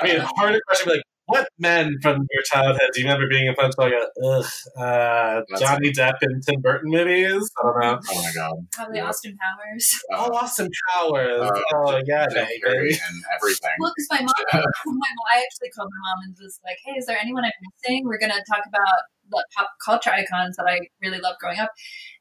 I 0.01 0.05
mean, 0.07 0.19
hard 0.37 0.59
question. 0.67 0.91
Like, 0.93 1.01
what 1.25 1.49
men 1.59 1.93
from 2.01 2.15
your 2.31 2.41
childhood 2.45 2.89
do 2.93 3.01
you 3.01 3.05
remember 3.05 3.27
being 3.29 3.47
in 3.47 3.55
fun 3.55 3.69
like 3.77 3.91
ugh 4.23 4.45
uh, 4.79 5.41
Johnny 5.59 5.91
Depp 5.91 6.13
in 6.21 6.39
Tim 6.39 6.61
Burton 6.61 6.89
movies? 6.89 7.51
I 7.59 7.63
don't 7.63 7.79
know. 7.81 7.99
Oh 8.11 8.21
my 8.23 8.31
god. 8.33 8.53
Probably 8.71 8.97
Yeah. 8.99 9.07
Austin 9.09 9.37
Powers. 9.37 9.91
Oh, 10.13 10.33
Austin 10.33 10.69
Powers. 10.95 11.41
Uh, 11.51 11.61
oh 11.75 12.01
yeah, 12.05 12.27
Jim 12.31 12.45
baby. 12.63 12.93
and 12.93 13.23
everything. 13.35 13.71
Well, 13.79 13.91
because 13.93 14.07
my 14.09 14.21
mom, 14.21 14.31
my 14.85 14.93
mom, 14.93 15.25
I 15.33 15.43
actually 15.43 15.69
called 15.75 15.89
my 15.91 16.09
mom 16.09 16.19
and 16.27 16.35
was 16.41 16.61
like, 16.63 16.77
"Hey, 16.85 16.93
is 16.97 17.05
there 17.07 17.17
anyone 17.21 17.43
I'm 17.43 17.51
missing? 17.83 18.03
We're 18.05 18.19
gonna 18.19 18.41
talk 18.49 18.63
about 18.65 19.01
the 19.29 19.43
pop 19.57 19.69
culture 19.83 20.11
icons 20.11 20.55
that 20.55 20.65
I 20.65 20.79
really 21.01 21.19
loved 21.19 21.39
growing 21.41 21.59
up." 21.59 21.71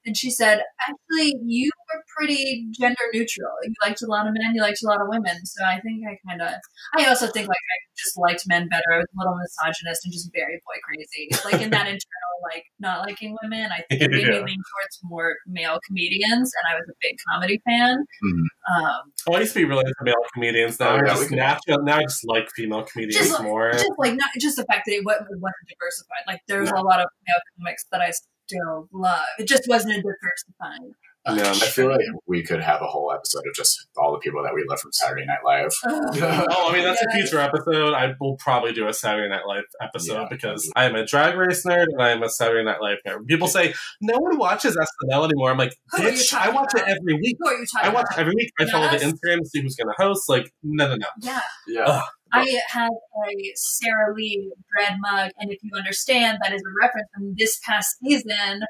And 0.06 0.16
she 0.16 0.30
said, 0.30 0.62
"Actually, 0.88 1.34
you 1.44 1.70
were 1.92 2.02
pretty 2.16 2.66
gender 2.78 3.02
neutral. 3.12 3.50
You 3.64 3.74
liked 3.82 4.02
a 4.02 4.06
lot 4.06 4.26
of 4.26 4.34
men, 4.34 4.54
you 4.54 4.62
liked 4.62 4.82
a 4.82 4.86
lot 4.86 5.00
of 5.00 5.08
women. 5.08 5.44
So 5.44 5.64
I 5.64 5.80
think 5.80 6.04
I 6.08 6.16
kind 6.28 6.40
of, 6.40 6.54
I 6.96 7.06
also 7.06 7.26
think 7.26 7.48
like 7.48 7.56
I 7.58 7.76
just 7.98 8.16
liked 8.16 8.44
men 8.46 8.68
better. 8.68 8.84
I 8.92 8.98
was 8.98 9.06
a 9.12 9.18
little 9.18 9.36
misogynist 9.36 10.04
and 10.04 10.12
just 10.12 10.30
very 10.32 10.60
boy 10.64 10.78
crazy. 10.84 11.28
Like 11.44 11.60
in 11.62 11.70
that 11.70 11.86
internal, 11.86 12.34
like 12.52 12.64
not 12.78 13.06
liking 13.06 13.36
women, 13.42 13.68
I 13.72 13.82
think 13.88 14.02
it 14.02 14.10
made 14.10 14.22
Yeah. 14.22 14.40
me 14.40 14.44
lean 14.46 14.62
towards 14.72 15.00
more 15.02 15.34
male 15.46 15.78
comedians, 15.86 16.52
and 16.54 16.72
I 16.72 16.74
was 16.78 16.86
a 16.88 16.94
big 17.00 17.16
comedy 17.28 17.60
fan. 17.66 17.98
Mhm. 18.24 18.44
Um, 18.70 19.12
Oh, 19.28 19.32
I 19.34 19.40
used 19.40 19.54
to 19.54 19.58
be 19.60 19.64
really 19.64 19.80
into 19.86 19.94
male 20.02 20.14
comedians. 20.34 20.78
Now 20.78 20.90
Oh, 20.90 20.96
I'm 20.98 21.06
yeah, 21.06 21.14
just 21.14 21.30
natural. 21.32 21.82
Now 21.82 21.98
I 21.98 22.02
just 22.02 22.24
like 22.24 22.48
female 22.54 22.84
comedians 22.84 23.28
Just 23.28 23.42
more. 23.42 23.72
just 23.72 23.90
like 23.98 24.14
not 24.14 24.30
just 24.40 24.56
the 24.56 24.64
fact 24.66 24.82
that 24.86 24.92
it 24.94 25.04
wasn't, 25.04 25.26
it 25.30 25.40
wasn't 25.40 25.66
diversified. 25.68 26.24
Like 26.28 26.40
there's 26.48 26.70
a 26.70 26.76
lot 26.80 27.00
of 27.00 27.08
male 27.26 27.40
comics 27.58 27.84
that 27.90 28.00
I 28.00 28.12
still 28.46 28.88
love. 28.92 29.20
It 29.38 29.48
just 29.48 29.64
wasn't 29.68 29.94
diversified. 29.96 30.92
Yeah. 31.28 31.50
I 31.50 31.54
feel 31.54 31.88
like 31.88 31.98
we 32.28 32.44
could 32.44 32.62
have 32.62 32.80
a 32.80 32.86
whole 32.86 33.10
episode 33.12 33.42
of 33.48 33.52
just 33.56 33.88
all 33.96 34.12
the 34.12 34.18
people 34.18 34.44
that 34.44 34.54
we 34.54 34.64
love 34.68 34.78
from 34.78 34.92
Saturday 34.92 35.24
Night 35.26 35.40
Live. 35.44 35.72
Ugh. 35.84 36.16
Oh, 36.22 36.46
oh, 36.50 36.70
I 36.70 36.72
mean 36.72 36.84
that's 36.84 37.02
a 37.02 37.10
future 37.10 37.40
episode. 37.40 37.94
I 37.94 38.14
will 38.20 38.36
probably 38.36 38.72
do 38.72 38.86
a 38.86 38.94
Saturday 38.94 39.28
Night 39.28 39.44
Live 39.44 39.64
episode 39.82 40.14
Yeah. 40.22 40.26
because 40.30 40.70
I 40.76 40.84
am 40.84 40.94
a 40.94 41.04
drag 41.04 41.36
race 41.36 41.64
nerd 41.66 41.86
and 41.90 42.00
I 42.00 42.10
am 42.10 42.22
a 42.22 42.28
Saturday 42.28 42.62
Night 42.64 42.80
Live 42.80 42.98
nerd. 43.04 43.26
People 43.26 43.48
say 43.48 43.74
no 44.00 44.16
one 44.18 44.38
watches 44.38 44.76
SNL 44.76 45.24
anymore. 45.24 45.50
I'm 45.50 45.58
like, 45.58 45.74
Who 45.94 46.02
bitch, 46.04 46.32
I 46.32 46.48
watch 46.50 46.72
about? 46.74 46.88
it 46.88 46.96
every 46.96 47.14
week. 47.20 47.36
Who 47.40 47.48
are 47.48 47.54
you 47.58 47.66
talking 47.74 47.90
I 47.90 47.92
watch 47.92 48.06
about? 48.12 48.18
it 48.18 48.20
every 48.20 48.34
week. 48.36 48.50
I 48.60 48.66
follow 48.66 48.88
the 48.88 48.98
Instagram 48.98 49.40
to 49.40 49.46
see 49.46 49.60
who's 49.62 49.74
going 49.74 49.88
to 49.88 50.00
host. 50.00 50.28
Like, 50.28 50.52
no, 50.62 50.86
no, 50.90 50.94
no. 50.94 51.06
Yeah, 51.22 51.40
Yeah. 51.66 51.84
Ugh. 51.88 52.04
I 52.32 52.60
have 52.68 52.90
a 52.90 53.52
Sara 53.54 54.14
Lee 54.14 54.52
bread 54.74 54.96
mug, 55.00 55.30
and 55.38 55.50
if 55.50 55.58
you 55.62 55.70
understand, 55.76 56.38
that 56.42 56.52
is 56.52 56.60
a 56.62 56.72
reference 56.82 57.08
from 57.14 57.34
this 57.38 57.58
past 57.64 57.96
season 58.02 58.62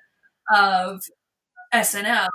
of 0.55 1.01
SNL. 1.73 2.29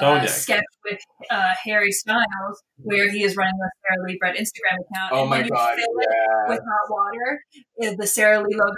Oh, 0.00 0.12
uh, 0.12 0.14
yeah. 0.16 0.26
sketch 0.26 0.64
with 0.84 1.00
uh, 1.30 1.54
Harry 1.64 1.90
Styles, 1.90 2.62
where 2.76 3.10
he 3.10 3.24
is 3.24 3.36
running 3.36 3.58
the 3.58 3.70
Sara 3.82 4.06
Lee 4.06 4.16
Bread 4.20 4.36
Instagram 4.36 4.78
account. 4.88 5.12
Oh 5.12 5.22
and 5.22 5.30
my 5.30 5.42
god. 5.48 5.74
fill 5.76 5.84
it 6.00 6.08
Yeah. 6.10 6.48
with 6.50 6.60
hot 6.60 6.88
water 6.90 7.40
the 7.98 8.06
Sara 8.06 8.38
Lee 8.38 8.54
logo. 8.54 8.74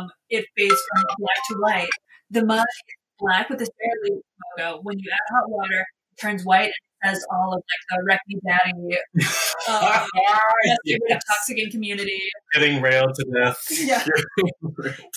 Um, 0.00 0.10
it 0.30 0.46
fades 0.56 0.74
from 0.92 1.04
black 1.18 1.36
to 1.50 1.54
white. 1.60 1.90
The 2.30 2.44
mug 2.44 2.66
is 2.66 2.94
black 3.20 3.48
with 3.50 3.60
the 3.60 3.66
Sara 3.66 3.94
Lee 4.04 4.20
logo. 4.58 4.80
When 4.82 4.98
you 4.98 5.10
add 5.12 5.34
hot 5.34 5.48
water, 5.48 5.80
it 5.80 6.20
turns 6.20 6.44
white 6.44 6.64
and 6.64 6.72
says 7.04 7.24
all 7.32 7.54
of 7.54 7.58
like 7.58 7.98
the 7.98 8.04
Wreck 8.06 8.20
Me 8.28 8.38
Daddy, 8.46 8.98
um, 9.68 10.08
Yes. 10.84 10.98
yes. 11.08 11.22
toxic 11.28 11.70
community. 11.70 12.20
Getting 12.54 12.80
railed 12.82 13.14
to 13.14 13.24
death. 13.34 13.58
Yeah, 13.70 14.04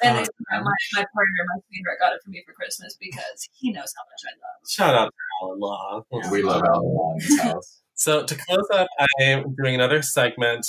and 0.03 0.19
it's, 0.19 0.29
uh, 0.29 0.61
my 0.61 0.75
my 0.93 1.05
partner, 1.13 1.41
my 1.47 1.61
sweetheart, 1.67 1.99
got 1.99 2.13
it 2.13 2.21
for 2.23 2.29
me 2.29 2.43
for 2.45 2.53
Christmas 2.53 2.95
because 2.99 3.49
he 3.53 3.71
knows 3.71 3.93
how 3.97 4.03
much 4.03 4.21
I 4.25 4.33
love. 4.37 4.69
Shout 4.69 4.95
out 4.95 5.05
to 5.07 5.45
Alan 5.45 5.59
Law. 5.59 6.03
we 6.31 6.41
love 6.43 6.63
Alan 6.63 6.83
Law 6.93 7.13
in 7.13 7.19
this 7.19 7.39
house. 7.41 7.81
So 7.95 8.23
to 8.23 8.35
close 8.35 8.67
up, 8.73 8.87
I 8.99 9.07
am 9.23 9.55
doing 9.55 9.75
another 9.75 10.01
segment 10.01 10.65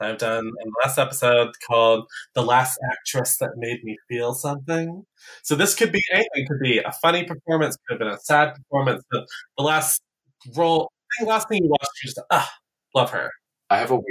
I've 0.00 0.18
done 0.18 0.44
in 0.46 0.50
the 0.70 0.74
last 0.84 0.98
episode 0.98 1.50
called 1.68 2.06
"The 2.34 2.42
Last 2.42 2.78
Actress 2.90 3.36
That 3.38 3.52
Made 3.56 3.84
Me 3.84 3.96
Feel 4.08 4.34
Something." 4.34 5.04
So 5.42 5.54
this 5.54 5.74
could 5.74 5.92
be 5.92 6.02
anything. 6.12 6.28
It 6.34 6.48
could 6.48 6.60
be 6.60 6.78
a 6.78 6.92
funny 7.00 7.24
performance, 7.24 7.76
could 7.88 7.94
have 7.94 7.98
been 8.00 8.08
a 8.16 8.20
sad 8.20 8.54
performance. 8.54 9.04
But 9.10 9.26
the 9.56 9.64
last 9.64 10.02
role, 10.56 10.90
the 11.20 11.26
last 11.26 11.48
thing 11.48 11.62
you 11.64 11.70
watched, 11.70 11.90
you 12.02 12.08
just 12.08 12.20
ah, 12.30 12.50
love 12.94 13.10
her. 13.10 13.30
I 13.70 13.78
have 13.78 13.90
a 13.90 13.94
weird 13.96 14.04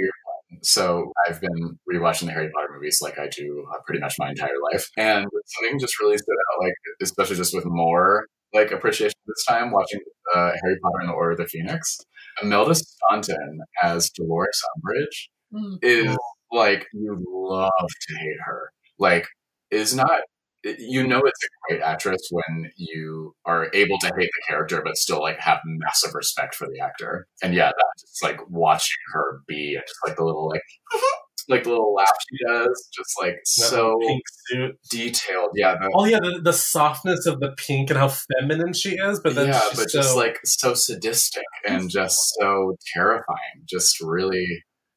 one. 0.50 0.58
So 0.62 1.12
I've 1.26 1.40
been 1.40 1.78
rewatching 1.90 2.26
the 2.26 2.32
Harry 2.32 2.50
Potter 2.54 2.68
movies 2.74 3.00
like 3.00 3.18
I 3.18 3.28
do 3.28 3.66
uh, 3.72 3.78
pretty 3.86 4.00
much 4.00 4.16
my 4.18 4.30
entire 4.30 4.58
life, 4.72 4.88
and 4.96 5.26
something 5.46 5.78
just 5.78 5.98
really 6.00 6.18
stood 6.18 6.32
out. 6.32 6.64
Like 6.64 6.74
especially 7.00 7.36
just 7.36 7.54
with 7.54 7.64
more 7.66 8.26
like 8.52 8.70
appreciation 8.70 9.14
this 9.26 9.44
time 9.48 9.70
watching 9.70 10.00
uh, 10.34 10.52
Harry 10.62 10.76
Potter 10.82 11.00
and 11.00 11.08
the 11.08 11.14
Order 11.14 11.32
of 11.32 11.38
the 11.38 11.46
Phoenix. 11.46 11.98
Imelda 12.42 12.74
Staunton 12.74 13.60
as 13.82 14.10
Dolores 14.10 14.60
Umbridge 14.76 15.28
Mm. 15.54 15.78
is 15.82 16.16
like 16.50 16.86
you 16.94 17.22
love 17.28 17.70
to 18.08 18.16
hate 18.16 18.38
her. 18.46 18.72
Like 18.98 19.26
is 19.70 19.94
not 19.94 20.20
you 20.64 21.06
know 21.06 21.20
it's 21.20 21.44
a 21.44 21.48
great 21.68 21.82
actress 21.82 22.20
when 22.30 22.70
you 22.76 23.34
are 23.44 23.68
able 23.74 23.98
to 23.98 24.06
hate 24.06 24.30
the 24.32 24.42
character 24.48 24.80
but 24.84 24.96
still 24.96 25.20
like 25.20 25.38
have 25.38 25.58
massive 25.64 26.14
respect 26.14 26.54
for 26.54 26.66
the 26.68 26.80
actor. 26.80 27.26
And 27.42 27.54
yeah, 27.54 27.68
that 27.68 27.86
just 28.00 28.22
like 28.22 28.40
watching 28.48 28.96
her 29.12 29.40
be 29.46 29.74
and 29.74 29.84
just 29.86 29.98
like 30.06 30.16
the 30.16 30.24
little 30.24 30.48
like 30.48 30.62
like 31.48 31.64
the 31.64 31.70
little 31.70 31.94
laugh 31.94 32.08
she 32.30 32.44
does, 32.46 32.88
just 32.94 33.14
like 33.20 33.34
That 33.34 33.46
so 33.46 33.98
pink 34.00 34.22
suit. 34.46 34.78
detailed. 34.90 35.50
Yeah, 35.54 35.74
the, 35.74 35.90
Oh 35.94 36.04
yeah, 36.04 36.20
the, 36.20 36.40
the 36.42 36.52
softness 36.52 37.26
of 37.26 37.40
the 37.40 37.52
pink 37.56 37.90
and 37.90 37.98
how 37.98 38.08
feminine 38.08 38.72
she 38.72 38.90
is, 38.90 39.20
but 39.20 39.34
then 39.34 39.48
yeah, 39.48 39.60
she's 39.70 39.78
but 39.78 39.90
so, 39.90 39.98
just 39.98 40.16
like 40.16 40.38
so 40.44 40.74
sadistic 40.74 41.44
and 41.66 41.90
just 41.90 42.16
so 42.40 42.76
terrifying. 42.94 43.64
Just 43.68 44.00
really 44.00 44.46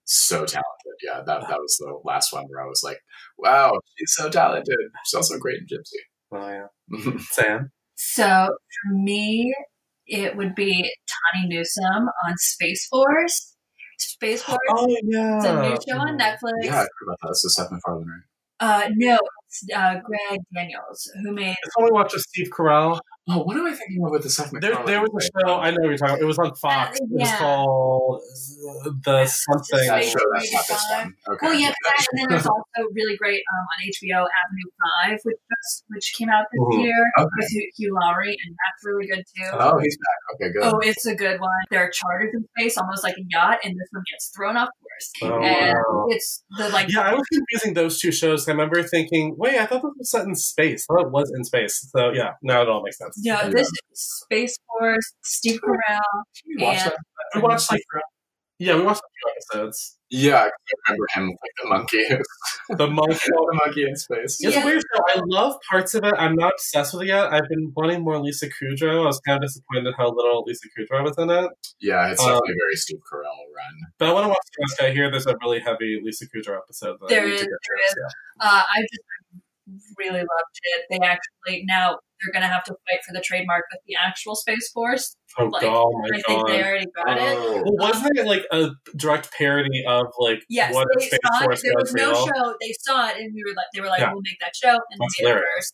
so 0.05 0.45
talented. 0.45 0.74
Yeah, 1.05 1.21
that 1.25 1.41
that 1.47 1.59
was 1.59 1.77
the 1.79 1.99
last 2.03 2.33
one 2.33 2.45
where 2.49 2.63
I 2.63 2.67
was 2.67 2.81
like, 2.83 2.97
wow, 3.37 3.71
she's 3.97 4.13
so 4.15 4.29
talented. 4.29 4.75
She's 5.05 5.13
also 5.15 5.37
great 5.37 5.59
in 5.59 5.67
Gypsy. 5.67 6.01
oh 6.33 6.49
yeah, 6.97 7.11
Sam. 7.31 7.71
So 7.95 8.25
for 8.25 8.93
me, 8.93 9.53
it 10.07 10.35
would 10.35 10.55
be 10.55 10.91
Tawny 11.33 11.47
Newsome 11.47 12.07
on 12.27 12.33
Space 12.37 12.87
Force. 12.87 13.55
Space 13.97 14.41
Force. 14.43 14.57
Oh 14.69 14.87
yeah, 15.03 15.37
It's 15.37 15.45
a 15.45 15.61
new 15.61 15.77
show 15.87 15.99
on 15.99 16.17
Netflix. 16.17 16.63
yeah, 16.63 16.73
I 16.75 16.77
heard 16.79 16.87
about 17.07 17.17
that. 17.21 17.29
It's 17.29 17.43
the 17.43 17.49
Seth 17.49 17.71
MacFarlane, 17.71 18.07
right? 18.07 18.21
Uh, 18.59 18.89
no, 18.95 19.17
it's 19.47 19.63
uh, 19.75 19.95
Greg 20.03 20.39
Daniels 20.53 21.11
who 21.23 21.31
made. 21.33 21.55
It's 21.63 21.75
only 21.77 21.91
watched 21.91 22.13
with 22.13 22.23
Steve 22.23 22.47
Carell. 22.57 22.99
Oh, 23.27 23.41
what 23.41 23.57
am 23.57 23.65
I 23.65 23.73
thinking 23.73 24.05
of 24.05 24.11
with 24.11 24.21
the 24.21 24.29
Seth 24.29 24.51
There, 24.51 24.61
MacFarlane? 24.69 24.85
there 24.85 25.01
was 25.01 25.09
a 25.17 25.39
show. 25.41 25.57
I 25.57 25.71
know 25.71 25.77
what 25.81 25.89
you're 25.89 25.97
talking. 25.97 26.13
about. 26.13 26.21
It 26.21 26.25
was 26.29 26.37
on 26.37 26.53
Fox. 26.61 27.01
Uh, 27.01 27.05
It 27.05 27.09
was 27.09 27.31
called 27.41 28.21
the 29.01 29.25
something. 29.25 29.87
That 29.89 30.03
Space 30.05 30.11
show, 30.13 30.25
that's 30.35 30.53
not 30.53 30.61
this 30.61 30.67
Force. 30.69 30.85
one. 30.93 31.13
Okay. 31.33 31.41
Well, 31.41 31.55
yeah, 31.57 31.73
that, 31.73 32.05
and 32.11 32.19
then 32.21 32.25
there's 32.29 32.45
also 32.53 32.79
really 32.93 33.17
great 33.17 33.41
um, 33.41 33.65
on 33.65 33.77
HBO 33.89 34.19
Avenue 34.29 34.69
Five, 34.77 35.17
which 35.25 35.37
just 35.49 35.83
which 35.89 36.13
came 36.15 36.29
out 36.29 36.45
this 36.53 36.61
Mhm. 36.61 36.83
year 36.85 37.01
Okay. 37.17 37.25
with 37.41 37.49
Hugh, 37.49 37.71
Hugh 37.77 37.97
Laurie, 37.99 38.37
and 38.45 38.55
that's 38.61 38.85
really 38.85 39.07
good 39.07 39.23
too. 39.25 39.49
Oh, 39.57 39.79
he's 39.79 39.97
back. 39.97 40.19
Okay, 40.35 40.53
good. 40.53 40.63
Oh, 40.63 40.77
it's 40.85 41.05
a 41.07 41.15
good 41.15 41.39
one. 41.41 41.49
There 41.71 41.81
are 41.81 41.89
charters 41.89 42.29
in 42.31 42.45
space, 42.55 42.77
almost 42.77 43.03
like 43.03 43.17
a 43.17 43.25
yacht, 43.33 43.57
and 43.63 43.73
this 43.73 43.89
one 43.89 44.03
gets 44.11 44.29
thrown 44.37 44.55
off 44.55 44.69
course. 44.69 44.84
Oh, 45.23 45.41
and 45.41 45.75
wow. 45.77 46.05
it's 46.09 46.43
the 46.57 46.69
like 46.69 46.87
Yeah, 46.91 47.01
I 47.01 47.13
was 47.13 47.23
confusing 47.33 47.73
those 47.73 47.99
two 47.99 48.11
shows. 48.11 48.47
I 48.47 48.51
remember 48.51 48.81
thinking, 48.83 49.35
wait, 49.37 49.57
I 49.59 49.65
thought 49.65 49.81
this 49.81 49.93
was 49.97 50.11
set 50.11 50.25
in 50.25 50.35
space. 50.35 50.85
I 50.89 50.95
thought 50.95 51.07
it 51.07 51.11
was 51.11 51.31
in 51.35 51.43
space. 51.43 51.89
So 51.95 52.11
yeah, 52.11 52.31
now 52.41 52.61
it 52.61 52.69
all 52.69 52.83
makes 52.83 52.97
sense. 52.97 53.19
Yeah, 53.23 53.47
this 53.49 53.67
is 53.67 54.21
Space 54.23 54.57
Force, 54.67 55.13
Steve 55.23 55.59
Carell. 55.61 55.99
and- 56.45 56.59
that? 56.59 56.95
We 57.35 57.41
watched 57.41 57.71
like, 57.71 57.81
yeah, 58.59 58.75
we 58.75 58.83
watched 58.83 59.01
a 59.01 59.09
few 59.51 59.57
episodes. 59.61 59.97
Yeah, 60.11 60.37
I 60.37 60.49
remember 60.87 61.05
him 61.15 61.27
like 61.29 61.51
the 61.61 61.67
monkey. 61.69 62.05
The 62.77 62.87
monk. 62.87 63.11
the 63.11 63.59
monkey 63.65 63.83
in 63.87 63.95
space. 63.95 64.37
It's 64.41 64.55
Yeah. 64.55 64.63
a 64.63 64.65
weird 64.65 64.81
show. 64.81 65.01
I 65.07 65.21
love 65.27 65.55
parts 65.69 65.93
of 65.93 66.03
it. 66.03 66.13
I'm 66.17 66.35
not 66.35 66.53
obsessed 66.53 66.93
with 66.95 67.03
it 67.03 67.07
yet. 67.09 67.31
I've 67.31 67.47
been 67.47 67.71
wanting 67.75 68.03
more 68.03 68.17
Lisa 68.19 68.47
Kudrow. 68.47 69.03
I 69.03 69.05
was 69.05 69.19
kind 69.19 69.43
of 69.43 69.47
disappointed 69.47 69.93
how 69.95 70.09
little 70.09 70.43
Lisa 70.47 70.67
Kudrow 70.75 71.03
was 71.03 71.13
in 71.19 71.29
it. 71.29 71.51
Yeah, 71.79 72.09
it's 72.09 72.19
Um, 72.21 72.27
definitely 72.29 72.53
a 72.53 72.57
very 72.65 72.75
Steve 72.75 72.99
Carell 73.11 73.21
run. 73.23 73.75
But 73.99 74.09
I 74.09 74.13
want 74.13 74.23
to 74.25 74.29
watch 74.29 74.47
the 74.57 74.65
rest. 74.67 74.81
I 74.81 74.91
hear 74.95 75.11
there's 75.11 75.27
a 75.27 75.35
really 75.41 75.59
heavy 75.59 76.01
Lisa 76.03 76.25
Kudrow 76.25 76.57
episode. 76.57 76.97
That 77.01 77.05
I 77.05 77.09
There 77.09 77.25
need 77.27 77.37
to 77.37 77.43
get 77.43 77.49
there 77.49 77.93
to. 77.93 78.01
Uh, 78.41 78.63
I 78.67 78.81
just 78.81 79.01
really 79.97 80.19
loved 80.19 80.57
it. 80.63 80.85
They 80.89 80.99
actually 81.05 81.63
now 81.65 81.97
they're 82.23 82.31
going 82.31 82.47
to 82.47 82.53
have 82.53 82.63
to 82.63 82.71
fight 82.71 82.99
for 83.05 83.13
the 83.13 83.19
trademark 83.21 83.65
with 83.71 83.81
the 83.87 83.95
actual 83.95 84.35
Space 84.35 84.69
Force. 84.73 85.15
Oh, 85.37 85.45
Like, 85.47 85.63
God, 85.63 85.75
oh 85.75 85.91
my 85.99 86.17
I 86.17 86.21
think 86.21 86.47
they 86.47 86.63
already 86.63 86.85
got 86.95 87.17
it. 87.17 87.21
Oh. 87.37 87.61
Well, 87.65 87.89
wasn't 87.89 88.17
it 88.17 88.25
like 88.25 88.45
a 88.51 88.69
direct 88.95 89.31
parody 89.37 89.83
of 89.85 90.05
like 90.19 90.39
Yes, 90.49 90.73
what 90.73 90.87
they 90.97 91.07
Space 91.07 91.19
saw 91.25 91.39
it. 91.41 91.43
Force 91.45 91.61
There 91.61 91.73
was 91.75 91.83
was 91.91 91.93
no 91.93 92.11
real? 92.11 92.25
show. 92.27 92.55
They 92.61 92.73
saw 92.79 93.09
it, 93.09 93.17
and 93.17 93.33
we 93.33 93.43
were 93.43 93.53
like, 93.55 93.65
they 93.73 93.81
were 93.81 93.87
like, 93.87 93.99
Yeah. 93.99 94.13
"We'll 94.13 94.21
make 94.21 94.39
that 94.39 94.55
show," 94.55 94.69
and 94.71 94.99
That's 94.99 95.15
they 95.19 95.25
did 95.25 95.41
first. 95.57 95.73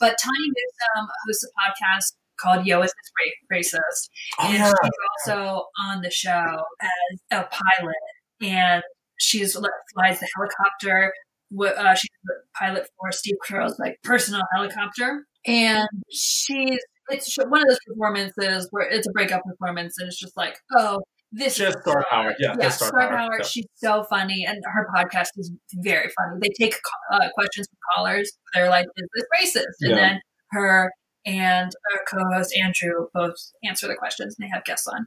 But 0.00 0.16
Tawny 0.22 0.48
Newsome 0.48 1.08
hosts 1.26 1.44
a 1.44 1.48
podcast 1.58 2.16
called 2.38 2.66
"Yo, 2.66 2.82
Is 2.82 2.92
This 2.92 3.12
Ra- 3.50 3.56
Racist?" 3.58 4.10
Oh 4.38 4.44
and 4.46 4.54
yeah. 4.58 4.72
she's 4.82 5.26
also 5.26 5.64
on 5.86 6.02
the 6.02 6.10
show 6.10 6.62
as 6.82 7.20
a 7.30 7.44
pilot, 7.44 7.96
and 8.42 8.82
she's 9.18 9.54
flies 9.54 10.20
the 10.20 10.28
helicopter. 10.36 11.12
Uh, 11.52 11.94
she's 11.94 12.10
the 12.24 12.34
pilot 12.58 12.88
for 13.00 13.12
Steve 13.12 13.36
Carell's 13.48 13.78
like 13.78 13.98
personal 14.02 14.42
helicopter, 14.54 15.24
and 15.46 15.88
she's 16.10 16.78
it's 17.10 17.36
one 17.38 17.62
of 17.62 17.68
those 17.68 17.78
performances 17.86 18.68
where 18.70 18.88
it's 18.88 19.06
a 19.08 19.12
breakup 19.12 19.42
performance, 19.44 19.96
and 19.98 20.08
it's 20.08 20.18
just 20.18 20.36
like, 20.36 20.58
oh, 20.76 21.00
this 21.32 21.56
She 21.56 21.62
has 21.64 21.74
star 21.82 22.04
power. 22.10 22.34
Yeah, 22.38 22.54
yeah, 22.60 22.68
star, 22.68 22.88
star 22.88 23.00
power. 23.08 23.16
power. 23.16 23.36
Yeah. 23.38 23.44
She's 23.44 23.66
so 23.76 24.04
funny, 24.04 24.44
and 24.46 24.62
her 24.64 24.86
podcast 24.94 25.28
is 25.36 25.50
very 25.76 26.10
funny. 26.16 26.38
They 26.42 26.64
take 26.64 26.76
uh, 27.12 27.28
questions 27.34 27.66
from 27.68 27.78
callers. 27.96 28.32
They're 28.54 28.68
like, 28.70 28.86
"Is 28.96 29.08
this 29.14 29.24
racist?" 29.62 29.64
And 29.80 29.90
Yeah. 29.90 29.96
then 29.96 30.20
her 30.52 30.90
and 31.26 31.70
her 31.92 32.00
co-host 32.08 32.54
Andrew 32.62 33.06
both 33.14 33.34
answer 33.64 33.86
the 33.88 33.94
questions, 33.96 34.36
and 34.38 34.46
they 34.46 34.50
have 34.50 34.64
guests 34.64 34.86
on, 34.86 35.04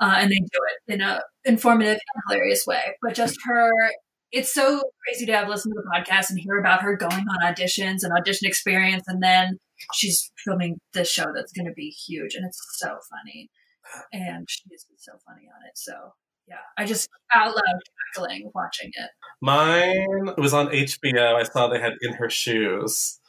uh, 0.00 0.14
and 0.18 0.30
they 0.30 0.36
do 0.38 0.60
it 0.88 0.94
in 0.94 1.00
a 1.00 1.20
informative 1.44 1.98
and 2.14 2.22
hilarious 2.28 2.64
way. 2.66 2.96
But 3.02 3.14
just 3.14 3.36
her, 3.46 3.70
it's 4.34 4.52
so 4.52 4.82
crazy 5.04 5.26
to 5.26 5.32
have 5.32 5.48
listened 5.48 5.74
to 5.74 5.80
the 5.80 5.90
podcast 5.90 6.28
and 6.28 6.38
hear 6.38 6.58
about 6.58 6.82
her 6.82 6.96
going 6.96 7.12
on 7.28 7.54
auditions 7.54 8.02
and 8.02 8.12
audition 8.12 8.48
experience, 8.48 9.04
and 9.06 9.22
then 9.22 9.58
she's 9.94 10.30
filming 10.44 10.78
this 10.92 11.10
show 11.10 11.32
that's 11.34 11.52
going 11.52 11.66
to 11.66 11.72
be 11.72 11.88
huge, 11.88 12.34
and 12.34 12.44
it's 12.44 12.60
so 12.72 12.98
funny, 13.08 13.48
and 14.12 14.48
she's 14.48 14.86
so 14.98 15.12
funny 15.26 15.42
on 15.42 15.66
it. 15.66 15.76
So 15.76 15.92
yeah, 16.48 16.56
I 16.76 16.84
just 16.84 17.08
out 17.32 17.54
loud 17.54 17.80
cackling 18.14 18.50
watching 18.54 18.90
it. 18.92 19.10
Mine 19.40 20.34
was 20.36 20.52
on 20.52 20.66
HBO. 20.68 21.36
I 21.36 21.44
saw 21.44 21.68
they 21.68 21.80
had 21.80 21.94
In 22.02 22.14
Her 22.14 22.28
Shoes. 22.28 23.20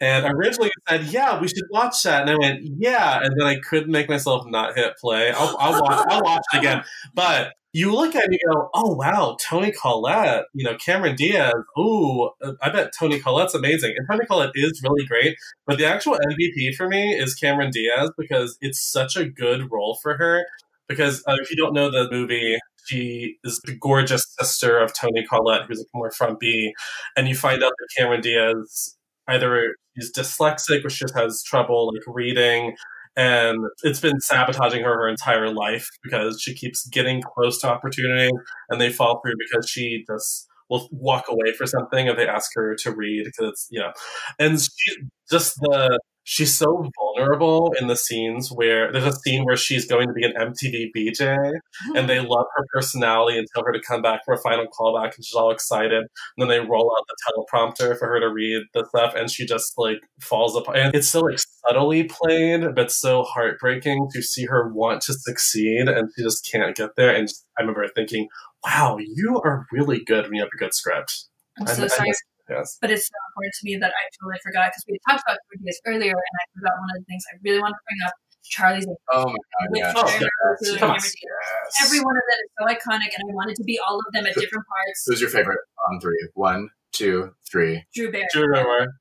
And 0.00 0.26
originally 0.26 0.70
I 0.88 0.98
said, 0.98 1.06
yeah, 1.06 1.40
we 1.40 1.48
should 1.48 1.64
watch 1.70 2.02
that. 2.02 2.22
And 2.22 2.30
I 2.30 2.36
went, 2.36 2.60
yeah. 2.78 3.20
And 3.22 3.34
then 3.38 3.46
I 3.46 3.58
couldn't 3.60 3.90
make 3.90 4.08
myself 4.08 4.44
not 4.46 4.76
hit 4.76 4.96
play. 4.98 5.30
I'll, 5.30 5.56
I'll, 5.58 5.82
watch, 5.82 6.06
I'll 6.08 6.22
watch 6.22 6.42
it 6.52 6.58
again. 6.58 6.84
But 7.14 7.54
you 7.74 7.92
look 7.92 8.14
at 8.14 8.22
it 8.22 8.26
and 8.26 8.34
you 8.34 8.52
go, 8.52 8.70
oh, 8.72 8.94
wow, 8.94 9.36
Toni 9.40 9.72
Collette, 9.72 10.44
you 10.54 10.64
know, 10.64 10.76
Cameron 10.76 11.16
Diaz. 11.16 11.52
Ooh, 11.76 12.30
I 12.62 12.70
bet 12.70 12.92
Toni 12.96 13.18
Collette's 13.18 13.54
amazing. 13.54 13.94
And 13.96 14.06
Toni 14.08 14.24
Collette 14.26 14.52
is 14.54 14.80
really 14.84 15.04
great. 15.04 15.36
But 15.66 15.78
the 15.78 15.84
actual 15.84 16.16
MVP 16.16 16.76
for 16.76 16.88
me 16.88 17.14
is 17.14 17.34
Cameron 17.34 17.72
Diaz 17.72 18.12
because 18.16 18.56
it's 18.60 18.80
such 18.80 19.16
a 19.16 19.28
good 19.28 19.72
role 19.72 19.98
for 20.00 20.16
her. 20.16 20.44
Because 20.88 21.24
uh, 21.26 21.34
if 21.40 21.50
you 21.50 21.56
don't 21.56 21.74
know 21.74 21.90
the 21.90 22.08
movie, 22.12 22.58
she 22.86 23.38
is 23.42 23.60
the 23.64 23.74
gorgeous 23.74 24.24
sister 24.38 24.78
of 24.78 24.94
Toni 24.94 25.26
Collette, 25.26 25.66
who's 25.66 25.84
more 25.92 26.12
frumpy, 26.12 26.74
and 27.16 27.26
you 27.26 27.34
find 27.34 27.64
out 27.64 27.72
that 27.76 27.88
Cameron 27.98 28.20
Diaz 28.20 28.96
either 29.26 29.74
is 29.96 30.12
dyslexic 30.12 30.84
or 30.84 30.90
she 30.90 31.04
just 31.04 31.16
has 31.16 31.42
trouble 31.42 31.90
like 31.92 32.02
reading, 32.06 32.76
and 33.16 33.58
it's 33.82 34.00
been 34.00 34.20
sabotaging 34.20 34.82
her 34.82 34.94
her 34.94 35.08
entire 35.08 35.50
life 35.52 35.86
because 36.02 36.40
she 36.40 36.54
keeps 36.54 36.86
getting 36.88 37.22
close 37.22 37.60
to 37.60 37.68
opportunity 37.68 38.30
and 38.70 38.80
they 38.80 38.90
fall 38.90 39.20
through 39.20 39.34
because 39.38 39.68
she 39.68 40.04
just 40.08 40.48
will 40.70 40.88
walk 40.92 41.26
away 41.28 41.52
for 41.56 41.66
something 41.66 42.06
if 42.06 42.16
they 42.16 42.26
ask 42.26 42.50
her 42.54 42.74
to 42.82 42.90
read 42.90 43.24
because 43.24 43.50
it's 43.50 43.68
you 43.70 43.80
know, 43.80 43.92
and 44.38 44.60
she 44.60 44.96
just 45.30 45.56
the 45.60 45.98
she's 46.24 46.56
so 46.56 46.90
vulnerable 46.98 47.72
in 47.80 47.86
the 47.86 47.96
scenes 47.96 48.50
where 48.50 48.90
there's 48.90 49.04
a 49.04 49.12
scene 49.12 49.44
where 49.44 49.56
she's 49.56 49.86
going 49.86 50.08
to 50.08 50.12
be 50.12 50.24
an 50.24 50.32
MTV 50.32 50.90
VJ 50.94 51.20
and 51.96 52.08
they 52.08 52.20
love 52.20 52.46
her 52.56 52.64
personality 52.72 53.38
and 53.38 53.46
tell 53.54 53.62
her 53.64 53.72
to 53.72 53.80
come 53.80 54.02
back 54.02 54.22
for 54.24 54.34
a 54.34 54.38
final 54.38 54.66
callback 54.66 55.14
and 55.14 55.24
she's 55.24 55.34
all 55.34 55.50
excited. 55.50 56.02
And 56.02 56.08
then 56.38 56.48
they 56.48 56.60
roll 56.60 56.92
out 56.98 57.06
the 57.06 57.16
teleprompter 57.28 57.98
for 57.98 58.08
her 58.08 58.20
to 58.20 58.28
read 58.28 58.62
the 58.72 58.84
stuff 58.86 59.14
and 59.14 59.30
she 59.30 59.46
just 59.46 59.74
like 59.76 60.00
falls 60.20 60.56
apart. 60.56 60.78
And 60.78 60.94
it's 60.94 61.08
so 61.08 61.20
like 61.20 61.38
subtly 61.38 62.04
played 62.04 62.74
but 62.74 62.90
so 62.90 63.22
heartbreaking 63.22 64.08
to 64.12 64.22
see 64.22 64.46
her 64.46 64.72
want 64.72 65.02
to 65.02 65.12
succeed 65.12 65.88
and 65.88 66.10
she 66.16 66.24
just 66.24 66.48
can't 66.50 66.74
get 66.76 66.96
there. 66.96 67.14
And 67.14 67.28
i 67.58 67.62
remember 67.62 67.86
thinking 67.94 68.28
wow 68.64 68.96
you 68.98 69.40
are 69.44 69.66
really 69.70 70.02
good 70.04 70.24
when 70.24 70.34
you 70.34 70.40
have 70.42 70.50
a 70.52 70.56
good 70.56 70.74
script. 70.74 71.26
I'm 71.60 71.66
so 71.66 71.84
I 71.84 71.86
sorry, 71.86 72.08
miss- 72.08 72.22
yes 72.48 72.78
but 72.80 72.90
it's 72.90 73.06
so 73.06 73.18
important 73.30 73.54
to 73.60 73.62
me 73.64 73.76
that 73.76 73.92
I 73.92 74.02
totally 74.20 74.40
forgot 74.42 74.70
because 74.70 74.84
we 74.88 74.98
talked 75.08 75.22
about 75.26 75.38
ideas 75.54 75.80
earlier, 75.86 76.16
and 76.16 76.34
I 76.40 76.44
forgot 76.54 76.74
one 76.80 76.90
of 76.94 76.96
the 77.02 77.06
things 77.08 77.24
I 77.32 77.36
really 77.42 77.60
want 77.60 77.72
to 77.72 77.82
bring 77.84 78.00
up. 78.06 78.14
Charlie's 78.44 78.86
Oh 79.12 79.24
my 79.24 79.40
god, 79.40 79.68
yeah. 79.72 79.92
Jeremy 79.92 80.12
yeah. 80.20 80.28
Renner 80.28 80.68
and 80.68 80.78
Come 80.78 80.90
on. 80.90 81.00
Cameron 81.00 81.80
Every 81.82 82.00
one 82.00 82.16
of 82.16 82.24
them 82.28 82.40
is 82.44 82.50
so 82.58 82.64
iconic, 82.68 83.10
and 83.16 83.22
I 83.24 83.34
wanted 83.34 83.56
to 83.56 83.64
be 83.64 83.80
all 83.80 83.98
of 83.98 84.04
them 84.12 84.26
at 84.26 84.34
different 84.34 84.64
parts. 84.68 85.04
Who's 85.06 85.20
your 85.20 85.30
favorite 85.30 85.60
on 85.88 86.00
three? 86.00 86.28
One, 86.34 86.68
two, 86.92 87.32
three. 87.50 87.84
Drew 87.94 88.12
Barry. 88.12 88.26
do 88.32 88.40
you 88.40 88.46
remember 88.46 89.00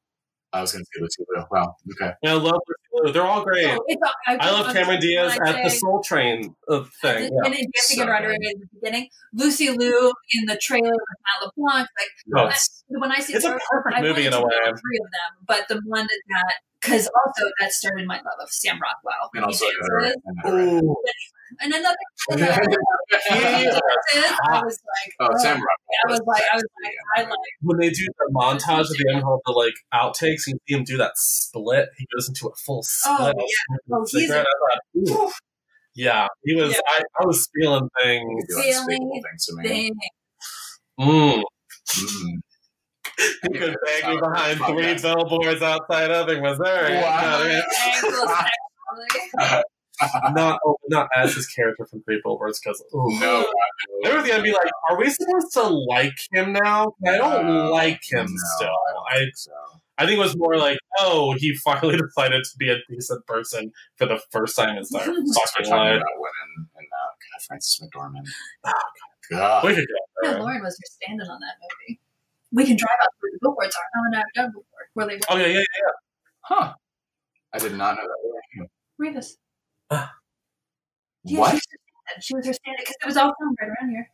I 0.54 0.62
was 0.62 0.72
going 0.72 0.84
to 0.86 0.90
say 0.94 1.02
Lucy 1.02 1.24
Liu. 1.36 1.44
Wow. 1.52 1.76
Okay. 1.94 2.14
yeah, 2.22 2.32
i 2.32 2.34
love 2.34 2.62
Lucy 2.68 3.06
Liu. 3.06 3.14
they're 3.14 3.24
all 3.26 3.44
great 3.44 3.66
So 3.66 3.84
it's, 3.88 4.02
I, 4.28 4.36
i 4.40 4.52
love 4.52 4.74
cameron 4.74 5.00
diaz 5.00 5.38
when 5.38 5.48
I 5.48 5.60
at 5.60 5.64
the 5.64 5.70
soul 5.70 6.02
train 6.04 6.56
uh, 6.70 6.84
thing 7.02 7.24
yeah. 7.34 7.46
And 7.46 7.56
in 7.56 7.66
Dancing 7.74 7.98
So 7.98 8.04
in 8.04 8.08
Roddenberry 8.10 8.36
at 8.36 8.60
the 8.62 8.68
beginning, 8.74 9.10
Lucy 9.34 9.70
Liu 9.70 10.14
in 10.32 10.46
the 10.46 10.58
trailer 10.62 10.92
with 10.92 11.20
Matt 11.26 11.52
LeBlanc. 11.58 11.88
Like 12.00 12.12
Oh, 12.38 12.48
that- 12.50 13.00
when 13.02 13.12
I 13.12 13.20
say 13.20 13.34
it's 13.34 13.46
a 13.46 13.50
Dark, 13.50 13.62
perfect 13.70 13.96
I 13.98 14.02
movie 14.02 14.26
in 14.28 14.34
a 14.34 14.42
way 14.42 14.54
three 14.66 15.00
of 15.04 15.10
them, 15.18 15.32
but 15.48 15.68
the 15.68 15.82
one 15.88 16.08
that 16.30 16.54
because 16.80 17.10
also 17.26 17.50
that 17.60 17.72
started 17.72 18.06
my 18.06 18.18
love 18.18 18.40
of 18.42 18.50
Sam 18.52 18.78
Rockwell. 18.80 19.30
And 19.34 19.44
also 19.46 19.66
He 19.66 19.72
another, 19.82 20.00
dances. 20.02 20.22
another 20.44 20.86
Ooh. 20.86 20.96
and 21.62 21.74
another 21.74 21.96
and 22.30 22.40
Yeah. 22.40 22.58
He 23.30 23.36
and 23.36 23.68
is 23.68 23.82
dances, 24.14 24.40
I 24.50 24.62
was 24.64 24.80
like, 24.88 25.14
Oh, 25.20 25.38
Sam 25.38 25.58
oh, 25.58 25.62
Rockwell. 25.62 26.08
I 26.08 26.12
was 26.12 26.22
like, 26.26 26.44
I 26.52 26.56
was 26.56 26.64
like, 26.84 26.94
I 27.18 27.22
like. 27.24 27.38
when 27.62 27.78
they 27.80 27.90
do 27.90 28.06
the 28.18 28.32
montage 28.34 28.82
of 28.82 28.88
the 28.90 29.14
end 29.14 29.24
of 29.24 29.40
the 29.46 29.52
like 29.52 29.74
outtakes, 29.94 30.48
you 30.48 30.58
see 30.68 30.76
him 30.76 30.84
do 30.84 30.98
that 30.98 31.12
split. 31.16 31.90
He 31.98 32.08
goes 32.16 32.28
into 32.28 32.48
a 32.48 32.56
full 32.66 32.84
split. 32.84 33.36
Oh, 33.38 33.46
yeah. 33.46 33.96
Oh, 33.98 34.06
he's 34.10 34.28
cigarette. 34.28 34.46
Thought, 35.08 35.34
yeah, 35.96 36.28
he 36.44 36.56
was. 36.56 36.72
Yeah. 36.72 36.80
I, 36.88 37.02
I 37.22 37.26
was 37.26 37.48
feeling 37.56 37.84
You 37.84 38.04
things. 38.04 38.46
do 38.50 38.62
unspeakable 38.66 39.22
things 39.30 39.46
to 39.46 39.56
me. 39.58 39.68
Thing. 39.70 39.94
Mm. 41.00 41.44
Mm. 41.90 42.42
He 43.44 43.60
could 43.60 43.76
bang 43.86 44.16
me 44.16 44.22
behind 44.22 44.60
three 44.60 44.96
billboards 45.02 45.62
outside 45.62 46.10
of 46.12 46.28
Missouri. 46.28 46.96
Wow. 46.96 47.62
Angles, 50.04 50.24
actually. 50.24 50.34
Not, 50.42 50.60
oh, 50.66 50.78
not 50.90 51.10
as 51.16 51.34
his 51.36 51.48
character 51.48 51.86
from 51.86 52.04
Three 52.04 52.20
Billboards 52.24 52.60
because 52.60 52.84
No, 52.94 53.10
God, 53.20 53.20
no. 53.22 53.46
There 54.04 54.18
was 54.20 54.28
gonna 54.28 54.44
be 54.44 54.52
like, 54.52 54.72
are 54.90 54.98
we 54.98 55.10
supposed 55.10 55.54
to 55.54 55.64
like 55.64 56.14
him 56.32 56.54
now? 56.54 56.94
I 57.08 57.18
don't 57.18 57.46
No, 57.48 57.72
like 57.72 58.02
him 58.10 58.26
no, 58.28 58.42
still. 58.58 58.68
I 58.90 58.94
don't 58.94 59.06
I 59.12 59.18
think 59.20 59.36
so. 59.38 59.52
I 59.98 60.06
think 60.08 60.18
it 60.18 60.22
was 60.22 60.36
more 60.36 60.58
like, 60.58 60.80
oh, 61.00 61.36
he 61.38 61.56
finally 61.58 61.98
decided 62.08 62.44
to 62.44 62.58
be 62.58 62.70
a 62.70 62.78
decent 62.90 63.26
person 63.28 63.72
for 63.98 64.08
the 64.08 64.20
first 64.32 64.56
time 64.56 64.70
in 64.70 64.78
his 64.78 64.90
Start 64.90 65.06
fucking 65.06 65.24
talking 65.26 65.70
life. 65.72 65.98
about 65.98 66.08
women 66.18 66.68
and 66.76 66.88
uh, 66.88 67.08
God, 67.08 67.42
Frances 67.48 67.80
McDormand. 67.84 68.26
Oh, 68.66 68.72
God. 69.30 69.64
We 69.66 69.76
could 69.76 69.86
go 69.86 70.30
Yeah. 70.32 70.38
Lauren 70.40 70.62
was 70.64 70.78
your 70.82 70.90
stand-in 70.90 71.28
on 71.28 71.40
that 71.40 71.56
movie. 71.62 72.00
We 72.52 72.66
can 72.66 72.76
drive 72.76 72.90
out 73.02 73.10
where 73.20 73.32
the 73.34 73.40
billboards 73.42 73.76
are. 73.76 74.10
No, 74.10 74.18
no, 74.18 74.24
no, 74.36 74.44
billboard 74.52 74.66
where 74.96 75.08
they 75.08 75.20
Oh 75.30 75.38
yeah, 75.38 75.48
yeah, 75.48 75.60
yeah. 75.60 75.94
Huh. 76.42 76.74
I 77.54 77.60
did 77.60 77.74
not 77.76 77.96
know 77.96 78.04
that. 78.04 78.68
Revis. 79.00 79.38
Ah. 79.92 80.14
Yeah, 81.26 81.40
What? 81.40 81.52
She 81.52 81.56
was, 81.56 81.62
her 81.64 81.72
stand-in. 82.12 82.22
she 82.22 82.36
was 82.36 82.46
her 82.48 82.54
stand 82.54 82.76
because 82.80 82.96
it 83.02 83.06
was 83.06 83.16
all 83.18 83.34
filmed 83.40 83.56
right 83.62 83.70
around 83.70 83.92
here. 83.92 84.08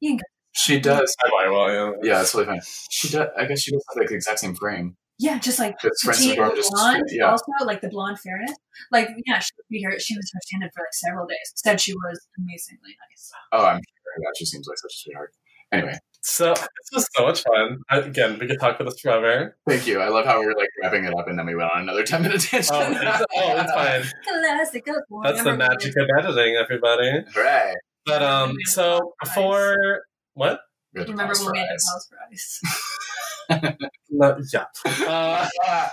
You 0.00 0.10
can 0.10 0.16
go. 0.18 0.22
She 0.52 0.78
does. 0.80 1.16
Well, 1.32 1.72
yeah. 1.72 1.92
Yeah, 2.02 2.18
that's 2.18 2.34
really 2.34 2.46
fine. 2.46 2.60
She 2.90 3.08
does. 3.08 3.28
I 3.38 3.46
guess 3.46 3.60
she 3.62 3.70
does 3.72 3.82
have 3.88 4.00
like 4.00 4.08
the 4.10 4.16
exact 4.16 4.40
same 4.40 4.54
frame. 4.54 4.96
Yeah, 5.18 5.38
just 5.38 5.58
like 5.58 5.78
Just 5.80 6.04
the 6.04 6.12
teen- 6.12 6.36
just 6.56 6.72
blonde, 6.72 7.04
yeah. 7.10 7.30
also 7.30 7.44
like 7.64 7.80
the 7.82 7.88
blonde 7.88 8.18
fairness. 8.20 8.52
Like, 8.90 9.08
yeah, 9.26 9.38
she 9.38 9.50
would 9.56 9.66
be 9.70 9.82
her. 9.82 9.98
She 9.98 10.14
was 10.16 10.30
her 10.34 10.40
stand-in 10.44 10.68
for 10.74 10.80
like 10.80 10.92
several 10.92 11.26
days. 11.26 11.52
Said 11.56 11.80
she 11.80 11.94
was 11.94 12.26
amazingly 12.38 12.96
nice. 13.10 13.30
Oh, 13.52 13.64
I'm 13.64 13.76
sure. 13.76 14.22
Yeah, 14.22 14.30
she 14.38 14.44
seems 14.44 14.66
like 14.68 14.76
such 14.78 14.92
a 14.92 14.98
sweetheart. 14.98 15.32
Anyway, 15.72 15.94
So 16.22 16.52
this 16.54 16.66
was 16.92 17.06
so 17.16 17.26
much 17.26 17.42
fun. 17.42 17.78
Again, 17.90 18.38
we 18.38 18.46
could 18.46 18.58
talk 18.60 18.78
about 18.80 18.90
this 18.92 19.00
forever. 19.00 19.56
thank 19.68 19.86
you. 19.86 20.00
I 20.00 20.08
love 20.08 20.26
how 20.26 20.40
we 20.40 20.46
were 20.46 20.54
like 20.56 20.68
wrapping 20.82 21.04
it 21.04 21.14
up 21.18 21.28
and 21.28 21.38
then 21.38 21.46
we 21.46 21.54
went 21.54 21.70
on 21.72 21.82
another 21.82 22.02
10 22.04 22.22
minute 22.22 22.40
tangent. 22.40 22.70
Oh, 22.72 22.90
it's, 22.90 23.24
oh, 23.36 23.58
it's 23.60 23.72
fine. 23.72 24.02
Classic. 24.26 24.84
That's 25.22 25.42
the 25.44 25.56
magic 25.56 25.94
of 25.96 26.08
editing, 26.18 26.56
everybody. 26.56 27.24
Hooray. 27.34 27.74
But 28.06 28.22
um, 28.22 28.54
so 28.64 29.14
before 29.22 30.02
what? 30.34 30.60
We 30.92 31.00
had 31.00 31.06
to 31.06 31.12
Remember 31.12 31.34
pause 31.34 31.44
when 31.44 31.48
for 31.48 31.52
we 31.52 31.58
had 31.60 31.68
eyes. 31.70 31.84
to 31.84 31.92
pause 31.92 32.08
for 32.10 32.18
ice? 32.32 33.76
No, 34.12 34.38
yeah. 34.52 34.64
Uh, 34.84 35.48
Sorry. 35.64 35.90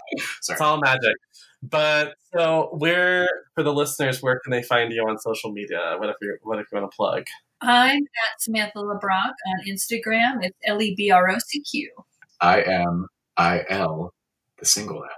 It's 0.50 0.62
all 0.62 0.80
magic. 0.80 1.16
But 1.64 2.14
so 2.34 2.70
where 2.78 3.28
for 3.56 3.64
the 3.64 3.74
listeners, 3.74 4.22
where 4.22 4.40
can 4.44 4.52
they 4.52 4.62
find 4.64 4.92
you 4.92 5.02
on 5.08 5.18
social 5.20 5.52
media? 5.52 5.96
What 5.98 6.10
if 6.10 6.16
you 6.22 6.38
what 6.44 6.60
if 6.60 6.66
you 6.72 6.80
want 6.80 6.92
to 6.92 6.96
plug? 6.96 7.24
I'm 7.62 8.04
at 8.04 8.42
Samantha 8.42 8.80
LeBrocq 8.80 9.34
on 9.48 9.66
Instagram. 9.68 10.44
It's 10.44 10.58
L 10.66 10.82
E 10.82 10.94
B 10.96 11.12
R 11.12 11.30
O 11.30 11.36
C 11.46 11.62
Q. 11.62 11.90
I 12.40 12.62
am 12.62 13.08
I 13.36 13.64
L, 13.70 14.14
the 14.60 14.66
single 14.66 15.04
L. 15.04 15.10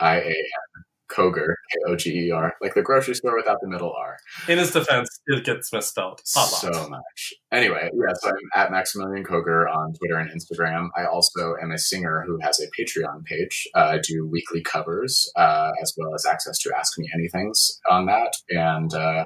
I 0.00 0.16
A 0.18 0.26
N, 0.26 0.84
Koger, 1.10 1.54
K 1.72 1.78
O 1.88 1.96
G 1.96 2.26
E 2.26 2.30
R, 2.30 2.54
like 2.60 2.74
the 2.74 2.82
grocery 2.82 3.14
store 3.14 3.36
without 3.36 3.58
the 3.60 3.68
middle 3.68 3.92
R. 3.92 4.18
In 4.46 4.58
his 4.58 4.70
defense, 4.70 5.08
it 5.26 5.44
gets 5.44 5.72
misspelled 5.72 6.20
a 6.36 6.38
lot. 6.38 6.48
So 6.48 6.88
much. 6.88 7.34
Anyway, 7.50 7.90
yeah, 7.92 8.14
so 8.14 8.28
I'm 8.28 8.62
at 8.62 8.70
Maximilian 8.70 9.24
Koger 9.24 9.68
on 9.68 9.94
Twitter 9.94 10.16
and 10.16 10.30
Instagram. 10.30 10.90
I 10.96 11.06
also 11.06 11.56
am 11.60 11.72
a 11.72 11.78
singer 11.78 12.22
who 12.24 12.38
has 12.40 12.60
a 12.60 12.68
Patreon 12.80 13.24
page. 13.24 13.66
Uh, 13.74 13.94
I 13.94 13.98
do 13.98 14.28
weekly 14.30 14.62
covers, 14.62 15.28
uh, 15.34 15.72
as 15.82 15.92
well 15.96 16.14
as 16.14 16.24
access 16.24 16.58
to 16.58 16.70
Ask 16.78 16.96
Me 16.98 17.10
Anythings 17.16 17.78
on 17.90 18.06
that, 18.06 18.34
and 18.50 18.94
uh, 18.94 19.24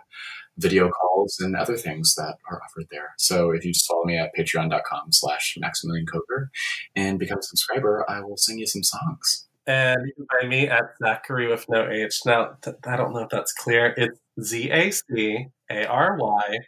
video 0.58 0.90
calls 0.90 1.38
and 1.40 1.56
other 1.56 1.76
things 1.76 2.14
that 2.16 2.36
are 2.50 2.60
offered 2.62 2.86
there. 2.90 3.14
So 3.18 3.50
if 3.50 3.64
you 3.64 3.72
just 3.72 3.86
follow 3.86 4.04
me 4.04 4.18
at 4.18 4.34
patreon.com 4.36 5.12
slash 5.12 5.56
Maximilian 5.58 6.06
Koger 6.06 6.48
and 6.94 7.18
become 7.18 7.38
a 7.38 7.42
subscriber, 7.42 8.04
I 8.08 8.20
will 8.20 8.36
sing 8.36 8.58
you 8.58 8.66
some 8.66 8.82
songs. 8.82 9.46
And 9.66 10.06
you 10.06 10.12
can 10.14 10.26
find 10.38 10.50
me 10.50 10.68
at 10.68 10.84
Zacary 11.02 11.48
with 11.48 11.66
no 11.68 11.88
H. 11.88 12.20
Now, 12.26 12.56
th- 12.62 12.76
I 12.84 12.96
don't 12.96 13.12
know 13.12 13.20
if 13.20 13.30
that's 13.30 13.52
clear. 13.52 13.94
It's 13.96 14.18
Z 14.42 14.70
A 14.70 14.90
C 14.90 15.46
A 15.70 15.86
R 15.86 16.16
Y 16.18 16.58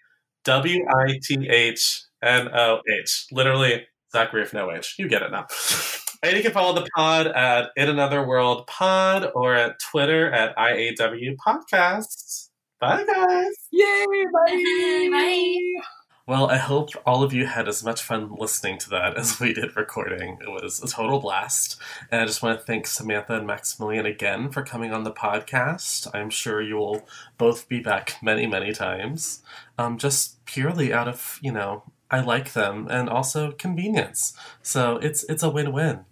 W 0.44 0.84
I 0.88 1.18
T 1.22 1.48
H 1.48 2.02
N 2.22 2.48
O 2.54 2.80
H. 3.00 3.26
Literally, 3.32 3.86
Zacary 4.14 4.42
with 4.42 4.54
no 4.54 4.70
H. 4.70 4.94
You 4.98 5.08
get 5.08 5.22
it 5.22 5.32
now. 5.32 5.46
And 6.24 6.38
you 6.38 6.42
can 6.42 6.52
follow 6.52 6.72
the 6.72 6.88
pod 6.96 7.26
at 7.26 7.68
In 7.76 7.90
Another 7.90 8.26
World 8.26 8.66
Pod 8.66 9.30
or 9.34 9.54
at 9.54 9.78
Twitter 9.78 10.32
at 10.32 10.56
IAW 10.56 11.36
Podcasts. 11.36 12.43
Bye, 12.84 13.04
guys. 13.04 13.68
Yay! 13.70 14.26
Bye. 14.32 15.08
Bye. 15.10 15.82
Well, 16.26 16.48
I 16.50 16.56
hope 16.56 16.88
all 17.04 17.22
of 17.22 17.34
you 17.34 17.44
had 17.44 17.68
as 17.68 17.84
much 17.84 18.02
fun 18.02 18.34
listening 18.38 18.78
to 18.78 18.90
that 18.90 19.16
as 19.18 19.38
we 19.38 19.52
did 19.52 19.76
recording. 19.76 20.38
It 20.40 20.50
was 20.50 20.82
a 20.82 20.86
total 20.88 21.20
blast. 21.20 21.76
And 22.10 22.22
I 22.22 22.24
just 22.24 22.42
want 22.42 22.58
to 22.58 22.64
thank 22.64 22.86
Samantha 22.86 23.34
and 23.34 23.46
Maximilian 23.46 24.06
again 24.06 24.50
for 24.50 24.62
coming 24.62 24.92
on 24.92 25.04
the 25.04 25.12
podcast. 25.12 26.08
I'm 26.14 26.30
sure 26.30 26.62
you 26.62 26.76
will 26.76 27.06
both 27.36 27.68
be 27.68 27.80
back 27.80 28.16
many, 28.22 28.46
many 28.46 28.72
times. 28.72 29.42
Um, 29.76 29.98
just 29.98 30.42
purely 30.46 30.94
out 30.94 31.08
of, 31.08 31.38
you 31.42 31.52
know, 31.52 31.82
I 32.14 32.20
like 32.20 32.52
them 32.52 32.86
and 32.88 33.08
also 33.08 33.50
convenience. 33.50 34.34
So 34.62 34.98
it's 34.98 35.24
it's 35.24 35.42
a 35.42 35.50
win-win. 35.50 36.04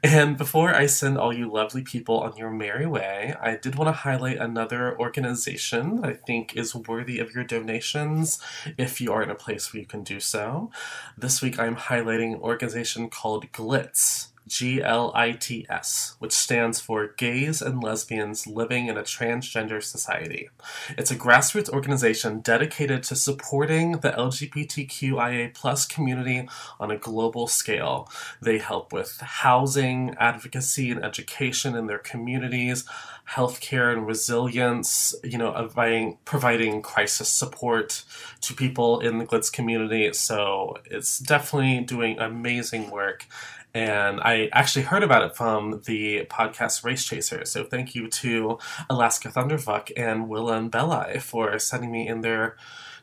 And 0.00 0.38
before 0.38 0.72
I 0.72 0.86
send 0.86 1.18
all 1.18 1.32
you 1.32 1.50
lovely 1.50 1.82
people 1.82 2.20
on 2.20 2.36
your 2.36 2.50
merry 2.50 2.86
way, 2.86 3.34
I 3.40 3.56
did 3.56 3.74
want 3.74 3.88
to 3.88 3.92
highlight 3.92 4.38
another 4.38 4.96
organization 5.00 5.96
that 5.96 6.10
I 6.10 6.14
think 6.14 6.56
is 6.56 6.76
worthy 6.76 7.18
of 7.18 7.34
your 7.34 7.42
donations 7.42 8.38
if 8.78 9.00
you 9.00 9.12
are 9.12 9.22
in 9.24 9.30
a 9.30 9.34
place 9.34 9.72
where 9.72 9.80
you 9.80 9.86
can 9.86 10.04
do 10.04 10.20
so. 10.20 10.70
This 11.18 11.42
week 11.42 11.58
I'm 11.58 11.74
highlighting 11.74 12.34
an 12.34 12.40
organization 12.40 13.10
called 13.10 13.50
GLITS. 13.50 14.31
G 14.52 14.82
L 14.82 15.12
I 15.14 15.32
T 15.32 15.64
S, 15.70 16.14
which 16.18 16.32
stands 16.32 16.78
for 16.78 17.14
Gays 17.16 17.62
and 17.62 17.82
Lesbians 17.82 18.46
Living 18.46 18.88
in 18.88 18.98
a 18.98 19.02
Transgender 19.02 19.82
Society. 19.82 20.50
It's 20.98 21.10
a 21.10 21.16
grassroots 21.16 21.70
organization 21.70 22.40
dedicated 22.40 23.02
to 23.04 23.16
supporting 23.16 23.92
the 24.00 24.10
LGBTQIA 24.10 25.88
community 25.88 26.46
on 26.78 26.90
a 26.90 26.98
global 26.98 27.46
scale. 27.46 28.10
They 28.42 28.58
help 28.58 28.92
with 28.92 29.20
housing, 29.20 30.14
advocacy, 30.18 30.90
and 30.90 31.02
education 31.02 31.74
in 31.74 31.86
their 31.86 31.98
communities, 31.98 32.84
healthcare 33.30 33.90
and 33.90 34.06
resilience, 34.06 35.14
you 35.24 35.38
know, 35.38 35.52
providing, 35.52 36.18
providing 36.26 36.82
crisis 36.82 37.30
support 37.30 38.04
to 38.42 38.52
people 38.52 39.00
in 39.00 39.16
the 39.16 39.24
GLITS 39.24 39.48
community. 39.48 40.12
So 40.12 40.76
it's 40.84 41.18
definitely 41.18 41.80
doing 41.80 42.18
amazing 42.18 42.90
work. 42.90 43.26
And 43.74 44.20
I 44.20 44.50
actually 44.52 44.82
heard 44.82 45.02
about 45.02 45.22
it 45.22 45.36
from 45.36 45.82
the 45.86 46.26
podcast 46.26 46.84
Race 46.84 47.04
Chaser. 47.04 47.44
So 47.46 47.64
thank 47.64 47.94
you 47.94 48.08
to 48.08 48.58
Alaska 48.90 49.28
Thunderfuck 49.28 49.90
and 49.96 50.26
Willam 50.26 50.58
and 50.58 50.70
Belli 50.70 51.18
for 51.20 51.58
sending 51.58 51.90
me 51.90 52.06
in 52.06 52.20
their 52.20 52.56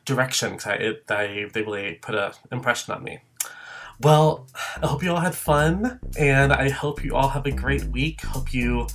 direction 0.04 0.52
because 0.52 0.66
I, 0.66 0.92
they 1.06 1.46
really 1.54 1.94
put 1.94 2.14
an 2.14 2.32
impression 2.52 2.94
on 2.94 3.02
me. 3.02 3.20
Well, 4.02 4.46
I 4.82 4.86
hope 4.86 5.02
you 5.02 5.10
all 5.10 5.20
had 5.20 5.34
fun, 5.34 6.00
and 6.18 6.54
I 6.54 6.70
hope 6.70 7.04
you 7.04 7.14
all 7.14 7.28
have 7.28 7.44
a 7.44 7.50
great 7.50 7.84
week. 7.84 8.22
Hope 8.22 8.54
you 8.54 8.86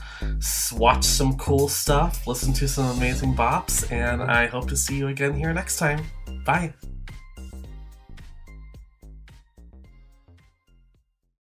watch 0.74 1.04
some 1.04 1.38
cool 1.38 1.68
stuff, 1.68 2.26
listen 2.26 2.54
to 2.54 2.68
some 2.68 2.98
amazing 2.98 3.36
bops, 3.36 3.92
and 3.92 4.24
I 4.24 4.48
hope 4.48 4.68
to 4.70 4.76
see 4.76 4.98
you 4.98 5.10
again 5.10 5.36
here 5.36 5.54
next 5.54 5.78
time. 5.78 6.04
Bye. 6.44 6.74